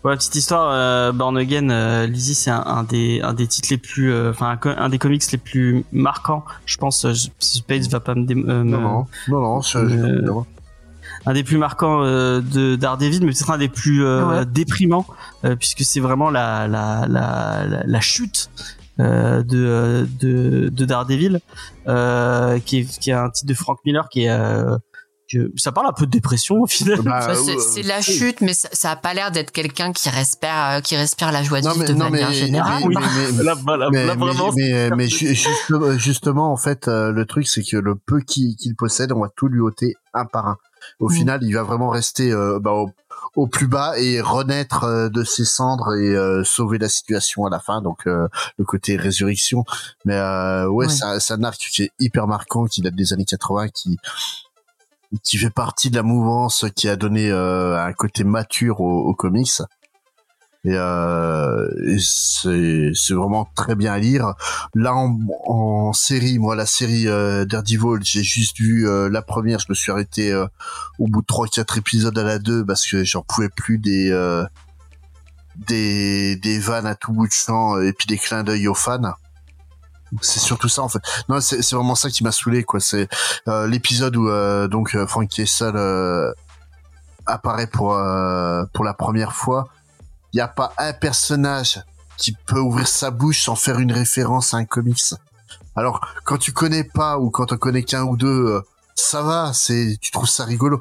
Pour 0.00 0.10
la 0.10 0.16
petite 0.16 0.34
histoire, 0.34 0.68
euh, 0.72 1.12
Born 1.12 1.36
Again, 1.36 1.70
euh, 1.70 2.06
Lizzie, 2.06 2.34
c'est 2.34 2.50
un, 2.50 2.82
des 2.82 3.20
un 3.22 3.34
des 3.34 3.46
titres 3.46 3.68
les 3.70 3.78
plus, 3.78 4.28
enfin 4.28 4.58
un, 4.64 4.88
des 4.88 4.98
comics 4.98 5.22
les 5.30 5.38
plus 5.38 5.84
marquants. 5.92 6.44
Je 6.66 6.76
pense. 6.76 7.06
Space 7.38 7.88
va 7.88 8.00
pas 8.00 8.14
me, 8.14 8.34
non, 8.34 8.64
non, 8.64 9.06
non, 9.28 9.62
non, 9.62 10.46
un 11.24 11.34
des 11.34 11.44
plus 11.44 11.56
marquants 11.56 12.02
de 12.02 12.74
Daredevil, 12.74 13.24
mais 13.24 13.30
peut-être 13.32 13.50
un 13.50 13.58
des 13.58 13.68
plus 13.68 14.04
déprimants, 14.46 15.06
puisque 15.60 15.82
c'est 15.82 16.00
vraiment 16.00 16.30
la 16.30 16.66
la, 16.66 17.06
la 17.08 17.64
la, 17.68 17.82
la 17.84 18.00
chute 18.00 18.50
euh, 19.00 19.42
de, 19.42 20.06
de, 20.20 20.68
de 20.68 20.84
Daredevil, 20.84 21.40
euh, 21.88 22.58
qui, 22.58 22.80
est, 22.80 22.98
qui 22.98 23.08
est 23.08 23.14
un 23.14 23.30
titre 23.30 23.48
de 23.48 23.54
Frank 23.54 23.78
Miller 23.86 24.06
qui 24.10 24.24
est 24.24 24.28
euh, 24.28 24.76
que 25.32 25.50
ça 25.56 25.72
parle 25.72 25.86
un 25.86 25.94
peu 25.94 26.04
de 26.04 26.10
dépression 26.10 26.56
au 26.60 26.66
final. 26.66 27.00
Bah, 27.00 27.34
c'est 27.34 27.82
la 27.84 28.02
chute, 28.02 28.42
mais 28.42 28.52
ça, 28.52 28.68
ça 28.72 28.90
a 28.90 28.96
pas 28.96 29.14
l'air 29.14 29.30
d'être 29.30 29.50
quelqu'un 29.50 29.92
qui 29.92 30.10
respire, 30.10 30.80
qui 30.84 30.94
respire 30.94 31.32
la 31.32 31.42
joie 31.42 31.62
de 31.62 31.70
vivre 31.70 31.86
de 31.86 31.94
manière 31.94 32.32
générale. 32.32 32.82
mais, 34.54 34.90
mais, 34.90 35.08
justement, 35.96 36.52
en 36.52 36.58
fait, 36.58 36.86
le 36.86 37.24
truc, 37.24 37.48
c'est 37.48 37.62
que 37.62 37.78
le 37.78 37.94
peu 37.94 38.20
qu'il 38.20 38.76
possède, 38.76 39.10
on 39.12 39.22
va 39.22 39.30
tout 39.34 39.48
lui 39.48 39.60
ôter 39.60 39.94
un 40.12 40.26
par 40.26 40.48
un. 40.48 40.58
Au 40.98 41.08
mm. 41.08 41.14
final, 41.14 41.40
il 41.44 41.54
va 41.54 41.62
vraiment 41.62 41.88
rester 41.88 42.30
bah, 42.60 42.72
au, 42.72 42.90
au 43.34 43.46
plus 43.46 43.66
bas 43.66 43.98
et 43.98 44.20
renaître 44.20 44.84
euh, 44.84 45.08
de 45.08 45.24
ses 45.24 45.44
cendres 45.44 45.94
et 45.94 46.14
euh, 46.14 46.44
sauver 46.44 46.78
la 46.78 46.88
situation 46.88 47.46
à 47.46 47.50
la 47.50 47.58
fin. 47.58 47.80
Donc 47.80 48.06
euh, 48.06 48.28
le 48.58 48.64
côté 48.64 48.96
résurrection. 48.96 49.64
Mais 50.04 50.20
ouais, 50.66 50.88
c'est 50.88 51.32
un 51.32 51.44
arc 51.44 51.58
qui 51.58 51.84
est 51.84 51.92
hyper 51.98 52.26
marquant, 52.26 52.66
qui 52.66 52.82
date 52.82 52.94
des 52.94 53.12
années 53.12 53.24
80, 53.24 53.68
qui 53.68 53.98
qui 55.22 55.36
fait 55.36 55.50
partie 55.50 55.90
de 55.90 55.96
la 55.96 56.02
mouvance 56.02 56.64
qui 56.74 56.88
a 56.88 56.96
donné 56.96 57.30
un 57.30 57.92
côté 57.92 58.24
mature 58.24 58.80
aux 58.80 59.14
comics. 59.14 59.60
Et, 60.64 60.74
euh, 60.76 61.68
c'est, 61.98 62.92
c'est 62.94 63.14
vraiment 63.14 63.48
très 63.56 63.74
bien 63.74 63.92
à 63.92 63.98
lire. 63.98 64.34
Là 64.74 64.94
en, 64.94 65.18
en 65.46 65.92
série, 65.92 66.38
moi 66.38 66.54
la 66.54 66.66
série 66.66 67.08
euh, 67.08 67.44
Daredevil, 67.44 67.98
j'ai 68.02 68.22
juste 68.22 68.58
vu 68.58 68.88
euh, 68.88 69.08
la 69.08 69.22
première, 69.22 69.58
je 69.58 69.66
me 69.68 69.74
suis 69.74 69.90
arrêté 69.90 70.30
euh, 70.30 70.46
au 71.00 71.08
bout 71.08 71.22
de 71.22 71.26
trois 71.26 71.48
quatre 71.48 71.78
épisodes 71.78 72.16
à 72.16 72.22
la 72.22 72.38
2 72.38 72.64
parce 72.64 72.86
que 72.86 73.02
j'en 73.02 73.22
pouvais 73.22 73.48
plus 73.48 73.78
des 73.78 74.10
euh, 74.12 74.44
des 75.56 76.36
des 76.36 76.60
vannes 76.60 76.86
à 76.86 76.94
tout 76.94 77.12
bout 77.12 77.26
de 77.26 77.32
champ 77.32 77.80
et 77.80 77.92
puis 77.92 78.06
des 78.06 78.16
clins 78.16 78.44
d'œil 78.44 78.68
aux 78.68 78.74
fans. 78.74 79.14
C'est 80.20 80.40
surtout 80.40 80.68
ça 80.68 80.82
en 80.82 80.88
fait. 80.88 81.00
Non, 81.28 81.40
c'est, 81.40 81.68
vraiment 81.72 81.94
ça 81.96 82.08
qui 82.08 82.22
m'a 82.22 82.32
saoulé 82.32 82.62
quoi. 82.62 82.78
C'est 82.80 83.08
l'épisode 83.66 84.14
où 84.14 84.28
donc 84.68 84.96
Frank 85.06 85.28
Kessel 85.28 85.74
apparaît 87.26 87.66
pour 87.66 87.98
pour 88.72 88.84
la 88.84 88.94
première 88.94 89.32
fois 89.32 89.68
il 90.32 90.36
n'y 90.36 90.40
a 90.40 90.48
pas 90.48 90.72
un 90.78 90.92
personnage 90.92 91.80
qui 92.16 92.32
peut 92.32 92.60
ouvrir 92.60 92.86
sa 92.86 93.10
bouche 93.10 93.42
sans 93.42 93.56
faire 93.56 93.78
une 93.78 93.92
référence 93.92 94.54
à 94.54 94.58
un 94.58 94.64
comics. 94.64 95.14
Alors, 95.74 96.00
quand 96.24 96.38
tu 96.38 96.52
connais 96.52 96.84
pas 96.84 97.18
ou 97.18 97.30
quand 97.30 97.52
on 97.52 97.56
connais 97.56 97.82
qu'un 97.82 98.04
ou 98.04 98.16
deux, 98.16 98.26
euh, 98.26 98.60
ça 98.94 99.22
va, 99.22 99.52
c'est, 99.54 99.96
tu 100.00 100.10
trouves 100.10 100.28
ça 100.28 100.44
rigolo. 100.44 100.80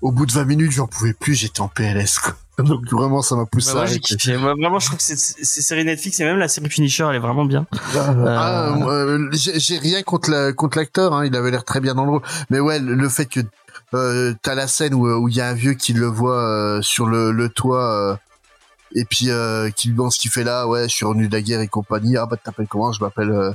Au 0.00 0.12
bout 0.12 0.26
de 0.26 0.32
20 0.32 0.44
minutes, 0.44 0.72
j'en 0.72 0.86
pouvais 0.86 1.12
plus, 1.12 1.34
j'étais 1.34 1.60
en 1.60 1.68
PLS, 1.68 2.18
quoi. 2.20 2.34
Donc 2.64 2.90
vraiment, 2.90 3.22
ça 3.22 3.36
m'a 3.36 3.46
poussé 3.46 3.72
bah, 3.72 3.84
à 3.84 4.38
moi, 4.38 4.54
vraiment, 4.54 4.78
je 4.78 4.86
trouve 4.86 4.98
que 4.98 5.04
c'est 5.04 5.16
série 5.16 5.84
Netflix 5.84 6.18
et 6.18 6.24
même 6.24 6.38
la 6.38 6.48
série 6.48 6.68
Punisher, 6.68 7.06
elle 7.08 7.16
est 7.16 7.20
vraiment 7.20 7.44
bien. 7.44 7.66
Ah, 7.94 8.74
euh, 8.76 8.86
euh, 8.88 9.28
j'ai 9.32 9.78
rien 9.78 10.02
contre 10.02 10.30
la, 10.30 10.52
contre 10.52 10.78
l'acteur, 10.78 11.14
hein, 11.14 11.24
il 11.24 11.36
avait 11.36 11.52
l'air 11.52 11.64
très 11.64 11.80
bien 11.80 11.94
dans 11.94 12.04
le 12.04 12.10
rôle. 12.10 12.22
Mais 12.50 12.58
ouais, 12.58 12.80
le, 12.80 13.08
fait 13.08 13.26
que 13.26 13.40
euh, 13.94 14.34
t'as 14.42 14.56
la 14.56 14.66
scène 14.66 14.94
où 14.94 15.28
il 15.28 15.36
y 15.36 15.40
a 15.40 15.48
un 15.48 15.54
vieux 15.54 15.74
qui 15.74 15.92
le 15.92 16.06
voit 16.06 16.80
sur 16.82 17.06
le, 17.06 17.30
le 17.30 17.48
toit 17.48 18.18
et 18.94 19.04
puis 19.04 19.30
euh, 19.30 19.70
qui 19.70 19.94
ce 20.10 20.18
qu'il 20.18 20.30
fait 20.30 20.44
là 20.44 20.66
ouais 20.66 20.88
je 20.88 20.94
suis 20.94 21.04
revenu 21.04 21.28
de 21.28 21.32
la 21.32 21.42
guerre 21.42 21.60
et 21.60 21.68
compagnie. 21.68 22.16
Ah 22.16 22.26
bah 22.26 22.36
t'appelles 22.36 22.66
comment? 22.68 22.92
Je 22.92 23.02
m'appelle 23.02 23.30
euh, 23.30 23.52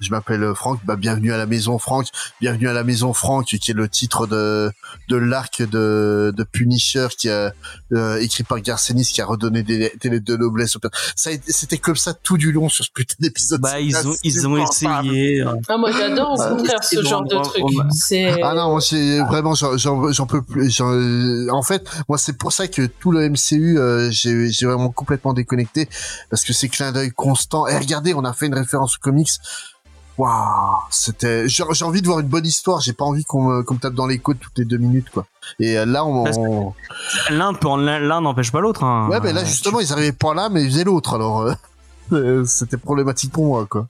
je 0.00 0.10
m'appelle 0.10 0.42
euh, 0.42 0.54
Franck 0.54 0.80
bah 0.84 0.96
bienvenue 0.96 1.32
à 1.32 1.36
la 1.36 1.46
maison 1.46 1.78
Franck 1.78 2.08
bienvenue 2.40 2.68
à 2.68 2.72
la 2.72 2.84
maison 2.84 3.12
Franck 3.12 3.46
qui 3.46 3.70
est 3.70 3.74
le 3.74 3.88
titre 3.88 4.26
de 4.26 4.70
de 5.08 5.16
l'arc 5.16 5.62
de 5.62 6.32
de 6.36 6.44
Punisher 6.44 7.08
qui 7.16 7.28
a 7.30 7.52
euh, 7.92 8.20
écrit 8.20 8.42
par 8.42 8.60
Garcenis 8.60 9.04
qui 9.04 9.20
a 9.20 9.26
redonné 9.26 9.62
des, 9.62 9.92
des 10.00 10.08
lettres 10.10 10.24
de 10.24 10.36
noblesse 10.36 10.76
au 10.76 10.78
père 10.78 10.90
ça 11.14 11.30
c'était 11.46 11.78
comme 11.78 11.96
ça 11.96 12.14
tout 12.14 12.36
du 12.36 12.52
long 12.52 12.68
sur 12.68 12.84
ce 12.84 12.90
putain 12.92 13.16
d'épisode 13.20 13.60
bah 13.60 13.80
ils 13.80 13.96
ont 14.06 14.14
ils 14.22 14.46
ont 14.46 14.56
essayé 14.56 15.42
hein. 15.42 15.56
ah 15.68 15.76
moi 15.76 15.90
j'adore 15.92 16.32
au 16.32 16.56
contraire 16.56 16.82
ce 16.82 17.02
genre 17.02 17.24
de 17.24 17.36
truc 17.42 17.64
c'est 17.92 18.42
ah 18.42 18.54
non 18.54 18.70
moi 18.70 18.80
c'est 18.80 19.20
vraiment 19.20 19.54
j'en 19.54 20.26
peux 20.26 20.42
plus 20.42 20.80
en 20.80 21.62
fait 21.62 21.88
moi 22.08 22.18
c'est 22.18 22.36
pour 22.36 22.52
ça 22.52 22.68
que 22.68 22.86
tout 22.86 23.12
le 23.12 23.28
MCU 23.28 23.78
j'ai 24.10 24.50
j'ai 24.50 24.66
complètement 24.94 25.32
déconnecté 25.32 25.88
parce 26.30 26.44
que 26.44 26.52
c'est 26.52 26.68
clin 26.68 26.92
d'œil 26.92 27.10
constant. 27.10 27.66
Et 27.66 27.76
regardez, 27.76 28.14
on 28.14 28.24
a 28.24 28.32
fait 28.32 28.46
une 28.46 28.54
référence 28.54 28.96
aux 28.96 29.00
comics. 29.00 29.30
Waouh, 30.18 30.78
c'était. 30.90 31.48
J'ai 31.48 31.84
envie 31.84 32.00
de 32.00 32.06
voir 32.06 32.20
une 32.20 32.28
bonne 32.28 32.46
histoire. 32.46 32.80
J'ai 32.80 32.94
pas 32.94 33.04
envie 33.04 33.24
qu'on 33.24 33.42
me, 33.42 33.78
tape 33.78 33.92
dans 33.92 34.06
les 34.06 34.18
côtes 34.18 34.38
toutes 34.40 34.56
les 34.56 34.64
deux 34.64 34.78
minutes, 34.78 35.10
quoi. 35.10 35.26
Et 35.60 35.78
euh, 35.78 35.84
là, 35.84 36.04
on. 36.06 36.74
L'un 37.30 37.52
l'un 37.98 38.20
n'empêche 38.22 38.50
pas 38.50 38.60
l'autre. 38.60 38.84
Hein. 38.84 39.08
Ouais, 39.10 39.20
mais 39.20 39.32
là 39.32 39.44
justement, 39.44 39.80
ils 39.80 39.92
arrivaient 39.92 40.12
pas 40.12 40.32
là, 40.32 40.48
mais 40.48 40.62
ils 40.62 40.70
faisaient 40.70 40.84
l'autre. 40.84 41.14
Alors, 41.14 41.54
euh, 42.12 42.44
c'était 42.44 42.78
problématique 42.78 43.32
pour 43.32 43.44
moi, 43.44 43.66
quoi. 43.66 43.86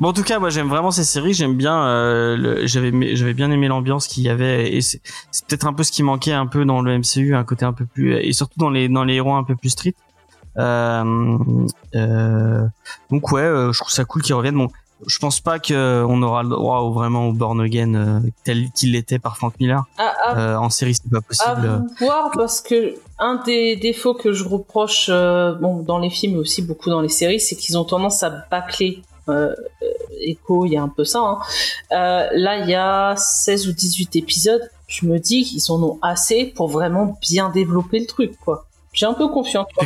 Bon, 0.00 0.08
en 0.08 0.12
tout 0.12 0.24
cas, 0.24 0.38
moi 0.38 0.48
j'aime 0.48 0.68
vraiment 0.68 0.90
ces 0.90 1.04
séries. 1.04 1.34
J'aime 1.34 1.56
bien. 1.56 1.84
Euh, 1.84 2.62
j'avais 2.64 3.14
j'avais 3.14 3.34
bien 3.34 3.50
aimé 3.50 3.68
l'ambiance 3.68 4.08
qu'il 4.08 4.22
y 4.22 4.28
avait 4.30 4.74
et 4.74 4.80
c'est 4.80 5.00
peut-être 5.46 5.66
un 5.66 5.74
peu 5.74 5.84
ce 5.84 5.92
qui 5.92 6.02
manquait 6.02 6.32
un 6.32 6.46
peu 6.46 6.64
dans 6.64 6.80
le 6.80 6.98
MCU, 6.98 7.34
un 7.34 7.44
côté 7.44 7.64
un 7.64 7.72
peu 7.72 7.84
plus 7.84 8.14
et 8.16 8.32
surtout 8.32 8.58
dans 8.58 8.70
les 8.70 8.88
dans 8.88 9.04
les 9.04 9.14
héros 9.14 9.34
un 9.34 9.44
peu 9.44 9.54
plus 9.54 9.70
street. 9.70 9.94
Euh, 10.58 11.38
euh, 11.94 12.66
donc 13.10 13.32
ouais, 13.32 13.42
euh, 13.42 13.72
je 13.72 13.78
trouve 13.78 13.92
ça 13.92 14.04
cool 14.04 14.22
qu'ils 14.22 14.34
reviennent. 14.34 14.56
Bon, 14.56 14.68
je 15.06 15.18
pense 15.18 15.40
pas 15.40 15.58
qu'on 15.58 16.22
aura 16.22 16.42
le 16.42 16.50
droit 16.50 16.80
au, 16.80 16.92
vraiment 16.92 17.28
au 17.28 17.32
Born 17.32 17.60
Again 17.60 17.94
euh, 17.94 18.20
tel 18.44 18.70
qu'il 18.70 18.94
était 18.94 19.18
par 19.18 19.36
Frank 19.36 19.54
Miller. 19.60 19.84
Ah, 19.98 20.14
ah. 20.24 20.60
en 20.60 20.70
série, 20.70 20.94
c'est 20.94 21.10
pas 21.10 21.20
possible. 21.20 21.66
À 21.66 22.04
voir 22.04 22.30
parce 22.34 22.60
que 22.60 22.96
un 23.18 23.42
des 23.44 23.76
défauts 23.76 24.14
que 24.14 24.32
je 24.32 24.44
reproche 24.44 25.08
bon 25.08 25.82
dans 25.82 25.98
les 25.98 26.10
films 26.10 26.34
mais 26.34 26.40
aussi 26.40 26.62
beaucoup 26.62 26.90
dans 26.90 27.00
les 27.00 27.08
séries, 27.08 27.40
c'est 27.40 27.56
qu'ils 27.56 27.76
ont 27.78 27.84
tendance 27.84 28.22
à 28.22 28.30
bâcler 28.50 29.02
euh, 29.28 29.54
Echo, 30.20 30.66
il 30.66 30.72
y 30.72 30.76
a 30.76 30.82
un 30.82 30.88
peu 30.88 31.04
ça. 31.04 31.20
Hein. 31.20 31.38
Euh, 31.92 32.28
là, 32.32 32.58
il 32.58 32.68
y 32.68 32.74
a 32.74 33.14
16 33.16 33.68
ou 33.68 33.72
18 33.72 34.16
épisodes. 34.16 34.70
Je 34.86 35.06
me 35.06 35.18
dis 35.18 35.44
qu'ils 35.44 35.70
en 35.70 35.82
ont 35.82 35.98
assez 36.02 36.46
pour 36.46 36.68
vraiment 36.68 37.18
bien 37.20 37.50
développer 37.50 38.00
le 38.00 38.06
truc, 38.06 38.36
quoi. 38.44 38.66
J'ai 38.92 39.06
un 39.06 39.14
peu 39.14 39.28
confiance. 39.28 39.66
Pour 39.74 39.84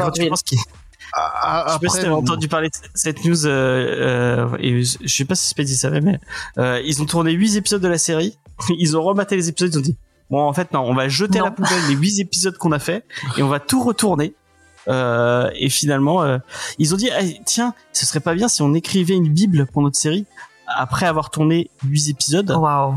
ah, 1.13 1.33
ah, 1.43 1.65
je 1.69 1.73
sais 1.73 1.79
pas 1.87 1.89
si 1.89 2.01
t'avais 2.01 2.13
entendu 2.15 2.49
parler 2.49 2.69
de 2.69 2.75
cette 2.95 3.25
news, 3.25 3.47
euh, 3.47 4.49
euh, 4.51 4.57
et 4.59 4.83
je 4.83 4.99
sais 5.07 5.25
pas 5.25 5.35
si 5.35 5.49
Spade 5.49 5.67
savait, 5.67 6.01
mais 6.01 6.19
euh, 6.59 6.81
ils 6.85 7.03
ont 7.03 7.07
tourné 7.07 7.33
8 7.33 7.57
épisodes 7.57 7.83
de 7.83 7.89
la 7.89 7.99
série, 7.99 8.39
ils 8.79 8.97
ont 8.97 9.03
rematé 9.03 9.37
les 9.37 9.49
épisodes, 9.49 9.73
ils 9.73 9.79
ont 9.79 9.83
dit, 9.83 9.97
bon 10.31 10.43
en 10.43 10.53
fait 10.53 10.73
non, 10.73 10.81
on 10.81 10.95
va 10.95 11.09
jeter 11.09 11.41
à 11.41 11.45
la 11.45 11.51
poubelle 11.51 11.87
les 11.89 11.95
8 11.95 12.21
épisodes 12.21 12.57
qu'on 12.59 12.73
a 12.73 12.79
fait, 12.79 13.05
et 13.37 13.43
on 13.43 13.49
va 13.49 13.61
tout 13.61 13.83
retourner, 13.83 14.35
euh, 14.89 15.51
et 15.55 15.69
finalement, 15.69 16.23
euh, 16.23 16.39
ils 16.79 16.95
ont 16.95 16.97
dit, 16.97 17.11
tiens, 17.45 17.75
ce 17.93 18.07
serait 18.07 18.21
pas 18.21 18.35
bien 18.35 18.49
si 18.49 18.63
on 18.63 18.75
écrivait 18.75 19.15
une 19.15 19.29
bible 19.29 19.67
pour 19.73 19.83
notre 19.83 19.97
série 19.97 20.27
après 20.77 21.07
avoir 21.07 21.31
tourné 21.31 21.71
8 21.87 22.09
épisodes. 22.11 22.51
Waouh. 22.51 22.95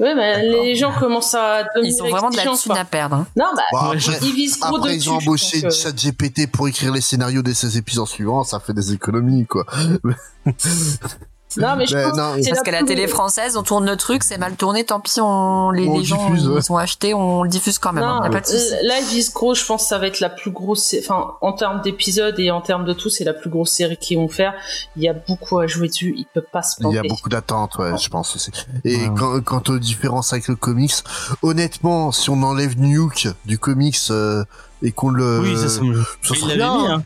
Ouais, 0.00 0.14
mais 0.16 0.42
les 0.42 0.74
gens 0.74 0.90
commencent 0.92 1.34
à 1.34 1.64
Ils 1.82 2.02
ont 2.02 2.08
vraiment 2.08 2.30
de 2.30 2.36
la 2.36 2.44
thune 2.56 2.72
à 2.76 2.84
perdre. 2.84 3.16
hein. 3.16 3.26
Non, 3.36 3.46
bah, 3.54 3.62
Bon, 3.72 3.90
Ouais, 3.90 3.96
après, 3.98 4.18
ils 4.26 4.34
visent 4.34 4.58
gros 4.58 4.76
après, 4.76 4.96
dessus. 4.96 5.08
ils 5.08 5.10
ont 5.10 5.16
embauché 5.18 5.70
ChatGPT 5.70 6.50
pour 6.50 6.66
écrire 6.66 6.92
les 6.92 7.00
scénarios 7.00 7.42
des 7.42 7.54
16 7.54 7.76
épisodes 7.76 8.06
suivants, 8.08 8.42
ça 8.42 8.58
fait 8.58 8.72
des 8.74 8.92
économies, 8.92 9.46
quoi. 9.46 9.64
Non, 11.56 11.76
mais 11.76 11.86
je 11.86 11.96
Mais 11.96 12.04
pense 12.04 12.16
non, 12.16 12.34
que 12.36 12.42
c'est 12.42 12.50
Parce 12.50 12.58
la 12.60 12.64
qu'à 12.72 12.80
la 12.80 12.86
télé 12.86 13.06
française, 13.06 13.56
on 13.56 13.62
tourne 13.62 13.84
le 13.86 13.96
truc, 13.96 14.22
c'est 14.24 14.38
mal 14.38 14.54
tourné, 14.56 14.84
tant 14.84 15.00
pis, 15.00 15.20
on, 15.20 15.70
les, 15.70 15.86
On 15.86 15.98
les 15.98 16.04
gens, 16.04 16.28
diffuse, 16.30 16.48
ouais. 16.48 16.60
ils 16.60 16.72
ont 16.72 16.76
acheté, 16.76 17.14
on 17.14 17.42
le 17.42 17.48
diffuse 17.48 17.78
quand 17.78 17.92
même. 17.92 18.04
hein, 18.04 18.20
Non, 18.20 18.24
y 18.24 18.26
a 18.26 18.30
pas 18.30 18.40
de 18.40 18.46
euh, 18.52 18.76
là, 18.84 18.98
ils 19.00 19.06
visent 19.06 19.32
gros, 19.32 19.54
je 19.54 19.64
pense 19.64 19.82
que 19.82 19.88
ça 19.88 19.98
va 19.98 20.06
être 20.06 20.20
la 20.20 20.30
plus 20.30 20.50
grosse, 20.50 20.94
enfin, 20.98 21.34
en 21.40 21.52
termes 21.52 21.80
d'épisodes 21.82 22.38
et 22.38 22.50
en 22.50 22.60
termes 22.60 22.84
de 22.84 22.92
tout, 22.92 23.10
c'est 23.10 23.24
la 23.24 23.34
plus 23.34 23.50
grosse 23.50 23.70
série 23.70 23.96
qu'ils 23.96 24.18
vont 24.18 24.28
faire. 24.28 24.54
Il 24.96 25.02
y 25.02 25.08
a 25.08 25.12
beaucoup 25.12 25.58
à 25.58 25.66
jouer 25.66 25.88
dessus, 25.88 26.14
ils 26.16 26.26
peuvent 26.32 26.44
pas 26.52 26.62
se 26.62 26.76
Il 26.80 26.84
y 26.84 26.86
a 26.88 26.92
planter. 27.00 27.08
beaucoup 27.08 27.28
d'attentes, 27.28 27.76
ouais, 27.78 27.96
je 27.98 28.08
pense 28.08 28.34
aussi. 28.36 28.50
Et 28.84 28.96
Ouais, 28.96 29.08
ouais. 29.08 29.40
Quant, 29.44 29.62
aux 29.68 29.78
différences 29.78 30.32
avec 30.32 30.48
le 30.48 30.56
comics, 30.56 30.94
honnêtement, 31.42 32.12
si 32.12 32.30
on 32.30 32.42
enlève 32.42 32.78
Nuke 32.78 33.28
du 33.44 33.58
comics 33.58 33.96
euh, 34.10 34.44
et 34.82 34.92
qu'on 34.92 35.10
le, 35.10 35.40
oui, 35.40 35.56
ça, 35.56 35.68
ça 35.68 35.80
me. 35.82 36.02
ça 36.02 36.06
il 36.30 36.36
serait 36.36 36.56
bien. 36.56 36.76
mis, 36.78 36.86
hein. 36.88 37.04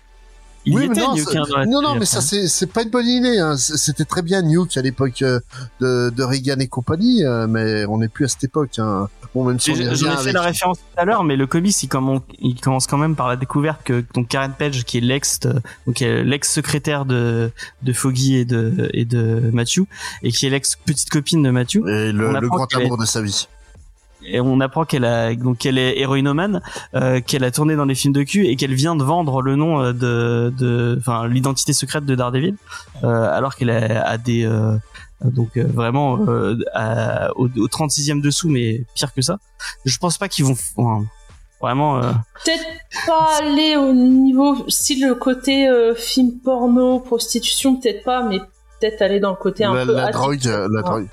Il 0.69 0.75
oui, 0.75 0.89
mais 0.89 0.97
était 0.97 1.01
non, 1.07 1.15
Nuke, 1.15 1.31
ça- 1.31 1.39
hein, 1.39 1.45
dans 1.49 1.57
la 1.59 1.67
non, 1.67 1.81
non, 1.81 1.95
mais 1.95 2.05
ça 2.07 2.21
c'est 2.21 2.67
pas 2.67 2.83
une 2.83 2.91
bonne 2.91 3.07
idée. 3.07 3.39
Hein. 3.39 3.57
C'était 3.57 4.05
très 4.05 4.23
bien 4.23 4.43
Nuke 4.43 4.77
à 4.77 4.83
l'époque 4.83 5.23
euh, 5.23 5.39
de, 5.81 6.11
de 6.11 6.23
Reagan 6.25 6.57
et 6.59 6.67
compagnie, 6.67 7.25
euh, 7.25 7.47
mais 7.47 7.85
on 7.87 7.99
n'est 7.99 8.09
plus 8.09 8.25
à 8.25 8.29
cette 8.29 8.43
époque. 8.45 8.79
Hein. 8.79 9.09
Bon, 9.35 9.45
même 9.45 9.61
si 9.61 9.75
J'en 9.75 9.93
ai 9.93 9.95
fait 9.97 10.07
avec- 10.07 10.33
la 10.35 10.43
référence 10.43 10.79
tout 10.79 10.85
à 11.01 11.05
l'heure, 11.05 11.23
mais 11.23 11.37
le 11.37 11.47
comics, 11.47 11.83
il, 11.83 11.87
commen- 11.89 12.21
il 12.41 12.59
commence 12.61 12.87
quand 12.87 12.97
même 12.99 13.15
par 13.17 13.29
la 13.29 13.37
découverte 13.37 13.83
que 13.85 14.03
donc 14.15 14.29
Karen 14.29 14.53
Page, 14.59 14.85
qui 14.85 14.99
est 14.99 15.03
l'ex, 15.03 15.39
euh, 15.47 15.53
donc 15.87 16.03
euh, 16.03 16.23
l'ex-secrétaire 16.25 17.05
de 17.05 17.51
de 17.83 17.93
Foggy 17.93 18.37
et 18.37 18.45
de 18.45 18.89
et 18.93 19.05
de 19.05 19.51
Matthew, 19.53 19.83
et 20.23 20.33
qui 20.33 20.47
est 20.47 20.51
l'ex 20.51 20.77
petite 20.85 21.11
copine 21.11 21.43
de 21.43 21.51
Matthew, 21.51 21.87
et 21.87 22.13
le, 22.13 22.41
grand 22.49 22.67
est- 22.73 22.77
amour 22.85 22.99
de 22.99 23.05
sa 23.07 23.23
vie. 23.23 23.47
Et 24.29 24.41
on 24.41 24.61
apprend 24.61 24.85
qu'elle 24.85 25.05
a 25.05 25.35
donc 25.35 25.59
qu'elle 25.59 25.79
est 25.79 25.99
héroïnomane, 25.99 26.61
euh, 26.95 27.21
qu'elle 27.21 27.45
a 27.45 27.51
tourné 27.51 27.77
dans 27.77 27.87
des 27.87 27.95
films 27.95 28.13
de 28.15 28.23
cul 28.23 28.47
et 28.47 28.57
qu'elle 28.57 28.75
vient 28.75 28.97
de 28.97 29.05
vendre 29.05 29.43
le 29.43 29.57
nom 29.57 29.81
euh, 29.83 29.93
de 29.93 30.53
de 30.59 30.97
enfin 31.01 31.27
l'identité 31.29 31.73
secrète 31.73 32.05
de 32.05 32.15
Daredevil, 32.15 32.57
euh, 33.05 33.09
alors 33.33 33.55
qu'elle 33.57 33.71
a, 33.71 34.07
a 34.07 34.19
des 34.19 34.45
euh, 34.45 34.77
donc 35.25 35.57
euh, 35.57 35.65
vraiment 35.67 36.19
euh, 36.29 36.57
à- 36.75 37.31
au, 37.37 37.47
au 37.47 37.69
36e 37.69 38.21
dessous, 38.21 38.49
mais 38.49 38.83
pire 38.95 39.13
que 39.15 39.23
ça. 39.23 39.39
Je 39.85 39.97
pense 39.99 40.19
pas 40.19 40.29
qu'ils 40.29 40.45
vont 40.45 40.57
enfin, 40.77 41.05
vraiment. 41.61 41.99
euh, 42.03 42.13
Peut-être 42.45 42.65
pas 43.07 43.29
aller 43.41 43.77
au 43.77 43.93
niveau, 43.93 44.65
si 44.69 45.01
le 45.01 45.15
côté 45.15 45.69
euh, 45.69 45.95
film 45.95 46.33
porno, 46.45 47.01
prostitution, 47.01 47.77
peut-être 47.77 48.05
pas, 48.05 48.23
mais 48.23 48.41
peut-être 48.81 49.01
aller 49.01 49.21
dans 49.21 49.31
le 49.31 49.37
côté 49.37 49.65
un 49.65 49.75
La, 49.75 49.87
peu 49.87 49.95
la 49.95 50.11
drogue, 50.11 50.45
la 50.45 50.61
Ouais. 50.67 50.83
drogue. 50.83 51.09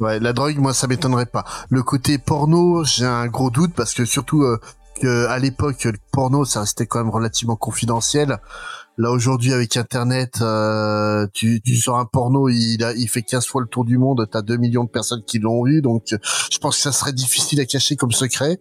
Ouais, 0.00 0.20
la 0.20 0.32
drogue, 0.32 0.58
moi, 0.58 0.72
ça 0.74 0.86
m'étonnerait 0.86 1.26
pas. 1.26 1.44
Le 1.70 1.82
côté 1.82 2.18
porno, 2.18 2.84
j'ai 2.84 3.04
un 3.04 3.26
gros 3.26 3.50
doute 3.50 3.72
parce 3.74 3.94
que 3.94 4.04
surtout 4.04 4.42
euh, 4.42 4.58
que 5.00 5.26
à 5.26 5.38
l'époque, 5.38 5.84
le 5.84 5.98
porno, 6.12 6.44
ça 6.44 6.60
restait 6.60 6.86
quand 6.86 6.98
même 7.02 7.10
relativement 7.12 7.56
confidentiel. 7.56 8.38
Là 9.00 9.10
aujourd'hui, 9.12 9.52
avec 9.52 9.76
Internet, 9.76 10.38
euh, 10.40 11.26
tu, 11.32 11.60
tu 11.60 11.76
sors 11.76 11.98
un 11.98 12.04
porno, 12.04 12.48
il, 12.48 12.82
a, 12.82 12.92
il 12.94 13.08
fait 13.08 13.22
15 13.22 13.46
fois 13.46 13.60
le 13.60 13.68
tour 13.68 13.84
du 13.84 13.96
monde, 13.96 14.26
t'as 14.30 14.42
2 14.42 14.56
millions 14.56 14.82
de 14.82 14.88
personnes 14.90 15.22
qui 15.24 15.38
l'ont 15.38 15.62
vu, 15.64 15.82
donc 15.82 16.12
euh, 16.12 16.18
je 16.50 16.58
pense 16.58 16.74
que 16.76 16.82
ça 16.82 16.90
serait 16.90 17.12
difficile 17.12 17.60
à 17.60 17.64
cacher 17.64 17.94
comme 17.94 18.10
secret. 18.10 18.58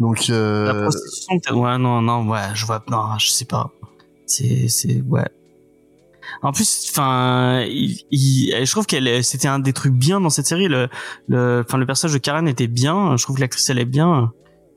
Donc, 0.00 0.28
La 0.28 0.34
euh, 0.34 0.80
prostitution, 0.82 1.38
peut-être- 1.38 1.56
ouais, 1.56 1.78
non, 1.78 2.00
non, 2.00 2.26
ouais, 2.28 2.40
je 2.54 2.64
vois, 2.64 2.82
non, 2.90 3.18
je 3.18 3.28
sais 3.28 3.44
pas. 3.44 3.70
C'est, 4.26 4.68
c'est, 4.68 5.02
ouais. 5.02 5.28
En 6.42 6.52
plus, 6.52 6.90
enfin, 6.90 7.64
je 7.66 8.70
trouve 8.70 8.86
qu'elle, 8.86 9.22
c'était 9.24 9.48
un 9.48 9.58
des 9.58 9.72
trucs 9.72 9.94
bien 9.94 10.20
dans 10.20 10.30
cette 10.30 10.46
série. 10.46 10.68
Le, 10.68 10.88
enfin, 11.66 11.78
le 11.78 11.86
personnage 11.86 12.14
de 12.14 12.18
Karen 12.18 12.48
était 12.48 12.68
bien. 12.68 13.16
Je 13.16 13.22
trouve 13.22 13.36
que 13.36 13.40
l'actrice 13.40 13.68
elle 13.70 13.78
est 13.78 13.84
bien. 13.84 14.32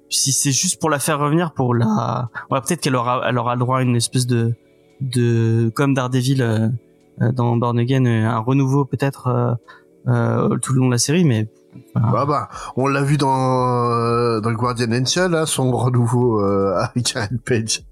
Si 0.09 0.31
c'est 0.31 0.51
juste 0.51 0.79
pour 0.79 0.89
la 0.89 0.99
faire 0.99 1.19
revenir, 1.19 1.53
pour 1.53 1.73
la, 1.73 2.29
ouais, 2.51 2.61
peut-être 2.61 2.81
qu'elle 2.81 2.95
aura, 2.95 3.23
elle 3.27 3.37
aura 3.37 3.55
le 3.55 3.59
droit 3.59 3.79
à 3.79 3.81
une 3.81 3.95
espèce 3.95 4.27
de, 4.27 4.53
de, 5.01 5.71
comme 5.75 5.93
Daredevil 5.93 6.41
euh, 6.41 6.69
euh, 7.21 7.31
dans 7.31 7.55
Born 7.57 7.79
Again, 7.79 8.05
euh, 8.05 8.25
un 8.27 8.39
renouveau 8.39 8.85
peut-être 8.85 9.27
euh, 9.27 9.53
euh, 10.07 10.57
tout 10.57 10.73
le 10.73 10.79
long 10.79 10.87
de 10.87 10.91
la 10.91 10.97
série, 10.97 11.23
mais. 11.23 11.47
bah, 11.95 12.25
bah, 12.27 12.49
on 12.75 12.87
l'a 12.87 13.01
vu 13.01 13.17
dans, 13.17 14.39
dans 14.41 14.49
le 14.49 14.55
Guardian 14.55 14.91
Angel, 14.91 15.31
là, 15.31 15.45
son 15.45 15.71
renouveau 15.71 16.39
avec 16.75 17.05
Karen 17.05 17.39
Page. 17.39 17.83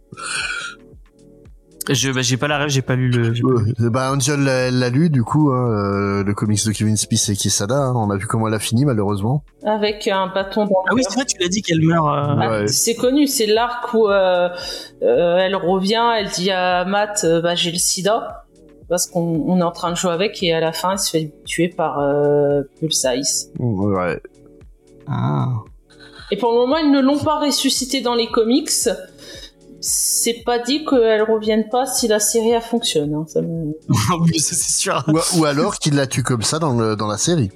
Je, 1.89 2.11
bah, 2.11 2.21
j'ai 2.21 2.37
pas 2.37 2.47
la 2.47 2.57
rêve, 2.57 2.69
j'ai 2.69 2.81
pas 2.81 2.95
lu 2.95 3.09
le. 3.09 3.29
Ouais. 3.45 3.89
Bah, 3.89 4.11
Angel 4.13 4.39
l'a 4.39 4.71
l'a 4.71 4.89
lu, 4.89 5.09
du 5.09 5.23
coup, 5.23 5.51
hein, 5.51 5.69
euh, 5.69 6.23
le 6.23 6.33
comics 6.33 6.65
de 6.65 6.71
Kevin 6.71 6.95
Smith 6.97 7.23
et 7.29 7.35
Quesada. 7.35 7.75
hein. 7.75 7.93
on 7.95 8.09
a 8.09 8.15
vu 8.17 8.25
comment 8.27 8.47
elle 8.47 8.53
a 8.53 8.59
fini, 8.59 8.85
malheureusement. 8.85 9.43
Avec 9.65 10.07
un 10.07 10.27
bâton 10.27 10.61
dans 10.65 10.69
le 10.69 10.85
Ah 10.89 10.93
oui, 10.93 11.01
c'est 11.07 11.15
vrai, 11.15 11.25
tu 11.25 11.37
l'as 11.39 11.47
dit 11.49 11.61
qu'elle 11.61 11.81
meurt. 11.81 12.07
euh, 12.07 12.35
Ah, 12.39 12.49
Ouais. 12.61 12.67
C'est 12.67 12.95
connu, 12.95 13.27
c'est 13.27 13.47
l'arc 13.47 13.93
où 13.93 14.07
euh, 14.07 14.49
euh, 15.01 15.37
elle 15.37 15.55
revient, 15.55 16.03
elle 16.17 16.29
dit 16.29 16.51
à 16.51 16.85
Matt, 16.85 17.21
euh, 17.23 17.41
bah, 17.41 17.55
j'ai 17.55 17.71
le 17.71 17.77
sida, 17.77 18.45
parce 18.89 19.07
qu'on 19.07 19.43
on 19.47 19.59
est 19.59 19.63
en 19.63 19.71
train 19.71 19.91
de 19.91 19.95
jouer 19.97 20.11
avec, 20.11 20.41
et 20.43 20.53
à 20.53 20.59
la 20.59 20.71
fin, 20.71 20.91
elle 20.93 20.99
se 20.99 21.09
fait 21.09 21.31
tuer 21.45 21.67
par 21.69 21.99
euh, 21.99 22.61
Pulse 22.79 23.05
Ouais. 23.59 24.21
Ah. 25.07 25.47
Et 26.31 26.37
pour 26.37 26.51
le 26.51 26.57
moment, 26.59 26.77
ils 26.77 26.91
ne 26.91 27.01
l'ont 27.01 27.19
pas 27.19 27.39
ressuscité 27.39 28.01
dans 28.01 28.15
les 28.15 28.27
comics. 28.27 28.69
C'est 29.85 30.43
pas 30.45 30.59
dit 30.59 30.85
qu'elle 30.85 31.23
revienne 31.23 31.67
pas 31.69 31.85
si 31.85 32.07
la 32.07 32.19
série 32.21 32.51
elle 32.51 32.61
fonctionne. 32.61 33.13
hein. 33.13 33.25
Ça 33.27 33.41
me- 33.41 33.73
oui, 34.21 34.39
ça, 34.39 34.55
c'est 34.55 34.71
sûr. 34.81 35.03
Ou, 35.09 35.39
ou 35.41 35.45
alors 35.45 35.75
qu'il 35.77 35.95
la 35.95 36.07
tue 36.07 36.23
comme 36.23 36.41
ça 36.41 36.57
dans, 36.57 36.79
le, 36.79 36.95
dans 36.95 37.07
la 37.07 37.17
série. 37.17 37.49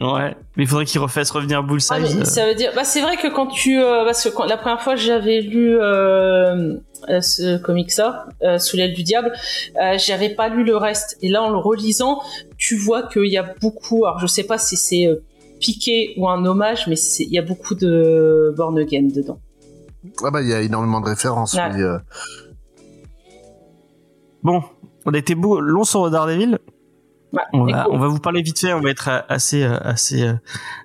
Ouais. 0.00 0.34
Mais 0.56 0.64
il 0.64 0.66
faudrait 0.66 0.84
qu'il 0.84 1.00
refasse 1.00 1.30
revenir 1.30 1.62
Bullseye. 1.62 1.94
Ah, 1.96 1.98
mais 2.18 2.24
ça 2.24 2.46
veut 2.46 2.54
dire, 2.54 2.72
bah 2.74 2.84
c'est 2.84 3.00
vrai 3.00 3.16
que 3.16 3.28
quand 3.28 3.46
tu, 3.48 3.80
euh, 3.80 4.04
parce 4.04 4.24
que 4.24 4.28
quand, 4.30 4.44
la 4.46 4.56
première 4.56 4.80
fois 4.80 4.96
j'avais 4.96 5.40
lu 5.40 5.76
euh, 5.80 6.74
euh, 7.08 7.20
ce 7.20 7.56
comic-là, 7.58 8.26
euh, 8.42 8.58
sous 8.58 8.76
l'aile 8.76 8.94
du 8.94 9.02
diable, 9.04 9.32
euh, 9.80 9.96
j'avais 9.98 10.30
pas 10.30 10.48
lu 10.48 10.64
le 10.64 10.76
reste. 10.76 11.18
Et 11.22 11.28
là, 11.28 11.42
en 11.42 11.50
le 11.50 11.58
relisant, 11.58 12.20
tu 12.56 12.76
vois 12.76 13.02
qu'il 13.04 13.26
y 13.26 13.36
a 13.36 13.54
beaucoup. 13.60 14.04
Alors, 14.04 14.18
je 14.18 14.26
sais 14.26 14.44
pas 14.44 14.58
si 14.58 14.76
c'est 14.76 15.06
euh, 15.06 15.22
piqué 15.60 16.14
ou 16.16 16.28
un 16.28 16.44
hommage, 16.46 16.86
mais 16.88 16.96
c'est- 16.96 17.24
il 17.24 17.32
y 17.32 17.38
a 17.38 17.42
beaucoup 17.42 17.74
de 17.76 18.52
Born 18.56 18.78
Again 18.78 19.08
dedans. 19.14 19.38
Ah 20.24 20.30
bah, 20.30 20.42
il 20.42 20.48
y 20.48 20.52
a 20.54 20.60
énormément 20.60 21.00
de 21.00 21.06
références. 21.06 21.54
Ouais. 21.54 21.70
oui, 21.74 21.82
euh. 21.82 21.98
Bon, 24.42 24.62
on 25.06 25.14
a 25.14 25.18
été 25.18 25.34
beau, 25.34 25.60
long 25.60 25.84
sur 25.84 26.10
Daredevil. 26.10 26.58
Ouais, 27.32 27.40
On 27.54 27.64
va, 27.64 27.84
cool. 27.84 27.94
on 27.94 27.98
va 27.98 28.08
vous 28.08 28.18
parler 28.18 28.42
vite 28.42 28.58
fait, 28.58 28.74
on 28.74 28.80
va 28.82 28.90
être 28.90 29.08
assez, 29.30 29.62
euh, 29.62 29.78
assez, 29.80 30.22
euh, 30.22 30.34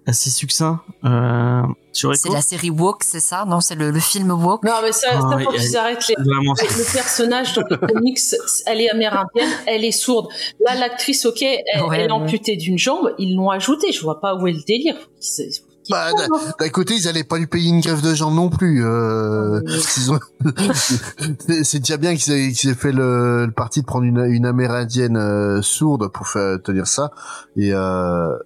assez 0.05 0.29
succinct 0.29 0.79
euh, 1.03 1.61
sur 1.91 2.15
C'est 2.15 2.29
la 2.29 2.39
série 2.41 2.69
Walk, 2.69 3.03
c'est 3.03 3.19
ça? 3.19 3.43
Non, 3.45 3.59
c'est 3.59 3.75
le, 3.75 3.91
le 3.91 3.99
film 3.99 4.31
Walk. 4.31 4.63
Non, 4.63 4.71
mais 4.81 4.93
ça, 4.93 5.07
Ah, 5.11 5.19
ça 5.19 5.35
oui, 5.35 5.43
faut 5.43 5.51
elle- 5.53 5.59
qu'ils 5.59 5.75
arrêtent 5.75 6.07
les. 6.07 6.15
Vraiment, 6.15 6.53
Le 6.57 6.93
personnage 6.93 7.53
dans 7.53 7.63
les 7.69 7.77
comics, 7.77 8.19
elle 8.65 8.79
est 8.79 8.89
amérindienne, 8.89 9.49
elle 9.65 9.83
est 9.83 9.91
sourde. 9.91 10.29
Là, 10.65 10.75
l'actrice, 10.75 11.25
ok, 11.25 11.41
elle, 11.41 11.57
Ouais, 11.83 11.97
elle 11.97 12.01
est 12.03 12.05
ouais. 12.05 12.11
amputée 12.11 12.55
d'une 12.55 12.77
jambe, 12.77 13.13
ils 13.17 13.35
l'ont 13.35 13.49
ajouté. 13.49 13.91
Je 13.91 14.01
vois 14.01 14.21
pas 14.21 14.35
où 14.35 14.47
est 14.47 14.53
le 14.53 14.63
délire. 14.65 14.95
Faut 14.97 15.09
Bah, 15.89 16.09
trouvent, 16.11 16.53
d'un- 16.59 16.69
côté, 16.69 16.95
ils 16.95 17.07
allaient 17.07 17.23
pas 17.23 17.37
lui 17.37 17.47
payer 17.47 17.69
une 17.69 17.81
grève 17.81 18.01
de 18.01 18.13
jambes 18.13 18.35
non 18.35 18.49
plus. 18.49 18.83
Euh, 18.85 19.61
c'est 21.63 21.79
déjà 21.79 21.97
bien 21.97 22.15
qu'ils 22.15 22.33
aient, 22.33 22.73
fait 22.73 22.91
le, 22.91 23.45
le 23.45 23.51
parti 23.51 23.81
de 23.81 23.85
prendre 23.85 24.05
une, 24.05 24.19
une 24.25 24.45
amérindienne 24.45 25.17
euh, 25.17 25.61
sourde 25.61 26.07
pour 26.11 26.27
faire 26.27 26.61
tenir 26.61 26.87
ça. 26.87 27.11
Et, 27.55 27.73
euh, 27.73 28.37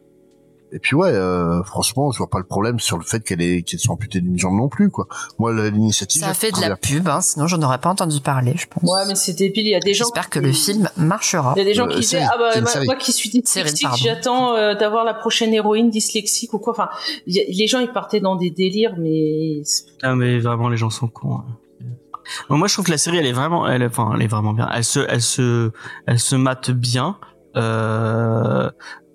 et 0.74 0.80
puis 0.80 0.96
ouais, 0.96 1.10
euh, 1.12 1.62
franchement, 1.64 2.12
je 2.12 2.18
vois 2.18 2.30
pas 2.30 2.38
le 2.40 2.46
problème 2.46 2.80
sur 2.80 2.98
le 2.98 3.04
fait 3.04 3.22
qu'elle 3.24 3.42
est 3.42 3.62
qu'elle 3.64 3.80
soit 3.80 3.94
amputée 3.94 4.22
d'une 4.22 4.38
jambe 4.40 4.56
non 4.56 4.70
plus. 4.70 4.90
quoi. 4.90 5.08
Moi, 5.40 5.54
l'initiative. 5.70 6.22
Ça 6.22 6.30
a 6.30 6.34
fait 6.34 6.52
de 6.52 6.62
la 6.62 6.68
bien. 6.68 6.76
pub, 6.78 7.08
hein, 7.10 7.22
sinon 7.22 7.48
j'en 7.48 7.62
aurais 7.62 7.78
pas 7.80 7.90
entendu 7.90 8.20
parler, 8.22 8.54
je 8.58 8.68
pense. 8.68 8.84
Ouais, 8.90 9.06
mais 9.08 9.16
c'est 9.16 9.34
débile. 9.34 9.68
Il 9.68 9.72
y 9.72 9.76
a 9.76 9.80
des 9.80 9.94
gens. 9.94 10.06
J'espère 10.06 10.30
que 10.30 10.40
le 10.40 10.52
film 10.54 10.90
marchera. 10.98 11.54
Il 11.56 11.60
y 11.60 11.62
a 11.62 11.66
des 11.66 11.74
gens 11.74 11.86
Euh, 11.88 11.90
qui 11.94 12.00
disaient 12.00 12.24
ah 12.24 12.38
bah 12.38 12.62
moi, 12.86 12.96
qui 12.96 13.12
suis 13.12 13.30
dyslexique 13.30 13.88
j'attends 13.98 14.56
euh, 14.56 14.74
d'avoir 14.76 15.04
la 15.04 15.14
prochaine 15.14 15.54
héroïne 15.54 15.90
dyslexique 15.90 16.54
ou 16.54 16.60
quoi 16.60 16.72
enfin 16.74 16.90
il 17.28 17.36
y 17.36 17.40
a- 17.40 17.44
les 17.48 17.68
gens 17.68 17.80
ils 17.80 17.92
partaient 17.92 18.20
dans 18.22 18.36
des 18.36 18.50
délires 18.52 18.96
mais 18.98 19.62
Ah 20.04 20.16
mais 20.16 20.40
vraiment 20.40 20.70
les 20.70 20.78
gens 20.78 20.90
sont 20.90 21.08
cons. 21.08 21.36
hein. 21.40 21.46
Bon, 22.50 22.58
moi 22.58 22.68
je 22.68 22.74
trouve 22.74 22.86
que 22.86 22.92
la 22.92 22.98
série 22.98 23.18
elle 23.18 23.26
est 23.26 23.32
vraiment, 23.34 23.68
elle, 23.68 23.82
est- 23.82 23.88
enfin 23.88 24.12
elle 24.16 24.22
est 24.22 24.28
vraiment 24.28 24.54
bien. 24.54 24.70
Elle 24.74 24.84
se, 24.86 25.00
elle 25.10 25.22
se, 25.22 25.72
elle 26.06 26.20
se 26.20 26.36
mate 26.36 26.72
bien. 26.72 27.18
Euh, 27.58 28.70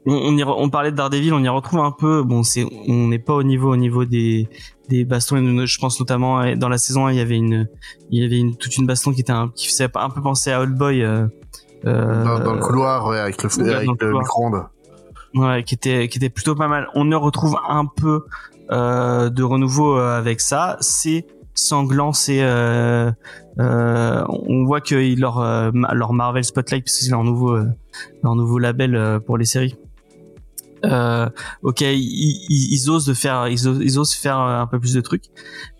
on, 0.06 0.12
on, 0.14 0.36
y 0.36 0.42
re- 0.42 0.54
on 0.56 0.70
parlait 0.70 0.90
de 0.92 0.96
Daredevil, 0.96 1.32
on 1.34 1.42
y 1.42 1.48
retrouve 1.48 1.80
un 1.80 1.90
peu. 1.92 2.22
Bon, 2.22 2.42
c'est, 2.42 2.64
on 2.88 3.08
n'est 3.08 3.18
pas 3.18 3.34
au 3.34 3.42
niveau, 3.42 3.72
au 3.72 3.76
niveau 3.76 4.04
des, 4.04 4.48
des 4.88 5.04
bastons. 5.04 5.36
Je 5.66 5.78
pense 5.78 5.98
notamment 6.00 6.40
euh, 6.40 6.54
dans 6.56 6.68
la 6.68 6.78
saison 6.78 7.06
1, 7.06 7.12
il 7.12 7.18
y 7.18 7.20
avait 7.20 7.36
une, 7.36 7.68
il 8.10 8.22
y 8.22 8.24
avait 8.24 8.38
une 8.38 8.56
toute 8.56 8.76
une 8.76 8.86
baston 8.86 9.12
qui 9.12 9.20
était 9.20 9.32
un, 9.32 9.48
qui 9.54 9.66
faisait 9.68 9.88
un 9.94 10.10
peu 10.10 10.22
penser 10.22 10.50
à 10.52 10.60
Old 10.60 10.74
Boy. 10.76 11.02
Euh, 11.02 11.26
euh, 11.84 12.24
Dans, 12.24 12.38
dans 12.40 12.54
le 12.54 12.60
couloir, 12.60 13.06
ouais, 13.06 13.18
avec 13.18 13.42
le, 13.42 13.48
ouais, 13.62 13.74
avec 13.74 14.02
le 14.02 14.12
micro-ondes. 14.12 14.62
Ouais, 15.34 15.62
qui 15.64 15.74
était 15.74 16.08
qui 16.08 16.18
était 16.18 16.30
plutôt 16.30 16.54
pas 16.54 16.68
mal. 16.68 16.88
On 16.94 17.04
ne 17.04 17.14
retrouve 17.16 17.58
un 17.68 17.84
peu 17.84 18.24
euh, 18.70 19.28
de 19.28 19.42
renouveau 19.42 19.96
euh, 19.98 20.16
avec 20.18 20.40
ça. 20.40 20.78
C'est 20.80 21.26
sanglant, 21.52 22.12
c'est 22.12 22.42
euh, 22.42 23.10
euh, 23.60 24.24
on 24.28 24.64
voit 24.64 24.80
que 24.80 24.94
leur 25.18 25.40
leur 25.72 26.12
Marvel 26.12 26.44
Spotlight, 26.44 26.84
parce 26.84 26.96
que 26.96 27.04
c'est 27.04 27.10
leur 27.10 27.24
nouveau 27.24 27.56
leur 28.22 28.34
nouveau 28.34 28.58
label 28.58 29.20
pour 29.26 29.36
les 29.36 29.44
séries. 29.44 29.76
Euh, 30.86 31.28
ok, 31.62 31.80
ils, 31.80 32.44
ils, 32.48 32.72
ils 32.72 32.90
osent 32.90 33.06
de 33.06 33.14
faire, 33.14 33.48
ils 33.48 33.68
osent, 33.68 33.80
ils 33.82 33.98
osent 33.98 34.14
faire 34.14 34.38
un 34.38 34.66
peu 34.66 34.78
plus 34.78 34.94
de 34.94 35.00
trucs. 35.00 35.24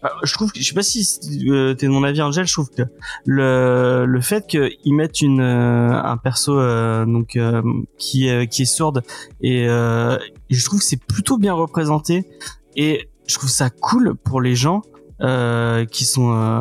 Euh, 0.04 0.08
je 0.24 0.32
trouve, 0.34 0.50
je 0.54 0.62
sais 0.62 0.74
pas 0.74 0.82
si 0.82 1.18
euh, 1.48 1.74
t'es 1.74 1.86
de 1.86 1.92
mon 1.92 2.04
avis, 2.04 2.20
Angel. 2.22 2.46
Je 2.46 2.52
trouve 2.52 2.70
que 2.70 2.82
le 3.24 4.04
le 4.06 4.20
fait 4.20 4.46
qu'ils 4.46 4.94
mettent 4.94 5.20
une 5.20 5.40
euh, 5.40 6.02
un 6.02 6.16
perso 6.16 6.58
euh, 6.58 7.04
donc 7.04 7.36
euh, 7.36 7.62
qui 7.98 8.28
qui 8.48 8.62
est 8.62 8.66
sourde 8.66 9.02
et, 9.40 9.66
euh, 9.68 10.18
je 10.50 10.64
trouve 10.64 10.80
que 10.80 10.84
c'est 10.84 11.02
plutôt 11.02 11.38
bien 11.38 11.54
représenté 11.54 12.28
et 12.76 13.08
je 13.26 13.34
trouve 13.34 13.50
ça 13.50 13.70
cool 13.70 14.14
pour 14.14 14.40
les 14.40 14.54
gens 14.54 14.82
euh, 15.20 15.84
qui 15.86 16.04
sont 16.04 16.32
euh, 16.32 16.60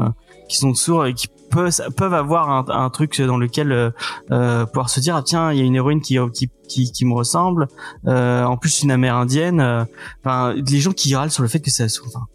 qui 0.50 0.58
sont 0.58 0.74
sourds 0.74 1.06
et 1.06 1.14
qui 1.14 1.28
peuvent 1.96 2.14
avoir 2.14 2.70
un, 2.70 2.90
truc 2.90 3.20
dans 3.22 3.38
lequel 3.38 3.72
euh, 3.72 3.90
euh, 4.32 4.66
pouvoir 4.66 4.90
se 4.90 5.00
dire 5.00 5.16
ah 5.16 5.24
tiens 5.24 5.52
il 5.52 5.60
y 5.60 5.62
a 5.62 5.66
une 5.66 5.76
héroïne 5.76 6.02
qui 6.02 6.18
qui 6.34 6.50
qui, 6.92 7.06
me 7.06 7.14
ressemble 7.14 7.68
euh, 8.08 8.44
en 8.44 8.58
plus 8.58 8.84
une 8.84 8.92
amérindienne 8.92 9.86
enfin 10.24 10.54
les 10.56 10.80
gens 10.80 10.92
qui 10.92 11.16
râlent 11.16 11.32
sur 11.32 11.44
le 11.44 11.50
fait 11.50 11.60
que 11.60 11.72
ça 11.72 11.86
enfin 12.06 12.26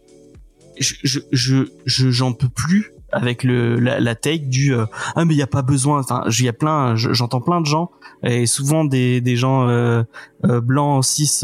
je 0.78 0.94
je 1.02 1.20
je 1.32 1.64
je- 1.84 2.10
j'en 2.10 2.32
peux 2.32 2.48
plus 2.48 2.92
avec 3.12 3.42
le 3.42 3.74
la, 3.80 3.98
la 3.98 4.14
take 4.14 4.46
du 4.46 4.72
euh, 4.72 4.86
ah 5.16 5.24
mais 5.24 5.34
il 5.34 5.36
y 5.36 5.42
a 5.42 5.48
pas 5.48 5.62
besoin 5.62 5.98
enfin 6.00 6.22
il 6.28 6.44
y 6.44 6.48
a 6.48 6.52
plein 6.52 6.94
je- 6.94 7.12
j'entends 7.12 7.40
plein 7.40 7.60
de 7.60 7.66
gens 7.66 7.90
et 8.22 8.46
souvent 8.46 8.84
des 8.84 9.20
des 9.20 9.34
gens 9.34 9.68
euh, 9.68 10.04
blancs 10.44 11.04
cis 11.04 11.40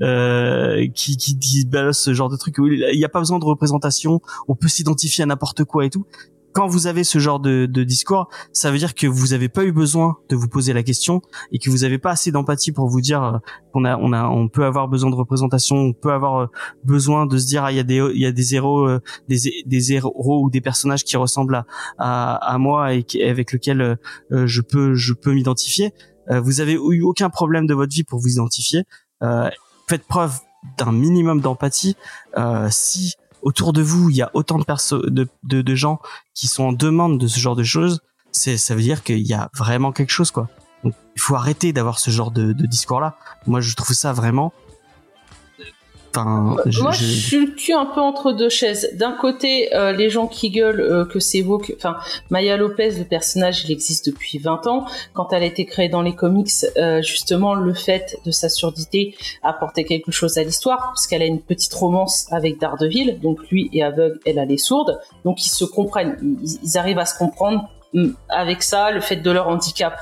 qui 0.94 1.16
qui 1.16 1.64
balancent 1.66 2.00
ce 2.00 2.12
genre 2.14 2.28
de 2.28 2.36
truc 2.36 2.56
il 2.58 2.98
y 2.98 3.04
a 3.04 3.08
pas 3.08 3.20
besoin 3.20 3.38
de 3.38 3.44
représentation 3.44 4.20
on 4.46 4.54
peut 4.54 4.68
s'identifier 4.68 5.22
à 5.24 5.26
n'importe 5.26 5.64
quoi 5.64 5.86
et 5.86 5.90
tout 5.90 6.04
quand 6.52 6.66
vous 6.66 6.86
avez 6.86 7.04
ce 7.04 7.18
genre 7.18 7.40
de, 7.40 7.66
de 7.66 7.84
discours, 7.84 8.28
ça 8.52 8.70
veut 8.70 8.78
dire 8.78 8.94
que 8.94 9.06
vous 9.06 9.32
avez 9.32 9.48
pas 9.48 9.64
eu 9.64 9.72
besoin 9.72 10.16
de 10.28 10.36
vous 10.36 10.48
poser 10.48 10.72
la 10.72 10.82
question 10.82 11.22
et 11.52 11.58
que 11.58 11.70
vous 11.70 11.84
avez 11.84 11.98
pas 11.98 12.10
assez 12.10 12.32
d'empathie 12.32 12.72
pour 12.72 12.88
vous 12.88 13.00
dire 13.00 13.22
euh, 13.22 13.38
qu'on 13.72 13.84
a, 13.84 13.96
on 13.96 14.12
a, 14.12 14.24
on 14.28 14.48
peut 14.48 14.64
avoir 14.64 14.88
besoin 14.88 15.10
de 15.10 15.14
représentation, 15.14 15.76
on 15.76 15.92
peut 15.92 16.12
avoir 16.12 16.40
euh, 16.40 16.46
besoin 16.84 17.26
de 17.26 17.38
se 17.38 17.46
dire 17.46 17.64
ah 17.64 17.72
il 17.72 17.76
y 17.76 17.80
a 17.80 17.84
des, 17.84 17.96
il 18.14 18.20
y 18.20 18.26
a 18.26 18.32
des 18.32 18.54
héros, 18.54 18.86
euh, 18.86 19.00
des, 19.28 19.62
des 19.66 19.92
héros 19.92 20.42
ou 20.42 20.50
des 20.50 20.60
personnages 20.60 21.04
qui 21.04 21.16
ressemblent 21.16 21.54
à, 21.54 21.66
à, 21.98 22.54
à 22.54 22.58
moi 22.58 22.94
et 22.94 23.04
avec 23.22 23.52
lesquels 23.52 23.98
je 24.30 24.60
peux, 24.60 24.94
je 24.94 25.12
peux 25.12 25.32
m'identifier. 25.32 25.92
Vous 26.30 26.60
avez 26.60 26.74
eu 26.74 27.02
aucun 27.02 27.30
problème 27.30 27.66
de 27.66 27.74
votre 27.74 27.92
vie 27.92 28.04
pour 28.04 28.18
vous 28.18 28.28
identifier. 28.28 28.84
Faites 29.88 30.06
preuve 30.06 30.40
d'un 30.76 30.92
minimum 30.92 31.40
d'empathie. 31.40 31.96
Si 32.70 33.14
autour 33.42 33.72
de 33.72 33.82
vous 33.82 34.10
il 34.10 34.16
y 34.16 34.22
a 34.22 34.30
autant 34.34 34.58
de 34.58 34.64
perso 34.64 35.00
de, 35.02 35.28
de, 35.44 35.62
de 35.62 35.74
gens 35.74 36.00
qui 36.34 36.46
sont 36.46 36.64
en 36.64 36.72
demande 36.72 37.18
de 37.18 37.26
ce 37.26 37.38
genre 37.38 37.56
de 37.56 37.62
choses, 37.62 38.00
c'est 38.32 38.56
ça 38.56 38.74
veut 38.74 38.82
dire 38.82 39.02
qu'il 39.02 39.26
y 39.26 39.34
a 39.34 39.50
vraiment 39.54 39.92
quelque 39.92 40.10
chose 40.10 40.30
quoi. 40.30 40.48
Donc 40.84 40.94
il 41.16 41.20
faut 41.20 41.34
arrêter 41.34 41.72
d'avoir 41.72 41.98
ce 41.98 42.10
genre 42.10 42.30
de, 42.30 42.52
de 42.52 42.66
discours 42.66 43.00
là. 43.00 43.16
Moi 43.46 43.60
je 43.60 43.74
trouve 43.74 43.94
ça 43.94 44.12
vraiment. 44.12 44.52
Enfin, 46.10 46.56
je- 46.66 46.82
Moi, 46.82 46.92
je- 46.92 47.04
je 47.04 47.20
suis 47.26 47.46
le 47.46 47.52
cul 47.52 47.72
un 47.74 47.84
peu 47.86 48.00
entre 48.00 48.32
deux 48.32 48.48
chaises. 48.48 48.88
D'un 48.94 49.12
côté, 49.12 49.74
euh, 49.74 49.92
les 49.92 50.08
gens 50.10 50.26
qui 50.26 50.50
gueulent 50.50 50.80
euh, 50.80 51.04
que 51.04 51.20
c'est 51.20 51.42
que... 51.42 51.72
enfin, 51.76 51.96
Maya 52.30 52.56
Lopez, 52.56 52.90
le 52.98 53.04
personnage, 53.04 53.64
il 53.64 53.70
existe 53.72 54.06
depuis 54.06 54.38
20 54.38 54.66
ans. 54.66 54.86
Quand 55.12 55.32
elle 55.32 55.42
a 55.42 55.46
été 55.46 55.64
créée 55.66 55.88
dans 55.88 56.02
les 56.02 56.14
comics, 56.14 56.50
euh, 56.76 57.02
justement, 57.02 57.54
le 57.54 57.74
fait 57.74 58.16
de 58.24 58.30
sa 58.30 58.48
surdité 58.48 59.14
apportait 59.42 59.84
quelque 59.84 60.10
chose 60.10 60.38
à 60.38 60.42
l'histoire, 60.44 60.78
parce 60.88 61.06
qu'elle 61.06 61.22
a 61.22 61.26
une 61.26 61.40
petite 61.40 61.74
romance 61.74 62.26
avec 62.32 62.58
Daredevil, 62.58 63.18
donc 63.22 63.38
lui 63.50 63.70
est 63.72 63.82
aveugle, 63.82 64.18
elle 64.24 64.38
elle 64.38 64.50
est 64.52 64.56
sourde, 64.56 64.98
donc 65.24 65.44
ils 65.44 65.50
se 65.50 65.64
comprennent, 65.64 66.16
ils, 66.22 66.58
ils 66.62 66.78
arrivent 66.78 66.98
à 66.98 67.06
se 67.06 67.16
comprendre 67.18 67.68
avec 68.28 68.62
ça, 68.62 68.90
le 68.90 69.00
fait 69.00 69.16
de 69.16 69.30
leur 69.30 69.48
handicap. 69.48 69.98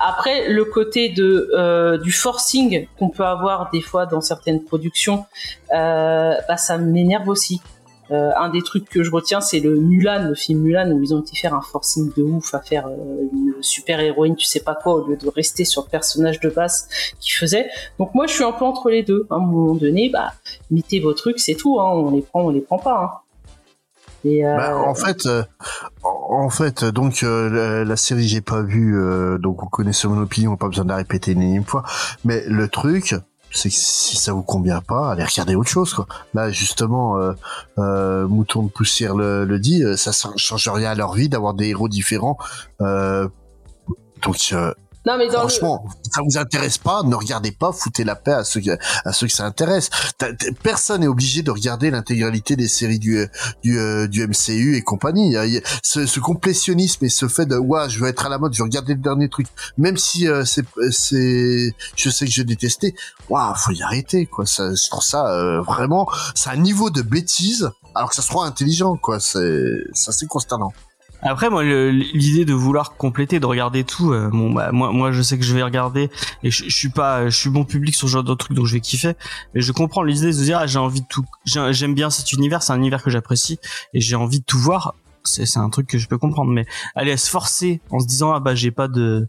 Après, 0.00 0.48
le 0.48 0.64
côté 0.64 1.08
de 1.08 1.50
euh, 1.54 1.98
du 1.98 2.12
forcing 2.12 2.86
qu'on 2.98 3.10
peut 3.10 3.24
avoir 3.24 3.70
des 3.70 3.80
fois 3.80 4.06
dans 4.06 4.20
certaines 4.20 4.62
productions, 4.64 5.24
euh, 5.72 6.34
bah, 6.48 6.56
ça 6.56 6.78
m'énerve 6.78 7.28
aussi. 7.28 7.60
Euh, 8.10 8.30
un 8.36 8.48
des 8.48 8.62
trucs 8.62 8.88
que 8.88 9.02
je 9.02 9.10
retiens, 9.10 9.40
c'est 9.40 9.60
le 9.60 9.76
Mulan, 9.76 10.28
le 10.28 10.34
film 10.34 10.60
Mulan, 10.60 10.90
où 10.92 11.02
ils 11.02 11.14
ont 11.14 11.20
été 11.20 11.36
faire 11.36 11.54
un 11.54 11.60
forcing 11.60 12.10
de 12.16 12.22
ouf 12.22 12.54
à 12.54 12.60
faire 12.60 12.86
euh, 12.86 13.28
une 13.32 13.54
super 13.60 14.00
héroïne, 14.00 14.34
tu 14.34 14.46
sais 14.46 14.60
pas 14.60 14.74
quoi, 14.74 14.94
au 14.94 15.06
lieu 15.06 15.16
de 15.16 15.28
rester 15.28 15.64
sur 15.64 15.82
le 15.82 15.88
personnage 15.90 16.40
de 16.40 16.48
base 16.48 16.88
qu'ils 17.20 17.34
faisaient. 17.34 17.68
Donc 17.98 18.14
moi, 18.14 18.26
je 18.26 18.32
suis 18.32 18.44
un 18.44 18.52
peu 18.52 18.64
entre 18.64 18.88
les 18.88 19.02
deux. 19.02 19.26
À 19.30 19.34
un 19.34 19.40
moment 19.40 19.74
donné, 19.74 20.08
bah, 20.08 20.32
mettez 20.70 21.00
vos 21.00 21.12
trucs, 21.12 21.38
c'est 21.38 21.54
tout. 21.54 21.80
Hein, 21.80 21.90
on 21.92 22.10
les 22.10 22.22
prend, 22.22 22.42
on 22.42 22.50
les 22.50 22.62
prend 22.62 22.78
pas. 22.78 22.98
Hein. 23.02 23.27
Euh, 24.24 24.56
Bah, 24.56 24.76
en 24.76 24.94
fait, 24.94 25.26
euh, 25.26 25.44
en 26.02 26.50
fait, 26.50 26.84
donc 26.84 27.22
euh, 27.22 27.48
la, 27.48 27.84
la 27.84 27.96
série 27.96 28.26
j'ai 28.28 28.40
pas 28.40 28.62
vu, 28.62 28.98
donc 29.38 29.60
vous 29.60 29.68
connaissez 29.68 30.08
mon 30.08 30.20
opinion, 30.20 30.56
pas 30.56 30.68
besoin 30.68 30.84
de 30.84 30.90
la 30.90 30.96
répéter 30.96 31.32
une 31.32 31.42
énième 31.42 31.64
fois. 31.64 31.84
Mais 32.24 32.44
le 32.46 32.68
truc, 32.68 33.14
c'est 33.50 33.68
que 33.68 33.74
si 33.74 34.16
ça 34.16 34.32
vous 34.32 34.42
convient 34.42 34.80
pas, 34.80 35.12
allez 35.12 35.24
regarder 35.24 35.54
autre 35.54 35.70
chose. 35.70 35.94
Là, 36.34 36.50
justement, 36.50 37.16
Mouton 37.76 38.64
de 38.64 38.70
poussière 38.70 39.14
le, 39.14 39.58
dit, 39.58 39.82
ça 39.96 40.10
ne 40.30 40.36
change 40.36 40.68
rien 40.68 40.90
à 40.90 40.94
leur 40.94 41.14
vie 41.14 41.28
d'avoir 41.28 41.54
des 41.54 41.68
héros 41.68 41.88
différents. 41.88 42.38
Donc, 42.80 44.54
non, 45.06 45.16
mais 45.16 45.28
dans 45.28 45.40
franchement, 45.40 45.86
si 46.02 46.10
ça 46.10 46.20
vous 46.22 46.38
intéresse 46.38 46.78
pas, 46.78 47.02
ne 47.02 47.14
regardez 47.14 47.52
pas, 47.52 47.72
foutez 47.72 48.04
la 48.04 48.16
paix 48.16 48.32
à 48.32 48.44
ceux 48.44 48.60
qui, 48.60 48.70
à 48.70 49.12
ceux 49.12 49.26
que 49.26 49.32
ça 49.32 49.44
intéresse. 49.44 49.90
Personne 50.62 51.00
n'est 51.00 51.06
obligé 51.06 51.42
de 51.42 51.50
regarder 51.50 51.90
l'intégralité 51.90 52.56
des 52.56 52.68
séries 52.68 52.98
du 52.98 53.26
du, 53.62 53.78
euh, 53.78 54.06
du 54.06 54.26
MCU 54.26 54.76
et 54.76 54.82
compagnie. 54.82 55.36
Ce, 55.82 56.06
ce 56.06 56.20
complétionnisme 56.20 57.04
et 57.04 57.08
ce 57.08 57.28
fait 57.28 57.46
de 57.46 57.56
ouais, 57.56 57.88
je 57.88 58.00
veux 58.00 58.08
être 58.08 58.26
à 58.26 58.28
la 58.28 58.38
mode, 58.38 58.52
je 58.52 58.58
veux 58.58 58.64
regarder 58.64 58.94
le 58.94 59.00
dernier 59.00 59.28
truc, 59.28 59.46
même 59.76 59.96
si 59.96 60.28
euh, 60.28 60.44
c'est 60.44 61.74
je 61.96 62.10
sais 62.10 62.26
que 62.26 62.32
je 62.32 62.42
détestais. 62.42 62.94
Waouh, 63.28 63.54
faut 63.54 63.72
y 63.72 63.82
arrêter 63.82 64.26
quoi. 64.26 64.46
Ça, 64.46 64.74
je 64.74 64.90
trouve 64.90 65.02
ça 65.02 65.26
euh, 65.32 65.60
vraiment, 65.62 66.08
c'est 66.34 66.50
un 66.50 66.56
niveau 66.56 66.90
de 66.90 67.02
bêtise 67.02 67.70
alors 67.94 68.10
que 68.10 68.16
ça 68.16 68.22
se 68.22 68.28
trouve 68.28 68.44
intelligent 68.44 68.96
quoi. 68.96 69.20
C'est 69.20 69.74
ça 69.92 70.12
c'est 70.12 70.26
consternant. 70.26 70.72
Après, 71.22 71.50
moi, 71.50 71.64
l'idée 71.64 72.44
de 72.44 72.52
vouloir 72.54 72.96
compléter, 72.96 73.40
de 73.40 73.46
regarder 73.46 73.82
tout, 73.84 74.12
euh, 74.12 74.28
bon, 74.32 74.52
bah, 74.52 74.70
moi, 74.72 74.92
moi, 74.92 75.10
je 75.12 75.22
sais 75.22 75.36
que 75.36 75.44
je 75.44 75.52
vais 75.54 75.62
regarder 75.62 76.10
et 76.42 76.50
je, 76.50 76.68
suis 76.68 76.90
pas, 76.90 77.28
je 77.28 77.36
suis 77.36 77.50
bon 77.50 77.64
public 77.64 77.94
sur 77.94 78.06
ce 78.08 78.12
genre 78.12 78.24
de 78.24 78.34
trucs, 78.34 78.52
donc 78.56 78.66
je 78.66 78.74
vais 78.74 78.80
kiffer. 78.80 79.14
Mais 79.54 79.60
je 79.60 79.72
comprends 79.72 80.02
l'idée 80.02 80.26
de 80.26 80.32
se 80.32 80.42
dire, 80.42 80.58
ah, 80.58 80.66
j'ai 80.66 80.78
envie 80.78 81.00
de 81.00 81.06
tout, 81.08 81.24
j'ai- 81.44 81.72
j'aime 81.72 81.94
bien 81.94 82.10
cet 82.10 82.32
univers, 82.32 82.62
c'est 82.62 82.72
un 82.72 82.76
univers 82.76 83.02
que 83.02 83.10
j'apprécie 83.10 83.58
et 83.94 84.00
j'ai 84.00 84.14
envie 84.16 84.40
de 84.40 84.44
tout 84.44 84.58
voir. 84.58 84.94
C'est, 85.24 85.58
un 85.58 85.68
truc 85.68 85.88
que 85.88 85.98
je 85.98 86.08
peux 86.08 86.16
comprendre. 86.16 86.50
Mais 86.52 86.64
aller 86.94 87.12
à 87.12 87.16
se 87.18 87.28
forcer 87.28 87.80
en 87.90 87.98
se 88.00 88.06
disant, 88.06 88.32
ah 88.32 88.40
bah, 88.40 88.54
j'ai 88.54 88.70
pas 88.70 88.88
de, 88.88 89.26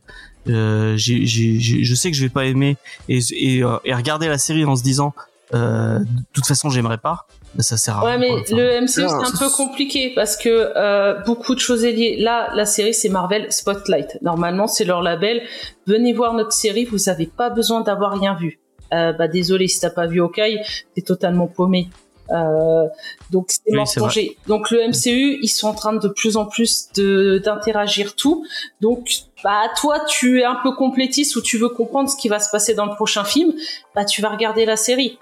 euh, 0.48 0.96
j'ai, 0.96 1.26
j'ai, 1.26 1.60
j'ai- 1.60 1.84
je 1.84 1.96
sais 1.96 2.10
que 2.12 2.16
je 2.16 2.22
vais 2.24 2.30
pas 2.30 2.46
aimer 2.46 2.78
et, 3.10 3.20
et, 3.32 3.64
euh, 3.64 3.78
et 3.84 3.94
regarder 3.94 4.28
la 4.28 4.38
série 4.38 4.64
en 4.64 4.76
se 4.76 4.84
disant, 4.84 5.14
euh, 5.54 6.00
de 6.00 6.06
toute 6.34 6.46
façon, 6.46 6.70
j'aimerais 6.70 7.00
pas. 7.00 7.28
Ça 7.58 7.78
sert 7.78 7.98
à 7.98 8.04
Ouais, 8.04 8.12
rien, 8.12 8.20
mais. 8.20 8.32
Enfin, 8.32 8.56
le 8.56 8.82
MCU 8.82 8.88
c'est 8.88 9.04
un 9.04 9.38
peu 9.38 9.50
compliqué 9.50 10.14
parce 10.16 10.38
que 10.38 10.72
euh, 10.76 11.16
beaucoup 11.26 11.56
de 11.56 11.60
choses 11.60 11.84
est 11.84 11.92
liées. 11.92 12.18
Là, 12.20 12.50
la 12.56 12.66
série 12.66 12.94
c'est 12.94 13.10
Marvel 13.10 13.52
Spotlight. 13.52 14.20
Normalement, 14.22 14.68
c'est 14.68 14.86
leur 14.86 15.02
label. 15.02 15.42
Venez 15.88 16.14
voir 16.14 16.34
notre 16.34 16.54
série, 16.54 16.86
vous 16.86 17.10
avez 17.10 17.26
pas 17.26 17.50
besoin 17.50 17.82
d'avoir 17.82 18.14
rien 18.20 18.36
vu. 18.36 18.60
Euh, 18.94 19.14
bah 19.14 19.28
désolé 19.28 19.68
si 19.68 19.80
t'as 19.80 19.92
pas 19.92 20.08
vu 20.08 20.22
Hawkeye, 20.22 20.62
t'es 20.96 21.02
totalement 21.02 21.48
paumé. 21.48 21.90
Euh, 22.32 22.88
donc 23.32 23.48
c'est 23.50 23.62
Oui, 23.68 23.78
mort. 23.78 24.10
Donc 24.48 24.72
le 24.72 24.88
MCU, 24.88 25.40
ils 25.42 25.50
sont 25.50 25.68
en 25.68 25.74
train 25.74 25.94
de 25.94 26.08
plus 26.08 26.38
en 26.38 26.46
plus 26.46 26.90
d'interagir 26.94 28.16
tout. 28.16 28.46
Donc 28.82 29.10
bah 29.44 29.64
toi, 29.80 30.00
tu 30.08 30.42
es 30.42 30.44
un 30.44 30.58
peu 30.62 30.74
complétiste 30.76 31.36
ou 31.36 31.42
tu 31.42 31.58
veux 31.58 31.70
comprendre 31.70 32.10
ce 32.10 32.18
qui 32.18 32.30
va 32.30 32.40
se 32.40 32.52
passer 32.52 32.74
dans 32.74 32.86
le 32.86 32.96
prochain 32.96 33.24
film, 33.24 33.54
bah 33.96 34.06
tu 34.06 34.22
vas 34.22 34.30
regarder 34.30 34.66
la 34.66 34.78
série. 34.78 35.18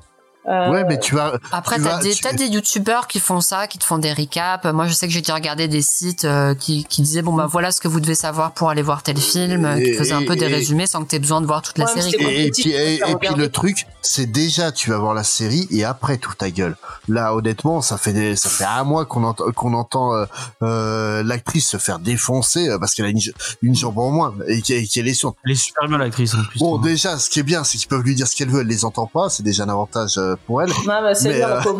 Euh, 0.48 0.72
Ouais, 0.72 0.84
mais 0.88 0.98
tu 1.00 1.14
vas, 1.16 1.38
Après, 1.52 1.76
Tu 1.78 1.84
t'as 1.84 2.00
des, 2.00 2.14
tu- 2.14 2.22
t'as 2.22 2.34
des 2.34 2.46
youtubeurs 2.48 3.08
qui 3.08 3.20
font 3.20 3.42
ça, 3.42 3.68
qui 3.68 3.78
te 3.78 3.84
font 3.84 3.98
des 3.98 4.14
recaps. 4.14 4.64
Moi, 4.66 4.88
je 4.88 4.94
sais 4.94 5.06
que 5.08 5.12
j'ai 5.14 5.20
déjà 5.22 5.34
regardé 5.36 5.68
des 5.68 5.82
sites 5.82 6.24
euh, 6.26 6.56
qui, 6.56 6.86
qui 6.86 7.02
disaient 7.02 7.22
bon 7.22 7.34
bah 7.34 7.48
voilà 7.50 7.72
ce 7.72 7.82
que 7.82 7.88
vous 7.90 8.00
devez 8.00 8.16
savoir 8.16 8.54
pour 8.54 8.70
aller 8.70 8.82
voir 8.82 9.04
tel 9.04 9.18
film, 9.18 9.66
euh, 9.66 9.76
qui 9.78 9.84
Et- 9.84 9.92
te 9.94 9.98
faisaient 9.98 10.14
un 10.14 10.24
peu 10.26 10.36
des 10.38 10.46
et- 10.46 10.54
résumés 10.54 10.88
sans 10.88 11.04
que 11.04 11.10
t'aies 11.10 11.20
besoin 11.20 11.42
de 11.42 11.46
voir 11.48 11.62
toute 11.62 11.78
la 11.78 11.86
Ouais, 11.86 12.02
série. 12.02 12.46
Et, 12.46 12.52
puis, 12.52 12.70
et, 12.72 12.98
puis 13.04 13.14
regarder. 13.14 13.42
le 13.42 13.50
truc, 13.52 13.86
c'est 14.02 14.26
déjà 14.32 14.72
tu 14.72 14.90
vas 14.90 14.98
voir 14.98 15.14
la 15.14 15.24
série 15.26 15.68
et 15.70 15.84
après 15.84 16.18
tout 16.18 16.34
ta 16.34 16.50
gueule. 16.50 16.78
Là, 17.10 17.36
honnêtement, 17.36 17.82
ça 17.82 17.98
fait 17.98 18.14
des, 18.14 18.36
ça 18.38 18.50
fait 18.50 18.64
un 18.66 18.84
mois 18.86 19.06
qu'on 19.06 19.24
entend 19.26 19.52
qu'on 19.52 19.74
entend 19.74 20.14
euh, 20.14 20.26
euh, 20.64 21.24
l'actrice 21.24 21.68
se 21.68 21.78
faire 21.78 22.00
défoncer 22.00 22.70
euh, 22.70 22.80
parce 22.80 22.94
qu'elle 22.94 23.06
a 23.06 23.10
une, 23.10 23.20
une 23.62 23.76
jambe 23.76 23.98
en 24.00 24.12
moins 24.12 24.34
et 24.48 24.62
qu'elle 24.62 25.08
est 25.08 25.14
sourde. 25.14 25.36
Elle 25.46 25.52
est 25.52 25.56
super 25.56 25.88
bien 25.88 25.98
l'actrice 25.98 26.34
en 26.36 26.44
plus. 26.44 26.60
Bon, 26.60 26.78
déjà, 26.78 27.18
ce 27.20 27.30
qui 27.30 27.40
est 27.40 27.44
bien, 27.44 27.64
c'est 27.64 27.78
qu'ils 27.78 27.88
peuvent 27.90 28.04
lui 28.04 28.16
dire 28.16 28.28
ce 28.28 28.36
qu'elle 28.36 28.50
veut, 28.50 28.62
elle 28.62 28.68
les 28.68 28.86
entend 28.86 29.08
pas, 29.08 29.30
c'est 29.30 29.44
déjà 29.44 29.64
un 29.64 29.70
avantage 29.70 30.18
euh, 30.18 30.36
pour 30.46 30.62
elle. 30.62 30.70
Non, 30.70 31.02
bah, 31.02 31.16
c'est 31.16 31.30
Mais, 31.30 31.36
bien, 31.38 31.50
euh. 31.50 31.74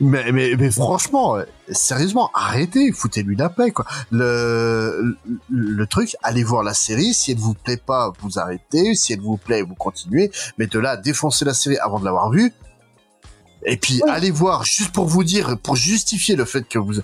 Mais, 0.00 0.32
mais, 0.32 0.54
mais 0.58 0.70
franchement, 0.70 1.36
euh, 1.36 1.44
sérieusement, 1.70 2.30
arrêtez, 2.34 2.90
foutez-lui 2.90 3.36
la 3.36 3.48
paix, 3.48 3.70
quoi. 3.70 3.84
Le, 4.10 5.00
le, 5.02 5.16
le 5.48 5.86
truc, 5.86 6.16
allez 6.24 6.42
voir 6.42 6.64
la 6.64 6.74
série. 6.74 7.14
Si 7.14 7.30
elle 7.32 7.38
vous 7.38 7.54
plaît 7.54 7.76
pas, 7.76 8.12
vous 8.20 8.38
arrêtez. 8.38 8.94
Si 8.94 9.12
elle 9.12 9.20
vous 9.20 9.36
plaît, 9.36 9.62
vous 9.62 9.74
continuez. 9.76 10.32
Mais 10.58 10.66
de 10.66 10.78
là 10.80 10.96
défoncer 10.96 11.44
la 11.44 11.54
série 11.54 11.78
avant 11.78 12.00
de 12.00 12.04
l'avoir 12.04 12.30
vue, 12.30 12.52
Et 13.64 13.76
puis 13.76 14.00
Oui. 14.04 14.10
allez 14.10 14.32
voir 14.32 14.64
juste 14.64 14.90
pour 14.92 15.06
vous 15.06 15.22
dire, 15.22 15.56
pour 15.62 15.76
justifier 15.76 16.34
le 16.34 16.44
fait 16.44 16.66
que 16.68 16.80
vous 16.80 16.94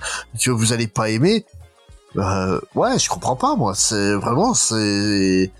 que 0.43 0.51
vous 0.51 0.73
allez 0.73 0.89
pas 0.89 1.09
aimer. 1.09 1.45
Euh, 2.17 2.59
ouais, 2.75 2.99
je 2.99 3.09
comprends 3.09 3.37
pas 3.37 3.55
moi. 3.55 3.75
C'est 3.77 4.15
vraiment 4.15 4.55
c'est 4.55 5.53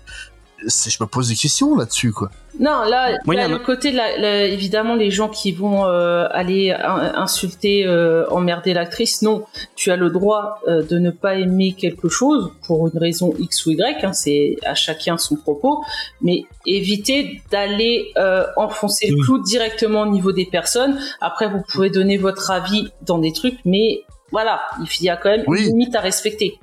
je 0.67 0.97
me 0.99 1.05
pose 1.05 1.29
des 1.29 1.35
questions 1.35 1.73
là-dessus 1.77 2.11
quoi. 2.11 2.29
Non, 2.59 2.83
là, 2.83 3.17
Oui, 3.27 3.35
là, 3.35 3.47
le 3.47 3.57
côté, 3.59 3.91
de 3.91 3.97
la- 3.97 4.17
la- 4.17 4.45
évidemment, 4.45 4.95
les 4.95 5.11
gens 5.11 5.29
qui 5.29 5.51
vont 5.51 5.85
euh, 5.85 6.25
aller 6.31 6.71
in- 6.71 7.13
insulter, 7.15 7.85
euh, 7.85 8.27
emmerder 8.29 8.73
l'actrice, 8.73 9.21
non, 9.21 9.43
tu 9.75 9.91
as 9.91 9.95
le 9.95 10.09
droit 10.09 10.59
euh, 10.67 10.81
de 10.81 10.97
ne 10.97 11.11
pas 11.11 11.35
aimer 11.35 11.73
quelque 11.73 12.09
chose 12.09 12.51
pour 12.65 12.87
une 12.87 12.97
raison 12.99 13.33
X 13.37 13.65
ou 13.65 13.71
Y, 13.71 14.03
hein, 14.03 14.13
c'est 14.13 14.55
à 14.65 14.73
chacun 14.75 15.17
son 15.17 15.35
propos, 15.35 15.83
mais 16.21 16.43
éviter 16.65 17.41
d'aller 17.51 18.11
euh, 18.17 18.45
enfoncer 18.57 19.09
le 19.11 19.21
clou 19.23 19.43
directement 19.43 20.01
au 20.01 20.07
niveau 20.07 20.31
des 20.31 20.45
personnes. 20.45 20.99
Après, 21.21 21.47
vous 21.47 21.61
pouvez 21.71 21.89
donner 21.89 22.17
votre 22.17 22.49
avis 22.51 22.89
dans 23.03 23.19
des 23.19 23.31
trucs, 23.31 23.59
mais 23.65 24.01
voilà, 24.31 24.61
il 24.99 25.03
y 25.05 25.09
a 25.09 25.17
quand 25.17 25.29
même 25.29 25.43
Oui. 25.47 25.61
une 25.61 25.69
limite 25.79 25.95
à 25.95 26.01
respecter. 26.01 26.59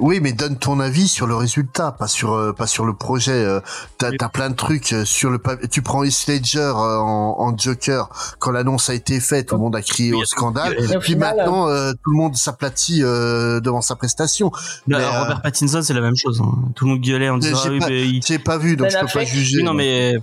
Oui, 0.00 0.18
mais 0.20 0.32
donne 0.32 0.56
ton 0.56 0.80
avis 0.80 1.08
sur 1.08 1.26
le 1.26 1.34
résultat, 1.36 1.92
pas 1.92 2.06
sur 2.08 2.32
euh, 2.32 2.52
pas 2.54 2.66
sur 2.66 2.86
le 2.86 2.94
projet. 2.94 3.32
euh, 3.32 3.60
T'as 3.98 4.28
plein 4.30 4.48
de 4.48 4.54
trucs 4.56 4.94
euh, 4.94 5.04
sur 5.04 5.28
le 5.30 5.38
papier. 5.38 5.68
Tu 5.68 5.82
prends 5.82 6.02
Heath 6.04 6.26
Ledger 6.26 6.58
euh, 6.58 6.96
en, 6.98 7.36
en 7.38 7.56
Joker 7.56 8.08
quand 8.38 8.50
l'annonce 8.50 8.88
a 8.88 8.94
été 8.94 9.20
faite, 9.20 9.48
tout 9.48 9.56
le 9.56 9.60
monde 9.60 9.76
a 9.76 9.82
crié 9.82 10.12
Oui, 10.14 10.22
au 10.22 10.24
scandale. 10.24 10.72
Et 10.78 10.86
Puis 10.98 11.12
final, 11.12 11.36
maintenant, 11.36 11.68
euh, 11.68 11.92
tout 11.92 12.10
le 12.12 12.16
monde 12.16 12.34
s'aplatit 12.34 13.00
euh, 13.02 13.60
devant 13.60 13.82
sa 13.82 13.94
prestation. 13.94 14.48
Bah, 14.50 14.58
Mais, 14.86 14.94
euh, 14.96 15.20
Robert 15.20 15.42
Pattinson, 15.42 15.82
c'est 15.82 15.92
la 15.94 16.00
même 16.00 16.16
chose. 16.16 16.40
hein. 16.42 16.70
Tout 16.74 16.86
le 16.86 16.92
monde 16.92 17.00
gueulait 17.02 17.28
en 17.28 17.36
disant 17.36 17.58
j'ai 17.62 17.68
ah 17.68 17.72
oui, 17.72 17.78
pas- 17.80 17.88
mais 17.90 18.00
il- 18.08 18.22
J'ai 18.26 18.38
pas 18.38 18.56
vu, 18.56 18.76
donc 18.76 18.88
Ben 18.88 19.00
je 19.00 19.06
peux 19.06 19.18
pas 19.18 19.24
juger. 19.26 19.58
Oui, 19.58 19.64
non, 19.64 19.74
mais 19.74 20.14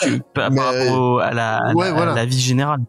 tu- 0.00 0.22
par, 0.34 0.50
Mais- 0.50 0.56
par 0.56 0.66
rapport 0.72 1.20
à 1.20 1.32
la, 1.34 1.56
à 1.58 1.72
Ouais, 1.74 1.88
la, 1.88 1.92
voilà. 1.92 2.12
à 2.12 2.14
la 2.14 2.24
vie 2.24 2.40
générale. 2.40 2.80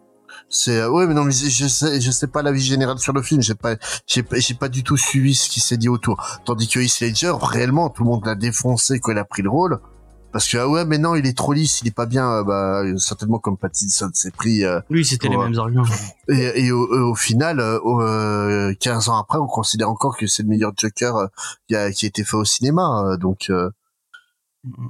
C'est 0.49 0.83
ouais, 0.85 1.05
mais 1.05 1.13
non, 1.13 1.25
mais 1.25 1.31
je 1.31 1.67
sais, 1.67 2.01
je 2.01 2.11
sais 2.11 2.27
pas 2.27 2.41
l'avis 2.41 2.61
général 2.61 2.97
sur 2.97 3.13
le 3.13 3.21
film. 3.21 3.41
J'ai 3.41 3.53
pas, 3.55 3.75
j'ai 4.07 4.23
pas, 4.23 4.37
j'ai 4.39 4.55
pas 4.55 4.67
du 4.69 4.83
tout 4.83 4.97
suivi 4.97 5.35
ce 5.35 5.47
qui 5.49 5.59
s'est 5.59 5.77
dit 5.77 5.89
autour. 5.89 6.17
Tandis 6.45 6.67
que 6.67 6.79
Heath 6.79 6.99
Ledger, 7.01 7.33
réellement, 7.41 7.89
tout 7.89 8.03
le 8.03 8.09
monde 8.09 8.25
l'a 8.25 8.35
défoncé 8.35 8.99
quand 8.99 9.11
il 9.11 9.17
a 9.19 9.25
pris 9.25 9.43
le 9.43 9.49
rôle. 9.49 9.79
Parce 10.31 10.47
que 10.47 10.57
ah 10.57 10.69
ouais, 10.69 10.85
mais 10.85 10.99
non, 10.99 11.15
il 11.15 11.25
est 11.25 11.35
trop 11.35 11.53
lisse, 11.53 11.81
il 11.81 11.87
est 11.87 11.95
pas 11.95 12.05
bien. 12.05 12.27
euh, 12.31 12.43
Bah 12.43 12.83
certainement 12.97 13.39
comme 13.39 13.57
Pattinson 13.57 14.11
s'est 14.13 14.29
pris. 14.31 14.63
euh, 14.63 14.79
Lui, 14.89 15.03
c'était 15.03 15.27
les 15.27 15.37
mêmes 15.37 15.57
arguments. 15.57 15.85
et, 16.29 16.65
et 16.65 16.71
au, 16.71 16.87
au 17.11 17.15
final, 17.15 17.59
euh, 17.59 17.79
au, 17.81 17.99
euh, 18.01 18.73
15 18.79 19.09
ans 19.09 19.17
après, 19.19 19.39
on 19.39 19.47
considère 19.47 19.89
encore 19.89 20.17
que 20.17 20.27
c'est 20.27 20.43
le 20.43 20.49
meilleur 20.49 20.71
Joker 20.77 21.15
euh, 21.15 21.27
qui 21.67 21.75
a, 21.75 21.91
qui 21.91 22.05
a 22.05 22.09
été 22.09 22.23
fait 22.23 22.37
au 22.37 22.45
cinéma. 22.45 23.05
euh, 23.07 23.17
donc 23.17 23.47
euh, 23.49 23.69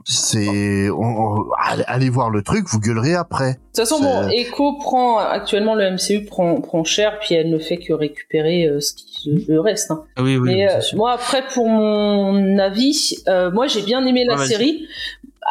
c'est, 0.06 0.90
on- 0.90 0.98
on- 1.40 1.46
allez, 1.88 2.10
voir 2.10 2.30
le 2.30 2.42
truc, 2.42 2.68
vous 2.70 2.80
gueulerez 2.80 3.16
après. 3.16 3.54
De 3.54 3.58
toute 3.68 3.76
façon, 3.78 4.00
bon, 4.02 4.28
Echo 4.30 4.78
prend 4.80 5.18
actuellement 5.20 5.76
le 5.76 5.92
MCU 5.92 6.26
prend 6.26 6.60
prend 6.62 6.84
cher, 6.84 7.20
puis 7.20 7.36
elle 7.36 7.50
ne 7.50 7.60
fait 7.60 7.78
que 7.78 7.94
récupérer 7.94 8.66
euh, 8.66 8.80
ce 8.80 8.94
qui 8.94 9.06
le 9.26 9.60
reste. 9.60 9.92
hein. 9.92 10.04
Ah 10.16 10.24
oui, 10.24 10.38
oui. 10.38 10.54
Mais 10.56 10.70
euh, 10.72 10.80
moi, 10.96 11.12
après, 11.14 11.44
pour 11.54 11.68
mon 11.68 12.58
avis, 12.60 13.16
euh, 13.28 13.52
moi 13.52 13.68
j'ai 13.68 13.82
bien 13.82 14.06
aimé 14.06 14.24
la 14.26 14.34
Ouais, 14.34 14.40
vas-y. 14.40 14.48
série. 14.50 14.88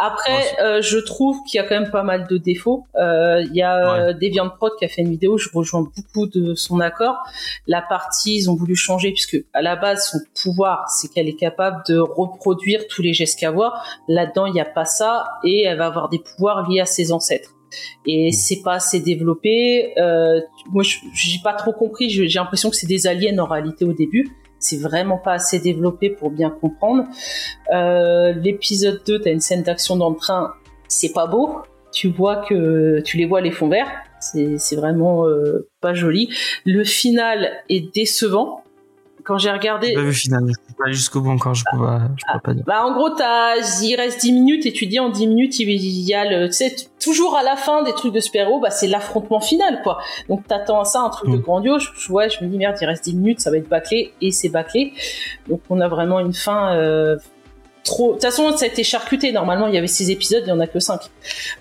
Après, 0.00 0.44
euh, 0.62 0.80
je 0.80 0.98
trouve 0.98 1.38
qu'il 1.44 1.58
y 1.58 1.60
a 1.60 1.66
quand 1.66 1.74
même 1.80 1.90
pas 1.90 2.04
mal 2.04 2.28
de 2.28 2.36
défauts. 2.36 2.84
Euh, 2.94 3.42
Il 3.48 3.56
y 3.56 3.62
a 3.62 3.94
euh, 3.94 4.12
Deviant 4.12 4.48
Prod 4.48 4.70
qui 4.78 4.84
a 4.84 4.88
fait 4.88 5.02
une 5.02 5.10
vidéo, 5.10 5.38
je 5.38 5.48
rejoins 5.52 5.80
beaucoup 5.96 6.26
de 6.28 6.54
son 6.54 6.78
accord. 6.78 7.16
La 7.66 7.82
partie, 7.82 8.36
ils 8.36 8.48
ont 8.48 8.54
voulu 8.54 8.76
changer 8.76 9.10
puisque 9.10 9.42
à 9.54 9.60
la 9.62 9.74
base, 9.74 10.08
son 10.12 10.18
pouvoir, 10.40 10.88
c'est 10.88 11.08
qu'elle 11.12 11.26
est 11.26 11.34
capable 11.40 11.82
de 11.88 11.98
reproduire 11.98 12.86
tous 12.88 13.02
les 13.02 13.12
gestes 13.12 13.40
qu'elle 13.40 13.54
voit. 13.54 13.74
Là-dedans, 14.06 14.46
il 14.46 14.52
n'y 14.52 14.60
a 14.60 14.64
pas 14.66 14.84
ça 14.84 15.26
et 15.42 15.64
elle 15.64 15.78
va 15.78 15.86
avoir 15.86 16.08
des 16.08 16.20
pouvoirs 16.20 16.68
liés 16.70 16.80
à 16.80 16.86
ses 16.86 17.10
ancêtres. 17.10 17.50
Et 18.06 18.32
c'est 18.32 18.62
pas 18.62 18.74
assez 18.74 19.00
développé. 19.00 19.98
Euh, 19.98 20.40
moi, 20.70 20.82
j'ai 20.82 21.38
pas 21.42 21.54
trop 21.54 21.72
compris. 21.72 22.10
J'ai 22.10 22.26
l'impression 22.38 22.70
que 22.70 22.76
c'est 22.76 22.86
des 22.86 23.06
aliens 23.06 23.38
en 23.38 23.46
réalité 23.46 23.84
au 23.84 23.92
début. 23.92 24.28
C'est 24.58 24.78
vraiment 24.78 25.18
pas 25.18 25.34
assez 25.34 25.60
développé 25.60 26.10
pour 26.10 26.30
bien 26.30 26.50
comprendre. 26.50 27.04
Euh, 27.72 28.32
L'épisode 28.32 29.02
2, 29.06 29.20
t'as 29.20 29.30
une 29.30 29.40
scène 29.40 29.62
d'action 29.62 29.96
dans 29.96 30.10
le 30.10 30.16
train. 30.16 30.54
C'est 30.88 31.12
pas 31.12 31.26
beau. 31.26 31.58
Tu 31.92 32.08
vois 32.08 32.36
que 32.36 33.00
tu 33.00 33.16
les 33.16 33.24
vois 33.24 33.40
les 33.40 33.50
fonds 33.50 33.68
verts. 33.68 33.90
C'est 34.20 34.58
c'est 34.58 34.76
vraiment 34.76 35.26
euh, 35.26 35.68
pas 35.80 35.94
joli. 35.94 36.28
Le 36.64 36.84
final 36.84 37.50
est 37.68 37.94
décevant. 37.94 38.62
Quand 39.28 39.36
j'ai 39.38 39.50
regardé, 39.52 39.88
J'ai 39.88 39.94
pas 39.94 40.00
vu 40.00 40.06
le 40.06 40.12
final. 40.12 40.42
Je 40.46 40.52
suis 40.52 40.74
pas 40.82 40.90
jusqu'au 40.90 41.20
bout 41.20 41.30
encore. 41.30 41.54
Je 41.54 41.62
peux 41.70 41.78
pas, 41.78 42.00
je 42.16 42.32
peux 42.32 42.40
pas 42.40 42.54
dire. 42.54 42.64
bah, 42.66 42.82
en 42.84 42.94
gros, 42.94 43.10
t'as, 43.10 43.56
il 43.82 43.94
reste 43.94 44.22
10 44.22 44.32
minutes 44.32 44.64
et 44.66 44.72
tu 44.72 44.86
dis 44.86 44.98
en 44.98 45.10
10 45.10 45.26
minutes, 45.26 45.60
il 45.60 45.68
y 46.08 46.14
a 46.14 46.24
le, 46.24 46.46
tu 46.46 46.54
sais, 46.54 46.74
toujours 46.98 47.36
à 47.36 47.42
la 47.42 47.54
fin 47.56 47.82
des 47.82 47.92
trucs 47.92 48.14
de 48.14 48.20
super-héros, 48.20 48.58
bah, 48.58 48.70
c'est 48.70 48.86
l'affrontement 48.88 49.40
final, 49.40 49.82
quoi. 49.82 49.98
Donc, 50.30 50.46
t'attends 50.46 50.80
à 50.80 50.84
ça, 50.86 51.00
un 51.02 51.10
truc 51.10 51.30
de 51.30 51.36
Mm. 51.36 51.40
grandiose. 51.42 51.88
Je, 51.98 52.10
ouais, 52.10 52.30
je 52.30 52.42
me 52.42 52.48
dis, 52.48 52.56
merde, 52.56 52.76
il 52.80 52.86
reste 52.86 53.04
10 53.04 53.14
minutes, 53.16 53.40
ça 53.40 53.50
va 53.50 53.58
être 53.58 53.68
bâclé, 53.68 54.14
et 54.22 54.30
c'est 54.30 54.48
bâclé. 54.48 54.94
Donc, 55.46 55.60
on 55.68 55.80
a 55.80 55.88
vraiment 55.88 56.20
une 56.20 56.32
fin, 56.32 56.74
euh, 56.74 57.16
trop, 57.84 58.08
de 58.08 58.12
toute 58.14 58.22
façon, 58.22 58.56
ça 58.56 58.64
a 58.64 58.68
été 58.68 58.84
charcuté. 58.84 59.32
Normalement, 59.32 59.66
il 59.66 59.74
y 59.74 59.78
avait 59.78 59.86
6 59.86 60.10
épisodes, 60.10 60.42
il 60.46 60.48
y 60.48 60.52
en 60.52 60.60
a 60.60 60.66
que 60.66 60.80
5. 60.80 61.00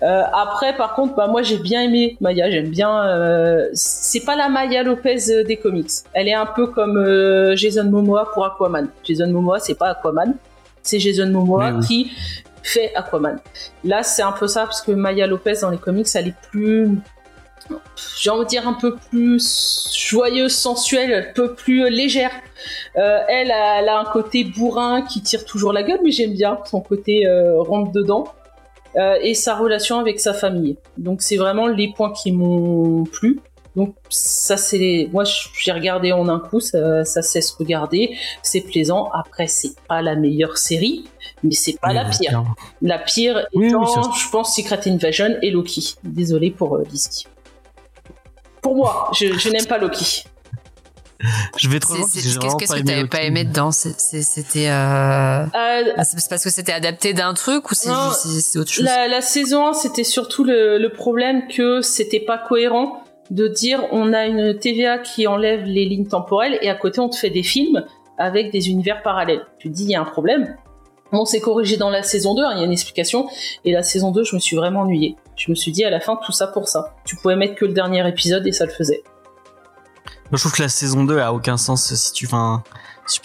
Euh, 0.02 0.22
après, 0.32 0.76
par 0.76 0.94
contre, 0.94 1.14
bah, 1.14 1.26
moi, 1.26 1.42
j'ai 1.42 1.58
bien 1.58 1.82
aimé 1.82 2.16
Maya, 2.20 2.50
j'aime 2.50 2.68
bien, 2.68 3.06
euh, 3.06 3.68
c'est 3.72 4.24
pas 4.24 4.36
la 4.36 4.48
Maya 4.48 4.82
Lopez 4.82 5.30
euh, 5.30 5.44
des 5.44 5.56
comics. 5.56 5.90
Elle 6.12 6.28
est 6.28 6.34
un 6.34 6.46
peu 6.46 6.66
comme 6.68 6.96
euh, 6.96 7.56
Jason 7.56 7.84
Momoa 7.84 8.30
pour 8.32 8.44
Aquaman. 8.44 8.88
Jason 9.04 9.28
Momoa, 9.28 9.58
c'est 9.58 9.74
pas 9.74 9.88
Aquaman 9.90 10.34
c'est 10.82 10.98
Jason 10.98 11.28
Momoa 11.30 11.72
oui. 11.72 11.86
qui 11.86 12.12
fait 12.62 12.94
Aquaman. 12.94 13.38
Là, 13.84 14.02
c'est 14.02 14.22
un 14.22 14.32
peu 14.32 14.46
ça, 14.46 14.64
parce 14.64 14.80
que 14.80 14.92
Maya 14.92 15.26
Lopez 15.26 15.54
dans 15.62 15.70
les 15.70 15.78
comics, 15.78 16.06
elle 16.14 16.28
est 16.28 16.34
plus, 16.50 16.88
j'ai 18.20 18.30
envie 18.30 18.44
de 18.44 18.48
dire 18.48 18.66
un 18.66 18.74
peu 18.74 18.96
plus 19.10 19.88
joyeuse, 19.96 20.54
sensuelle, 20.54 21.12
un 21.12 21.32
peu 21.32 21.54
plus 21.54 21.88
légère. 21.90 22.30
Euh, 22.96 23.20
elle, 23.28 23.50
elle 23.50 23.88
a 23.88 23.98
un 24.00 24.04
côté 24.04 24.44
bourrin 24.44 25.02
qui 25.02 25.22
tire 25.22 25.44
toujours 25.44 25.72
la 25.72 25.82
gueule, 25.82 26.00
mais 26.02 26.10
j'aime 26.10 26.32
bien 26.32 26.58
son 26.64 26.80
côté 26.80 27.26
euh, 27.26 27.60
rentre 27.60 27.92
dedans. 27.92 28.24
Euh, 28.96 29.16
et 29.22 29.34
sa 29.34 29.54
relation 29.54 29.98
avec 29.98 30.18
sa 30.18 30.32
famille. 30.32 30.76
Donc 30.96 31.20
c'est 31.22 31.36
vraiment 31.36 31.66
les 31.66 31.92
points 31.92 32.12
qui 32.12 32.32
m'ont 32.32 33.04
plu. 33.04 33.38
Donc 33.76 33.94
ça 34.08 34.56
c'est 34.56 34.78
les... 34.78 35.08
moi 35.12 35.22
j'ai 35.24 35.72
regardé 35.72 36.10
en 36.10 36.26
un 36.28 36.40
coup, 36.40 36.58
ça, 36.58 37.04
ça 37.04 37.22
cesse 37.22 37.52
regarder, 37.52 38.16
c'est 38.42 38.62
plaisant. 38.62 39.10
Après 39.12 39.46
c'est 39.46 39.74
pas 39.88 40.02
la 40.02 40.16
meilleure 40.16 40.56
série, 40.56 41.04
mais 41.44 41.52
c'est 41.52 41.78
pas 41.78 41.88
Oui, 41.88 41.94
la 41.94 42.04
pire. 42.06 42.44
La 42.82 42.98
pire 42.98 43.38
étant, 43.52 43.52
oui, 43.52 43.68
je 43.68 44.30
pense, 44.30 44.56
Secret 44.56 44.80
Invasion 44.86 45.36
et 45.42 45.50
Loki. 45.50 45.94
Désolé 46.02 46.50
pour 46.50 46.76
euh, 46.76 46.82
Lizzie. 46.90 47.26
Pour 48.62 48.76
moi, 48.76 49.10
je, 49.18 49.38
je 49.38 49.48
n'aime 49.50 49.66
pas 49.66 49.78
Loki. 49.78 50.24
Je 51.56 51.68
vais 51.68 51.80
que 51.80 51.86
j'ai 52.14 52.38
Qu'est-ce 52.38 52.38
que 52.38 52.66
t'avais 52.84 53.00
Loki. 53.00 53.08
pas 53.08 53.22
aimé 53.22 53.44
dedans? 53.44 53.72
C'était. 53.72 54.68
Euh... 54.68 54.72
Euh, 54.72 55.46
ah, 55.96 56.04
C'est 56.04 56.28
parce 56.28 56.44
que 56.44 56.50
c'était 56.50 56.72
adapté 56.72 57.12
d'un 57.12 57.34
truc 57.34 57.70
ou 57.70 57.74
c'est 57.74 57.90
autre 57.90 58.70
chose? 58.70 58.84
la, 58.84 59.08
la 59.08 59.20
saison 59.20 59.68
1, 59.68 59.72
c'était 59.74 60.04
surtout 60.04 60.44
le, 60.44 60.78
le 60.78 60.88
problème 60.90 61.48
que 61.48 61.80
c'était 61.80 62.20
pas 62.20 62.38
cohérent 62.38 63.02
de 63.30 63.48
dire 63.48 63.84
on 63.92 64.12
a 64.12 64.26
une 64.26 64.58
TVA 64.58 64.98
qui 64.98 65.26
enlève 65.26 65.64
les 65.64 65.84
lignes 65.84 66.06
temporelles 66.06 66.58
et 66.62 66.70
à 66.70 66.74
côté 66.74 67.00
on 67.00 67.08
te 67.08 67.16
fait 67.16 67.30
des 67.30 67.42
films 67.42 67.84
avec 68.16 68.52
des 68.52 68.70
univers 68.70 69.02
parallèles. 69.02 69.44
Tu 69.58 69.68
te 69.70 69.74
dis 69.74 69.84
il 69.84 69.90
y 69.90 69.94
a 69.96 70.00
un 70.00 70.04
problème. 70.04 70.56
Bon, 71.12 71.24
c'est 71.24 71.40
corrigé 71.40 71.76
dans 71.76 71.90
la 71.90 72.02
saison 72.02 72.34
2, 72.34 72.42
hein, 72.42 72.50
il 72.54 72.58
y 72.58 72.62
a 72.62 72.64
une 72.64 72.72
explication. 72.72 73.28
Et 73.64 73.72
la 73.72 73.82
saison 73.82 74.10
2, 74.10 74.24
je 74.24 74.34
me 74.34 74.40
suis 74.40 74.56
vraiment 74.56 74.80
ennuyée. 74.82 75.16
Je 75.38 75.50
me 75.50 75.54
suis 75.54 75.72
dit 75.72 75.84
à 75.84 75.90
la 75.90 76.00
fin, 76.00 76.18
tout 76.24 76.32
ça 76.32 76.48
pour 76.48 76.68
ça. 76.68 76.96
Tu 77.04 77.16
pouvais 77.16 77.36
mettre 77.36 77.54
que 77.54 77.64
le 77.64 77.72
dernier 77.72 78.06
épisode 78.06 78.46
et 78.46 78.52
ça 78.52 78.66
le 78.66 78.72
faisait. 78.72 79.02
Je 80.30 80.36
trouve 80.36 80.52
que 80.52 80.62
la 80.62 80.68
saison 80.68 81.04
2 81.04 81.18
a 81.18 81.32
aucun 81.32 81.56
sens 81.56 81.94
si 81.94 82.12
tu 82.12 82.26
prends 82.26 82.62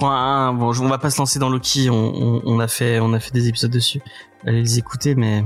un, 0.02 0.54
bon, 0.54 0.80
on 0.80 0.88
va 0.88 0.98
pas 1.00 1.10
se 1.10 1.18
lancer 1.18 1.40
dans 1.40 1.50
Loki, 1.50 1.90
on 1.90 2.60
a 2.60 2.68
fait, 2.68 3.00
on 3.00 3.14
a 3.14 3.20
fait 3.20 3.34
des 3.34 3.50
épisodes 3.50 3.72
dessus. 3.72 4.02
Allez 4.46 4.62
les 4.62 4.78
écouter, 4.78 5.16
mais 5.16 5.44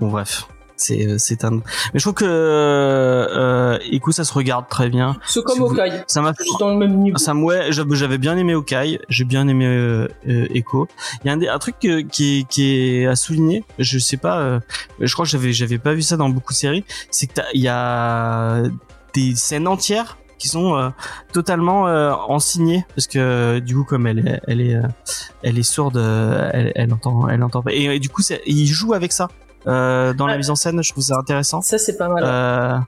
bon, 0.00 0.08
bref. 0.08 0.46
C'est, 0.82 1.06
euh, 1.06 1.14
c'est 1.18 1.44
un, 1.44 1.50
mais 1.52 1.60
je 1.94 2.00
trouve 2.00 2.14
que, 2.14 2.24
euh, 2.24 3.78
ça 4.10 4.24
se 4.24 4.32
regarde 4.34 4.68
très 4.68 4.90
bien. 4.90 5.16
C'est 5.26 5.42
comme 5.42 5.54
Si 5.54 5.60
vous- 5.60 5.66
Hawkeye. 5.68 6.02
Ça 6.06 6.20
m'a 6.20 6.34
fait, 6.34 6.44
Dans 6.58 6.70
le 6.70 6.76
même 6.76 6.98
niveau. 6.98 7.16
ça 7.18 7.34
ouais, 7.34 7.68
j'avais 7.70 8.18
bien 8.18 8.36
aimé 8.36 8.52
Hawkeye, 8.52 8.98
j'ai 9.08 9.24
bien 9.24 9.48
aimé 9.48 9.64
euh, 9.66 10.08
euh, 10.28 10.46
Echo. 10.54 10.88
Il 11.24 11.28
y 11.42 11.48
a 11.48 11.54
un, 11.54 11.58
truc 11.58 11.76
euh, 11.84 12.02
qui 12.02 12.40
est, 12.40 12.48
qui 12.48 12.74
est 12.74 13.06
à 13.06 13.16
souligner, 13.16 13.64
je 13.78 13.98
sais 13.98 14.16
pas, 14.16 14.38
euh, 14.40 14.60
je 15.00 15.12
crois 15.12 15.24
que 15.24 15.30
j'avais 15.30 15.52
j'avais 15.52 15.78
pas 15.78 15.94
vu 15.94 16.02
ça 16.02 16.16
dans 16.16 16.28
beaucoup 16.28 16.52
de 16.52 16.58
séries, 16.58 16.84
c'est 17.10 17.26
que 17.28 17.40
il 17.54 17.60
y 17.62 17.68
a 17.68 18.62
des 19.14 19.34
scènes 19.36 19.68
entières 19.68 20.18
qui 20.38 20.48
sont 20.48 20.74
euh, 20.76 20.88
totalement 21.32 21.86
euh, 21.86 22.12
en 22.12 22.40
signé 22.40 22.84
parce 22.96 23.06
que 23.06 23.18
euh, 23.18 23.60
du 23.60 23.76
coup 23.76 23.84
comme 23.84 24.06
elle 24.08 24.18
est 24.26 24.40
elle 24.48 24.60
est 24.60 24.76
elle 25.42 25.58
est 25.58 25.62
sourde, 25.62 25.96
elle, 26.52 26.72
elle 26.74 26.92
entend 26.92 27.28
elle 27.28 27.42
entend 27.44 27.62
pas 27.62 27.72
et, 27.72 27.84
et 27.84 27.98
du 28.00 28.08
coup 28.08 28.22
il 28.46 28.66
joue 28.66 28.92
avec 28.92 29.12
ça 29.12 29.28
euh, 29.66 30.12
dans 30.14 30.26
la 30.26 30.36
mise 30.36 30.50
en 30.50 30.54
scène, 30.56 30.82
je 30.82 30.90
trouve 30.92 31.04
ça 31.04 31.16
intéressant. 31.18 31.60
Ça, 31.62 31.78
c'est 31.78 31.96
pas 31.96 32.08
mal. 32.08 32.22
Euh, 32.24 32.78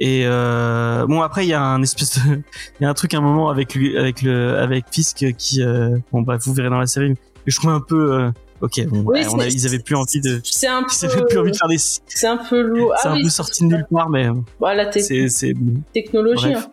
et 0.00 0.22
euh, 0.24 1.04
bon 1.06 1.20
après 1.20 1.44
il 1.44 1.50
y 1.50 1.52
a 1.52 1.60
un 1.60 1.82
espèce 1.82 2.18
de 2.26 2.36
il 2.80 2.82
y 2.82 2.86
a 2.86 2.88
un 2.88 2.94
truc 2.94 3.12
à 3.12 3.18
un 3.18 3.20
moment 3.20 3.50
avec 3.50 3.74
lui 3.74 3.98
avec 3.98 4.22
le 4.22 4.56
avec 4.56 4.86
Fisk 4.90 5.26
qui 5.36 5.62
euh, 5.62 5.98
bon 6.10 6.22
bah 6.22 6.38
vous 6.40 6.54
verrez 6.54 6.70
dans 6.70 6.78
la 6.78 6.86
série 6.86 7.10
mais 7.10 7.16
je 7.44 7.56
trouve 7.58 7.72
un 7.72 7.80
peu 7.86 8.14
euh, 8.14 8.30
ok, 8.62 8.86
bon, 8.86 9.00
Oui, 9.04 9.20
ouais, 9.20 9.26
on 9.30 9.38
a- 9.40 9.46
ils 9.46 9.66
avaient 9.66 9.78
plus 9.78 9.94
envie 9.94 10.22
de, 10.22 10.40
C'est 10.42 10.66
un 10.68 10.86
ils 10.90 11.04
avaient 11.04 11.22
plus 11.26 11.36
envie 11.38 11.50
peu, 11.50 11.52
de 11.52 11.56
faire 11.58 11.68
des, 11.68 11.76
c'est 11.78 12.26
un 12.26 12.38
peu 12.38 12.62
lourd. 12.62 12.94
c'est 12.96 13.08
Ah 13.08 13.12
un 13.12 13.20
peu 13.22 13.28
sorti 13.28 13.62
de 13.68 13.74
nulle 13.74 13.86
part, 13.90 14.08
mais 14.08 14.28
bah, 14.58 14.86
te- 14.86 15.00
c'est, 15.00 15.28
c'est, 15.28 15.52
technologie. 15.92 16.54
Hein. 16.54 16.64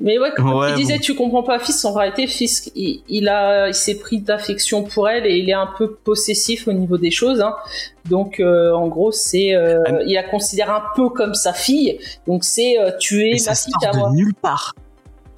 Mais 0.00 0.18
ouais, 0.18 0.30
comme 0.36 0.52
Ouais, 0.52 0.70
tu 0.74 0.76
disais, 0.80 0.94
bon. 0.94 1.00
tu 1.02 1.14
comprends 1.14 1.42
pas 1.42 1.58
Fisk. 1.58 1.84
En 1.84 1.92
réalité, 1.92 2.26
Fisk, 2.26 2.70
il, 2.76 3.02
il 3.08 3.28
a, 3.28 3.68
il 3.68 3.74
s'est 3.74 3.98
pris 3.98 4.20
d'affection 4.20 4.84
pour 4.84 5.08
elle 5.08 5.26
et 5.26 5.36
il 5.38 5.50
est 5.50 5.54
un 5.54 5.68
peu 5.76 5.94
possessif 5.94 6.68
au 6.68 6.72
niveau 6.72 6.98
des 6.98 7.10
choses. 7.10 7.40
Hein. 7.40 7.54
Donc, 8.08 8.38
euh, 8.40 8.72
en 8.72 8.86
gros, 8.88 9.10
c'est, 9.10 9.54
euh, 9.54 9.82
Ah, 9.86 9.92
il 10.06 10.14
la 10.14 10.22
considère 10.22 10.70
un 10.70 10.82
peu 10.94 11.08
comme 11.08 11.34
sa 11.34 11.52
fille. 11.52 11.98
Donc, 12.26 12.44
c'est 12.44 12.78
euh, 12.78 12.90
tu 13.00 13.26
es 13.28 13.32
ma 13.32 13.38
ça 13.38 13.54
fille 13.54 13.72
sort 13.82 13.94
à 13.94 13.96
moi. 13.96 14.10
de 14.10 14.14
nulle 14.14 14.34
part. 14.34 14.74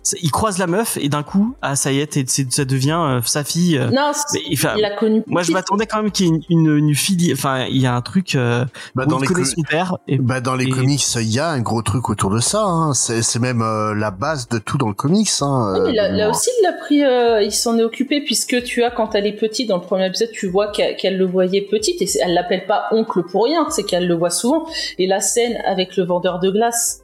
C'est- 0.03 0.19
Il 0.23 0.31
croise 0.31 0.57
la 0.59 0.67
meuf 0.67 0.97
et 1.01 1.09
d'un 1.11 1.23
coup, 1.23 1.55
ah 1.61 1.77
ça 1.77 1.93
y 1.93 2.01
est, 2.01 2.29
ça 2.51 2.65
devient 2.65 2.99
euh, 2.99 3.21
sa 3.23 3.45
fille. 3.45 3.77
euh. 3.77 3.91
Non, 3.91 4.13
c'est- 4.15 4.39
Mais, 4.49 4.57
il 4.79 4.85
a 4.85 4.97
connu. 4.97 5.23
moi, 5.27 5.43
je 5.43 5.53
m'attendais 5.53 5.85
quand 5.87 6.03
même 6.03 6.11
qu'il 6.11 6.27
y 6.27 6.29
ait 6.31 6.33
une, 6.33 6.67
une, 6.69 6.77
une 6.89 6.95
fille. 6.95 7.31
Enfin, 7.35 7.67
il 7.69 7.77
y 7.79 7.87
a 7.87 7.95
un 7.95 8.01
truc 8.01 8.35
euh, 8.35 8.65
Bah, 8.95 9.05
où 9.07 9.11
dans 9.11 9.19
il 9.19 9.23
les 9.23 9.27
connaît 9.27 9.43
co- 9.43 9.51
son 9.57 9.63
père. 9.63 9.97
Et 10.09 10.17
Bah 10.19 10.41
dans 10.41 10.57
les 10.57 10.65
Et- 10.65 10.71
comics, 10.71 11.03
il 11.17 11.31
y 11.31 11.39
a 11.39 11.49
un 11.51 11.61
gros 11.61 11.83
truc 11.83 12.09
autour 12.09 12.31
de 12.31 12.41
ça. 12.41 12.63
Hein. 12.65 12.95
C'est 12.95 13.39
même 13.41 13.61
euh, 13.63 13.95
la 13.95 14.11
base 14.11 14.49
de 14.49 14.59
tout 14.59 14.79
dans 14.79 14.89
le 14.89 14.95
comics. 14.95 15.29
Hein, 15.43 15.75
Oui, 15.75 15.81
mais 15.91 15.93
là, 15.93 16.27
euh, 16.27 16.31
aussi, 16.31 16.49
il 16.61 16.63
l'a 16.65 16.73
pris, 16.73 17.05
euh, 17.05 17.43
il 17.43 17.53
s'en 17.53 17.77
est 17.79 17.85
occupé 17.85 18.23
puisque 18.25 18.63
tu 18.63 18.83
as 18.83 18.91
quand 18.91 19.15
elle 19.15 19.27
est 19.27 19.37
petite 19.37 19.69
dans 19.69 19.77
le 19.77 19.83
premier 19.83 20.07
épisode, 20.07 20.31
tu 20.33 20.49
vois 20.49 20.73
qu'elle 20.73 21.19
le 21.19 21.27
voyait 21.27 21.63
petite 21.71 22.01
et 22.01 22.09
elle 22.23 22.33
l'appelle 22.35 22.65
pas 22.67 22.85
oncle 22.93 23.23
pour 23.31 23.45
rien, 23.45 23.67
c'est 23.71 23.83
qu'elle 23.83 24.07
le 24.09 24.15
voit 24.15 24.31
souvent. 24.31 24.67
Et 24.99 25.07
la 25.07 25.21
scène 25.21 25.59
avec 25.67 25.97
le 25.97 26.05
vendeur 26.05 26.39
de 26.39 26.51
glace, 26.51 27.03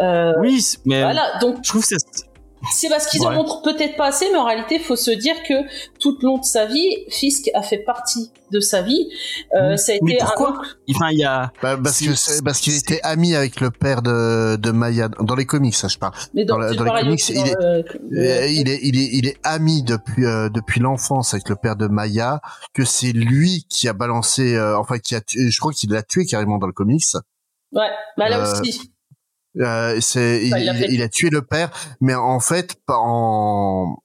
euh, 0.00 0.32
oui, 0.40 0.64
mais 0.84 1.02
voilà. 1.02 1.38
Donc 1.40 1.56
je 1.62 1.68
trouve 1.68 1.82
que 1.82 1.88
c'est 1.88 1.96
c'est 2.74 2.88
parce 2.88 3.06
qu'ils 3.06 3.22
en 3.22 3.28
Ouais. 3.28 3.36
montrent 3.36 3.62
peut-être 3.62 3.96
pas 3.96 4.06
assez, 4.08 4.26
mais 4.32 4.36
en 4.38 4.44
réalité, 4.44 4.80
faut 4.80 4.96
se 4.96 5.12
dire 5.12 5.36
que 5.48 5.54
tout 6.00 6.18
le 6.20 6.26
long 6.26 6.38
de 6.38 6.44
sa 6.44 6.66
vie, 6.66 6.88
Fisk 7.08 7.48
a 7.54 7.62
fait 7.62 7.78
partie 7.78 8.32
de 8.50 8.58
sa 8.58 8.82
vie. 8.82 9.08
Euh. 9.54 9.76
Ça 9.76 9.92
a 9.92 9.94
Mais 10.02 10.14
été 10.14 10.22
un 10.22 10.26
pourquoi 10.26 10.50
oncle. 10.58 10.68
enfin 10.90 11.10
il 11.12 11.18
y 11.20 11.24
a 11.24 11.52
Bah, 11.62 11.78
parce 11.80 11.94
c'est- 11.98 12.06
que 12.38 12.42
parce 12.42 12.58
qu'il 12.58 12.76
était 12.76 13.00
ami 13.04 13.36
avec 13.36 13.60
le 13.60 13.70
père 13.70 14.02
de 14.02 14.56
de 14.56 14.70
Maya 14.72 15.08
dans 15.08 15.36
les 15.36 15.46
comics, 15.46 15.72
ça 15.76 15.86
je 15.86 15.98
parle. 15.98 16.14
Mais 16.34 16.44
dans, 16.44 16.58
dans 16.58 16.74
dans 16.74 16.94
les 16.94 17.02
comics, 17.02 17.28
il 17.28 17.36
est- 17.46 17.56
Euh, 17.62 17.82
il 18.48 18.68
est 18.68 18.80
il 18.82 18.98
est 18.98 19.08
il 19.12 19.26
est 19.28 19.36
ami 19.44 19.84
depuis 19.84 20.24
euh, 20.26 20.48
depuis 20.48 20.80
l'enfance 20.80 21.34
avec 21.34 21.48
le 21.48 21.54
père 21.54 21.76
de 21.76 21.86
Maya 21.86 22.40
que 22.74 22.84
c'est 22.84 23.12
lui 23.12 23.66
qui 23.68 23.86
a 23.88 23.92
balancé 23.92 24.56
euh, 24.56 24.76
enfin 24.76 24.98
qui 24.98 25.14
a 25.14 25.20
tué, 25.20 25.48
je 25.48 25.60
crois 25.60 25.72
qu'il 25.72 25.92
l'a 25.92 26.02
tué 26.02 26.26
carrément 26.26 26.58
dans 26.58 26.66
le 26.66 26.72
comics. 26.72 27.04
Ouais, 27.70 27.86
bah 28.16 28.28
là 28.28 28.40
Euh, 28.40 28.60
aussi. 28.60 28.90
Euh, 29.58 29.98
c'est 30.00 30.44
il, 30.44 30.50
Bah, 30.50 30.58
il 30.60 30.68
a 30.68 30.74
il- 30.74 30.78
fait- 30.80 30.88
il 30.92 31.02
a 31.02 31.08
tué 31.08 31.30
le 31.30 31.42
père 31.42 31.70
mais 32.00 32.14
en 32.14 32.38
fait 32.38 32.76
pas 32.86 32.98
en 32.98 33.96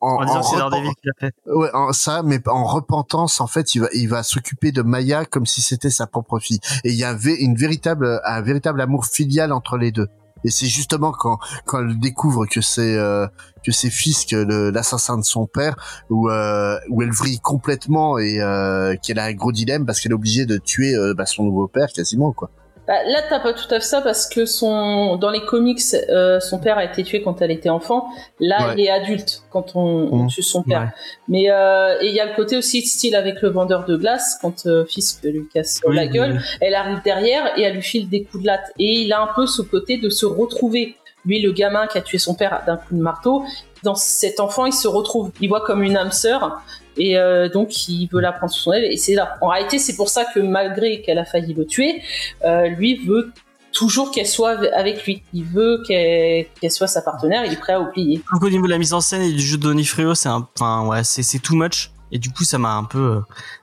en, 0.00 0.08
en 0.14 0.24
disant 0.24 0.38
en 0.38 0.42
c'est 0.44 0.56
repen- 0.56 0.58
Daredevil 0.70 0.90
qui 0.94 1.06
l'a 1.08 1.12
fait. 1.18 1.34
Ouais, 1.46 1.68
en- 1.74 1.92
ça, 1.92 2.22
mais 2.22 2.38
en 2.46 2.62
repentance, 2.64 3.40
en 3.40 3.48
fait, 3.48 3.74
il 3.74 3.80
va, 3.80 3.88
il 3.92 4.08
va 4.08 4.22
s'occuper 4.22 4.70
de 4.70 4.82
Maya 4.82 5.24
comme 5.24 5.44
si 5.44 5.60
c'était 5.60 5.90
sa 5.90 6.06
propre 6.06 6.38
fille. 6.38 6.60
Et 6.84 6.90
il 6.90 6.94
y 6.94 7.02
a 7.02 7.10
un, 7.10 7.18
une 7.18 7.56
véritable, 7.56 8.20
un 8.24 8.40
véritable 8.40 8.80
amour 8.80 9.06
filial 9.06 9.52
entre 9.52 9.76
les 9.76 9.90
deux. 9.90 10.06
Et 10.44 10.50
c'est 10.50 10.66
justement 10.66 11.10
quand, 11.10 11.40
quand 11.66 11.80
elle 11.80 11.98
découvre 11.98 12.46
que 12.46 12.60
c'est, 12.60 12.94
euh, 12.96 13.26
que 13.66 13.72
c'est 13.72 13.90
Fisk, 13.90 14.30
le- 14.30 14.70
l'assassin 14.70 15.18
de 15.18 15.24
son 15.24 15.46
père, 15.48 15.74
où, 16.10 16.30
euh, 16.30 16.78
où 16.90 17.02
elle 17.02 17.10
vrille 17.10 17.40
complètement 17.40 18.18
et 18.18 18.40
euh, 18.40 18.94
qu'elle 19.02 19.18
a 19.18 19.24
un 19.24 19.32
gros 19.34 19.50
dilemme 19.50 19.84
parce 19.84 20.00
qu'elle 20.00 20.12
est 20.12 20.14
obligée 20.14 20.46
de 20.46 20.58
tuer 20.58 20.94
euh, 20.94 21.12
bah, 21.12 21.26
son 21.26 21.42
nouveau 21.42 21.66
père 21.66 21.88
quasiment, 21.92 22.30
quoi. 22.32 22.50
Bah, 22.88 22.94
là, 23.06 23.20
t'as 23.28 23.38
pas 23.38 23.52
tout 23.52 23.66
à 23.72 23.78
fait 23.80 23.86
ça 23.86 24.00
parce 24.00 24.26
que 24.26 24.46
son, 24.46 25.16
dans 25.16 25.30
les 25.30 25.44
comics, 25.44 25.78
euh, 26.08 26.40
son 26.40 26.58
père 26.58 26.78
a 26.78 26.84
été 26.84 27.04
tué 27.04 27.20
quand 27.22 27.40
elle 27.42 27.50
était 27.50 27.68
enfant. 27.68 28.08
Là, 28.40 28.68
Ouais. 28.68 28.74
il 28.78 28.80
est 28.86 28.90
adulte 28.90 29.42
quand 29.50 29.76
on, 29.76 30.08
on 30.10 30.16
Mhm. 30.24 30.28
tue 30.28 30.42
son 30.42 30.62
père. 30.62 30.80
Ouais. 30.80 30.86
Mais 31.28 31.50
euh, 31.50 31.98
et 32.00 32.06
il 32.08 32.14
y 32.14 32.20
a 32.20 32.24
le 32.26 32.34
côté 32.34 32.56
aussi 32.56 32.80
style 32.86 33.14
avec 33.14 33.42
le 33.42 33.50
vendeur 33.50 33.84
de 33.84 33.94
glace 33.96 34.38
quand 34.40 34.64
euh, 34.66 34.86
Fisk 34.86 35.22
lui 35.24 35.46
casse 35.52 35.80
Oui, 35.86 35.94
la 35.96 36.06
gueule. 36.06 36.32
oui. 36.38 36.56
Elle 36.62 36.74
arrive 36.74 37.02
derrière 37.04 37.58
et 37.58 37.62
elle 37.62 37.74
lui 37.74 37.82
file 37.82 38.08
des 38.08 38.24
coups 38.24 38.42
de 38.42 38.46
latte. 38.48 38.72
Et 38.78 39.02
il 39.02 39.12
a 39.12 39.20
un 39.20 39.28
peu 39.36 39.46
ce 39.46 39.60
côté 39.60 39.98
de 39.98 40.08
se 40.08 40.24
retrouver. 40.24 40.96
Lui, 41.26 41.42
le 41.42 41.52
gamin 41.52 41.86
qui 41.88 41.98
a 41.98 42.00
tué 42.00 42.16
son 42.16 42.34
père 42.34 42.62
d'un 42.66 42.76
coup 42.78 42.94
de 42.94 43.02
marteau, 43.02 43.44
dans 43.82 43.96
cet 43.96 44.40
enfant, 44.40 44.64
il 44.64 44.72
se 44.72 44.88
retrouve. 44.88 45.30
Il 45.42 45.48
voit 45.48 45.60
comme 45.60 45.82
une 45.82 45.96
âme 45.96 46.10
sœur. 46.12 46.62
Et 46.98 47.16
euh, 47.18 47.48
donc, 47.48 47.88
il 47.88 48.06
veut 48.12 48.20
la 48.20 48.32
prendre 48.32 48.52
sous 48.52 48.60
son 48.62 48.72
aile. 48.72 48.84
Et 48.84 48.96
c'est 48.96 49.14
là. 49.14 49.36
En 49.40 49.48
réalité, 49.48 49.78
c'est 49.78 49.96
pour 49.96 50.08
ça 50.08 50.24
que 50.24 50.40
malgré 50.40 51.00
qu'elle 51.00 51.18
a 51.18 51.24
failli 51.24 51.54
le 51.54 51.64
tuer, 51.64 52.02
euh, 52.44 52.66
lui 52.68 52.96
veut 53.06 53.32
toujours 53.72 54.10
qu'elle 54.10 54.26
soit 54.26 54.56
avec 54.74 55.04
lui. 55.04 55.22
Il 55.32 55.44
veut 55.44 55.82
qu'elle 55.86 56.70
soit 56.70 56.86
sa 56.86 57.02
partenaire. 57.02 57.44
Il 57.44 57.52
est 57.52 57.56
prêt 57.60 57.74
à 57.74 57.80
oublier. 57.80 58.20
Qu'au 58.40 58.50
niveau 58.50 58.66
de 58.66 58.72
la 58.72 58.78
mise 58.78 58.92
en 58.94 59.00
scène 59.00 59.22
et 59.22 59.32
du 59.32 59.40
jeu 59.40 59.56
de 59.58 59.62
Donifrio, 59.62 60.14
c'est 60.14 60.28
un, 60.28 60.48
enfin 60.58 60.86
ouais, 60.88 61.04
c'est 61.04 61.38
too 61.38 61.54
much. 61.54 61.90
Et 62.10 62.18
du 62.18 62.30
coup, 62.30 62.42
ça 62.44 62.56
m'a 62.56 62.72
un 62.72 62.84
peu, 62.84 62.98
euh, 63.16 63.20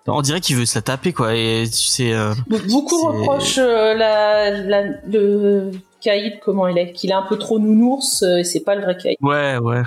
on 0.08 0.22
dirait 0.22 0.40
qu'il 0.40 0.56
veut 0.56 0.66
se 0.66 0.76
la 0.76 0.84
taper 0.84 1.12
quoi. 1.14 1.34
Et 1.36 1.64
tu 1.66 1.80
sais, 1.88 2.14
euh, 2.14 2.34
Be- 2.48 2.70
Beaucoup 2.70 3.08
reprochent 3.08 3.58
la, 3.58 4.52
la, 4.52 4.84
le 5.12 5.72
Caïd, 6.00 6.34
comment 6.46 6.68
il 6.68 6.78
est, 6.78 6.92
qu'il 6.92 7.10
est 7.10 7.16
un 7.16 7.24
peu 7.24 7.40
trop 7.40 7.58
nounours, 7.58 8.22
et 8.22 8.44
c'est 8.44 8.60
pas 8.60 8.76
le 8.76 8.84
vrai 8.84 8.96
Caïd. 8.96 9.18
ouais, 9.22 9.58
ouais. 9.58 9.82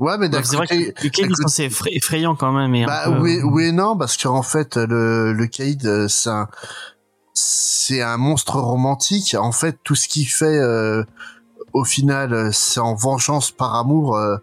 Ouais, 0.00 0.16
mais 0.18 0.28
d'un 0.28 0.42
c'est 0.42 0.56
vrai 0.56 0.66
que 0.66 0.72
côté, 0.74 0.94
le 1.04 1.08
Caïd 1.10 1.28
d'un 1.28 1.32
est 1.34 1.42
censé 1.42 1.68
effra- 1.68 1.88
effrayant 1.92 2.34
quand 2.34 2.52
même. 2.52 2.74
Et 2.74 2.86
Bah 2.86 3.02
peu, 3.04 3.18
oui, 3.20 3.36
euh, 3.38 3.42
oui 3.44 3.64
et 3.66 3.72
non 3.72 3.96
parce 3.96 4.16
qu'en 4.16 4.42
fait 4.42 4.76
le 4.76 5.32
le 5.32 5.46
Caïd 5.46 5.86
euh, 5.86 6.08
c'est 6.08 6.30
un 6.30 6.48
c'est 7.34 8.02
un 8.02 8.16
monstre 8.16 8.58
romantique. 8.60 9.36
En 9.38 9.52
fait, 9.52 9.76
tout 9.84 9.94
ce 9.94 10.08
qu'il 10.08 10.26
fait 10.26 10.46
euh, 10.58 11.04
au 11.72 11.84
final, 11.84 12.32
euh, 12.32 12.50
c'est 12.52 12.80
en 12.80 12.94
vengeance 12.94 13.50
par 13.50 13.74
amour 13.76 14.16
euh, 14.16 14.36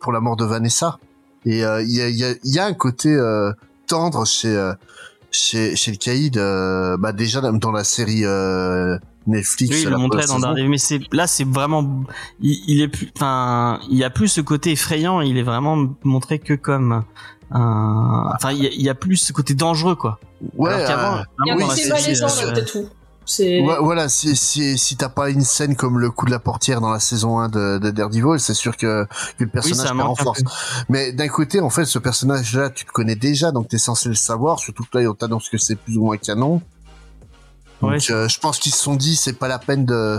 pour 0.00 0.12
la 0.12 0.20
mort 0.20 0.36
de 0.36 0.44
Vanessa. 0.44 0.98
Et 1.46 1.64
euh, 1.64 1.82
il 1.82 1.90
y, 1.94 2.00
a, 2.02 2.08
y, 2.08 2.24
a, 2.24 2.34
y 2.44 2.58
a 2.58 2.66
un 2.66 2.74
côté 2.74 3.08
euh, 3.08 3.52
tendre 3.86 4.26
chez 4.26 4.72
chez 5.30 5.76
chez 5.76 5.90
le 5.92 5.96
Caïd. 5.96 6.36
euh, 6.38 6.96
bah 6.96 7.12
déjà 7.12 7.40
dans 7.40 7.72
la 7.72 7.84
série 7.84 8.24
euh, 8.24 8.98
Netflix. 9.26 9.74
Oui, 9.74 9.82
il 9.82 9.84
la 9.84 9.90
le 9.90 9.96
montrait 9.98 10.22
première 10.22 10.26
dans 10.28 10.34
saison. 10.34 10.40
Daredevil, 10.48 10.68
mais 10.68 10.78
c'est 10.78 11.00
là, 11.12 11.26
c'est 11.26 11.46
vraiment, 11.46 12.04
il, 12.40 12.62
il 12.66 12.82
est 12.82 12.88
plus, 12.88 13.10
enfin, 13.16 13.80
il 13.90 13.96
y 13.96 14.04
a 14.04 14.10
plus 14.10 14.28
ce 14.28 14.40
côté 14.40 14.72
effrayant. 14.72 15.20
Il 15.20 15.38
est 15.38 15.42
vraiment 15.42 15.88
montré 16.02 16.38
que 16.38 16.54
comme 16.54 17.04
un, 17.50 18.30
enfin, 18.34 18.52
il 18.52 18.64
y, 18.64 18.66
a, 18.66 18.70
il 18.70 18.82
y 18.82 18.88
a 18.88 18.94
plus 18.94 19.16
ce 19.16 19.32
côté 19.32 19.54
dangereux, 19.54 19.94
quoi. 19.94 20.18
Ouais, 20.56 20.72
Alors 20.72 20.86
qu'avant, 20.86 21.16
euh, 21.18 21.22
Il 21.44 21.48
y 21.48 21.50
a 21.50 21.56
malaisant, 21.56 22.26
euh, 22.26 22.52
c'est 22.54 22.64
tout. 22.64 22.88
C'est... 23.26 23.60
Ouais, 23.60 23.76
voilà, 23.80 24.10
si, 24.10 24.36
si, 24.36 24.76
si 24.76 24.96
t'as 24.96 25.08
pas 25.08 25.30
une 25.30 25.42
scène 25.42 25.76
comme 25.76 25.98
le 25.98 26.10
coup 26.10 26.26
de 26.26 26.30
la 26.30 26.38
portière 26.38 26.82
dans 26.82 26.90
la 26.90 27.00
saison 27.00 27.38
1 27.38 27.48
de, 27.48 27.78
de 27.78 27.90
Daredevil, 27.90 28.38
c'est 28.38 28.52
sûr 28.52 28.76
que, 28.76 29.04
que 29.38 29.44
le 29.44 29.48
personnage 29.48 29.86
perd 29.86 30.00
en 30.00 30.14
force. 30.14 30.42
Mais 30.90 31.12
d'un 31.12 31.28
côté, 31.28 31.60
en 31.60 31.70
fait, 31.70 31.86
ce 31.86 31.98
personnage-là, 31.98 32.68
tu 32.70 32.84
le 32.84 32.92
connais 32.92 33.16
déjà, 33.16 33.50
donc 33.50 33.68
t'es 33.68 33.78
censé 33.78 34.10
le 34.10 34.14
savoir, 34.14 34.58
surtout 34.58 34.84
que 34.84 34.98
là, 34.98 35.08
on 35.08 35.14
t'annonce 35.14 35.48
que 35.48 35.56
c'est 35.56 35.76
plus 35.76 35.96
ou 35.96 36.04
moins 36.04 36.18
canon. 36.18 36.60
Donc, 37.82 37.90
Ouais. 37.92 37.98
euh, 38.10 38.28
je 38.28 38.38
pense 38.40 38.58
qu'ils 38.58 38.72
se 38.72 38.82
sont 38.82 38.94
dit, 38.96 39.16
c'est 39.16 39.32
pas 39.38 39.48
la 39.48 39.58
peine 39.58 39.84
de, 39.84 40.18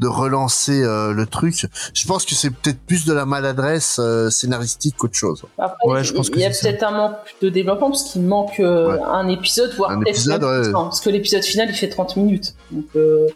de 0.00 0.06
relancer 0.06 0.82
euh, 0.82 1.12
le 1.12 1.26
truc. 1.26 1.66
Je 1.94 2.06
pense 2.06 2.24
que 2.24 2.34
c'est 2.34 2.50
peut-être 2.50 2.78
plus 2.80 3.04
de 3.04 3.12
la 3.12 3.26
maladresse 3.26 3.96
euh, 3.98 4.30
scénaristique 4.30 4.96
qu'autre 4.96 5.14
chose. 5.16 5.42
Après, 5.58 5.76
Ouais, 5.88 6.04
je 6.04 6.12
pense 6.14 6.28
il 6.28 6.40
y 6.40 6.44
a 6.44 6.50
peut-être 6.50 6.82
un 6.84 6.90
manque 6.92 7.16
de 7.42 7.48
développement 7.48 7.90
parce 7.90 8.04
qu'il 8.04 8.22
manque 8.22 8.60
euh, 8.60 8.92
Ouais. 8.96 9.02
un 9.04 9.28
épisode, 9.28 9.74
voire 9.76 9.90
Un 9.90 10.00
épisode, 10.02 10.40
parce 10.72 11.00
que 11.00 11.10
l'épisode 11.10 11.42
final 11.42 11.68
il 11.70 11.74
fait 11.74 11.88
30 11.88 12.16
minutes. 12.16 12.54
Donc, 12.70 12.86
euh, 12.96 13.26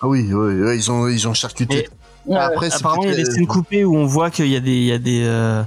Ah 0.00 0.08
oui, 0.08 0.28
oui, 0.32 0.60
oui, 0.62 0.76
ils 0.76 0.90
ont, 0.90 1.08
ils 1.08 1.26
ont 1.28 1.34
charcuté. 1.34 1.78
Et-. 1.80 1.88
Après, 2.32 2.70
c'est 2.70 2.76
Apparemment, 2.76 3.02
il 3.04 3.10
y 3.10 3.12
a 3.12 3.16
des 3.16 3.24
scènes 3.24 3.46
coupées 3.46 3.84
où 3.84 3.96
on 3.96 4.06
voit 4.06 4.30
qu'il 4.30 4.46
y 4.48 4.56
a 4.56 4.60
des, 4.60 4.70
il 4.72 4.84
y 4.86 4.92
a 4.92 4.98
des, 4.98 5.22
euh, 5.24 5.62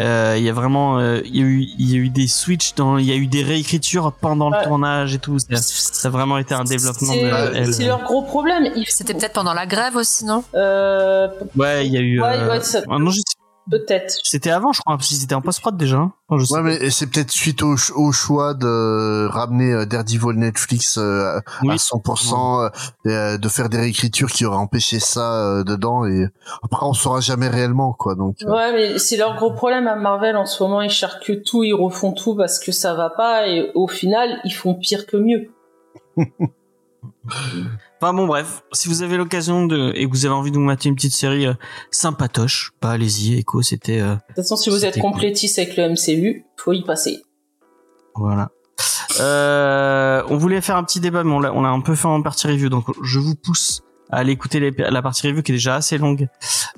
euh, 0.00 0.34
il 0.36 0.44
y 0.44 0.48
a 0.48 0.52
vraiment, 0.52 0.98
euh, 0.98 1.20
il 1.24 1.36
y 1.36 1.40
a 1.40 1.44
eu, 1.44 1.66
il 1.78 1.90
y 1.90 1.94
a 1.94 1.98
eu 1.98 2.08
des 2.10 2.26
switches 2.26 2.74
dans, 2.74 2.98
il 2.98 3.06
y 3.06 3.12
a 3.12 3.16
eu 3.16 3.26
des 3.26 3.42
réécritures 3.42 4.12
pendant 4.12 4.50
Ouais. 4.50 4.58
le 4.58 4.64
tournage 4.64 5.14
et 5.14 5.18
tout. 5.18 5.38
Ça, 5.38 5.46
ça 5.56 6.08
a 6.08 6.10
vraiment 6.10 6.36
été 6.38 6.54
un 6.54 6.64
développement 6.64 7.14
de 7.14 7.72
c'est, 7.72 7.86
leur 7.86 8.02
gros 8.02 8.22
problème. 8.22 8.68
Ils- 8.76 8.84
C'était 8.88 9.14
peut-être 9.14 9.32
pendant 9.32 9.54
la 9.54 9.66
grève 9.66 9.96
aussi, 9.96 10.24
non? 10.24 10.44
Euh, 10.54 11.28
Ouais, 11.56 11.86
il 11.86 11.92
y 11.92 11.96
a 11.96 12.00
eu. 12.00 12.20
Ouais, 12.20 12.28
euh, 12.36 12.50
ouais, 12.50 12.60
ça- 12.60 12.82
ah 12.90 12.98
non, 12.98 13.10
je- 13.10 13.20
peut-être. 13.70 14.14
c'était 14.24 14.50
avant, 14.50 14.72
je 14.72 14.80
crois, 14.80 14.96
parce 14.96 15.08
qu'ils 15.08 15.22
étaient 15.24 15.34
en 15.34 15.40
post-prod 15.42 15.76
déjà. 15.76 15.96
hein. 15.98 16.12
Enfin, 16.28 16.40
je 16.40 16.46
sais 16.46 16.54
Ouais, 16.54 16.62
mais 16.62 16.90
c'est 16.90 17.06
peut-être 17.06 17.30
suite 17.30 17.62
au, 17.62 17.76
ch- 17.76 17.92
au 17.96 18.10
choix 18.12 18.54
de 18.54 19.26
ramener 19.30 19.72
euh, 19.72 19.84
Daredevil 19.86 20.38
Netflix 20.38 20.98
euh, 20.98 21.38
Oui. 21.62 21.70
à 21.72 21.76
100%, 21.76 22.70
euh, 23.06 23.38
de 23.38 23.48
faire 23.48 23.68
des 23.68 23.78
réécritures 23.78 24.30
qui 24.30 24.44
auraient 24.44 24.56
empêché 24.56 24.98
ça 25.00 25.34
euh, 25.34 25.64
dedans. 25.64 26.04
Et 26.06 26.26
après, 26.62 26.86
on 26.86 26.92
saura 26.94 27.20
jamais 27.20 27.48
réellement, 27.48 27.92
quoi. 27.92 28.14
Donc, 28.14 28.36
euh, 28.42 28.50
Ouais, 28.50 28.72
mais 28.72 28.98
c'est 28.98 29.16
leur 29.16 29.36
gros 29.36 29.52
problème 29.52 29.86
à 29.86 29.96
Marvel 29.96 30.36
en 30.36 30.46
ce 30.46 30.62
moment. 30.62 30.80
Ils 30.82 30.90
charcutent 30.90 31.44
tout, 31.44 31.62
ils 31.64 31.74
refont 31.74 32.12
tout 32.12 32.34
parce 32.36 32.58
que 32.58 32.72
ça 32.72 32.94
va 32.94 33.10
pas 33.10 33.46
et 33.46 33.70
au 33.74 33.88
final, 33.88 34.40
ils 34.44 34.54
font 34.54 34.74
pire 34.74 35.06
que 35.06 35.16
mieux. 35.16 35.50
Enfin 38.02 38.14
bon 38.14 38.26
bref, 38.26 38.64
si 38.72 38.88
vous 38.88 39.02
avez 39.02 39.16
l'occasion 39.16 39.64
de 39.64 39.92
et 39.94 40.06
que 40.06 40.10
vous 40.10 40.26
avez 40.26 40.34
envie 40.34 40.50
de 40.50 40.56
vous 40.56 40.62
mater 40.64 40.88
une 40.88 40.96
petite 40.96 41.12
série 41.14 41.46
euh, 41.46 41.54
sympatoche, 41.92 42.72
bah 42.82 42.90
allez-y, 42.90 43.38
Echo, 43.38 43.62
c'était 43.62 44.00
euh, 44.00 44.14
De 44.14 44.20
toute 44.26 44.36
façon, 44.38 44.56
si 44.56 44.70
vous 44.70 44.84
êtes 44.84 44.98
complétiste 44.98 45.60
avec 45.60 45.76
le 45.76 45.88
MCU, 45.90 46.44
faut 46.56 46.72
y 46.72 46.82
passer. 46.82 47.22
voilà. 48.16 48.50
Euh, 49.20 50.20
on 50.30 50.36
voulait 50.36 50.60
faire 50.60 50.76
un 50.76 50.82
petit 50.82 50.98
débat, 50.98 51.22
mais 51.22 51.30
on 51.30 51.38
l'a 51.38 51.52
on 51.54 51.62
l'a 51.62 51.68
un 51.68 51.80
peu 51.80 51.94
fait 51.94 52.08
en 52.08 52.20
partie 52.22 52.48
review, 52.48 52.68
donc 52.70 52.86
je 53.04 53.20
vous 53.20 53.36
pousse 53.36 53.82
à 54.10 54.16
aller 54.16 54.32
écouter 54.32 54.58
les- 54.58 54.72
la 54.72 55.00
partie 55.00 55.28
review 55.28 55.42
qui 55.44 55.52
est 55.52 55.54
déjà 55.54 55.76
assez 55.76 55.96
longue 55.96 56.26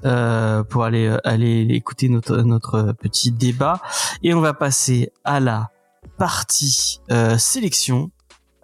euh, 0.05 0.63
pour 0.63 0.85
aller 0.85 1.07
euh, 1.07 1.17
aller 1.25 1.67
écouter 1.71 2.11
notre 2.11 2.37
notre 2.43 2.93
petit 3.01 3.33
débat 3.33 3.81
et 4.23 4.35
on 4.35 4.41
va 4.43 4.53
passer 4.53 5.11
à 5.25 5.41
la 5.41 5.71
partie 6.19 7.01
euh, 7.11 7.39
sélection 7.39 8.11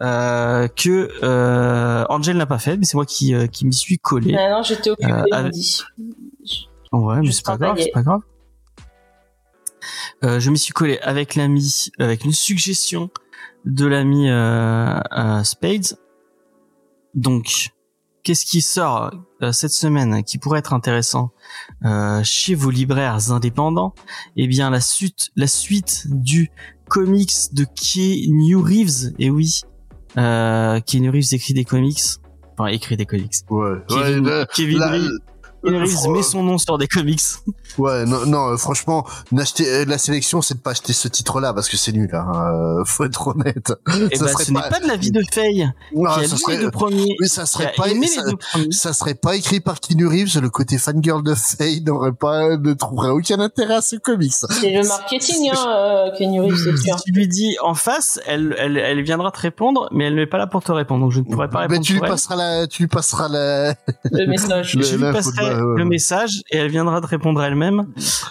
euh, 0.02 0.68
que 0.68 1.10
euh, 1.22 2.04
Angel 2.08 2.36
n'a 2.36 2.46
pas 2.46 2.58
fait, 2.58 2.76
mais 2.76 2.84
c'est 2.84 2.96
moi 2.96 3.06
qui, 3.06 3.34
euh, 3.34 3.46
qui 3.46 3.66
m'y 3.66 3.72
suis 3.72 3.98
collé. 3.98 4.34
Ah 4.36 4.50
non, 4.50 4.62
j'étais 4.62 4.90
occupé, 4.90 5.10
Euh, 5.12 5.24
avec- 5.32 5.54
vrai, 6.92 7.20
mais 7.22 7.30
c'est 7.32 7.44
pas 7.44 7.56
grave, 7.56 7.76
c'est 7.78 7.90
pas 7.92 8.02
grave. 8.02 8.20
Euh, 10.24 10.40
je 10.40 10.50
m'y 10.50 10.58
suis 10.58 10.72
collé 10.72 10.98
avec 11.00 11.34
l'ami, 11.34 11.90
avec 11.98 12.24
une 12.24 12.32
suggestion 12.32 13.10
de 13.64 13.86
l'ami 13.86 14.26
Spades. 15.44 15.98
Donc, 17.14 17.70
qu'est-ce 18.22 18.44
qui 18.44 18.60
sort 18.60 19.10
euh, 19.42 19.52
cette 19.52 19.72
semaine 19.72 20.22
qui 20.24 20.38
pourrait 20.38 20.58
être 20.58 20.74
intéressant 20.74 21.30
euh, 21.84 22.20
chez 22.22 22.54
vos 22.54 22.70
libraires 22.70 23.32
indépendants? 23.32 23.94
Eh 24.36 24.46
bien, 24.46 24.70
la 24.70 24.80
suite, 24.80 25.30
la 25.36 25.46
suite 25.46 26.04
du 26.08 26.50
comics 26.88 27.32
de 27.52 27.64
Keanu 27.64 28.56
Reeves. 28.56 29.12
Et 29.18 29.30
oui, 29.30 29.62
euh, 30.18 30.80
Keanu 30.80 31.10
Reeves 31.10 31.32
écrit 31.32 31.54
des 31.54 31.64
comics. 31.64 32.00
Enfin, 32.58 32.66
écrit 32.70 32.96
des 32.96 33.06
comics. 33.06 33.32
Ouais, 33.48 33.76
Kevin, 33.88 34.26
ouais, 34.26 34.46
Kevin 34.54 34.82
Reeves, 34.82 35.10
Reeves 35.62 35.88
fr- 35.94 36.12
met 36.12 36.22
son 36.22 36.42
nom 36.42 36.58
sur 36.58 36.76
des 36.78 36.86
comics. 36.88 37.20
Ouais, 37.78 38.04
non, 38.04 38.26
non, 38.26 38.52
euh, 38.52 38.56
franchement, 38.56 39.06
n'acheter 39.32 39.68
euh, 39.68 39.84
la 39.86 39.98
sélection, 39.98 40.42
c'est 40.42 40.54
de 40.54 40.60
pas 40.60 40.70
acheter 40.70 40.92
ce 40.92 41.08
titre-là 41.08 41.52
parce 41.52 41.68
que 41.68 41.76
c'est 41.76 41.92
nul. 41.92 42.10
Hein. 42.12 42.80
euh, 42.80 42.84
faut 42.84 43.04
être 43.04 43.28
honnête. 43.28 43.72
Et 44.10 44.16
Ça 44.16 44.24
bah, 44.24 44.32
serait 44.32 44.44
ce 44.44 44.52
n'est 44.52 44.60
pas 44.60 44.80
de 44.80 44.86
la 44.86 44.96
vie 44.96 45.10
de 45.10 45.22
Faye, 45.32 45.70
Non, 45.94 46.10
qui 46.12 46.20
a 46.24 46.28
ça 46.28 46.36
serait, 46.36 46.56
les 46.56 46.62
deux 46.62 46.70
premiers, 46.70 47.16
oui, 47.20 47.28
ça 47.28 47.46
serait 47.46 47.72
pas, 47.76 47.84
ça, 47.88 48.22
ça 48.70 48.92
serait 48.92 49.14
pas 49.14 49.36
écrit 49.36 49.60
par 49.60 49.80
Keanu 49.80 50.06
Reeves. 50.06 50.40
Le 50.40 50.50
côté 50.50 50.78
fangirl 50.78 51.22
de 51.22 51.34
Faye 51.34 51.82
n'aurait 51.82 52.12
pas, 52.12 52.56
ne 52.56 52.72
trouverait 52.72 53.10
aucun 53.10 53.38
intérêt 53.40 53.74
à 53.74 53.80
ce 53.80 53.96
comics. 53.96 54.32
C'est 54.32 54.72
le 54.72 54.86
marketing, 54.86 55.50
hein, 55.52 55.66
euh, 55.68 56.18
Kenny 56.18 56.40
Reeves, 56.40 56.56
c'est 56.56 56.76
Si 56.76 56.84
sûr. 56.84 57.02
tu 57.02 57.12
lui 57.12 57.28
dis 57.28 57.56
en 57.62 57.74
face, 57.74 58.20
elle, 58.26 58.54
elle, 58.58 58.76
elle 58.76 59.02
viendra 59.02 59.30
te 59.30 59.40
répondre, 59.40 59.88
mais 59.92 60.06
elle 60.06 60.14
n'est 60.14 60.26
pas 60.26 60.38
là 60.38 60.46
pour 60.46 60.62
te 60.62 60.72
répondre, 60.72 61.02
donc 61.02 61.12
je 61.12 61.20
ne 61.20 61.24
pourrai 61.24 61.48
pas 61.48 61.60
Mais 61.60 61.66
répondre 61.66 61.86
tu 61.86 61.92
lui 61.94 62.00
passeras 62.00 62.36
la, 62.36 62.66
tu 62.66 62.82
lui 62.82 62.88
passeras 62.88 63.28
la, 63.28 63.74
Le 64.10 64.26
message. 64.26 64.72
Je 64.80 64.96
lui 64.96 65.12
passerai 65.12 65.54
le 65.54 65.84
message 65.84 66.42
et 66.50 66.58
elle 66.58 66.70
viendra 66.70 67.00
te 67.00 67.06
répondre 67.06 67.42
elle-même 67.42 67.59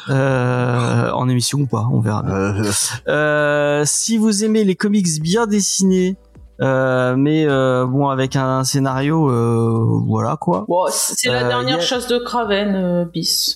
euh, 0.10 1.12
en 1.12 1.30
émission 1.30 1.60
ou 1.60 1.66
pas, 1.68 1.88
on 1.92 2.00
verra. 2.00 2.24
bien. 2.24 2.34
euh, 2.36 2.72
Euh, 3.08 3.84
si 3.86 4.18
vous 4.18 4.44
aimez 4.44 4.64
les 4.64 4.76
comics 4.76 5.22
bien 5.22 5.48
dessinés, 5.48 6.18
euh, 6.62 7.16
mais 7.18 7.46
euh, 7.48 7.86
bon 7.86 8.10
avec 8.10 8.36
un 8.36 8.64
scénario, 8.64 9.30
euh, 9.30 10.02
voilà 10.06 10.36
quoi. 10.40 10.66
C'est 10.92 11.30
la 11.30 11.44
dernière 11.46 11.78
a- 11.78 11.82
chasse 11.82 12.08
de 12.08 12.18
Craven, 12.18 12.76
euh, 12.76 13.06
bis. 13.06 13.56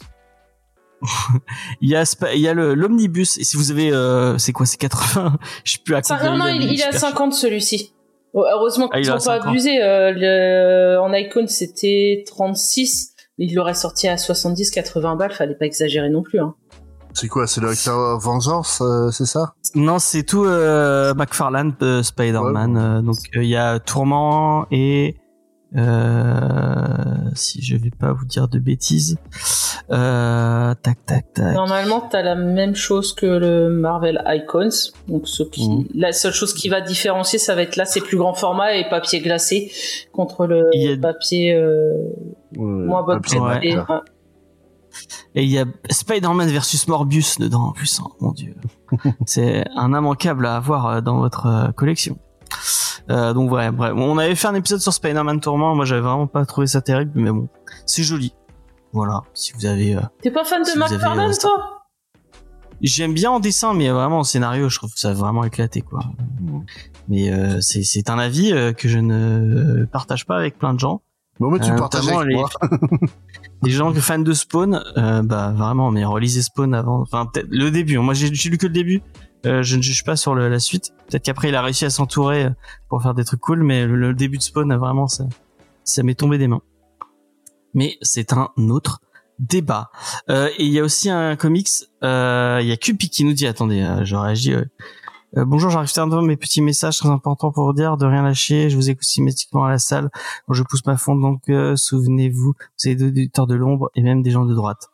Il 1.82 1.90
y 1.90 1.95
a 1.98 2.04
il 2.34 2.40
y 2.40 2.48
a 2.48 2.54
le 2.54 2.76
l'omnibus 2.76 3.38
et 3.38 3.44
si 3.44 3.58
vous 3.58 3.72
avez 3.72 3.91
euh, 3.91 4.38
c'est 4.38 4.54
quoi 4.54 4.66
c'est 4.66 4.78
80 4.78 5.38
je 5.66 5.74
sais 5.74 5.80
plus 5.84 5.95
à 5.95 6.02
Ça, 6.02 6.16
combien 6.16 6.32
non, 6.32 6.38
non, 6.38 6.45
a, 6.45 6.52
il, 6.52 6.78
super 6.78 6.98
50 6.98 7.34
celui-ci. 7.34 7.94
Oh, 8.34 8.45
heureusement 8.50 8.88
Ah, 8.91 9.00
il 9.00 9.02
qu'ils 9.04 9.12
à 9.12 9.16
n'ont 9.16 9.20
pas 9.20 9.36
50. 9.40 9.48
abusé. 9.50 9.84
euh, 9.84 10.12
le... 10.16 10.98
En 11.02 11.14
icône, 11.14 11.48
c'était 11.50 12.24
36. 12.26 13.12
Il 13.38 13.56
l'aurait 13.56 13.74
sorti 13.74 14.08
à 14.08 14.16
70-80 14.16 15.18
balles, 15.18 15.32
fallait 15.34 15.56
pas 15.56 15.66
exagérer 15.66 16.10
non 16.10 16.22
plus. 16.22 16.40
Hein. 16.40 16.54
c'est 17.14 17.28
quoi, 17.28 17.48
c'est 17.48 17.62
le 17.62 17.70
Acteur 17.70 18.20
Vengeance, 18.20 18.82
euh, 18.82 19.10
c'est 19.12 19.26
ça? 19.26 19.54
Non, 19.76 19.98
c'est 20.00 20.24
tout 20.24 20.46
euh, 20.46 21.14
McFarlane 21.16 21.74
euh, 21.82 22.04
Spider-Man. 22.04 22.78
euh, 22.78 23.02
donc 23.02 23.18
euh, 23.36 23.44
il 23.44 23.50
y 23.50 23.56
a 23.56 23.80
Tourment 23.80 24.66
et 24.72 25.16
euh, 25.76 27.32
si 27.34 27.62
je 27.64 27.76
vais 27.76 27.90
pas 27.90 28.14
vous 28.14 28.26
dire 28.26 28.48
de 28.48 28.60
bêtises, 28.60 29.18
euh, 29.92 30.74
tac 30.82 31.04
tac 31.06 31.34
tac. 31.34 31.54
Normalement, 31.56 32.02
t'as 32.02 32.22
la 32.22 32.36
même 32.36 32.76
chose 32.76 33.14
que 33.16 33.26
le 33.26 33.70
Marvel 33.70 34.22
Icons. 34.28 34.70
Donc, 35.08 35.28
ce 35.28 35.42
qui... 35.44 35.68
Mhm. 35.68 35.86
la 35.96 36.12
seule 36.14 36.34
chose 36.34 36.54
qui 36.54 36.70
va 36.70 36.82
différencier, 36.82 37.40
ça 37.40 37.56
va 37.56 37.64
être 37.64 37.76
là, 37.76 37.86
c'est 37.86 38.02
plus 38.02 38.18
grand 38.18 38.34
format 38.36 38.76
et 38.76 38.88
papier 38.90 39.20
glacé 39.22 39.72
contre 40.12 40.46
le 40.46 40.70
a- 40.74 40.98
papier 41.02 41.54
euh, 41.56 41.94
moins 42.58 43.04
bonne 43.04 43.22
qualité. 43.22 43.78
Ouais. 43.78 43.86
Et 45.34 45.44
il 45.44 45.50
y 45.50 45.58
a 45.58 45.66
Spider-Man 45.90 46.50
versus 46.50 46.88
Morbius 46.88 47.40
dedans 47.40 47.64
en 47.64 47.72
plus. 47.72 48.00
hein, 48.00 48.10
mon 48.20 48.32
dieu, 48.32 48.56
c'est 49.26 49.66
un 49.76 49.90
immanquable 49.90 50.46
à 50.46 50.56
avoir 50.56 50.86
euh, 50.88 51.02
dans 51.02 51.18
votre 51.18 51.48
euh, 51.48 51.72
collection. 51.72 52.18
Euh, 53.10 53.34
donc 53.34 53.52
ouais, 53.52 53.72
bref, 53.72 53.94
on 53.96 54.18
avait 54.18 54.36
fait 54.36 54.48
un 54.48 54.56
épisode 54.56 54.80
sur 54.80 54.94
Spider-Man 54.94 55.40
Tourment. 55.40 55.76
Moi, 55.76 55.86
j'avais 55.86 56.02
vraiment 56.02 56.28
pas 56.28 56.46
trouvé 56.46 56.68
ça 56.68 56.82
terrible, 56.82 57.12
mais 57.16 57.32
bon, 57.32 57.50
c'est 57.86 58.04
joli. 58.04 58.34
Voilà, 58.94 59.24
si 59.34 59.54
vous 59.54 59.66
avez 59.66 59.96
euh, 59.96 60.02
T'es 60.22 60.30
pas 60.30 60.46
fan 60.46 60.62
de 60.62 60.68
Si 60.68 60.78
McFarlane, 60.78 61.32
euh, 61.32 61.42
toi? 61.42 61.84
J'aime 62.82 63.14
bien 63.14 63.32
en 63.32 63.40
dessin, 63.40 63.74
mais 63.74 63.90
vraiment 63.90 64.20
en 64.20 64.24
scénario, 64.24 64.70
je 64.70 64.78
trouve 64.78 64.94
que 64.94 65.00
ça 65.00 65.10
a 65.10 65.14
vraiment 65.14 65.44
éclaté, 65.44 65.82
quoi. 65.82 66.02
Mais 67.08 67.32
euh, 67.32 67.60
c'est 67.62 68.10
un 68.10 68.20
avis 68.20 68.52
euh, 68.54 68.74
que 68.74 68.88
je 68.88 69.00
ne 69.00 69.86
partage 69.86 70.26
pas 70.26 70.36
avec 70.38 70.60
plein 70.60 70.74
de 70.74 70.80
gens. 70.80 71.02
Bon, 71.40 71.50
mais 71.52 71.60
tu 71.60 71.72
Euh, 71.72 71.76
partages 71.76 72.08
avec 72.08 72.28
les- 72.28 72.36
moi. 72.36 72.50
Les 73.64 73.72
gens 73.72 73.94
fans 73.94 74.20
de 74.20 74.34
Spawn, 74.34 74.84
euh, 74.98 75.24
bah 75.24 75.54
vraiment, 75.56 75.90
mais 75.90 76.04
relisez 76.06 76.42
Spawn 76.42 76.74
avant. 76.76 77.00
Enfin, 77.02 77.26
peut-être 77.26 77.48
le 77.50 77.72
début. 77.72 77.98
Moi, 77.98 78.14
j'ai 78.14 78.30
lu 78.30 78.58
que 78.58 78.68
le 78.68 78.74
début. 78.74 79.02
Euh, 79.46 79.62
je 79.64 79.76
ne 79.78 79.82
juge 79.82 80.04
pas 80.04 80.16
sur 80.16 80.36
le- 80.36 80.48
la 80.50 80.60
suite. 80.60 80.92
Peut-être 81.10 81.24
qu'après, 81.24 81.50
il 81.50 81.56
a 81.56 81.62
réussi 81.62 81.86
à 81.86 81.90
s'entourer 81.90 82.46
euh, 82.46 82.50
pour 82.90 83.02
faire 83.02 83.14
des 83.14 83.24
trucs 83.26 83.40
cool, 83.42 83.64
mais 83.64 83.86
le, 83.86 83.96
le 83.96 84.14
début 84.14 84.38
de 84.38 84.44
Spawn, 84.44 84.74
vraiment, 84.76 85.08
ça, 85.08 85.26
ça 85.84 86.04
m'est 86.04 86.16
tombé 86.16 86.38
des 86.38 86.48
mains. 86.48 86.62
Mais 87.74 87.98
c'est 88.02 88.34
un 88.34 88.50
autre 88.70 89.00
débat. 89.40 89.90
Euh, 90.30 90.50
et 90.58 90.64
il 90.66 90.72
y 90.72 90.80
a 90.80 90.84
aussi 90.84 91.10
un 91.10 91.36
comics. 91.36 91.70
euh, 92.04 92.60
Il 92.62 92.68
y 92.68 92.72
a 92.72 92.78
Cupi 92.78 93.10
qui 93.10 93.24
nous 93.26 93.34
dit, 93.34 93.48
attendez, 93.48 93.86
je 94.04 94.16
réagis. 94.16 94.54
Euh, 95.38 95.46
bonjour, 95.46 95.70
j'arrive 95.70 95.92
tardivement 95.92 96.22
mes 96.22 96.38
petits 96.38 96.62
messages 96.62 96.98
très 97.00 97.10
importants 97.10 97.52
pour 97.52 97.66
vous 97.66 97.74
dire 97.74 97.98
de 97.98 98.06
rien 98.06 98.22
lâcher. 98.24 98.70
Je 98.70 98.76
vous 98.76 98.90
écoute 98.90 99.04
systématiquement 99.04 99.64
à 99.66 99.70
la 99.70 99.80
salle 99.80 100.10
quand 100.48 100.54
je 100.54 100.64
pousse 100.64 100.86
ma 100.86 100.98
fonte. 100.98 101.22
Donc 101.22 101.42
euh, 101.50 101.76
souvenez-vous, 101.76 102.54
vous 102.54 102.88
avez 102.88 102.96
des 102.96 103.06
auditeurs 103.08 103.48
de 103.48 103.56
l'ombre 103.56 103.90
et 103.96 104.02
même 104.02 104.22
des 104.22 104.32
gens 104.32 104.46
de 104.46 104.54
droite. 104.54 104.90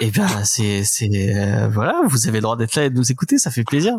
Et 0.00 0.10
ben 0.10 0.28
c'est 0.44 0.84
c'est 0.84 1.34
euh, 1.36 1.68
voilà, 1.68 2.00
vous 2.06 2.28
avez 2.28 2.38
le 2.38 2.42
droit 2.42 2.56
d'être 2.56 2.76
là 2.76 2.84
et 2.84 2.90
de 2.90 2.96
nous 2.96 3.10
écouter, 3.10 3.38
ça 3.38 3.50
fait 3.50 3.64
plaisir. 3.64 3.98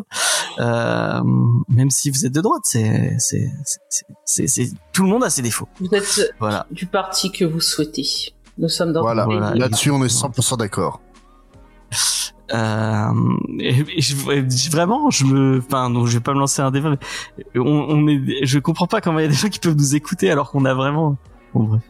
Euh, 0.58 1.20
même 1.68 1.90
si 1.90 2.10
vous 2.10 2.24
êtes 2.24 2.32
de 2.32 2.40
droite, 2.40 2.62
c'est 2.64 3.14
c'est 3.18 3.50
c'est 4.24 4.70
tout 4.92 5.02
le 5.04 5.10
monde 5.10 5.22
a 5.24 5.30
ses 5.30 5.42
défauts. 5.42 5.68
Vous 5.80 5.88
êtes 5.92 6.32
Voilà. 6.40 6.66
du 6.70 6.86
parti 6.86 7.30
que 7.30 7.44
vous 7.44 7.60
souhaitez. 7.60 8.32
Nous 8.56 8.68
sommes 8.68 8.92
dans 8.92 9.02
Voilà. 9.02 9.24
Voilà. 9.26 9.54
Là-dessus, 9.54 9.90
on 9.90 10.02
est 10.02 10.08
100% 10.08 10.56
d'accord. 10.56 11.00
Euh, 12.54 13.12
et, 13.58 13.84
et 13.96 14.00
je- 14.00 14.30
et 14.30 14.70
vraiment, 14.70 15.10
je 15.10 15.24
me, 15.24 15.58
enfin, 15.58 15.90
non, 15.90 16.06
je 16.06 16.14
vais 16.14 16.22
pas 16.22 16.32
me 16.34 16.38
lancer 16.38 16.62
un 16.62 16.70
débat. 16.70 16.90
Mais 16.90 17.60
on, 17.60 17.86
on 17.88 18.06
est, 18.08 18.44
je 18.46 18.58
comprends 18.58 18.86
pas 18.86 19.00
comment 19.00 19.18
il 19.18 19.22
y 19.22 19.26
a 19.26 19.28
des 19.28 19.34
gens 19.34 19.48
qui 19.48 19.58
peuvent 19.58 19.76
nous 19.76 19.94
écouter 19.94 20.30
alors 20.30 20.50
qu'on 20.50 20.64
a 20.64 20.74
vraiment. 20.74 21.16
Bon 21.54 21.64
bref. 21.64 21.82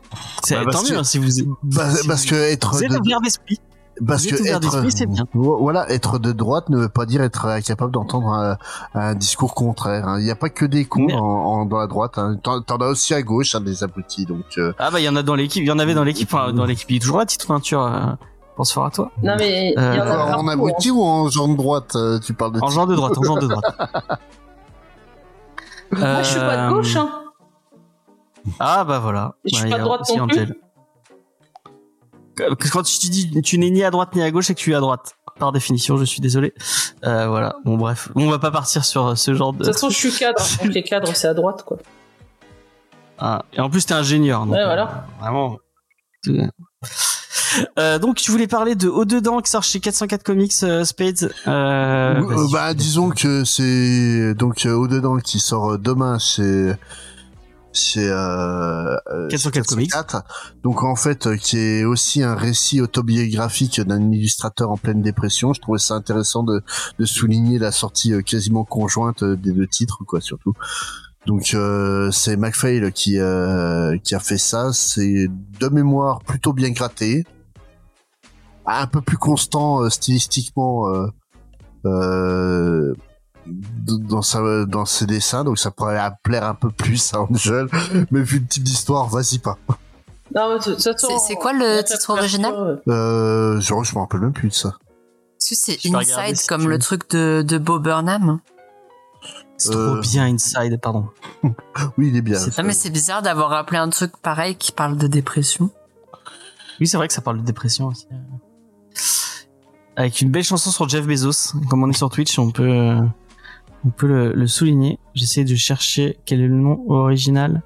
C'est 0.45 0.55
Bah, 0.65 0.71
tant 0.71 0.83
mieux 0.83 0.91
que- 0.91 0.95
hein, 0.97 1.05
si 1.05 1.19
vous. 1.19 1.57
Bah, 1.63 1.91
si 1.95 2.07
parce 2.07 2.25
vous- 2.25 2.31
que 2.31 2.35
être 2.37 2.73
vous 2.75 2.85
êtes 2.85 2.91
de- 2.93 2.99
ouvert 2.99 3.21
d'esprit. 3.21 3.59
Parce 4.07 4.23
Vous 4.25 4.37
que 4.37 4.47
être, 4.47 4.61
d'esprit, 4.61 4.93
c'est 4.93 5.07
bien. 5.07 5.27
Vo- 5.35 5.59
Voilà, 5.59 5.91
être 5.91 6.21
de 6.21 6.31
droite 6.31 6.69
ne 6.69 6.79
veut 6.79 6.89
pas 6.89 7.05
dire 7.05 7.21
être 7.21 7.47
incapable 7.47 7.91
d'entendre 7.91 8.29
un, 8.33 8.57
un 8.95 9.15
discours 9.17 9.57
contraire. 9.57 10.07
hein. 10.07 10.21
Il 10.21 10.25
n'y 10.25 10.31
a 10.31 10.37
pas 10.37 10.51
que 10.51 10.65
des 10.65 10.85
cons 10.85 11.07
Mais- 11.07 11.15
en, 11.15 11.19
en- 11.25 11.65
dans 11.67 11.79
la 11.79 11.89
droite. 11.89 12.17
Hein. 12.17 12.37
T'en 12.41 12.61
as 12.63 12.87
aussi 12.87 13.13
à 13.15 13.23
gauche, 13.23 13.57
hein, 13.57 13.61
des 13.61 13.83
abrutis. 13.83 14.25
Donc, 14.25 14.45
euh, 14.59 14.73
Ah 14.79 14.93
bah 14.93 15.01
il 15.01 15.05
y 15.05 15.09
en 15.09 15.17
a 15.17 15.25
dans 15.25 15.35
l'équipe, 15.35 15.65
il 15.65 15.67
y 15.67 15.71
en 15.73 15.81
avait 15.81 15.95
dans 15.95 16.05
l'équipe, 16.05 16.31
dans 16.31 16.65
l'équipe. 16.65 16.89
Il 16.91 16.97
est 16.97 17.01
toujours 17.01 17.19
là, 17.19 17.27
petite 17.27 17.47
peinture. 17.49 17.83
Euh, 17.83 18.13
pense 18.59 18.73
fort 18.73 18.87
à 18.87 18.91
toi. 18.91 19.11
Non, 19.23 19.37
mais 19.39 19.73
il 19.75 19.75
y 19.75 19.79
en 19.79 19.83
a 19.83 19.97
Euh, 19.97 20.35
en 20.35 20.47
hein. 20.47 20.53
abruti 20.53 20.91
ou 20.91 21.03
en 21.03 21.29
genre 21.31 21.49
de 21.49 21.55
droite 21.57 21.95
euh, 21.95 22.19
Tu 22.19 22.35
parles 22.35 22.53
de 22.53 22.61
En 22.61 22.69
genre 22.69 22.87
de 22.89 22.95
droite, 22.97 23.17
en 23.17 23.23
genre 23.23 23.39
de 23.39 23.47
droite. 23.47 23.65
Moi, 25.93 26.23
je 26.23 26.29
suis 26.29 26.41
pas 26.41 26.67
de 26.67 26.73
gauche, 26.75 26.97
Euh, 26.97 27.01
hein. 27.01 27.25
Ah 28.59 28.85
bah 28.85 28.99
voilà. 28.99 29.35
Je 29.45 29.55
suis 29.55 29.65
Ouais, 29.65 29.71
pas 29.71 29.79
de 29.79 29.83
droite 29.85 30.01
non 30.17 30.27
plus. 30.27 30.55
Quand 32.73 32.83
tu 32.83 33.09
dis 33.09 33.43
tu 33.43 33.59
n'es 33.59 33.71
ni 33.71 33.83
à 33.85 33.91
droite 33.91 34.15
ni 34.15 34.23
à 34.23 34.31
gauche, 34.31 34.47
c'est 34.47 34.55
que 34.55 34.61
tu 34.61 34.73
es 34.73 34.75
à 34.75 34.81
droite. 34.81 35.15
Par 35.39 35.53
définition, 35.53 35.97
je 35.97 36.05
suis 36.05 36.21
désolé. 36.21 36.53
Euh, 37.05 37.29
voilà. 37.29 37.55
Bon 37.65 37.77
bref, 37.77 38.09
on 38.17 38.29
va 38.29 38.39
pas 38.41 38.51
partir 38.51 38.85
sur 38.85 39.17
ce 39.17 39.35
genre 39.35 39.53
de. 39.53 39.59
De 39.61 39.65
toute 39.65 39.75
façon, 39.75 39.89
je 39.89 39.97
suis 39.97 40.13
cadre. 40.13 40.41
Donc, 40.65 40.75
les 40.75 40.83
cadres, 40.83 41.15
c'est 41.15 41.29
à 41.29 41.35
droite, 41.35 41.63
quoi. 41.65 41.77
Ah, 43.19 43.45
et 43.53 43.61
en 43.61 43.71
plus, 43.71 43.87
t'es 43.87 43.95
ingénieur. 43.95 44.41
Donc, 44.47 44.55
Ouais, 44.55 44.61
euh, 44.61 44.67
voilà. 44.67 45.07
vraiment. 45.21 45.59
Euh, 47.79 47.99
donc, 47.99 48.17
tu 48.17 48.31
voulais 48.31 48.47
parler 48.47 48.75
de 48.75 48.89
Au 48.89 49.05
dedans 49.05 49.41
qui 49.41 49.51
sort 49.51 49.63
chez 49.63 49.81
404 49.81 50.23
Comics 50.23 50.53
euh, 50.63 50.85
Spades. 50.85 51.33
Euh, 51.47 52.21
Oui, 52.21 52.35
euh, 52.37 52.47
bah, 52.53 52.75
disons 52.75 53.11
que 53.11 53.45
c'est 53.45 54.35
donc 54.35 54.67
euh, 54.67 54.73
au 54.75 54.89
dedans 54.89 55.19
qui 55.19 55.39
sort 55.41 55.79
demain 55.79 56.19
chez 56.19 56.73
chez 57.73 58.09
euh, 58.09 58.97
euh, 59.13 59.29
404 59.29 59.65
chez 59.69 59.75
Comics. 59.75 59.91
404. 59.93 60.55
Donc 60.65 60.83
en 60.83 60.97
fait, 60.97 61.37
qui 61.37 61.59
est 61.59 61.85
aussi 61.85 62.23
un 62.23 62.35
récit 62.35 62.81
autobiographique 62.81 63.81
d'un 63.81 64.11
illustrateur 64.11 64.71
en 64.71 64.77
pleine 64.77 65.03
dépression. 65.03 65.53
Je 65.53 65.61
trouvais 65.61 65.79
ça 65.79 65.95
intéressant 65.95 66.43
de, 66.43 66.63
de 66.99 67.05
souligner 67.05 67.59
la 67.59 67.71
sortie 67.71 68.13
quasiment 68.25 68.65
conjointe 68.65 69.23
des 69.23 69.53
deux 69.53 69.67
titres, 69.67 69.99
quoi, 70.07 70.21
surtout. 70.21 70.55
Donc 71.27 71.53
euh, 71.53 72.11
c'est 72.11 72.37
McPhail 72.37 72.91
qui 72.93 73.19
euh, 73.19 73.99
qui 73.99 74.15
a 74.15 74.19
fait 74.21 74.39
ça. 74.39 74.73
C'est 74.73 75.29
de 75.61 75.69
mémoire 75.69 76.21
plutôt 76.21 76.55
bien 76.55 76.71
gratté, 76.71 77.25
un 78.77 78.87
peu 78.87 79.01
plus 79.01 79.17
constant 79.19 79.83
euh, 79.83 79.91
stylistiquement. 79.91 80.89
euh, 80.89 81.07
euh, 81.87 82.95
dans 83.47 84.21
sa 84.21 84.67
dans 84.67 84.85
ses 84.85 85.07
dessins, 85.07 85.43
donc 85.45 85.59
ça 85.59 85.71
pourrait 85.71 85.99
plaire 86.23 86.45
un 86.45 86.55
peu 86.55 86.71
plus 86.71 87.15
à 87.15 87.23
Angel. 87.23 87.67
Mais 88.11 88.21
vu 88.21 88.41
le 88.41 88.47
type 88.47 88.63
d'histoire, 88.63 89.07
vas-y 89.09 89.39
pas. 89.39 89.57
C'est- 90.99 91.19
c'est 91.27 91.35
quoi 91.37 91.55
le 91.55 91.83
titre 91.83 92.11
original 92.11 92.83
euh, 92.89 93.59
genre, 93.61 93.85
je 93.85 93.95
me 93.95 94.01
rappelle 94.01 94.21
même 94.21 94.33
plus 94.35 94.49
de 94.51 94.55
ça. 94.55 94.75
Est-ce 95.41 95.51
que 95.51 95.57
c'est 95.57 95.95
Inside 95.95 96.37
si 96.37 96.47
comme 96.47 96.69
le 96.69 96.79
truc 96.79 97.09
de, 97.11 97.43
de 97.47 97.57
Bo 97.59 97.79
Burnham 97.79 98.41
C'est 99.57 99.75
Euh, 99.75 99.93
trop 99.93 100.01
bien 100.03 100.27
Inside, 100.27 100.79
pardon. 100.83 101.07
Oui, 101.97 102.09
il 102.09 102.17
est 102.17 102.21
bien. 102.23 102.39
Non 102.39 102.65
mais 102.65 102.75
c'est 102.75 102.91
bizarre 102.91 103.23
d'avoir 103.23 103.53
appelé 103.53 103.79
un 103.79 103.89
truc 103.89 104.15
pareil 104.19 104.57
qui 104.57 104.73
parle 104.73 104.97
de 104.99 105.07
dépression. 105.07 105.71
Oui, 106.81 106.87
c'est 106.87 106.97
vrai 106.99 107.09
que 107.09 107.15
ça 107.15 107.23
parle 107.23 107.39
de 107.39 107.45
dépression 107.45 107.87
aussi. 107.87 108.07
Avec 109.99 110.21
une 110.21 110.31
belle 110.31 110.45
chanson 110.45 110.71
sur 110.71 110.89
Jeff 110.89 111.05
Bezos. 111.05 111.59
Comme 111.69 111.83
on 111.83 111.91
est 111.91 111.97
sur 111.97 112.09
Twitch, 112.09 112.39
on 112.39 112.53
peut, 112.53 112.63
euh, 112.71 113.01
on 113.85 113.91
peut 113.91 114.07
le, 114.07 114.33
le 114.33 114.47
souligner. 114.47 115.01
J'essaie 115.15 115.43
de 115.43 115.57
chercher 115.57 116.17
quel 116.25 116.41
est 116.41 116.47
le 116.47 116.55
nom 116.55 116.85
original. 116.89 117.63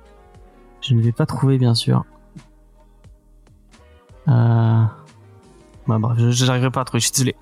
Je 0.81 0.95
ne 0.95 1.03
vais 1.03 1.13
pas 1.13 1.27
trouver, 1.27 1.59
bien 1.59 1.75
sûr. 1.75 2.05
Euh... 4.29 4.83
Bah, 5.87 5.99
bref, 5.99 6.17
je 6.31 6.47
n'arriverai 6.47 6.71
pas 6.71 6.81
à 6.81 6.85
trouver, 6.85 7.01
je 7.01 7.07
suis 7.07 7.13
désolé. 7.13 7.37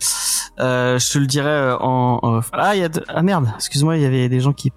Euh, 0.58 0.98
je 0.98 1.12
te 1.12 1.18
le 1.18 1.26
dirai 1.28 1.48
euh, 1.48 1.78
en... 1.78 2.18
en- 2.22 2.40
Ah, 2.52 2.74
il 2.74 2.80
y 2.80 2.84
a 2.84 2.88
de... 2.88 3.04
ah 3.06 3.22
merde, 3.22 3.48
excuse-moi, 3.54 3.96
il 3.96 4.02
y 4.02 4.06
avait 4.06 4.28
des 4.28 4.40
gens 4.40 4.52
qui... 4.52 4.72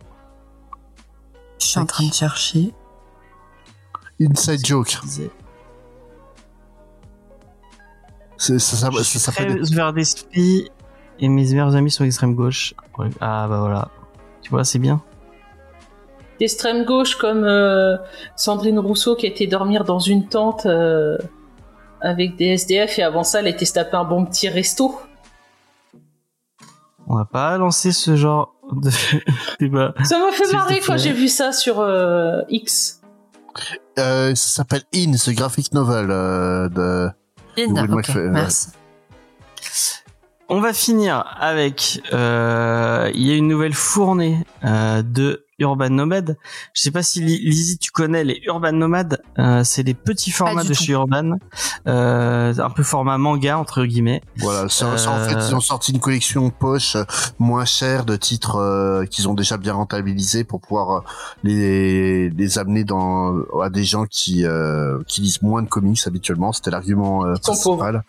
Je 1.59 1.65
suis 1.65 1.79
en 1.79 1.87
train 1.87 2.07
de 2.07 2.13
chercher. 2.13 2.71
Inside 4.21 4.63
Joke. 4.63 4.99
Ça, 8.43 8.59
ça, 8.59 8.89
Je 8.91 9.03
ça 9.03 9.31
suis 9.31 9.31
très 9.31 9.71
ouvert 9.71 9.93
d'esprit 9.93 10.69
et 11.19 11.29
mes 11.29 11.43
meilleurs 11.43 11.75
amis 11.75 11.91
sont 11.91 12.03
extrême 12.03 12.35
gauche. 12.35 12.73
Ouais. 12.97 13.09
Ah 13.21 13.47
bah 13.47 13.59
voilà. 13.59 13.87
Tu 14.41 14.49
vois, 14.49 14.65
c'est 14.65 14.79
bien. 14.79 15.01
D'extrême 16.39 16.83
gauche 16.83 17.15
comme 17.15 17.45
euh, 17.45 17.95
Sandrine 18.35 18.79
Rousseau 18.79 19.15
qui 19.15 19.27
était 19.27 19.47
dormir 19.47 19.85
dans 19.85 19.99
une 19.99 20.27
tente 20.27 20.65
euh, 20.65 21.17
avec 22.01 22.35
des 22.35 22.47
SDF 22.47 22.99
et 22.99 23.03
avant 23.03 23.23
ça 23.23 23.39
elle 23.39 23.47
était 23.47 23.65
se 23.65 23.73
taper 23.73 23.95
un 23.95 24.03
bon 24.03 24.25
petit 24.25 24.49
resto. 24.49 24.99
On 27.07 27.15
va 27.15 27.25
pas 27.25 27.57
lancer 27.57 27.93
ce 27.93 28.17
genre 28.17 28.55
de 28.73 28.89
débat. 29.59 29.93
Ça 30.03 30.19
m'a 30.19 30.31
fait 30.33 30.51
marrer 30.51 30.81
quand 30.81 30.97
j'ai 30.97 31.13
vu 31.13 31.29
ça 31.29 31.53
sur 31.53 31.79
euh, 31.79 32.41
X. 32.49 33.01
Euh, 33.99 34.35
ça 34.35 34.49
s'appelle 34.49 34.83
In, 34.93 35.15
ce 35.15 35.31
graphic 35.31 35.73
novel 35.73 36.07
euh, 36.09 36.67
de. 36.67 37.09
In, 37.57 37.73
Oui, 37.75 37.87
moi, 37.87 37.97
ok, 37.99 38.05
je 38.07 38.11
fais- 38.11 38.19
ouais. 38.19 38.29
merci. 38.29 38.69
On 40.49 40.59
va 40.59 40.73
finir 40.73 41.23
avec. 41.39 42.01
euh, 42.13 43.09
Il 43.13 43.21
y 43.23 43.31
a 43.31 43.35
une 43.35 43.47
nouvelle 43.47 43.73
fournée 43.73 44.45
euh, 44.63 45.01
de 45.01 45.42
Urban 45.59 45.89
Nomad. 45.89 46.37
Je 46.73 46.81
sais 46.81 46.91
pas 46.91 47.03
si 47.03 47.21
Li- 47.21 47.39
Lizzie 47.39 47.77
tu 47.77 47.91
connais 47.91 48.23
les 48.23 48.41
Urban 48.45 48.71
Nomad. 48.71 49.21
Euh, 49.39 49.63
c'est 49.63 49.83
des 49.83 49.93
petits 49.93 50.31
formats 50.31 50.63
de 50.63 50.67
tout. 50.69 50.73
chez 50.83 50.93
Urban, 50.93 51.37
euh, 51.87 52.53
un 52.57 52.69
peu 52.69 52.83
format 52.83 53.17
manga 53.17 53.57
entre 53.57 53.85
guillemets. 53.85 54.21
Voilà, 54.37 54.63
en 54.63 54.67
fait, 54.69 55.35
ils 55.49 55.55
ont 55.55 55.59
sorti 55.61 55.91
une 55.91 55.99
collection 55.99 56.49
poche 56.49 56.95
euh, 56.95 57.03
moins 57.39 57.65
chère 57.65 58.05
de 58.05 58.15
titres 58.15 58.55
euh, 58.57 59.05
qu'ils 59.05 59.27
ont 59.29 59.33
déjà 59.33 59.57
bien 59.57 59.73
rentabilisés 59.73 60.43
pour 60.43 60.61
pouvoir 60.61 61.03
les, 61.43 62.29
les 62.29 62.57
amener 62.59 62.83
dans 62.83 63.33
à 63.61 63.69
des 63.69 63.83
gens 63.83 64.05
qui 64.05 64.45
euh, 64.45 64.99
qui 65.07 65.21
lisent 65.21 65.41
moins 65.41 65.61
de 65.61 65.67
comics 65.69 66.01
habituellement. 66.05 66.51
C'était 66.51 66.71
l'argument 66.71 67.25
euh, 67.25 67.35
principal. 67.35 68.03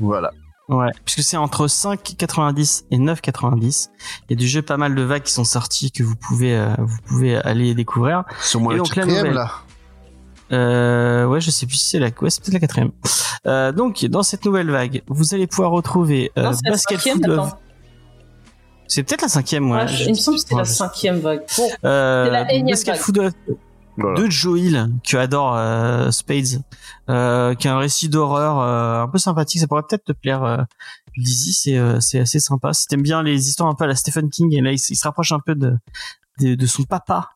Voilà. 0.00 0.30
Ouais, 0.68 0.90
puisque 1.04 1.22
c'est 1.22 1.36
entre 1.36 1.66
5,90 1.66 2.84
et 2.90 2.98
9,90. 2.98 3.88
Il 4.28 4.30
y 4.30 4.32
a 4.34 4.36
du 4.36 4.46
jeu 4.48 4.62
pas 4.62 4.76
mal 4.76 4.94
de 4.94 5.02
vagues 5.02 5.24
qui 5.24 5.32
sont 5.32 5.44
sortis 5.44 5.90
que 5.90 6.02
vous 6.02 6.14
pouvez 6.16 6.56
euh, 6.56 6.74
vous 6.78 6.98
pouvez 7.06 7.36
aller 7.36 7.74
découvrir. 7.74 8.24
C'est 8.40 8.56
au 8.56 8.60
moins 8.60 8.72
Et 8.72 8.76
le 8.76 8.82
donc, 8.82 8.94
la 8.96 9.02
quatrième 9.02 9.18
nouvelle. 9.26 9.34
là. 9.34 9.50
Euh, 10.52 11.26
ouais, 11.26 11.40
je 11.40 11.50
sais 11.50 11.66
plus 11.66 11.76
si 11.76 11.88
c'est 11.88 11.98
la, 11.98 12.08
ouais, 12.20 12.30
c'est 12.30 12.40
peut-être 12.42 12.54
la 12.54 12.60
quatrième. 12.60 12.90
Euh, 13.46 13.72
donc, 13.72 14.04
dans 14.04 14.22
cette 14.22 14.44
nouvelle 14.44 14.70
vague, 14.70 15.02
vous 15.08 15.34
allez 15.34 15.46
pouvoir 15.46 15.70
retrouver 15.72 16.30
euh, 16.38 16.42
non, 16.44 16.52
c'est 16.52 16.64
la 16.66 16.70
Basket. 16.72 17.00
C'est 18.86 19.02
peut-être 19.04 19.22
la 19.22 19.28
cinquième, 19.28 19.70
ouais. 19.70 19.78
Ouais, 19.78 19.88
je- 19.88 20.04
il 20.04 20.10
me 20.10 20.14
semble 20.14 20.36
que 20.36 20.42
c'était 20.42 20.54
la 20.56 20.64
cinquième 20.66 21.18
vague. 21.20 21.42
Bon, 21.56 21.68
Euh, 21.84 22.24
C'est 22.26 22.30
la 22.30 22.52
énième 22.52 22.74
Basket 22.74 22.94
vague. 22.94 23.02
Food 23.02 23.32
Voilà. 23.98 24.20
de 24.20 24.30
Joe 24.30 24.58
Hill, 24.58 24.88
que 25.06 25.16
adore 25.16 25.54
euh, 25.56 26.10
Spades, 26.10 26.62
euh, 27.10 27.54
qui 27.54 27.68
a 27.68 27.74
un 27.74 27.78
récit 27.78 28.08
d'horreur 28.08 28.58
euh, 28.60 29.02
un 29.02 29.08
peu 29.08 29.18
sympathique. 29.18 29.60
Ça 29.60 29.66
pourrait 29.66 29.82
peut-être 29.88 30.04
te 30.04 30.12
plaire, 30.12 30.42
euh, 30.44 30.56
Lizzie. 31.16 31.52
C'est 31.52 31.76
euh, 31.76 32.00
c'est 32.00 32.20
assez 32.20 32.40
sympa. 32.40 32.72
Si 32.72 32.86
t'aimes 32.86 33.02
bien 33.02 33.22
les 33.22 33.48
histoires 33.48 33.68
un 33.68 33.74
peu 33.74 33.84
à 33.84 33.88
la 33.88 33.94
Stephen 33.96 34.30
King, 34.30 34.54
et 34.54 34.60
là 34.62 34.72
il, 34.72 34.78
se 34.78 35.02
rapproche 35.04 35.32
un 35.32 35.40
peu 35.44 35.54
de 35.54 35.74
de, 36.40 36.54
de 36.54 36.66
son 36.66 36.84
papa, 36.84 37.30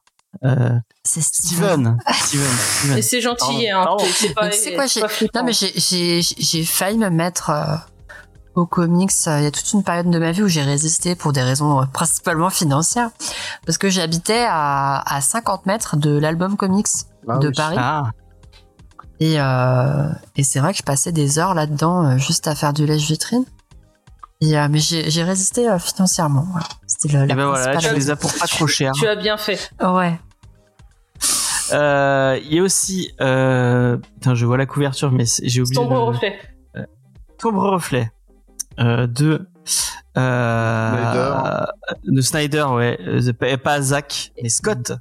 euh, 0.45 0.71
C'est 1.05 1.21
Steven. 1.23 1.99
Steven. 2.15 2.97
Et 2.99 3.03
c'est 3.03 3.21
gentil, 3.21 3.67
Pardon, 3.71 3.97
hein. 4.03 4.07
c'est- 4.11 4.29
C'est 4.29 5.01
pas, 5.01 5.09
pas. 5.09 5.41
Non 5.41 5.45
mais 5.45 5.53
j'ai- 5.53 5.73
j'ai 5.77 6.23
j'ai 6.23 6.65
failli 6.65 6.97
me 6.97 7.11
mettre 7.11 7.51
euh, 7.51 7.77
aux 8.57 8.67
comics. 8.67 9.11
euh, 9.29 9.39
Il 9.39 9.45
y 9.45 9.47
a 9.47 9.51
toute 9.51 9.71
une 9.73 9.85
période 9.85 10.11
de 10.11 10.19
ma 10.19 10.33
vie 10.33 10.43
où 10.43 10.49
j'ai 10.49 10.63
résisté 10.63 11.15
pour 11.15 11.33
des 11.33 11.43
raisons 11.43 11.81
euh, 11.83 11.85
principalement 11.87 12.51
financières, 12.51 13.11
parce 13.65 13.79
que 13.79 13.89
j'habitais 13.89 14.45
à, 14.49 15.03
à 15.07 15.21
50 15.21 15.67
mètres 15.67 15.97
de 15.97 16.19
l'album 16.19 16.57
comics 16.57 16.87
Ah 17.29 17.39
de 17.39 17.49
oui. 17.49 17.55
Paris. 17.55 17.77
Ah, 17.79 18.11
Et, 19.21 19.41
euh, 19.41 20.09
et 20.37 20.43
c'est 20.43 20.59
vrai 20.61 20.73
que 20.73 20.79
je 20.79 20.83
passais 20.83 21.13
des 21.13 21.39
heures 21.39 21.55
là-dedans 21.55 22.19
juste 22.19 22.49
à 22.49 22.55
faire 22.55 22.73
du 22.73 22.87
lèche-vitrine. 22.87 23.45
Et, 24.43 24.59
euh, 24.59 24.69
mais 24.71 24.79
j'ai 24.81 25.23
résisté 25.23 25.67
euh, 25.69 25.79
financièrement. 25.79 26.47
Voilà. 26.51 26.67
C'était 26.87 27.09
le- 27.17 27.25
et 27.25 27.27
la 27.29 27.35
ben 27.35 27.47
voilà, 27.47 27.77
tu 27.79 27.95
les 27.95 28.11
as 28.11 28.17
pour 28.17 28.33
pas 28.35 28.47
trop 28.47 28.67
cher. 28.67 28.93
Tu 28.93 29.07
as 29.07 29.17
bien 29.17 29.39
fait. 29.39 29.71
Ouais. 29.83 30.19
Euh, 31.73 32.39
Il 32.45 32.55
y 32.55 32.59
a 32.59 32.63
aussi, 32.63 33.11
euh, 33.21 33.97
putain, 33.97 34.35
je 34.35 34.45
vois 34.47 34.59
la 34.59 34.67
couverture, 34.67 35.11
mais 35.11 35.25
j'ai 35.43 35.61
oublié. 35.63 35.75
Sombre 35.75 35.95
le- 35.95 36.01
reflet. 36.03 36.39
Sombre 37.41 37.71
reflet 37.71 38.11
de 38.79 39.47
euh, 40.17 40.93
Snyder. 40.97 41.67
de 42.05 42.21
Snyder, 42.21 42.67
ouais, 42.71 42.99
euh, 43.07 43.57
pas, 43.57 43.81
Zack, 43.83 44.33
mais 44.43 44.49
Scott 44.49 44.93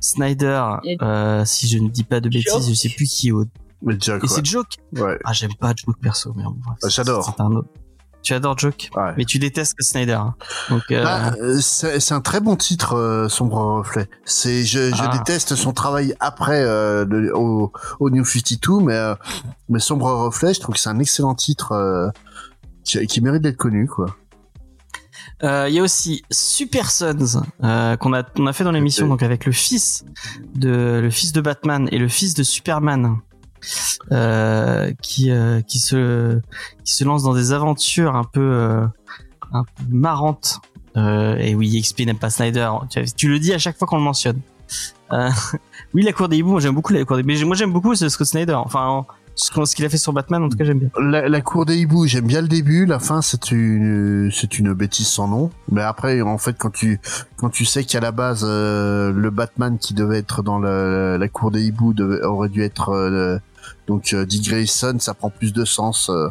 Snyder. 0.00 0.64
Et- 0.84 0.96
Euh, 1.02 1.44
si 1.44 1.68
je 1.68 1.78
ne 1.78 1.88
dis 1.88 2.04
pas 2.04 2.20
de 2.20 2.28
bêtises, 2.28 2.52
Joke. 2.52 2.62
je 2.68 2.74
sais 2.74 2.88
plus 2.88 3.06
qui 3.06 3.28
est 3.28 3.32
au. 3.32 3.44
Mais 3.82 3.94
Jack, 4.00 4.24
Et 4.24 4.28
c'est. 4.28 4.44
Joke. 4.44 4.66
ouais. 4.96 5.18
Ah, 5.24 5.32
j'aime 5.32 5.54
pas 5.54 5.72
Joke 5.76 5.96
perso, 6.00 6.32
mais 6.36 6.42
bon, 6.44 6.56
bref, 6.64 6.78
Ah, 6.82 6.88
j'adore. 6.88 7.24
c'est 7.24 7.40
un 7.42 7.52
autre. 7.52 7.68
Tu 8.20 8.34
adores 8.34 8.58
Joke, 8.58 8.90
Ouais. 8.96 9.14
mais 9.16 9.24
tu 9.24 9.38
détestes 9.38 9.76
Snyder. 9.80 10.14
hein. 10.14 10.34
Donc, 10.70 10.82
euh, 10.90 11.04
Bah, 11.04 11.32
euh, 11.40 11.60
c'est 11.62 12.00
c'est 12.00 12.14
un 12.14 12.20
très 12.20 12.40
bon 12.40 12.56
titre, 12.56 12.94
euh, 12.96 13.28
Sombre 13.28 13.58
Reflet. 13.78 14.10
C'est, 14.24 14.64
je, 14.64 14.90
je 14.92 15.02
Ah. 15.02 15.16
déteste 15.16 15.54
son 15.54 15.72
travail 15.72 16.14
après 16.18 16.60
euh, 16.60 17.04
le- 17.08 17.34
au, 17.34 17.72
au 18.00 18.10
New 18.10 18.24
52, 18.24 18.80
mais, 18.80 18.92
euh, 18.94 19.14
mais 19.68 19.78
Sombre 19.78 20.10
Reflet, 20.12 20.52
je 20.52 20.60
trouve 20.60 20.74
que 20.74 20.80
c'est 20.80 20.90
un 20.90 20.98
excellent 20.98 21.36
titre 21.36 21.70
euh, 21.72 22.08
qui, 22.88 23.20
mérite 23.20 23.42
d'être 23.42 23.56
connu, 23.56 23.86
quoi. 23.86 24.16
Euh, 25.44 25.66
Il 25.68 25.74
y 25.74 25.78
a 25.78 25.82
aussi 25.82 26.22
Super 26.30 26.90
Sons 26.90 27.42
euh, 27.62 27.96
qu'on 27.96 28.12
a 28.12 28.24
on 28.38 28.46
a 28.46 28.52
fait 28.52 28.64
dans 28.64 28.72
l'émission 28.72 29.06
donc 29.06 29.22
avec 29.22 29.46
le 29.46 29.52
fils 29.52 30.04
de 30.54 30.98
le 31.00 31.10
fils 31.10 31.32
de 31.32 31.40
Batman 31.40 31.88
et 31.92 31.98
le 31.98 32.08
fils 32.08 32.34
de 32.34 32.42
Superman 32.42 33.18
euh, 34.10 34.92
qui 35.00 35.30
qui 35.66 35.78
se 35.78 36.40
qui 36.84 36.92
se 36.92 37.04
lance 37.04 37.22
dans 37.22 37.34
des 37.34 37.52
aventures 37.52 38.16
un 38.16 38.24
peu 38.24 38.82
un 39.52 39.64
peu 39.64 39.82
marrantes. 39.88 40.60
Et 40.96 41.54
oui 41.54 41.80
XP 41.80 42.00
n'aime 42.00 42.18
pas 42.18 42.30
Snyder. 42.30 42.70
Tu, 42.90 43.04
tu 43.16 43.28
le 43.28 43.38
dis 43.38 43.54
à 43.54 43.58
chaque 43.58 43.78
fois 43.78 43.86
qu'on 43.86 43.98
le 43.98 44.02
mentionne. 44.02 44.40
Oui 45.94 46.02
la 46.02 46.12
cour 46.12 46.28
des 46.28 46.36
hiboux 46.36 46.50
moi 46.50 46.60
j'aime 46.60 46.74
beaucoup 46.74 46.92
la 46.92 47.02
cour 47.06 47.16
des 47.16 47.22
mais 47.22 47.42
moi 47.44 47.56
j'aime 47.56 47.72
beaucoup 47.72 47.94
ce 47.94 48.08
Scott 48.08 48.26
Snyder. 48.26 48.54
Enfin 48.54 49.06
ce 49.40 49.74
qu'il 49.76 49.84
a 49.84 49.88
fait 49.88 49.96
sur 49.98 50.12
Batman 50.12 50.42
en 50.42 50.48
tout 50.48 50.56
cas 50.56 50.64
j'aime 50.64 50.80
bien 50.80 50.90
La, 51.00 51.28
la 51.28 51.40
cour 51.40 51.64
des 51.64 51.76
hiboux, 51.78 52.06
j'aime 52.06 52.26
bien 52.26 52.42
le 52.42 52.48
début, 52.48 52.86
la 52.86 52.98
fin 52.98 53.22
c'est 53.22 53.50
une 53.52 54.30
c'est 54.32 54.58
une 54.58 54.72
bêtise 54.74 55.06
sans 55.06 55.28
nom. 55.28 55.50
Mais 55.70 55.82
après, 55.82 56.20
en 56.22 56.38
fait, 56.38 56.56
quand 56.58 56.70
tu 56.70 57.00
quand 57.36 57.48
tu 57.48 57.64
sais 57.64 57.84
qu'à 57.84 58.00
la 58.00 58.10
base 58.12 58.44
euh, 58.46 59.12
le 59.12 59.30
Batman 59.30 59.78
qui 59.78 59.94
devait 59.94 60.18
être 60.18 60.42
dans 60.42 60.58
le- 60.58 61.16
la 61.18 61.28
cour 61.28 61.50
des 61.50 61.62
hiboux 61.62 61.94
devait- 61.94 62.22
aurait 62.24 62.48
dû 62.48 62.62
être 62.62 62.90
euh, 62.90 63.38
donc 63.86 64.12
euh, 64.12 64.26
Dick 64.26 64.48
Grayson, 64.48 64.96
ça 64.98 65.14
prend 65.14 65.30
plus 65.30 65.52
de 65.52 65.64
sens. 65.64 66.10
euh. 66.10 66.28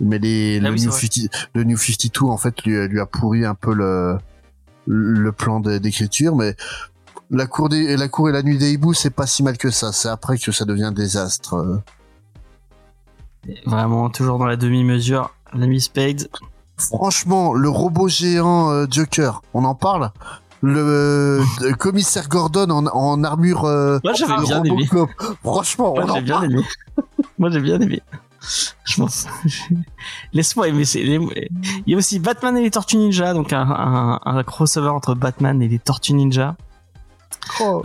mais 0.00 0.18
les, 0.18 0.60
Ah 0.62 0.68
le, 0.68 0.74
oui, 0.74 0.82
New 0.82 0.90
vrai. 0.90 1.00
50 1.00 1.30
le 1.54 1.64
New 1.64 1.76
52 1.76 2.24
en 2.26 2.36
fait 2.38 2.62
lui, 2.64 2.86
lui 2.88 3.00
a 3.00 3.06
pourri 3.06 3.44
un 3.44 3.54
peu 3.54 3.74
le 3.74 4.16
le 4.90 5.32
plan 5.32 5.60
d'écriture, 5.60 6.34
mais 6.34 6.56
la 7.30 7.46
cour 7.46 7.68
des 7.68 7.96
la 7.96 8.08
cour 8.08 8.28
et 8.28 8.32
la 8.32 8.42
nuit 8.42 8.58
des 8.58 8.72
hiboux 8.72 8.94
c'est 8.94 9.10
pas 9.10 9.26
si 9.26 9.42
mal 9.42 9.56
que 9.58 9.70
ça. 9.70 9.92
C'est 9.92 10.08
après 10.08 10.38
que 10.38 10.52
ça 10.52 10.64
devient 10.64 10.84
un 10.84 10.92
désastre. 10.92 11.82
vraiment 13.66 14.10
toujours 14.10 14.38
dans 14.38 14.46
la 14.46 14.56
demi-mesure 14.56 15.30
l'ami 15.54 15.80
Spade 15.80 16.28
Franchement, 16.76 17.54
le 17.54 17.68
robot 17.68 18.06
géant 18.06 18.70
euh, 18.70 18.86
Joker, 18.88 19.42
on 19.52 19.64
en 19.64 19.74
parle? 19.74 20.12
Le 20.62 21.40
euh, 21.62 21.72
commissaire 21.78 22.28
Gordon 22.28 22.70
en, 22.70 22.86
en 22.86 23.24
armure 23.24 23.64
euh, 23.64 23.98
moi 24.04 24.12
j'avais 24.12 24.40
bien 24.44 24.62
aimé. 24.62 24.88
Franchement, 25.42 25.94
Moi 25.94 26.04
on 26.06 26.10
en 26.10 26.22
bien 26.22 26.34
parle. 26.40 26.52
aimé. 26.52 26.62
Moi 27.38 27.50
j'ai 27.50 27.60
bien 27.60 27.80
aimé. 27.80 28.00
Je 28.84 28.96
pense. 28.96 29.26
Laisse-moi 30.32 30.68
aimer. 30.68 30.84
c'est- 30.84 31.02
les- 31.02 31.48
Il 31.86 31.92
y 31.92 31.94
a 31.94 31.98
aussi 31.98 32.18
Batman 32.20 32.56
et 32.56 32.62
les 32.62 32.70
Tortues 32.70 32.96
Ninja, 32.96 33.34
donc 33.34 33.52
un, 33.52 33.60
un, 33.62 34.20
un 34.24 34.42
crossover 34.44 34.88
entre 34.90 35.14
Batman 35.14 35.60
et 35.62 35.68
les 35.68 35.78
Tortues 35.80 36.14
Ninja, 36.14 36.56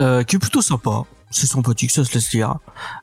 euh, 0.00 0.22
qui 0.22 0.36
est 0.36 0.38
plutôt 0.38 0.62
sympa. 0.62 1.02
C'est 1.30 1.46
sympathique, 1.48 1.90
ça 1.90 2.04
se 2.04 2.14
laisse 2.14 2.32
lire. 2.32 2.58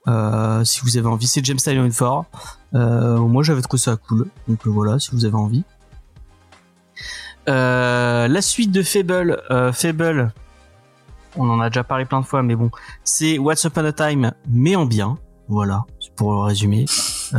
Euh, 0.08 0.64
si 0.64 0.82
vous 0.84 0.96
avez 0.98 1.08
envie, 1.08 1.28
c'est 1.28 1.44
James 1.44 1.58
Tynion 1.58 1.92
Ford. 1.92 2.26
Euh, 2.74 3.18
moi, 3.18 3.44
j'avais 3.44 3.62
trouvé 3.62 3.80
ça 3.80 3.98
cool. 3.98 4.28
Donc 4.48 4.66
euh, 4.66 4.70
voilà, 4.70 5.00
si 5.00 5.12
vous 5.12 5.26
avez 5.26 5.36
envie. 5.36 5.64
Euh, 7.50 8.28
la 8.28 8.42
suite 8.42 8.72
de 8.72 8.84
Fable, 8.84 9.42
euh, 9.50 9.74
Fable, 9.74 10.32
on 11.36 11.50
en 11.50 11.60
a 11.60 11.70
déjà 11.70 11.84
parlé 11.84 12.06
plein 12.06 12.22
de 12.22 12.26
fois, 12.26 12.44
mais 12.44 12.56
bon, 12.56 12.70
c'est 13.04 13.38
What's 13.40 13.64
Upon 13.64 13.86
a 13.86 13.92
Time, 13.92 14.32
mais 14.48 14.76
en 14.76 14.86
bien. 14.86 15.18
Voilà, 15.48 15.84
c'est 16.00 16.14
pour 16.16 16.32
le 16.32 16.40
résumer. 16.40 16.86
Euh, 17.34 17.38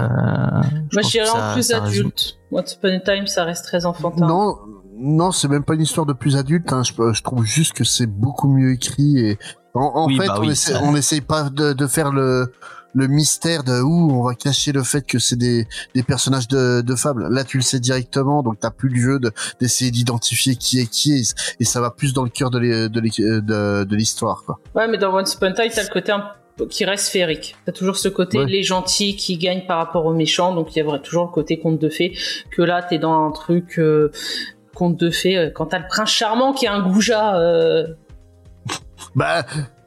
je 0.91 0.99
Moi, 0.99 1.03
j'irais 1.09 1.31
en 1.31 1.55
plus 1.55 1.63
ça 1.63 1.81
résume. 1.81 2.09
adulte. 2.09 2.39
Once 2.51 2.75
Upon 2.75 2.89
a 2.97 3.01
Time, 3.01 3.27
ça 3.27 3.45
reste 3.45 3.65
très 3.65 3.87
enfantin. 3.87 4.27
Non, 4.27 4.59
non, 5.03 5.33
c'est 5.33 5.49
même 5.49 5.65
pas 5.65 5.75
une 5.75 5.83
histoire 5.83 6.07
de 6.07 6.13
plus 6.13 6.37
adulte. 6.37 6.73
Hein. 6.73 6.83
Je, 6.85 6.93
je 7.13 7.23
trouve 7.23 7.45
juste 7.45 7.73
que 7.75 7.85
c'est 7.85 8.07
beaucoup 8.07 8.49
mieux 8.49 8.73
écrit 8.73 9.19
et 9.19 9.39
en, 9.75 9.81
en 9.81 10.07
Oui, 10.07 10.19
fait, 10.19 10.27
bah 10.27 10.35
on, 10.39 10.41
oui, 10.43 10.51
essaie, 10.51 10.73
ça- 10.73 10.81
on 10.83 10.95
essaye 10.97 11.21
pas 11.21 11.51
de, 11.51 11.73
de 11.73 11.87
faire 11.87 12.13
le 12.13 12.53
le 12.95 13.07
mystère 13.07 13.65
de 13.65 13.81
où 13.81 14.11
on 14.13 14.23
va 14.23 14.35
cacher 14.35 14.71
le 14.71 14.83
fait 14.83 15.01
que 15.07 15.19
c'est 15.19 15.37
des, 15.37 15.67
des 15.95 16.03
personnages 16.03 16.47
de, 16.47 16.83
de 16.83 16.95
fable. 16.95 17.27
Là, 17.31 17.43
tu 17.43 17.57
le 17.57 17.63
sais 17.63 17.81
directement, 17.81 18.43
donc 18.43 18.61
t'as 18.61 18.71
plus 18.71 18.91
le 18.91 19.01
jeu 19.01 19.19
de- 19.19 19.33
d'essayer 19.61 19.91
d'identifier 19.91 20.57
qui 20.57 20.79
est 20.79 20.87
qui 20.91 21.15
et, 21.15 21.23
et 21.61 21.65
ça 21.65 21.81
va 21.81 21.91
plus 21.91 22.13
dans 22.13 22.23
le 22.23 22.29
cœur 22.29 22.51
de 22.51 22.59
l'hi- 22.59 22.91
de 22.91 23.01
l'hi- 23.01 23.17
de- 23.43 23.85
de 23.85 23.97
l'histoire. 23.97 24.43
quoi. 24.45 24.61
Ouais, 24.75 24.89
mais 24.89 24.99
dans 24.99 25.17
Once 25.19 25.33
Upon 25.33 25.47
a 25.47 25.53
Time, 25.53 25.71
t'as 25.75 25.85
le 25.85 25.89
côté 25.89 26.13
un 26.13 26.23
peu- 26.59 26.67
qui 26.67 26.85
reste 26.85 27.09
féerique. 27.09 27.57
T'as 27.65 27.73
toujours 27.73 27.97
ce 27.97 28.11
côté 28.11 28.41
Ouais. 28.41 28.45
les 28.47 28.63
gentils 28.63 29.17
qui 29.17 29.39
gagnent 29.39 29.65
par 29.67 29.79
rapport 29.79 30.05
aux 30.05 30.13
méchants, 30.13 30.55
donc 30.55 30.77
il 30.77 30.85
y 30.85 30.87
a 30.87 30.99
toujours 30.99 31.25
le 31.25 31.33
côté 31.33 31.59
conte 31.59 31.79
de 31.81 31.89
fées. 31.89 32.15
Que 32.55 32.61
là, 32.61 32.83
t'es 32.83 32.99
dans 32.99 33.27
un 33.27 33.31
truc 33.31 33.79
euh, 33.79 34.11
conte 34.75 34.97
de 34.99 35.11
fées. 35.11 35.37
euh, 35.37 35.51
Quand 35.55 35.67
t'as 35.67 35.79
le 35.79 35.87
prince 35.89 36.09
charmant 36.11 36.53
qui 36.53 36.65
est 36.67 36.69
un 36.69 36.81
goujat, 36.81 37.37
euh, 37.37 37.87
Bah, 39.15 39.45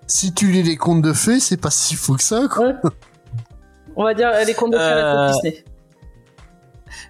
si 0.07 0.33
tu 0.33 0.47
lis 0.51 0.63
les 0.63 0.77
contes 0.77 1.01
de 1.01 1.13
fées, 1.13 1.39
c'est 1.39 1.57
pas 1.57 1.71
si 1.71 1.95
fou 1.95 2.15
que 2.15 2.23
ça. 2.23 2.43
Quoi. 2.51 2.67
ouais. 2.67 2.73
on 3.95 4.03
va 4.03 4.13
dire 4.13 4.29
euh, 4.29 4.43
les 4.43 4.53
contes 4.53 4.73
de 4.73 4.77
fées 4.77 4.83
à 4.83 4.95
la 5.13 5.31
Disney. 5.31 5.63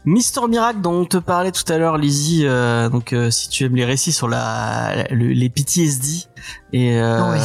Mister 0.06 0.42
Miracle 0.48 0.82
dont 0.82 1.02
on 1.02 1.06
te 1.06 1.18
parlait 1.18 1.52
tout 1.52 1.64
à 1.72 1.78
l'heure, 1.80 1.98
Lizzie. 1.98 2.44
euh, 2.46 2.90
donc 2.90 3.12
euh, 3.12 3.32
si 3.32 3.50
tu 3.50 3.64
aimes 3.66 3.76
les 3.76 3.86
récits 3.86 4.12
sur 4.12 4.28
la, 4.28 5.06
le- 5.10 5.30
les 5.34 5.50
PTSD 5.50 6.26
et 6.74 7.00
euh, 7.02 7.32
Oui. 7.32 7.40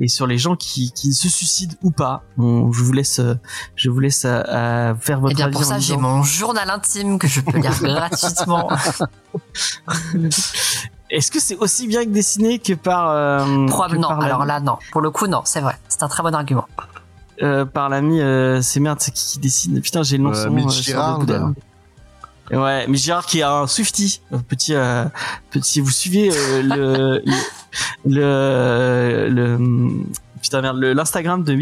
et 0.00 0.08
sur 0.08 0.26
les 0.26 0.36
gens 0.36 0.56
qui, 0.56 0.90
qui 0.92 1.12
se 1.12 1.28
suicident 1.28 1.74
ou 1.82 1.92
pas, 1.92 2.24
bon, 2.36 2.72
je 2.72 2.82
vous 2.82 2.92
laisse 2.92 3.20
euh, 3.20 3.34
je 3.76 3.88
vous 3.88 4.00
laisse 4.00 4.24
euh, 4.24 4.42
euh, 4.48 4.94
faire 4.96 5.20
votre 5.20 5.32
Et 5.32 5.34
bien 5.36 5.46
avis 5.46 5.52
pour 5.54 5.64
ça, 5.64 5.78
j'ai 5.78 5.96
mon 5.96 6.22
journal 6.24 6.68
intime 6.70 7.18
que 7.20 7.28
je 7.28 7.40
peux 7.40 7.58
lire 7.58 7.78
gratuitement. 7.82 8.68
Est-ce 11.10 11.30
que 11.30 11.40
c'est 11.40 11.56
aussi 11.58 11.86
bien 11.86 12.04
que 12.04 12.10
dessiné 12.10 12.58
que 12.58 12.72
par 12.72 13.10
euh, 13.10 13.66
Probable, 13.66 13.94
que 13.96 14.00
non. 14.00 14.08
par 14.08 14.20
Alors 14.22 14.44
là, 14.46 14.60
non. 14.60 14.78
Pour 14.92 15.02
le 15.02 15.10
coup, 15.10 15.26
non. 15.26 15.42
C'est 15.44 15.60
vrai. 15.60 15.76
C'est 15.88 16.02
un 16.02 16.08
très 16.08 16.22
bon 16.22 16.34
argument. 16.34 16.66
euh, 17.42 17.64
par 17.64 17.88
l'ami 17.88 18.20
euh, 18.20 18.60
c'est 18.62 18.80
merde 18.80 18.98
c'est 19.00 19.10
qui 19.12 19.26
qui 19.32 19.38
dessine 19.38 19.80
putain 19.80 20.02
j'ai 20.02 20.16
le 20.16 20.22
nom 20.24 20.32
Euh, 20.34 20.50
Mitch 20.50 20.66
euh, 20.66 20.70
sur 20.70 20.78
le 20.78 20.82
Girard, 20.82 21.18
Ouais, 22.50 22.86
mais 22.88 22.96
qui 23.26 23.38
est 23.38 23.42
un 23.44 23.66
Swifty, 23.66 24.20
petit, 24.48 24.74
euh. 24.74 25.04
Vous 25.80 25.90
suivez 25.90 26.30
euh, 26.30 26.62
le, 26.62 27.22
le, 28.04 29.28
le, 29.28 29.28
le- 29.28 30.04
putain 30.42 30.60
merde, 30.60 30.78
l'Instagram 30.78 31.44
de 31.44 31.52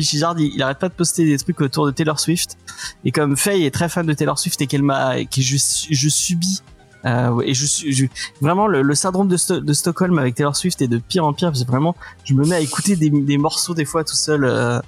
il, 0.41 0.53
il 0.55 0.63
arrête 0.63 0.79
pas 0.79 0.89
de 0.89 0.95
poster 0.95 1.25
des 1.25 1.39
trucs 1.39 1.61
autour 1.61 1.87
de 1.87 1.91
Taylor 1.91 2.19
Swift. 2.19 2.57
Et 3.05 3.13
comme 3.13 3.37
Faye 3.37 3.65
est 3.67 3.71
très 3.71 3.89
fan 3.89 4.07
de 4.07 4.13
Taylor 4.15 4.39
Swift 4.39 4.61
et 4.63 4.67
qu'elle 4.67 4.83
m'a, 4.83 5.23
que 5.25 5.43
je, 5.43 5.57
je 5.91 6.09
subis. 6.09 6.63
Euh, 7.07 7.41
et 7.45 7.55
je 7.55 7.65
suis 7.67 7.93
je- 7.93 8.07
vraiment 8.43 8.67
le, 8.67 8.83
le 8.83 8.95
syndrome 8.95 9.27
de, 9.29 9.37
Sto- 9.39 9.61
de 9.61 9.73
Stockholm 9.73 10.19
avec 10.19 10.35
Taylor 10.35 10.55
Swift 10.55 10.83
est 10.83 10.89
de 10.89 10.99
pire 10.99 11.25
en 11.25 11.33
pire 11.33 11.49
parce 11.51 11.63
que 11.65 11.67
vraiment 11.71 11.97
je 12.25 12.35
me 12.35 12.45
mets 12.47 12.57
à 12.57 12.61
écouter 12.61 12.95
des, 12.97 13.09
des 13.09 13.39
morceaux 13.39 13.73
des 13.75 13.87
fois 13.87 14.05
tout 14.05 14.15
seul 14.15 14.45
euh, 14.45 14.81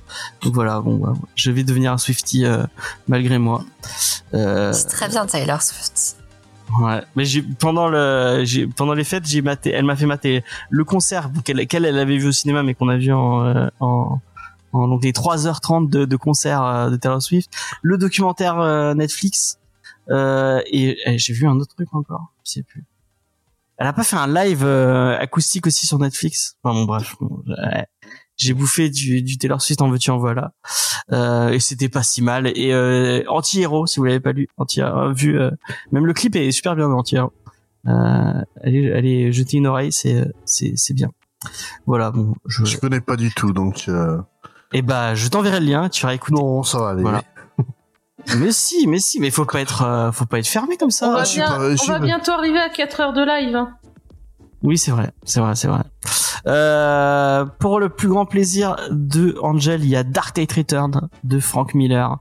donc 0.43 0.53
voilà 0.53 0.81
bon 0.81 0.97
ouais, 0.99 1.15
je 1.37 1.51
vais 1.51 1.65
devenir 1.65 1.93
un 1.93 1.99
Swifty 1.99 2.45
euh, 2.45 2.65
malgré 3.09 3.39
moi. 3.39 3.65
Euh, 4.35 4.73
C'est 4.73 4.87
très 4.89 5.09
bien, 5.09 5.25
Taylor 5.27 5.63
Swift. 5.63 6.17
Ouais, 6.81 7.03
mais 7.17 7.25
j'ai 7.27 7.43
pendant 7.43 7.89
le 7.89 8.45
pendant 8.77 8.95
les 8.95 9.05
fêtes, 9.05 9.27
j'ai 9.27 9.43
maté 9.43 9.71
elle 9.73 9.85
m'a 9.85 9.97
fait 9.97 10.07
mater 10.07 10.43
le 10.71 10.85
concert 10.85 11.31
qu'elle 11.45 11.67
qu'elle 11.67 11.85
elle 11.85 11.99
avait 11.99 12.17
vu 12.17 12.29
au 12.29 12.33
cinéma 12.33 12.63
mais 12.63 12.75
qu'on 12.75 12.89
a 12.89 12.97
vu 12.97 13.13
en 13.13 13.45
euh, 13.45 13.69
en, 13.81 14.19
donc 14.73 15.05
les 15.05 15.13
3h30 15.13 15.91
de, 15.91 16.07
de 16.07 16.17
concert 16.17 16.63
euh, 16.65 16.89
de 16.91 16.97
Taylor 16.97 17.21
Swift, 17.21 17.51
le 17.83 17.99
documentaire 17.99 18.95
Netflix 18.95 19.59
et, 20.11 20.99
et 21.07 21.19
j'ai 21.19 21.33
vu 21.33 21.47
un 21.47 21.59
autre 21.59 21.75
truc 21.75 21.89
encore, 21.93 22.33
je 22.45 22.53
sais 22.53 22.63
plus. 22.63 22.85
Elle 23.79 23.87
a 23.87 23.93
pas 23.93 24.05
fait 24.05 24.17
un 24.17 24.33
live 24.33 24.65
euh, 24.65 25.19
acoustique 25.19 25.67
aussi 25.67 25.87
sur 25.87 25.99
Netflix? 25.99 26.57
Enfin 26.63 26.75
bon 26.75 26.85
bref, 26.85 27.17
bon, 27.21 27.43
j'ai 28.37 28.55
bouffé 28.55 28.91
du, 28.91 29.23
du 29.23 29.39
Taylor 29.39 29.61
Swift 29.61 29.83
en 29.83 29.89
veux-tu 29.89 30.11
en 30.11 30.19
voilà. 30.19 30.53
Euh, 31.11 31.51
et 31.51 31.59
c'était 31.59 31.89
pas 31.89 32.03
si 32.03 32.23
mal 32.23 32.47
et 32.47 32.73
euh, 32.73 33.25
anti-héros 33.29 33.87
si 33.87 33.99
vous 33.99 34.05
l'avez 34.05 34.21
pas 34.21 34.33
lu, 34.33 34.49
anti 34.57 34.81
euh, 34.81 35.13
vu 35.13 35.39
euh, 35.39 35.51
même 35.91 36.07
le 36.07 36.13
clip 36.13 36.37
est 36.37 36.53
super 36.53 36.77
bien. 36.77 36.89
Euh, 36.89 38.43
allez, 38.63 38.93
allez 38.93 39.33
jeter 39.33 39.57
une 39.57 39.67
oreille, 39.67 39.91
c'est 39.91 40.31
c'est 40.45 40.75
c'est 40.77 40.95
bien. 40.95 41.11
Voilà, 41.87 42.13
bon, 42.13 42.35
je 42.47 42.65
Je 42.65 42.79
connais 42.79 43.01
pas 43.01 43.17
du 43.17 43.33
tout, 43.33 43.53
donc 43.53 43.87
euh, 43.89 44.19
et 44.73 44.83
bah 44.83 45.15
je 45.15 45.27
t'enverrai 45.29 45.59
le 45.59 45.67
lien, 45.67 45.89
tu 45.89 46.07
vas 46.07 46.15
écouter. 46.15 46.35
non, 46.35 46.63
ça 46.63 46.79
va 46.79 46.91
aller. 46.91 47.03
Voilà. 47.03 47.25
Mais 48.39 48.53
si, 48.53 48.87
mais 48.87 48.99
si, 48.99 49.21
mais 49.21 49.31
faut 49.31 49.45
pas 49.45 49.61
être 49.61 49.83
euh, 49.83 50.13
faut 50.13 50.27
pas 50.27 50.39
être 50.39 50.47
fermé 50.49 50.77
comme 50.77 50.91
ça. 50.91 51.09
on 51.09 51.13
va, 51.15 51.23
bien- 51.25 51.47
pas- 51.47 51.77
je 51.77 51.83
on 51.83 51.87
va 51.93 51.99
bientôt 51.99 52.33
arriver 52.33 52.59
à 52.61 52.69
4 52.69 53.01
heures 53.01 53.13
de 53.13 53.23
live. 53.23 53.55
hein. 53.57 53.75
Oui, 54.63 54.79
c'est 54.79 54.93
vrai, 54.93 55.11
c'est 55.25 55.41
vrai, 55.41 55.57
c'est 55.57 55.67
vrai. 55.67 55.81
Euh, 56.47 57.45
pour 57.59 57.81
le 57.81 57.89
plus 57.89 58.09
grand 58.09 58.27
plaisir 58.27 58.77
de 58.91 59.37
Angel, 59.43 59.83
il 59.83 59.89
y 59.91 59.97
a 59.97 60.05
Dark 60.05 60.37
Knight 60.37 60.53
Return 60.53 61.09
de 61.25 61.41
Frank 61.41 61.75
Miller. 61.75 62.19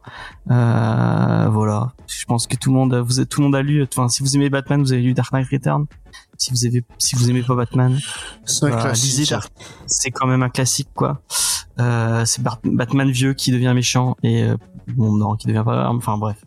Euh, 0.49 1.47
voilà, 1.49 1.93
je 2.07 2.25
pense 2.25 2.47
que 2.47 2.55
tout 2.55 2.71
le 2.71 2.75
monde, 2.75 2.95
vous 2.95 3.23
tout 3.25 3.41
le 3.41 3.45
monde 3.45 3.55
a 3.55 3.61
lu. 3.61 3.83
Enfin, 3.91 4.09
si 4.09 4.23
vous 4.23 4.35
aimez 4.35 4.49
Batman, 4.49 4.81
vous 4.81 4.91
avez 4.93 5.01
lu 5.03 5.13
Dark 5.13 5.31
Knight 5.33 5.47
Return. 5.51 5.85
Si 6.37 6.49
vous 6.51 6.65
avez, 6.65 6.83
si 6.97 7.15
vous 7.15 7.29
aimez 7.29 7.43
pas 7.43 7.53
Batman, 7.55 7.99
C'est 8.45 8.69
Bah, 8.71 8.81
classique. 8.81 9.03
lisez 9.19 9.25
Dark- 9.35 9.51
c'est 9.85 10.09
quand 10.09 10.25
même 10.25 10.41
un 10.41 10.49
classique, 10.49 10.89
quoi. 10.95 11.21
Euh, 11.79 12.25
c'est 12.25 12.43
Bat- 12.43 12.59
Batman 12.63 13.09
vieux 13.09 13.33
qui 13.33 13.51
devient 13.51 13.71
méchant 13.73 14.15
et 14.23 14.43
euh, 14.43 14.57
bon 14.95 15.13
non, 15.13 15.35
qui 15.35 15.47
devient 15.47 15.63
pas. 15.65 15.89
Enfin 15.89 16.17
bref, 16.17 16.37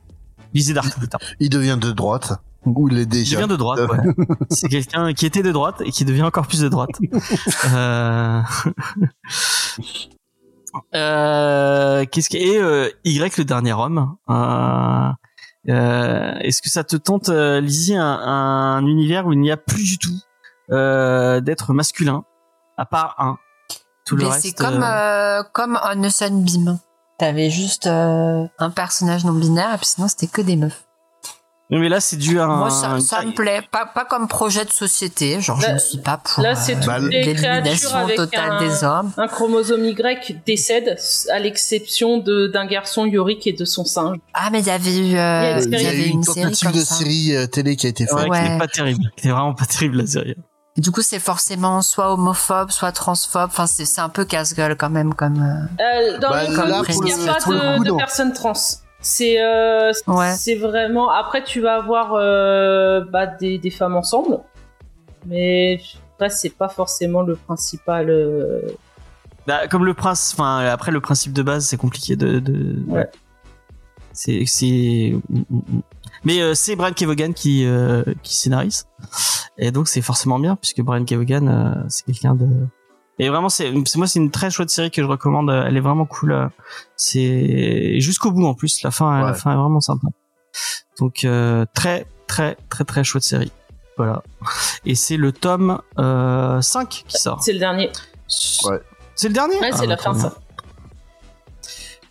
lisez 0.52 0.74
Dark 0.74 0.96
Knight. 0.98 1.14
Il 1.40 1.50
devient 1.50 1.78
de 1.80 1.90
droite. 1.92 2.32
Ou 2.66 2.88
il 2.88 2.96
est 2.98 3.02
Il 3.02 3.08
déjà. 3.08 3.36
devient 3.36 3.48
de 3.50 3.56
droite, 3.56 3.80
ouais. 3.90 3.98
C'est 4.50 4.68
quelqu'un 4.68 5.12
qui 5.12 5.26
était 5.26 5.42
de 5.42 5.52
droite 5.52 5.82
et 5.84 5.90
qui 5.90 6.04
devient 6.06 6.22
encore 6.22 6.46
plus 6.46 6.60
de 6.60 6.68
droite. 6.68 6.90
euh... 7.74 8.40
euh, 10.94 12.04
Qu'est-ce 12.10 12.28
qui 12.30 12.38
et 12.38 12.56
euh, 12.58 12.88
Y 13.04 13.36
le 13.38 13.44
dernier 13.44 13.72
homme. 13.74 14.16
Euh... 14.30 15.10
Est-ce 15.66 16.62
que 16.62 16.70
ça 16.70 16.84
te 16.84 16.96
tente, 16.96 17.28
Lizzie, 17.28 17.96
un, 17.96 18.04
un 18.04 18.86
univers 18.86 19.26
où 19.26 19.32
il 19.32 19.40
n'y 19.40 19.50
a 19.50 19.56
plus 19.56 19.84
du 19.84 19.98
tout 19.98 20.18
d'être 20.70 21.72
masculin, 21.72 22.24
à 22.76 22.86
part 22.86 23.14
un? 23.18 23.36
Tout 24.04 24.16
le 24.16 24.24
Mais 24.24 24.30
reste. 24.30 24.42
c'est 24.46 24.52
comme, 24.52 24.82
euh, 24.82 25.40
euh, 25.40 25.42
comme 25.52 25.78
un 25.82 26.10
Sunbeam. 26.10 26.78
T'avais 27.18 27.48
juste 27.50 27.86
euh, 27.86 28.44
un 28.58 28.70
personnage 28.70 29.24
non 29.24 29.32
binaire 29.32 29.72
et 29.74 29.76
puis 29.78 29.86
sinon 29.86 30.08
c'était 30.08 30.26
que 30.26 30.42
des 30.42 30.56
meufs. 30.56 30.82
mais 31.70 31.88
là, 31.88 32.00
c'est 32.00 32.16
dû 32.16 32.38
à 32.40 32.44
un. 32.44 32.56
Moi 32.58 32.70
ça, 32.70 32.98
ça 33.00 33.22
me 33.22 33.32
plaît, 33.32 33.62
pas, 33.70 33.86
pas 33.86 34.04
comme 34.04 34.26
projet 34.28 34.64
de 34.64 34.70
société, 34.72 35.40
genre 35.40 35.60
je 35.60 35.70
ne 35.70 35.78
suis 35.78 35.98
pas 35.98 36.18
pour 36.18 36.42
là, 36.42 36.54
c'est 36.56 36.74
euh, 36.74 36.98
les 37.08 37.34
créatures 37.34 37.62
l'élimination 37.62 38.08
totale 38.16 38.50
un, 38.52 38.60
des 38.60 38.84
hommes. 38.84 39.12
un 39.16 39.28
chromosome 39.28 39.84
Y 39.84 40.42
décède, 40.44 40.98
à 41.32 41.38
l'exception 41.38 42.18
de- 42.18 42.48
d'un 42.48 42.66
garçon 42.66 43.06
Yorick 43.06 43.46
et 43.46 43.52
de 43.52 43.64
son 43.64 43.84
singe. 43.84 44.18
Ah 44.34 44.50
mais 44.52 44.60
il 44.60 44.66
y 44.66 44.70
avait 44.70 44.96
eu, 44.96 45.02
Il 45.04 45.10
y 45.12 45.16
a 45.16 45.56
euh, 45.56 45.62
une 45.64 45.72
y 45.72 45.86
avait 45.86 46.08
une 46.08 46.22
série 46.24 46.42
comme 46.62 46.72
de 46.72 46.80
ça. 46.80 46.94
série 46.96 47.34
euh, 47.36 47.46
télé 47.46 47.76
qui 47.76 47.86
a 47.86 47.90
été 47.90 48.06
faite. 48.06 48.28
Ouais, 48.28 48.42
qui 48.42 48.50
n'est 48.50 48.58
pas 48.58 48.68
terrible. 48.68 49.10
Qui 49.16 49.28
est 49.28 49.30
vraiment 49.30 49.54
pas 49.54 49.66
terrible 49.66 49.98
la 49.98 50.06
série. 50.06 50.36
Du 50.76 50.90
coup 50.90 51.02
c'est 51.02 51.20
forcément 51.20 51.82
soit 51.82 52.12
homophobe, 52.12 52.70
soit 52.70 52.90
transphobe. 52.90 53.44
Enfin 53.46 53.66
c'est 53.66 53.84
c'est 53.84 54.00
un 54.00 54.08
peu 54.08 54.24
casse-gueule 54.24 54.76
quand 54.76 54.90
même 54.90 55.14
comme. 55.14 55.40
euh, 55.40 55.82
Euh, 55.82 56.18
dans 56.18 56.30
Bah, 56.30 56.42
là, 56.48 56.54
comics, 56.82 56.86
pour 56.96 57.06
il 57.06 57.14
n'y 57.14 57.24
le- 57.24 57.30
a 57.30 57.34
pas 57.34 57.50
le 57.50 57.54
de, 57.74 57.76
coup, 57.78 57.84
de 57.84 57.90
non. 57.90 57.96
personnes 57.96 58.32
trans. 58.32 58.52
C'est 59.00 59.40
euh, 59.40 59.92
Ouais. 60.08 60.32
c'est 60.32 60.56
vraiment. 60.56 61.10
Après, 61.10 61.44
tu 61.44 61.60
vas 61.60 61.76
avoir 61.76 62.14
euh, 62.14 63.04
bah, 63.04 63.26
des, 63.26 63.58
des 63.58 63.70
femmes 63.70 63.94
ensemble, 63.96 64.40
mais 65.26 65.78
après, 66.14 66.30
c'est 66.30 66.50
pas 66.50 66.68
forcément 66.68 67.22
le 67.22 67.36
principal. 67.36 68.10
euh, 68.10 68.62
Bah, 69.46 69.68
comme 69.68 69.84
le 69.84 69.94
prince, 69.94 70.32
enfin 70.34 70.58
après 70.66 70.90
le 70.90 71.00
principe 71.00 71.32
de 71.34 71.42
base, 71.42 71.66
c'est 71.66 71.76
compliqué 71.76 72.16
de. 72.16 72.40
de... 72.40 72.82
Ouais. 72.88 73.08
C'est 74.12 74.42
c'est. 74.46 75.14
Mais 76.24 76.40
euh, 76.40 76.54
c'est 76.54 76.74
Brian 76.76 76.92
Kevogan 76.92 77.34
qui 77.34 77.64
euh, 77.66 78.02
qui 78.22 78.34
scénarise, 78.34 78.86
et 79.58 79.70
donc 79.70 79.88
c'est 79.88 80.00
forcément 80.02 80.38
bien 80.38 80.56
puisque 80.56 80.80
Brian 80.80 81.04
Kevogan 81.04 81.48
euh, 81.48 81.84
c'est 81.88 82.04
quelqu'un 82.06 82.34
de. 82.34 82.46
Et 83.18 83.28
vraiment 83.28 83.48
c'est 83.48 83.72
c'est- 83.86 83.98
moi 83.98 84.06
c'est 84.06 84.18
une 84.18 84.30
très 84.30 84.50
chouette 84.50 84.70
série 84.70 84.90
que 84.90 85.02
je 85.02 85.06
recommande. 85.06 85.50
Elle 85.50 85.76
est 85.76 85.80
vraiment 85.80 86.06
cool. 86.06 86.32
euh, 86.32 86.48
C'est 86.96 88.00
jusqu'au 88.00 88.30
bout 88.32 88.46
en 88.46 88.54
plus. 88.54 88.82
La 88.82 88.90
fin 88.90 89.24
la 89.24 89.34
fin 89.34 89.52
est 89.52 89.56
vraiment 89.56 89.80
sympa. 89.80 90.08
Donc 90.98 91.24
euh, 91.24 91.64
très 91.74 92.06
très 92.26 92.56
très 92.70 92.84
très 92.84 93.04
chouette 93.04 93.22
série. 93.22 93.52
Voilà. 93.96 94.22
Et 94.84 94.94
c'est 94.96 95.16
le 95.16 95.30
tome 95.30 95.80
euh, 96.00 96.60
5 96.60 96.88
qui 97.06 97.18
sort. 97.18 97.40
C'est 97.42 97.52
le 97.52 97.60
dernier. 97.60 97.92
Ouais. 98.64 98.80
C'est 99.14 99.28
le 99.28 99.34
dernier? 99.34 99.56
Ouais, 99.60 99.70
Ah, 99.72 99.76
c'est 99.76 99.82
bah, 99.86 99.90
la 99.90 99.96
fin, 99.96 100.10
trop 100.12 100.20
bien. 100.20 100.30
ça. 100.30 100.36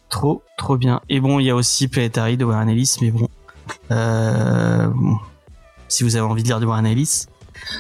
Trop 0.10 0.44
trop 0.58 0.78
bien. 0.78 1.02
Et 1.10 1.20
bon, 1.20 1.40
il 1.40 1.46
y 1.46 1.50
a 1.50 1.56
aussi 1.56 1.88
Planetary 1.88 2.38
de 2.38 2.46
Warren 2.46 2.70
Ellis, 2.70 2.98
mais 3.02 3.12
bon, 3.12 3.28
si 5.88 6.04
vous 6.04 6.16
avez 6.16 6.26
envie 6.26 6.44
de 6.44 6.48
lire 6.48 6.60
de 6.60 6.66
Warren 6.66 6.86
Ellis, 6.86 7.26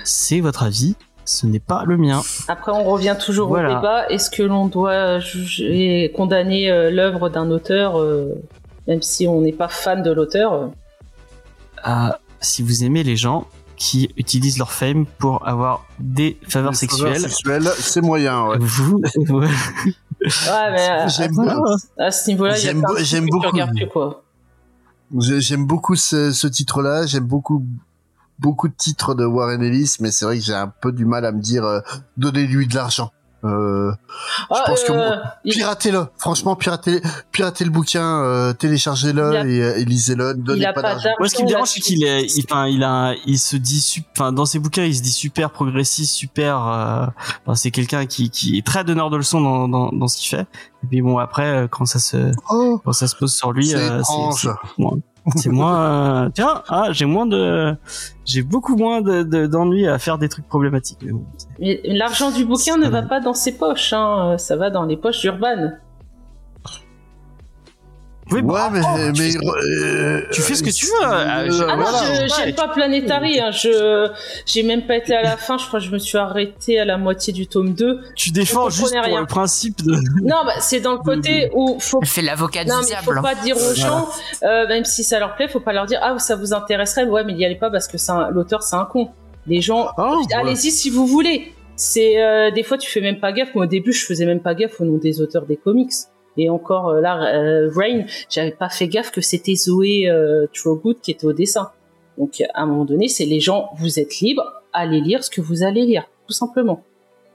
c'est 0.03 0.39
votre 0.39 0.64
avis. 0.64 0.95
Ce 1.26 1.45
n'est 1.45 1.60
pas 1.61 1.84
le 1.85 1.95
mien. 1.95 2.22
Après, 2.49 2.73
on 2.73 2.84
revient 2.84 3.15
toujours 3.18 3.47
Voilà. 3.47 3.72
au 3.72 3.76
débat. 3.76 4.07
Est-ce 4.10 4.30
que 4.30 4.43
l'on 4.43 4.65
doit 4.68 5.19
juger, 5.19 6.11
condamner 6.14 6.69
euh, 6.69 6.91
l'œuvre 6.91 7.30
d'un 7.30 7.49
auteur, 7.49 7.97
euh, 7.97 8.34
même 8.88 9.01
si 9.01 9.26
on 9.26 9.39
n'est 9.39 9.53
pas 9.53 9.69
fan 9.69 10.03
de 10.03 10.11
l'auteur? 10.11 10.53
Euh, 10.53 10.68
Ah, 11.81 12.19
si 12.41 12.61
vous 12.61 12.84
aimez 12.84 13.03
les 13.03 13.15
gens 13.15 13.47
qui 13.77 14.10
utilisent 14.18 14.57
leur 14.57 14.72
fame 14.73 15.05
pour 15.05 15.47
avoir 15.47 15.85
des 15.99 16.38
faveurs 16.47 16.72
Les 16.72 16.77
sexuelles, 16.77 17.19
sexuelles, 17.19 17.69
c'est 17.77 18.01
moyen, 18.01 18.47
ouais. 18.47 18.57
vous, 18.60 18.99
ouais. 19.30 19.47
Ouais, 19.47 20.72
mais 20.72 20.88
à, 20.88 21.07
J'aime 21.07 21.39
à- 21.39 22.03
à 22.05 22.11
ce 22.11 22.30
niveau-là, 22.30 22.57
il 22.57 22.64
y 22.65 22.68
a 22.68 22.72
J'aime 22.72 22.80
plein 22.80 22.81
de 22.81 22.88
beau- 22.88 22.95
trucs 22.95 23.05
j'aime 23.07 23.22
que 23.22 23.26
tu 23.27 23.31
beaucoup. 23.31 23.47
regardes 23.51 23.76
plus, 23.76 23.88
quoi. 23.88 24.23
J'ai- 25.20 25.42
J'aime 25.42 25.66
beaucoup 25.66 25.96
ce, 25.96 26.32
ce 26.32 26.48
titre-là. 26.48 27.06
J'aime 27.06 27.26
beaucoup 27.26 27.66
beaucoup 28.40 28.68
de 28.68 28.74
titres 28.74 29.14
de 29.16 29.26
Warren 29.26 29.62
Ellis, 29.62 29.98
mais 30.00 30.12
c'est 30.12 30.26
vrai 30.26 30.38
que 30.40 30.44
j'ai 30.44 30.54
un 30.56 30.68
peu 30.68 30.92
du 30.92 31.06
mal 31.06 31.26
à 31.26 31.32
me 31.32 31.40
dire 31.40 31.64
euh, 31.66 31.80
donnez-lui 32.18 32.68
de 32.68 32.76
l'argent. 32.76 33.12
Euh, 33.44 33.91
Ah, 34.49 34.64
pense 34.68 34.84
que 34.84 34.91
euh, 34.94 35.15
il- 35.44 35.53
piratez-le. 35.53 36.07
Franchement, 36.18 36.56
piratez, 36.56 37.02
piratez 37.32 37.65
le 37.65 37.72
bouquin, 37.72 38.22
euh, 38.24 38.53
téléchargez-le 38.53 39.22
a- 39.36 39.45
et, 39.45 39.61
euh, 39.61 39.78
et 39.78 39.84
lisez-le. 39.86 40.34
Donnez 40.34 40.64
pas 40.74 40.82
pas. 40.82 40.95
Moi, 41.20 41.28
ce 41.28 41.36
qui 41.36 41.44
me 41.44 41.48
dérange, 41.49 41.70
c'est 41.70 41.82
qu'il 41.82 42.03
est, 42.06 42.24
il, 42.24 42.45
enfin, 42.49 42.68
il 42.68 42.84
a, 42.84 43.14
il 43.26 43.38
se 43.38 43.56
dit, 43.57 44.03
enfin, 44.15 44.32
dans 44.32 44.45
ses 44.45 44.60
bouquins, 44.60 44.86
il 44.86 44.95
se 44.95 45.02
dit 45.02 45.11
super 45.11 45.49
progressiste, 45.52 46.14
super. 46.14 46.65
euh, 46.68 47.06
enfin, 47.45 47.56
c'est 47.56 47.72
quelqu'un 47.72 48.06
qui, 48.06 48.30
qui 48.30 48.57
est 48.57 48.65
très 48.65 48.84
donneur 48.86 49.10
de 49.10 49.18
leçons 49.18 49.41
dans, 49.41 49.68
dans, 49.68 49.90
dans 49.91 50.07
ce 50.07 50.18
qu'il 50.18 50.30
fait. 50.30 50.48
Et 50.84 50.88
puis 50.90 51.02
bon, 51.02 51.18
après, 51.18 51.45
euh, 51.64 51.68
quand 51.68 51.86
ça 51.86 51.99
se, 51.99 52.32
Oh, 52.49 52.80
quand 52.86 52.94
ça 52.94 53.07
se 53.07 53.15
pose 53.15 53.34
sur 53.34 53.52
lui, 53.52 53.68
c'est 53.68 53.76
euh, 53.76 53.99
étrange. 53.99 54.49
C'est 55.36 55.50
moins, 55.50 56.26
euh, 56.26 56.30
tiens, 56.34 56.64
ah, 56.68 56.88
j'ai 56.91 57.06
moins 57.06 57.26
de, 57.26 57.76
j'ai 58.26 58.41
beaucoup 58.41 58.76
moins 58.76 59.02
de, 59.02 59.24
de- 59.24 59.48
d'ennuis 59.48 59.88
à 59.88 59.98
faire 60.00 60.18
des 60.18 60.28
trucs 60.30 60.48
problématiques. 60.48 61.00
Mais 61.04 61.12
bon, 61.12 61.24
l'argent 61.86 62.32
du 62.32 62.45
bouquin 62.45 62.78
ne 62.78 62.88
va 62.90 63.02
pas 63.04 63.20
dans 63.20 63.34
ses 63.34 63.58
poches, 63.58 63.94
hein. 63.94 64.38
ça 64.38 64.56
va 64.58 64.70
dans 64.70 64.84
les 64.84 64.98
poches 64.98 65.22
d'Urban. 65.22 65.72
Oui, 68.32 68.40
ouais, 68.40 68.41
bah, 68.41 68.70
mais, 68.72 68.80
oh, 68.84 68.98
mais 68.98 69.12
tu, 69.14 69.22
fais, 69.32 69.38
euh, 69.45 70.22
tu 70.32 70.41
fais 70.41 70.56
ce 70.56 70.64
que 70.64 70.70
tu 70.70 70.86
veux. 70.86 70.91
euh, 71.04 71.12
euh, 71.14 71.52
j'ai- 71.52 71.64
Ah 71.70 71.76
non, 71.76 71.84
voilà. 71.84 72.28
je- 72.28 72.34
j'aime 72.36 72.56
pas 72.56 72.68
Planetary, 72.70 73.40
hein. 73.40 73.52
je 73.52 74.10
j'ai 74.45 74.64
même 74.64 74.88
pas 74.88 74.95
été 74.98 75.14
à 75.14 75.22
la 75.22 75.36
fin, 75.38 75.58
je 75.58 75.68
crois 75.68 75.80
que 75.80 75.86
je 75.86 75.91
me 75.91 75.98
suis 76.00 76.18
arrêté 76.18 76.80
à 76.80 76.86
la 76.86 76.98
moitié 76.98 77.34
du 77.34 77.48
tome 77.48 77.74
2. 77.74 78.00
Tu 78.16 78.32
défends 78.32 78.70
juste 78.70 78.95
pour 79.04 79.18
le 79.20 79.26
principe 79.26 79.84
de. 79.84 79.91
Non, 80.24 80.38
bah, 80.45 80.54
c'est 80.60 80.80
dans 80.80 80.94
le 80.94 81.00
côté 81.00 81.50
où 81.54 81.78
faut 81.80 82.00
Elle 82.02 82.08
fait 82.08 82.22
l'avocat 82.22 82.64
non 82.64 82.80
du 82.80 82.88
mais 82.90 82.95
faut 83.04 83.22
pas 83.22 83.36
dire 83.36 83.58
aux 83.58 83.74
gens, 83.76 84.08
euh, 84.44 84.68
même 84.68 84.86
si 84.86 85.04
ça 85.04 85.20
leur 85.20 85.36
plaît, 85.36 85.48
faut 85.50 85.60
pas 85.60 85.74
leur 85.74 85.86
dire 85.86 86.00
ah 86.02 86.18
ça 86.18 86.36
vous 86.36 86.54
intéresserait, 86.54 87.04
ouais 87.06 87.24
mais 87.26 87.34
n'y 87.34 87.45
allez 87.45 87.56
pas 87.56 87.70
parce 87.70 87.88
que 87.88 87.98
c'est 87.98 88.12
un- 88.14 88.30
l'auteur 88.30 88.64
c'est 88.64 88.76
un 88.78 88.86
con. 88.86 89.10
Les 89.48 89.60
gens, 89.62 89.90
Ah, 89.98 90.12
ouais. 90.16 90.24
allez-y 90.36 90.72
si 90.72 90.90
vous 90.90 91.06
voulez. 91.06 91.52
C'est 91.76 92.22
euh, 92.24 92.52
des 92.52 92.64
fois 92.64 92.78
tu 92.78 92.90
fais 92.90 93.02
même 93.02 93.20
pas 93.20 93.32
gaffe. 93.34 93.54
Moi 93.56 93.66
au 93.66 93.68
début 93.68 93.91
je 93.91 94.06
faisais 94.06 94.26
même 94.26 94.40
pas 94.40 94.54
gaffe 94.56 94.80
au 94.80 94.86
nom 94.86 94.98
des 94.98 95.20
auteurs 95.22 95.45
des 95.45 95.58
comics. 95.58 95.91
Et 96.38 96.49
encore 96.49 96.89
euh, 96.89 97.01
là, 97.01 97.35
euh, 97.35 97.69
Rain, 97.73 98.05
j'avais 98.30 98.51
pas 98.51 98.69
fait 98.69 98.88
gaffe 98.88 99.11
que 99.11 99.22
c'était 99.22 99.55
Zoé 99.55 100.10
euh, 100.10 100.47
Trowgood 100.53 100.97
qui 101.01 101.11
était 101.11 101.26
au 101.26 101.34
dessin. 101.34 101.72
Donc 102.18 102.41
à 102.53 102.61
un 102.61 102.65
moment 102.65 102.85
donné, 102.85 103.07
c'est 103.07 103.26
les 103.26 103.39
gens, 103.39 103.69
vous 103.77 103.99
êtes 103.99 104.19
libres, 104.19 104.61
allez 104.72 105.01
lire 105.01 105.23
ce 105.23 105.30
que 105.30 105.41
vous 105.41 105.64
allez 105.64 105.85
lire, 105.85 106.07
tout 106.27 106.34
simplement. 106.34 106.84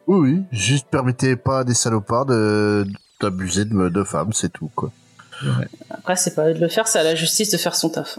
Oui, 0.07 0.31
oui. 0.31 0.43
Juste 0.53 0.87
permettez 0.91 1.37
pas 1.37 1.61
à 1.61 1.65
des 1.65 1.75
salopards 1.75 2.27
de 2.27 2.87
d'abuser 3.21 3.65
de, 3.65 3.89
de 3.89 4.05
femmes, 4.05 4.33
c'est 4.33 4.53
tout, 4.53 4.71
quoi. 4.75 4.93
Après 5.91 6.17
c'est 6.17 6.35
pas 6.35 6.45
à 6.45 6.51
eux 6.51 6.55
de 6.55 6.61
le 6.61 6.69
faire, 6.69 6.87
c'est 6.87 6.99
à 6.99 7.03
la 7.03 7.15
justice 7.15 7.51
de 7.51 7.57
faire 7.57 7.75
son 7.75 7.91
taf. 7.91 8.19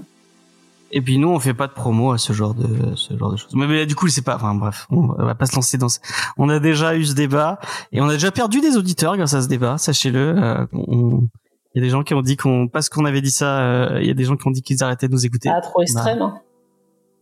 Et 0.91 1.02
puis 1.02 1.18
nous, 1.18 1.28
on 1.30 1.40
fait 1.40 1.53
pas 1.53 1.68
de 1.68 1.74
promo 1.74 2.11
à 2.11 2.18
ce 2.18 2.34
genre 2.34 2.53
de 2.53 2.95
ce 2.95 3.16
genre 3.18 3.32
de 3.32 3.38
choses. 3.38 3.52
Mais, 3.53 3.68
mais 3.68 3.86
du 3.86 3.95
coup, 3.95 4.07
c'est 4.07 4.22
pas. 4.24 4.36
Enfin 4.36 4.56
bref, 4.56 4.88
on 4.90 5.07
va 5.07 5.36
pas 5.36 5.45
se 5.45 5.56
lancer 5.56 5.78
dans. 5.78 5.90
ce- 5.90 5.99
On 6.38 6.49
a 6.49 6.60
déjà 6.60 6.95
eu 6.95 7.06
ce 7.06 7.14
débat 7.14 7.60
et 7.91 8.02
on 8.02 8.07
a 8.07 8.14
déjà 8.14 8.32
perdu 8.32 8.60
des 8.61 8.76
auditeurs 8.78 9.16
grâce 9.18 9.34
à 9.34 9.41
ce 9.41 9.48
débat. 9.48 9.78
Sachez-le. 9.78 10.36
euh, 10.38 10.66
on- 10.74 11.28
Il 11.76 11.80
y 11.80 11.82
a 11.82 11.86
des 11.86 11.90
gens 11.91 12.02
qui 12.03 12.16
ont 12.16 12.22
dit 12.24 12.36
qu'on 12.38 12.68
parce 12.68 12.90
qu'on 12.90 13.06
avait 13.06 13.22
dit 13.22 13.30
ça. 13.32 13.60
euh, 13.61 13.99
Il 14.02 14.07
y 14.07 14.11
a 14.11 14.16
des 14.16 14.24
gens 14.26 14.36
qui 14.36 14.48
ont 14.48 14.52
dit 14.52 14.64
qu'ils 14.64 14.84
arrêtaient 14.84 15.07
de 15.07 15.14
nous 15.14 15.26
écouter. 15.26 15.49
Ah 15.53 15.61
trop 15.61 15.82
extrême. 15.84 16.22
hein. 16.24 16.40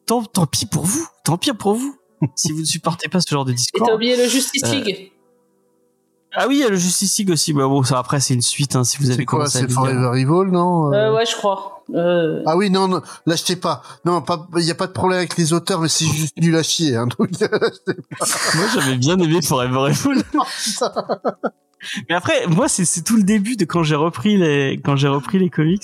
Tant, 0.05 0.23
tant 0.23 0.45
pis 0.45 0.65
pour 0.65 0.85
vous. 0.85 1.05
Tant 1.25 1.37
pis 1.37 1.51
pour 1.51 1.73
vous. 1.75 1.95
si 2.35 2.53
vous 2.53 2.61
ne 2.61 2.65
supportez 2.65 3.09
pas 3.09 3.19
ce 3.19 3.29
genre 3.29 3.43
de 3.45 3.51
Et 3.51 3.55
discours. 3.55 3.85
t'as 3.85 3.93
oublié 3.95 4.15
le 4.15 4.27
Justice 4.29 4.63
Euh, 4.63 4.73
League. 4.73 5.11
Ah 6.39 6.47
oui, 6.47 6.57
il 6.57 6.61
y 6.61 6.63
a 6.63 6.69
le 6.69 6.75
Justice 6.75 7.17
League 7.17 7.31
aussi. 7.31 7.51
Bah 7.51 7.65
bon, 7.67 7.81
ça 7.83 7.97
après 7.99 8.19
c'est 8.19 8.33
une 8.35 8.41
suite. 8.41 8.75
Hein, 8.75 8.83
si 8.83 8.97
vous 8.97 9.07
avez 9.07 9.15
C'est 9.15 9.25
quoi 9.25 9.39
commencé 9.39 9.57
à 9.57 9.61
C'est. 9.61 9.71
Forever 9.71 10.11
Evil, 10.21 10.51
non 10.51 10.93
Euh, 10.93 11.15
ouais, 11.15 11.25
je 11.25 11.35
crois. 11.35 11.83
Euh, 11.95 12.43
Ah 12.45 12.55
oui, 12.57 12.69
non, 12.69 12.87
non, 12.87 13.01
l'achetez 13.25 13.55
pas. 13.55 13.81
Non, 14.05 14.21
pas, 14.21 14.47
il 14.57 14.63
y 14.65 14.71
a 14.71 14.75
pas 14.75 14.87
de 14.87 14.91
problème 14.91 15.17
avec 15.19 15.35
les 15.37 15.53
auteurs, 15.53 15.79
mais 15.81 15.87
c'est 15.87 16.05
juste 16.05 16.37
nul 16.37 16.55
à 16.55 16.61
chier, 16.63 16.95
hein, 16.97 17.07
donc, 17.17 17.29
Moi, 17.41 18.65
j'avais 18.73 18.97
bien 18.97 19.17
aimé 19.17 19.41
Forever 19.41 19.89
Evil. 19.91 20.21
Mais 22.09 22.15
après, 22.15 22.47
moi, 22.47 22.67
c'est 22.67 23.03
tout 23.03 23.15
le 23.17 23.23
début 23.23 23.55
de 23.55 23.63
quand 23.63 23.83
j'ai 23.83 23.95
repris 23.95 24.35
les 24.35 24.81
quand 24.83 24.95
j'ai 24.95 25.07
repris 25.07 25.37
les 25.39 25.49
comics. 25.49 25.83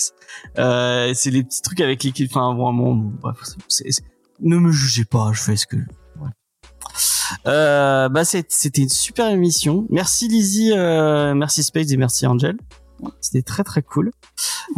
Euh, 0.57 1.11
c'est 1.13 1.29
les 1.29 1.43
petits 1.43 1.61
trucs 1.61 1.79
avec 1.81 2.03
lesquels, 2.03 2.27
enfin, 2.31 2.53
vraiment, 2.55 2.93
bon, 2.93 3.13
bref, 3.21 3.37
c'est- 3.69 3.89
c'est- 3.91 4.03
ne 4.41 4.57
me 4.57 4.71
jugez 4.71 5.05
pas, 5.05 5.29
je 5.33 5.41
fais 5.41 5.55
ce 5.55 5.67
que. 5.67 5.77
Euh, 7.47 8.09
bah, 8.09 8.23
c'est- 8.25 8.51
c'était 8.51 8.81
une 8.81 8.89
super 8.89 9.29
émission. 9.29 9.85
Merci 9.89 10.27
Lizzie, 10.27 10.71
euh, 10.75 11.33
merci 11.33 11.63
Space 11.63 11.91
et 11.91 11.97
merci 11.97 12.27
Angel. 12.27 12.55
C'était 13.21 13.41
très 13.41 13.63
très 13.63 13.81
cool. 13.81 14.11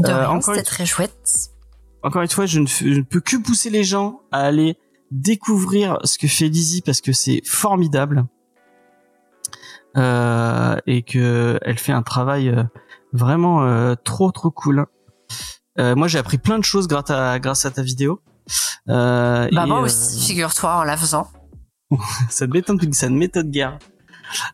Euh, 0.06 0.40
c'était 0.42 0.58
une- 0.60 0.64
très 0.64 0.86
chouette. 0.86 1.50
Encore 2.04 2.22
une 2.22 2.30
fois, 2.30 2.46
je 2.46 2.60
ne, 2.60 2.68
fais- 2.68 2.94
je 2.94 3.00
ne 3.00 3.04
peux 3.04 3.20
que 3.20 3.36
pousser 3.38 3.70
les 3.70 3.84
gens 3.84 4.22
à 4.32 4.40
aller 4.42 4.78
découvrir 5.12 5.98
ce 6.04 6.18
que 6.18 6.28
fait 6.28 6.48
Lizzie 6.48 6.82
parce 6.82 7.02
que 7.02 7.12
c'est 7.14 7.42
formidable 7.46 8.26
euh, 9.98 10.78
et 10.88 11.04
que 11.04 11.58
elle 11.62 11.78
fait 11.78 11.92
un 11.94 12.02
travail 12.04 12.50
euh, 12.50 12.64
vraiment 13.14 13.64
euh, 13.64 13.96
trop 14.04 14.32
trop 14.32 14.52
cool. 14.52 14.86
Euh, 15.80 15.96
moi, 15.96 16.08
j'ai 16.08 16.18
appris 16.20 16.38
plein 16.38 16.58
de 16.60 16.64
choses 16.64 16.88
grâce 16.88 17.10
à 17.10 17.40
grâce 17.40 17.66
à 17.66 17.72
ta 17.72 17.82
vidéo. 17.82 18.22
Euh, 18.90 19.48
Bah 19.52 19.64
et, 19.66 19.68
moi 19.68 19.80
euh, 19.82 19.86
aussi, 19.86 20.20
figure-toi, 20.28 20.78
en 20.78 20.84
la 20.84 20.98
faisant. 20.98 21.28
m'étonne 22.48 22.80
ça 22.94 23.10
ne 23.10 23.18
m'étonne 23.18 23.50
guère. 23.52 23.78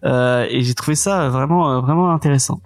Euh, 0.04 0.46
et 0.50 0.62
j'ai 0.64 0.74
trouvé 0.74 0.96
ça 0.96 1.30
vraiment 1.30 1.72
euh, 1.72 1.82
vraiment 1.82 2.12
intéressant. 2.12 2.62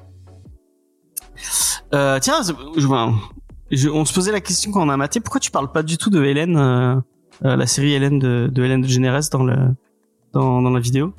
Euh, 1.93 2.19
tiens, 2.19 2.41
on 2.41 4.06
se 4.06 4.14
posait 4.14 4.31
la 4.31 4.41
question 4.41 4.72
quand 4.72 4.85
on 4.85 4.89
a 4.89 4.97
maté, 4.97 5.19
pourquoi 5.19 5.39
tu 5.39 5.52
parles 5.52 5.72
pas 5.72 5.84
du 5.84 5.97
tout 5.97 6.10
de 6.10 6.23
Hélène, 6.23 6.57
euh, 6.57 6.99
la 7.41 7.68
série 7.68 7.93
Hélène 7.93 8.19
de, 8.19 8.49
de 8.52 8.64
Hélène 8.64 8.81
de 8.81 8.88
Généresse 8.88 9.30
dans 9.30 9.43
la 9.43 10.80
vidéo? 10.80 11.14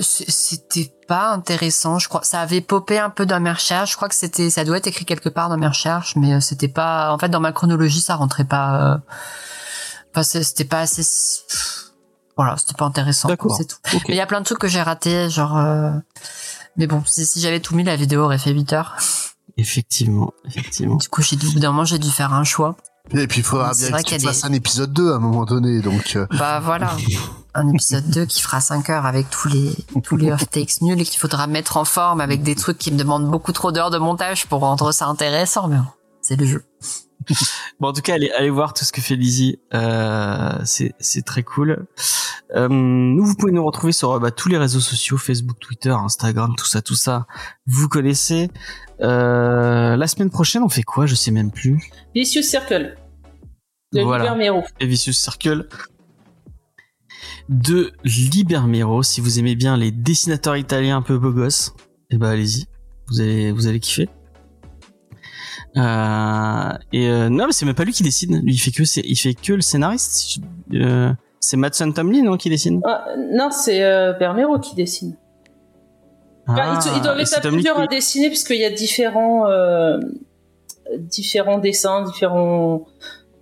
C- 0.00 0.24
c'était 0.28 0.92
pas 1.06 1.32
intéressant, 1.32 1.98
je 1.98 2.08
crois. 2.08 2.22
Ça 2.22 2.40
avait 2.40 2.62
popé 2.62 2.98
un 2.98 3.10
peu 3.10 3.26
dans 3.26 3.40
mes 3.40 3.50
recherches. 3.50 3.90
Je 3.90 3.96
crois 3.96 4.08
que 4.08 4.14
c'était, 4.14 4.48
ça 4.48 4.64
doit 4.64 4.78
être 4.78 4.86
écrit 4.86 5.04
quelque 5.04 5.28
part 5.28 5.48
dans 5.50 5.58
mes 5.58 5.66
recherches, 5.66 6.16
mais 6.16 6.40
c'était 6.40 6.68
pas, 6.68 7.12
en 7.12 7.18
fait, 7.18 7.28
dans 7.28 7.40
ma 7.40 7.52
chronologie, 7.52 8.00
ça 8.00 8.14
rentrait 8.14 8.44
pas. 8.44 9.00
Enfin, 10.12 10.22
c'est- 10.22 10.42
c'était 10.42 10.64
pas 10.64 10.80
assez. 10.80 11.02
pff, 11.02 11.76
Voilà, 12.36 12.56
c'était 12.56 12.74
pas 12.74 12.86
intéressant. 12.86 13.28
D'accord. 13.28 13.54
C'est 13.56 13.66
tout. 13.66 13.76
Mais 14.08 14.14
il 14.14 14.16
y 14.16 14.20
a 14.20 14.26
plein 14.26 14.40
de 14.40 14.44
trucs 14.46 14.58
que 14.58 14.68
j'ai 14.68 14.80
ratés, 14.82 15.28
genre. 15.30 15.56
euh, 15.58 15.90
Mais 16.76 16.86
bon, 16.86 17.02
si, 17.04 17.26
si 17.26 17.40
j'avais 17.40 17.60
tout 17.60 17.74
mis, 17.74 17.84
la 17.84 17.96
vidéo 17.96 18.22
aurait 18.24 18.38
fait 18.38 18.52
8 18.52 18.72
heures. 18.72 18.96
Effectivement, 19.56 20.32
effectivement. 20.46 20.96
Du 20.96 21.08
coup, 21.08 21.20
j'ai 21.22 21.36
dû, 21.36 21.46
au 21.48 21.52
bout 21.52 21.58
d'un 21.58 21.70
moment, 21.72 21.84
j'ai 21.84 21.98
dû 21.98 22.10
faire 22.10 22.32
un 22.32 22.44
choix. 22.44 22.76
Et 23.12 23.26
puis 23.26 23.40
il 23.40 23.42
faudra 23.44 23.72
bien 23.74 23.90
que 24.02 24.02
tu 24.04 24.20
fasses 24.20 24.40
des- 24.42 24.46
un 24.46 24.52
épisode 24.52 24.92
2 24.92 25.12
à 25.12 25.16
un 25.16 25.18
moment 25.18 25.44
donné, 25.44 25.80
donc. 25.80 26.14
euh, 26.16 26.26
Bah 26.38 26.60
voilà, 26.60 26.96
un 27.54 27.68
épisode 27.68 28.08
2 28.08 28.24
qui 28.24 28.40
fera 28.40 28.60
5 28.60 28.88
heures 28.88 29.04
avec 29.06 29.28
tous 29.30 29.48
les 29.48 29.74
tous 30.04 30.16
les 30.16 30.30
off 30.30 30.48
takes 30.50 30.80
nuls 30.80 31.00
et 31.00 31.04
qu'il 31.04 31.18
faudra 31.18 31.46
mettre 31.46 31.76
en 31.76 31.84
forme 31.84 32.20
avec 32.20 32.42
des 32.42 32.54
trucs 32.54 32.78
qui 32.78 32.92
me 32.92 32.96
demandent 32.98 33.28
beaucoup 33.28 33.52
trop 33.52 33.72
d'heures 33.72 33.90
de 33.90 33.98
montage 33.98 34.46
pour 34.46 34.60
rendre 34.60 34.92
ça 34.92 35.06
intéressant, 35.06 35.66
mais 35.66 35.76
bon, 35.78 35.84
c'est 36.22 36.36
le 36.36 36.46
jeu. 36.46 36.64
Bon, 37.80 37.88
en 37.88 37.92
tout 37.92 38.02
cas, 38.02 38.14
allez, 38.14 38.30
allez 38.32 38.50
voir 38.50 38.74
tout 38.74 38.84
ce 38.84 38.92
que 38.92 39.00
fait 39.00 39.16
Lizzie. 39.16 39.58
Euh, 39.72 40.52
c'est, 40.64 40.94
c'est 40.98 41.22
très 41.22 41.42
cool. 41.42 41.86
Euh, 42.54 42.68
nous, 42.68 43.24
vous 43.24 43.34
pouvez 43.34 43.52
nous 43.52 43.64
retrouver 43.64 43.92
sur 43.92 44.18
bah, 44.20 44.30
tous 44.30 44.48
les 44.48 44.58
réseaux 44.58 44.80
sociaux, 44.80 45.16
Facebook, 45.16 45.58
Twitter, 45.58 45.90
Instagram, 45.90 46.54
tout 46.56 46.66
ça, 46.66 46.82
tout 46.82 46.94
ça. 46.94 47.26
Vous 47.66 47.88
connaissez. 47.88 48.50
Euh, 49.00 49.96
la 49.96 50.06
semaine 50.06 50.30
prochaine, 50.30 50.62
on 50.62 50.68
fait 50.68 50.82
quoi? 50.82 51.06
Je 51.06 51.14
sais 51.14 51.30
même 51.30 51.50
plus. 51.50 51.78
Vicious 52.14 52.42
Circle. 52.42 52.96
De 53.92 54.02
Voilà. 54.02 54.36
Et 54.78 54.86
Vicious 54.86 55.12
Circle 55.12 55.66
de 57.48 57.92
Libermero. 58.04 59.02
Si 59.02 59.20
vous 59.20 59.38
aimez 59.38 59.56
bien 59.56 59.76
les 59.76 59.90
dessinateurs 59.90 60.56
italiens 60.56 60.98
un 60.98 61.02
peu 61.02 61.18
beau 61.18 61.32
gosses, 61.32 61.74
eh 62.10 62.16
ben 62.16 62.28
allez-y. 62.28 62.66
Vous 63.08 63.20
allez, 63.20 63.50
vous 63.52 63.66
allez 63.66 63.80
kiffer. 63.80 64.08
Euh, 65.76 66.72
et 66.92 67.08
euh, 67.08 67.28
non, 67.28 67.46
mais 67.46 67.52
c'est 67.52 67.64
même 67.66 67.74
pas 67.74 67.84
lui 67.84 67.92
qui 67.92 68.02
dessine. 68.02 68.40
Lui, 68.42 68.54
il 68.54 68.58
fait 68.58 68.70
que 68.72 68.84
c'est, 68.84 69.02
il 69.04 69.16
fait 69.16 69.34
que 69.34 69.52
le 69.52 69.60
scénariste. 69.60 70.38
Euh, 70.74 71.12
c'est 71.38 71.56
Madsen 71.56 71.92
Tomlin 71.94 72.22
non 72.24 72.36
qui 72.36 72.50
dessine? 72.50 72.80
Ah, 72.84 73.04
non, 73.32 73.50
c'est 73.50 73.82
euh, 73.84 74.12
Bermero 74.14 74.58
qui 74.58 74.74
dessine. 74.74 75.16
Enfin, 76.48 76.74
être 76.74 76.82
c'est 77.26 77.36
à 77.36 77.40
Tomlin 77.40 77.54
plusieurs 77.54 77.76
qui- 77.76 77.82
à 77.82 77.86
dessiner 77.86 78.28
puisqu'il 78.28 78.56
y 78.58 78.64
a 78.64 78.70
différents 78.70 79.46
euh, 79.48 79.98
différents 80.98 81.58
dessins, 81.58 82.02
différents 82.04 82.86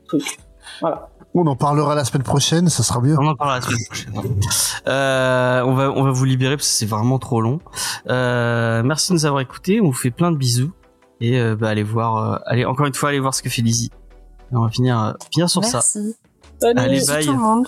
trucs. 0.07 0.39
Voilà. 0.81 1.09
On 1.35 1.47
en 1.47 1.57
parlera 1.57 1.95
la 1.95 2.05
semaine 2.05 2.23
prochaine, 2.23 2.69
ça 2.69 2.83
sera 2.83 3.01
mieux. 3.01 3.17
On 3.19 3.27
en 3.27 3.35
parlera 3.37 3.59
la 3.61 3.65
semaine 3.65 3.85
prochaine. 3.87 4.13
Euh, 4.87 5.63
on 5.63 5.75
va 5.75 5.91
on 5.93 6.03
va 6.03 6.11
vous 6.11 6.25
libérer 6.25 6.57
parce 6.57 6.69
que 6.69 6.75
c'est 6.75 6.87
vraiment 6.87 7.19
trop 7.19 7.41
long. 7.41 7.61
Euh, 8.09 8.83
merci 8.83 9.09
de 9.11 9.15
nous 9.15 9.27
avoir 9.27 9.41
écoutés. 9.41 9.81
On 9.81 9.87
vous 9.87 9.93
fait 9.93 10.11
plein 10.11 10.31
de 10.31 10.37
bisous 10.37 10.73
et 11.21 11.39
euh, 11.39 11.57
bah, 11.57 11.71
allez 11.71 11.83
voir. 11.83 12.17
euh, 12.17 12.39
allez 12.47 12.65
encore 12.65 12.87
une 12.87 12.95
fois 12.95 13.11
allez 13.11 13.21
voir 13.21 13.35
ce 13.35 13.43
que 13.43 13.51
fait 13.51 13.63
Lizzie. 13.63 13.91
Et 14.53 14.57
on 14.57 14.63
va 14.63 14.71
finir 14.71 14.99
euh, 15.03 15.13
finir 15.33 15.51
sur 15.51 15.65
ça. 15.65 15.79
Merci. 15.79 16.17
Allez, 16.63 16.99
nuit. 16.99 17.07
bye. 17.07 17.25
tout 17.25 17.33
le 17.33 17.39
monde. 17.39 17.67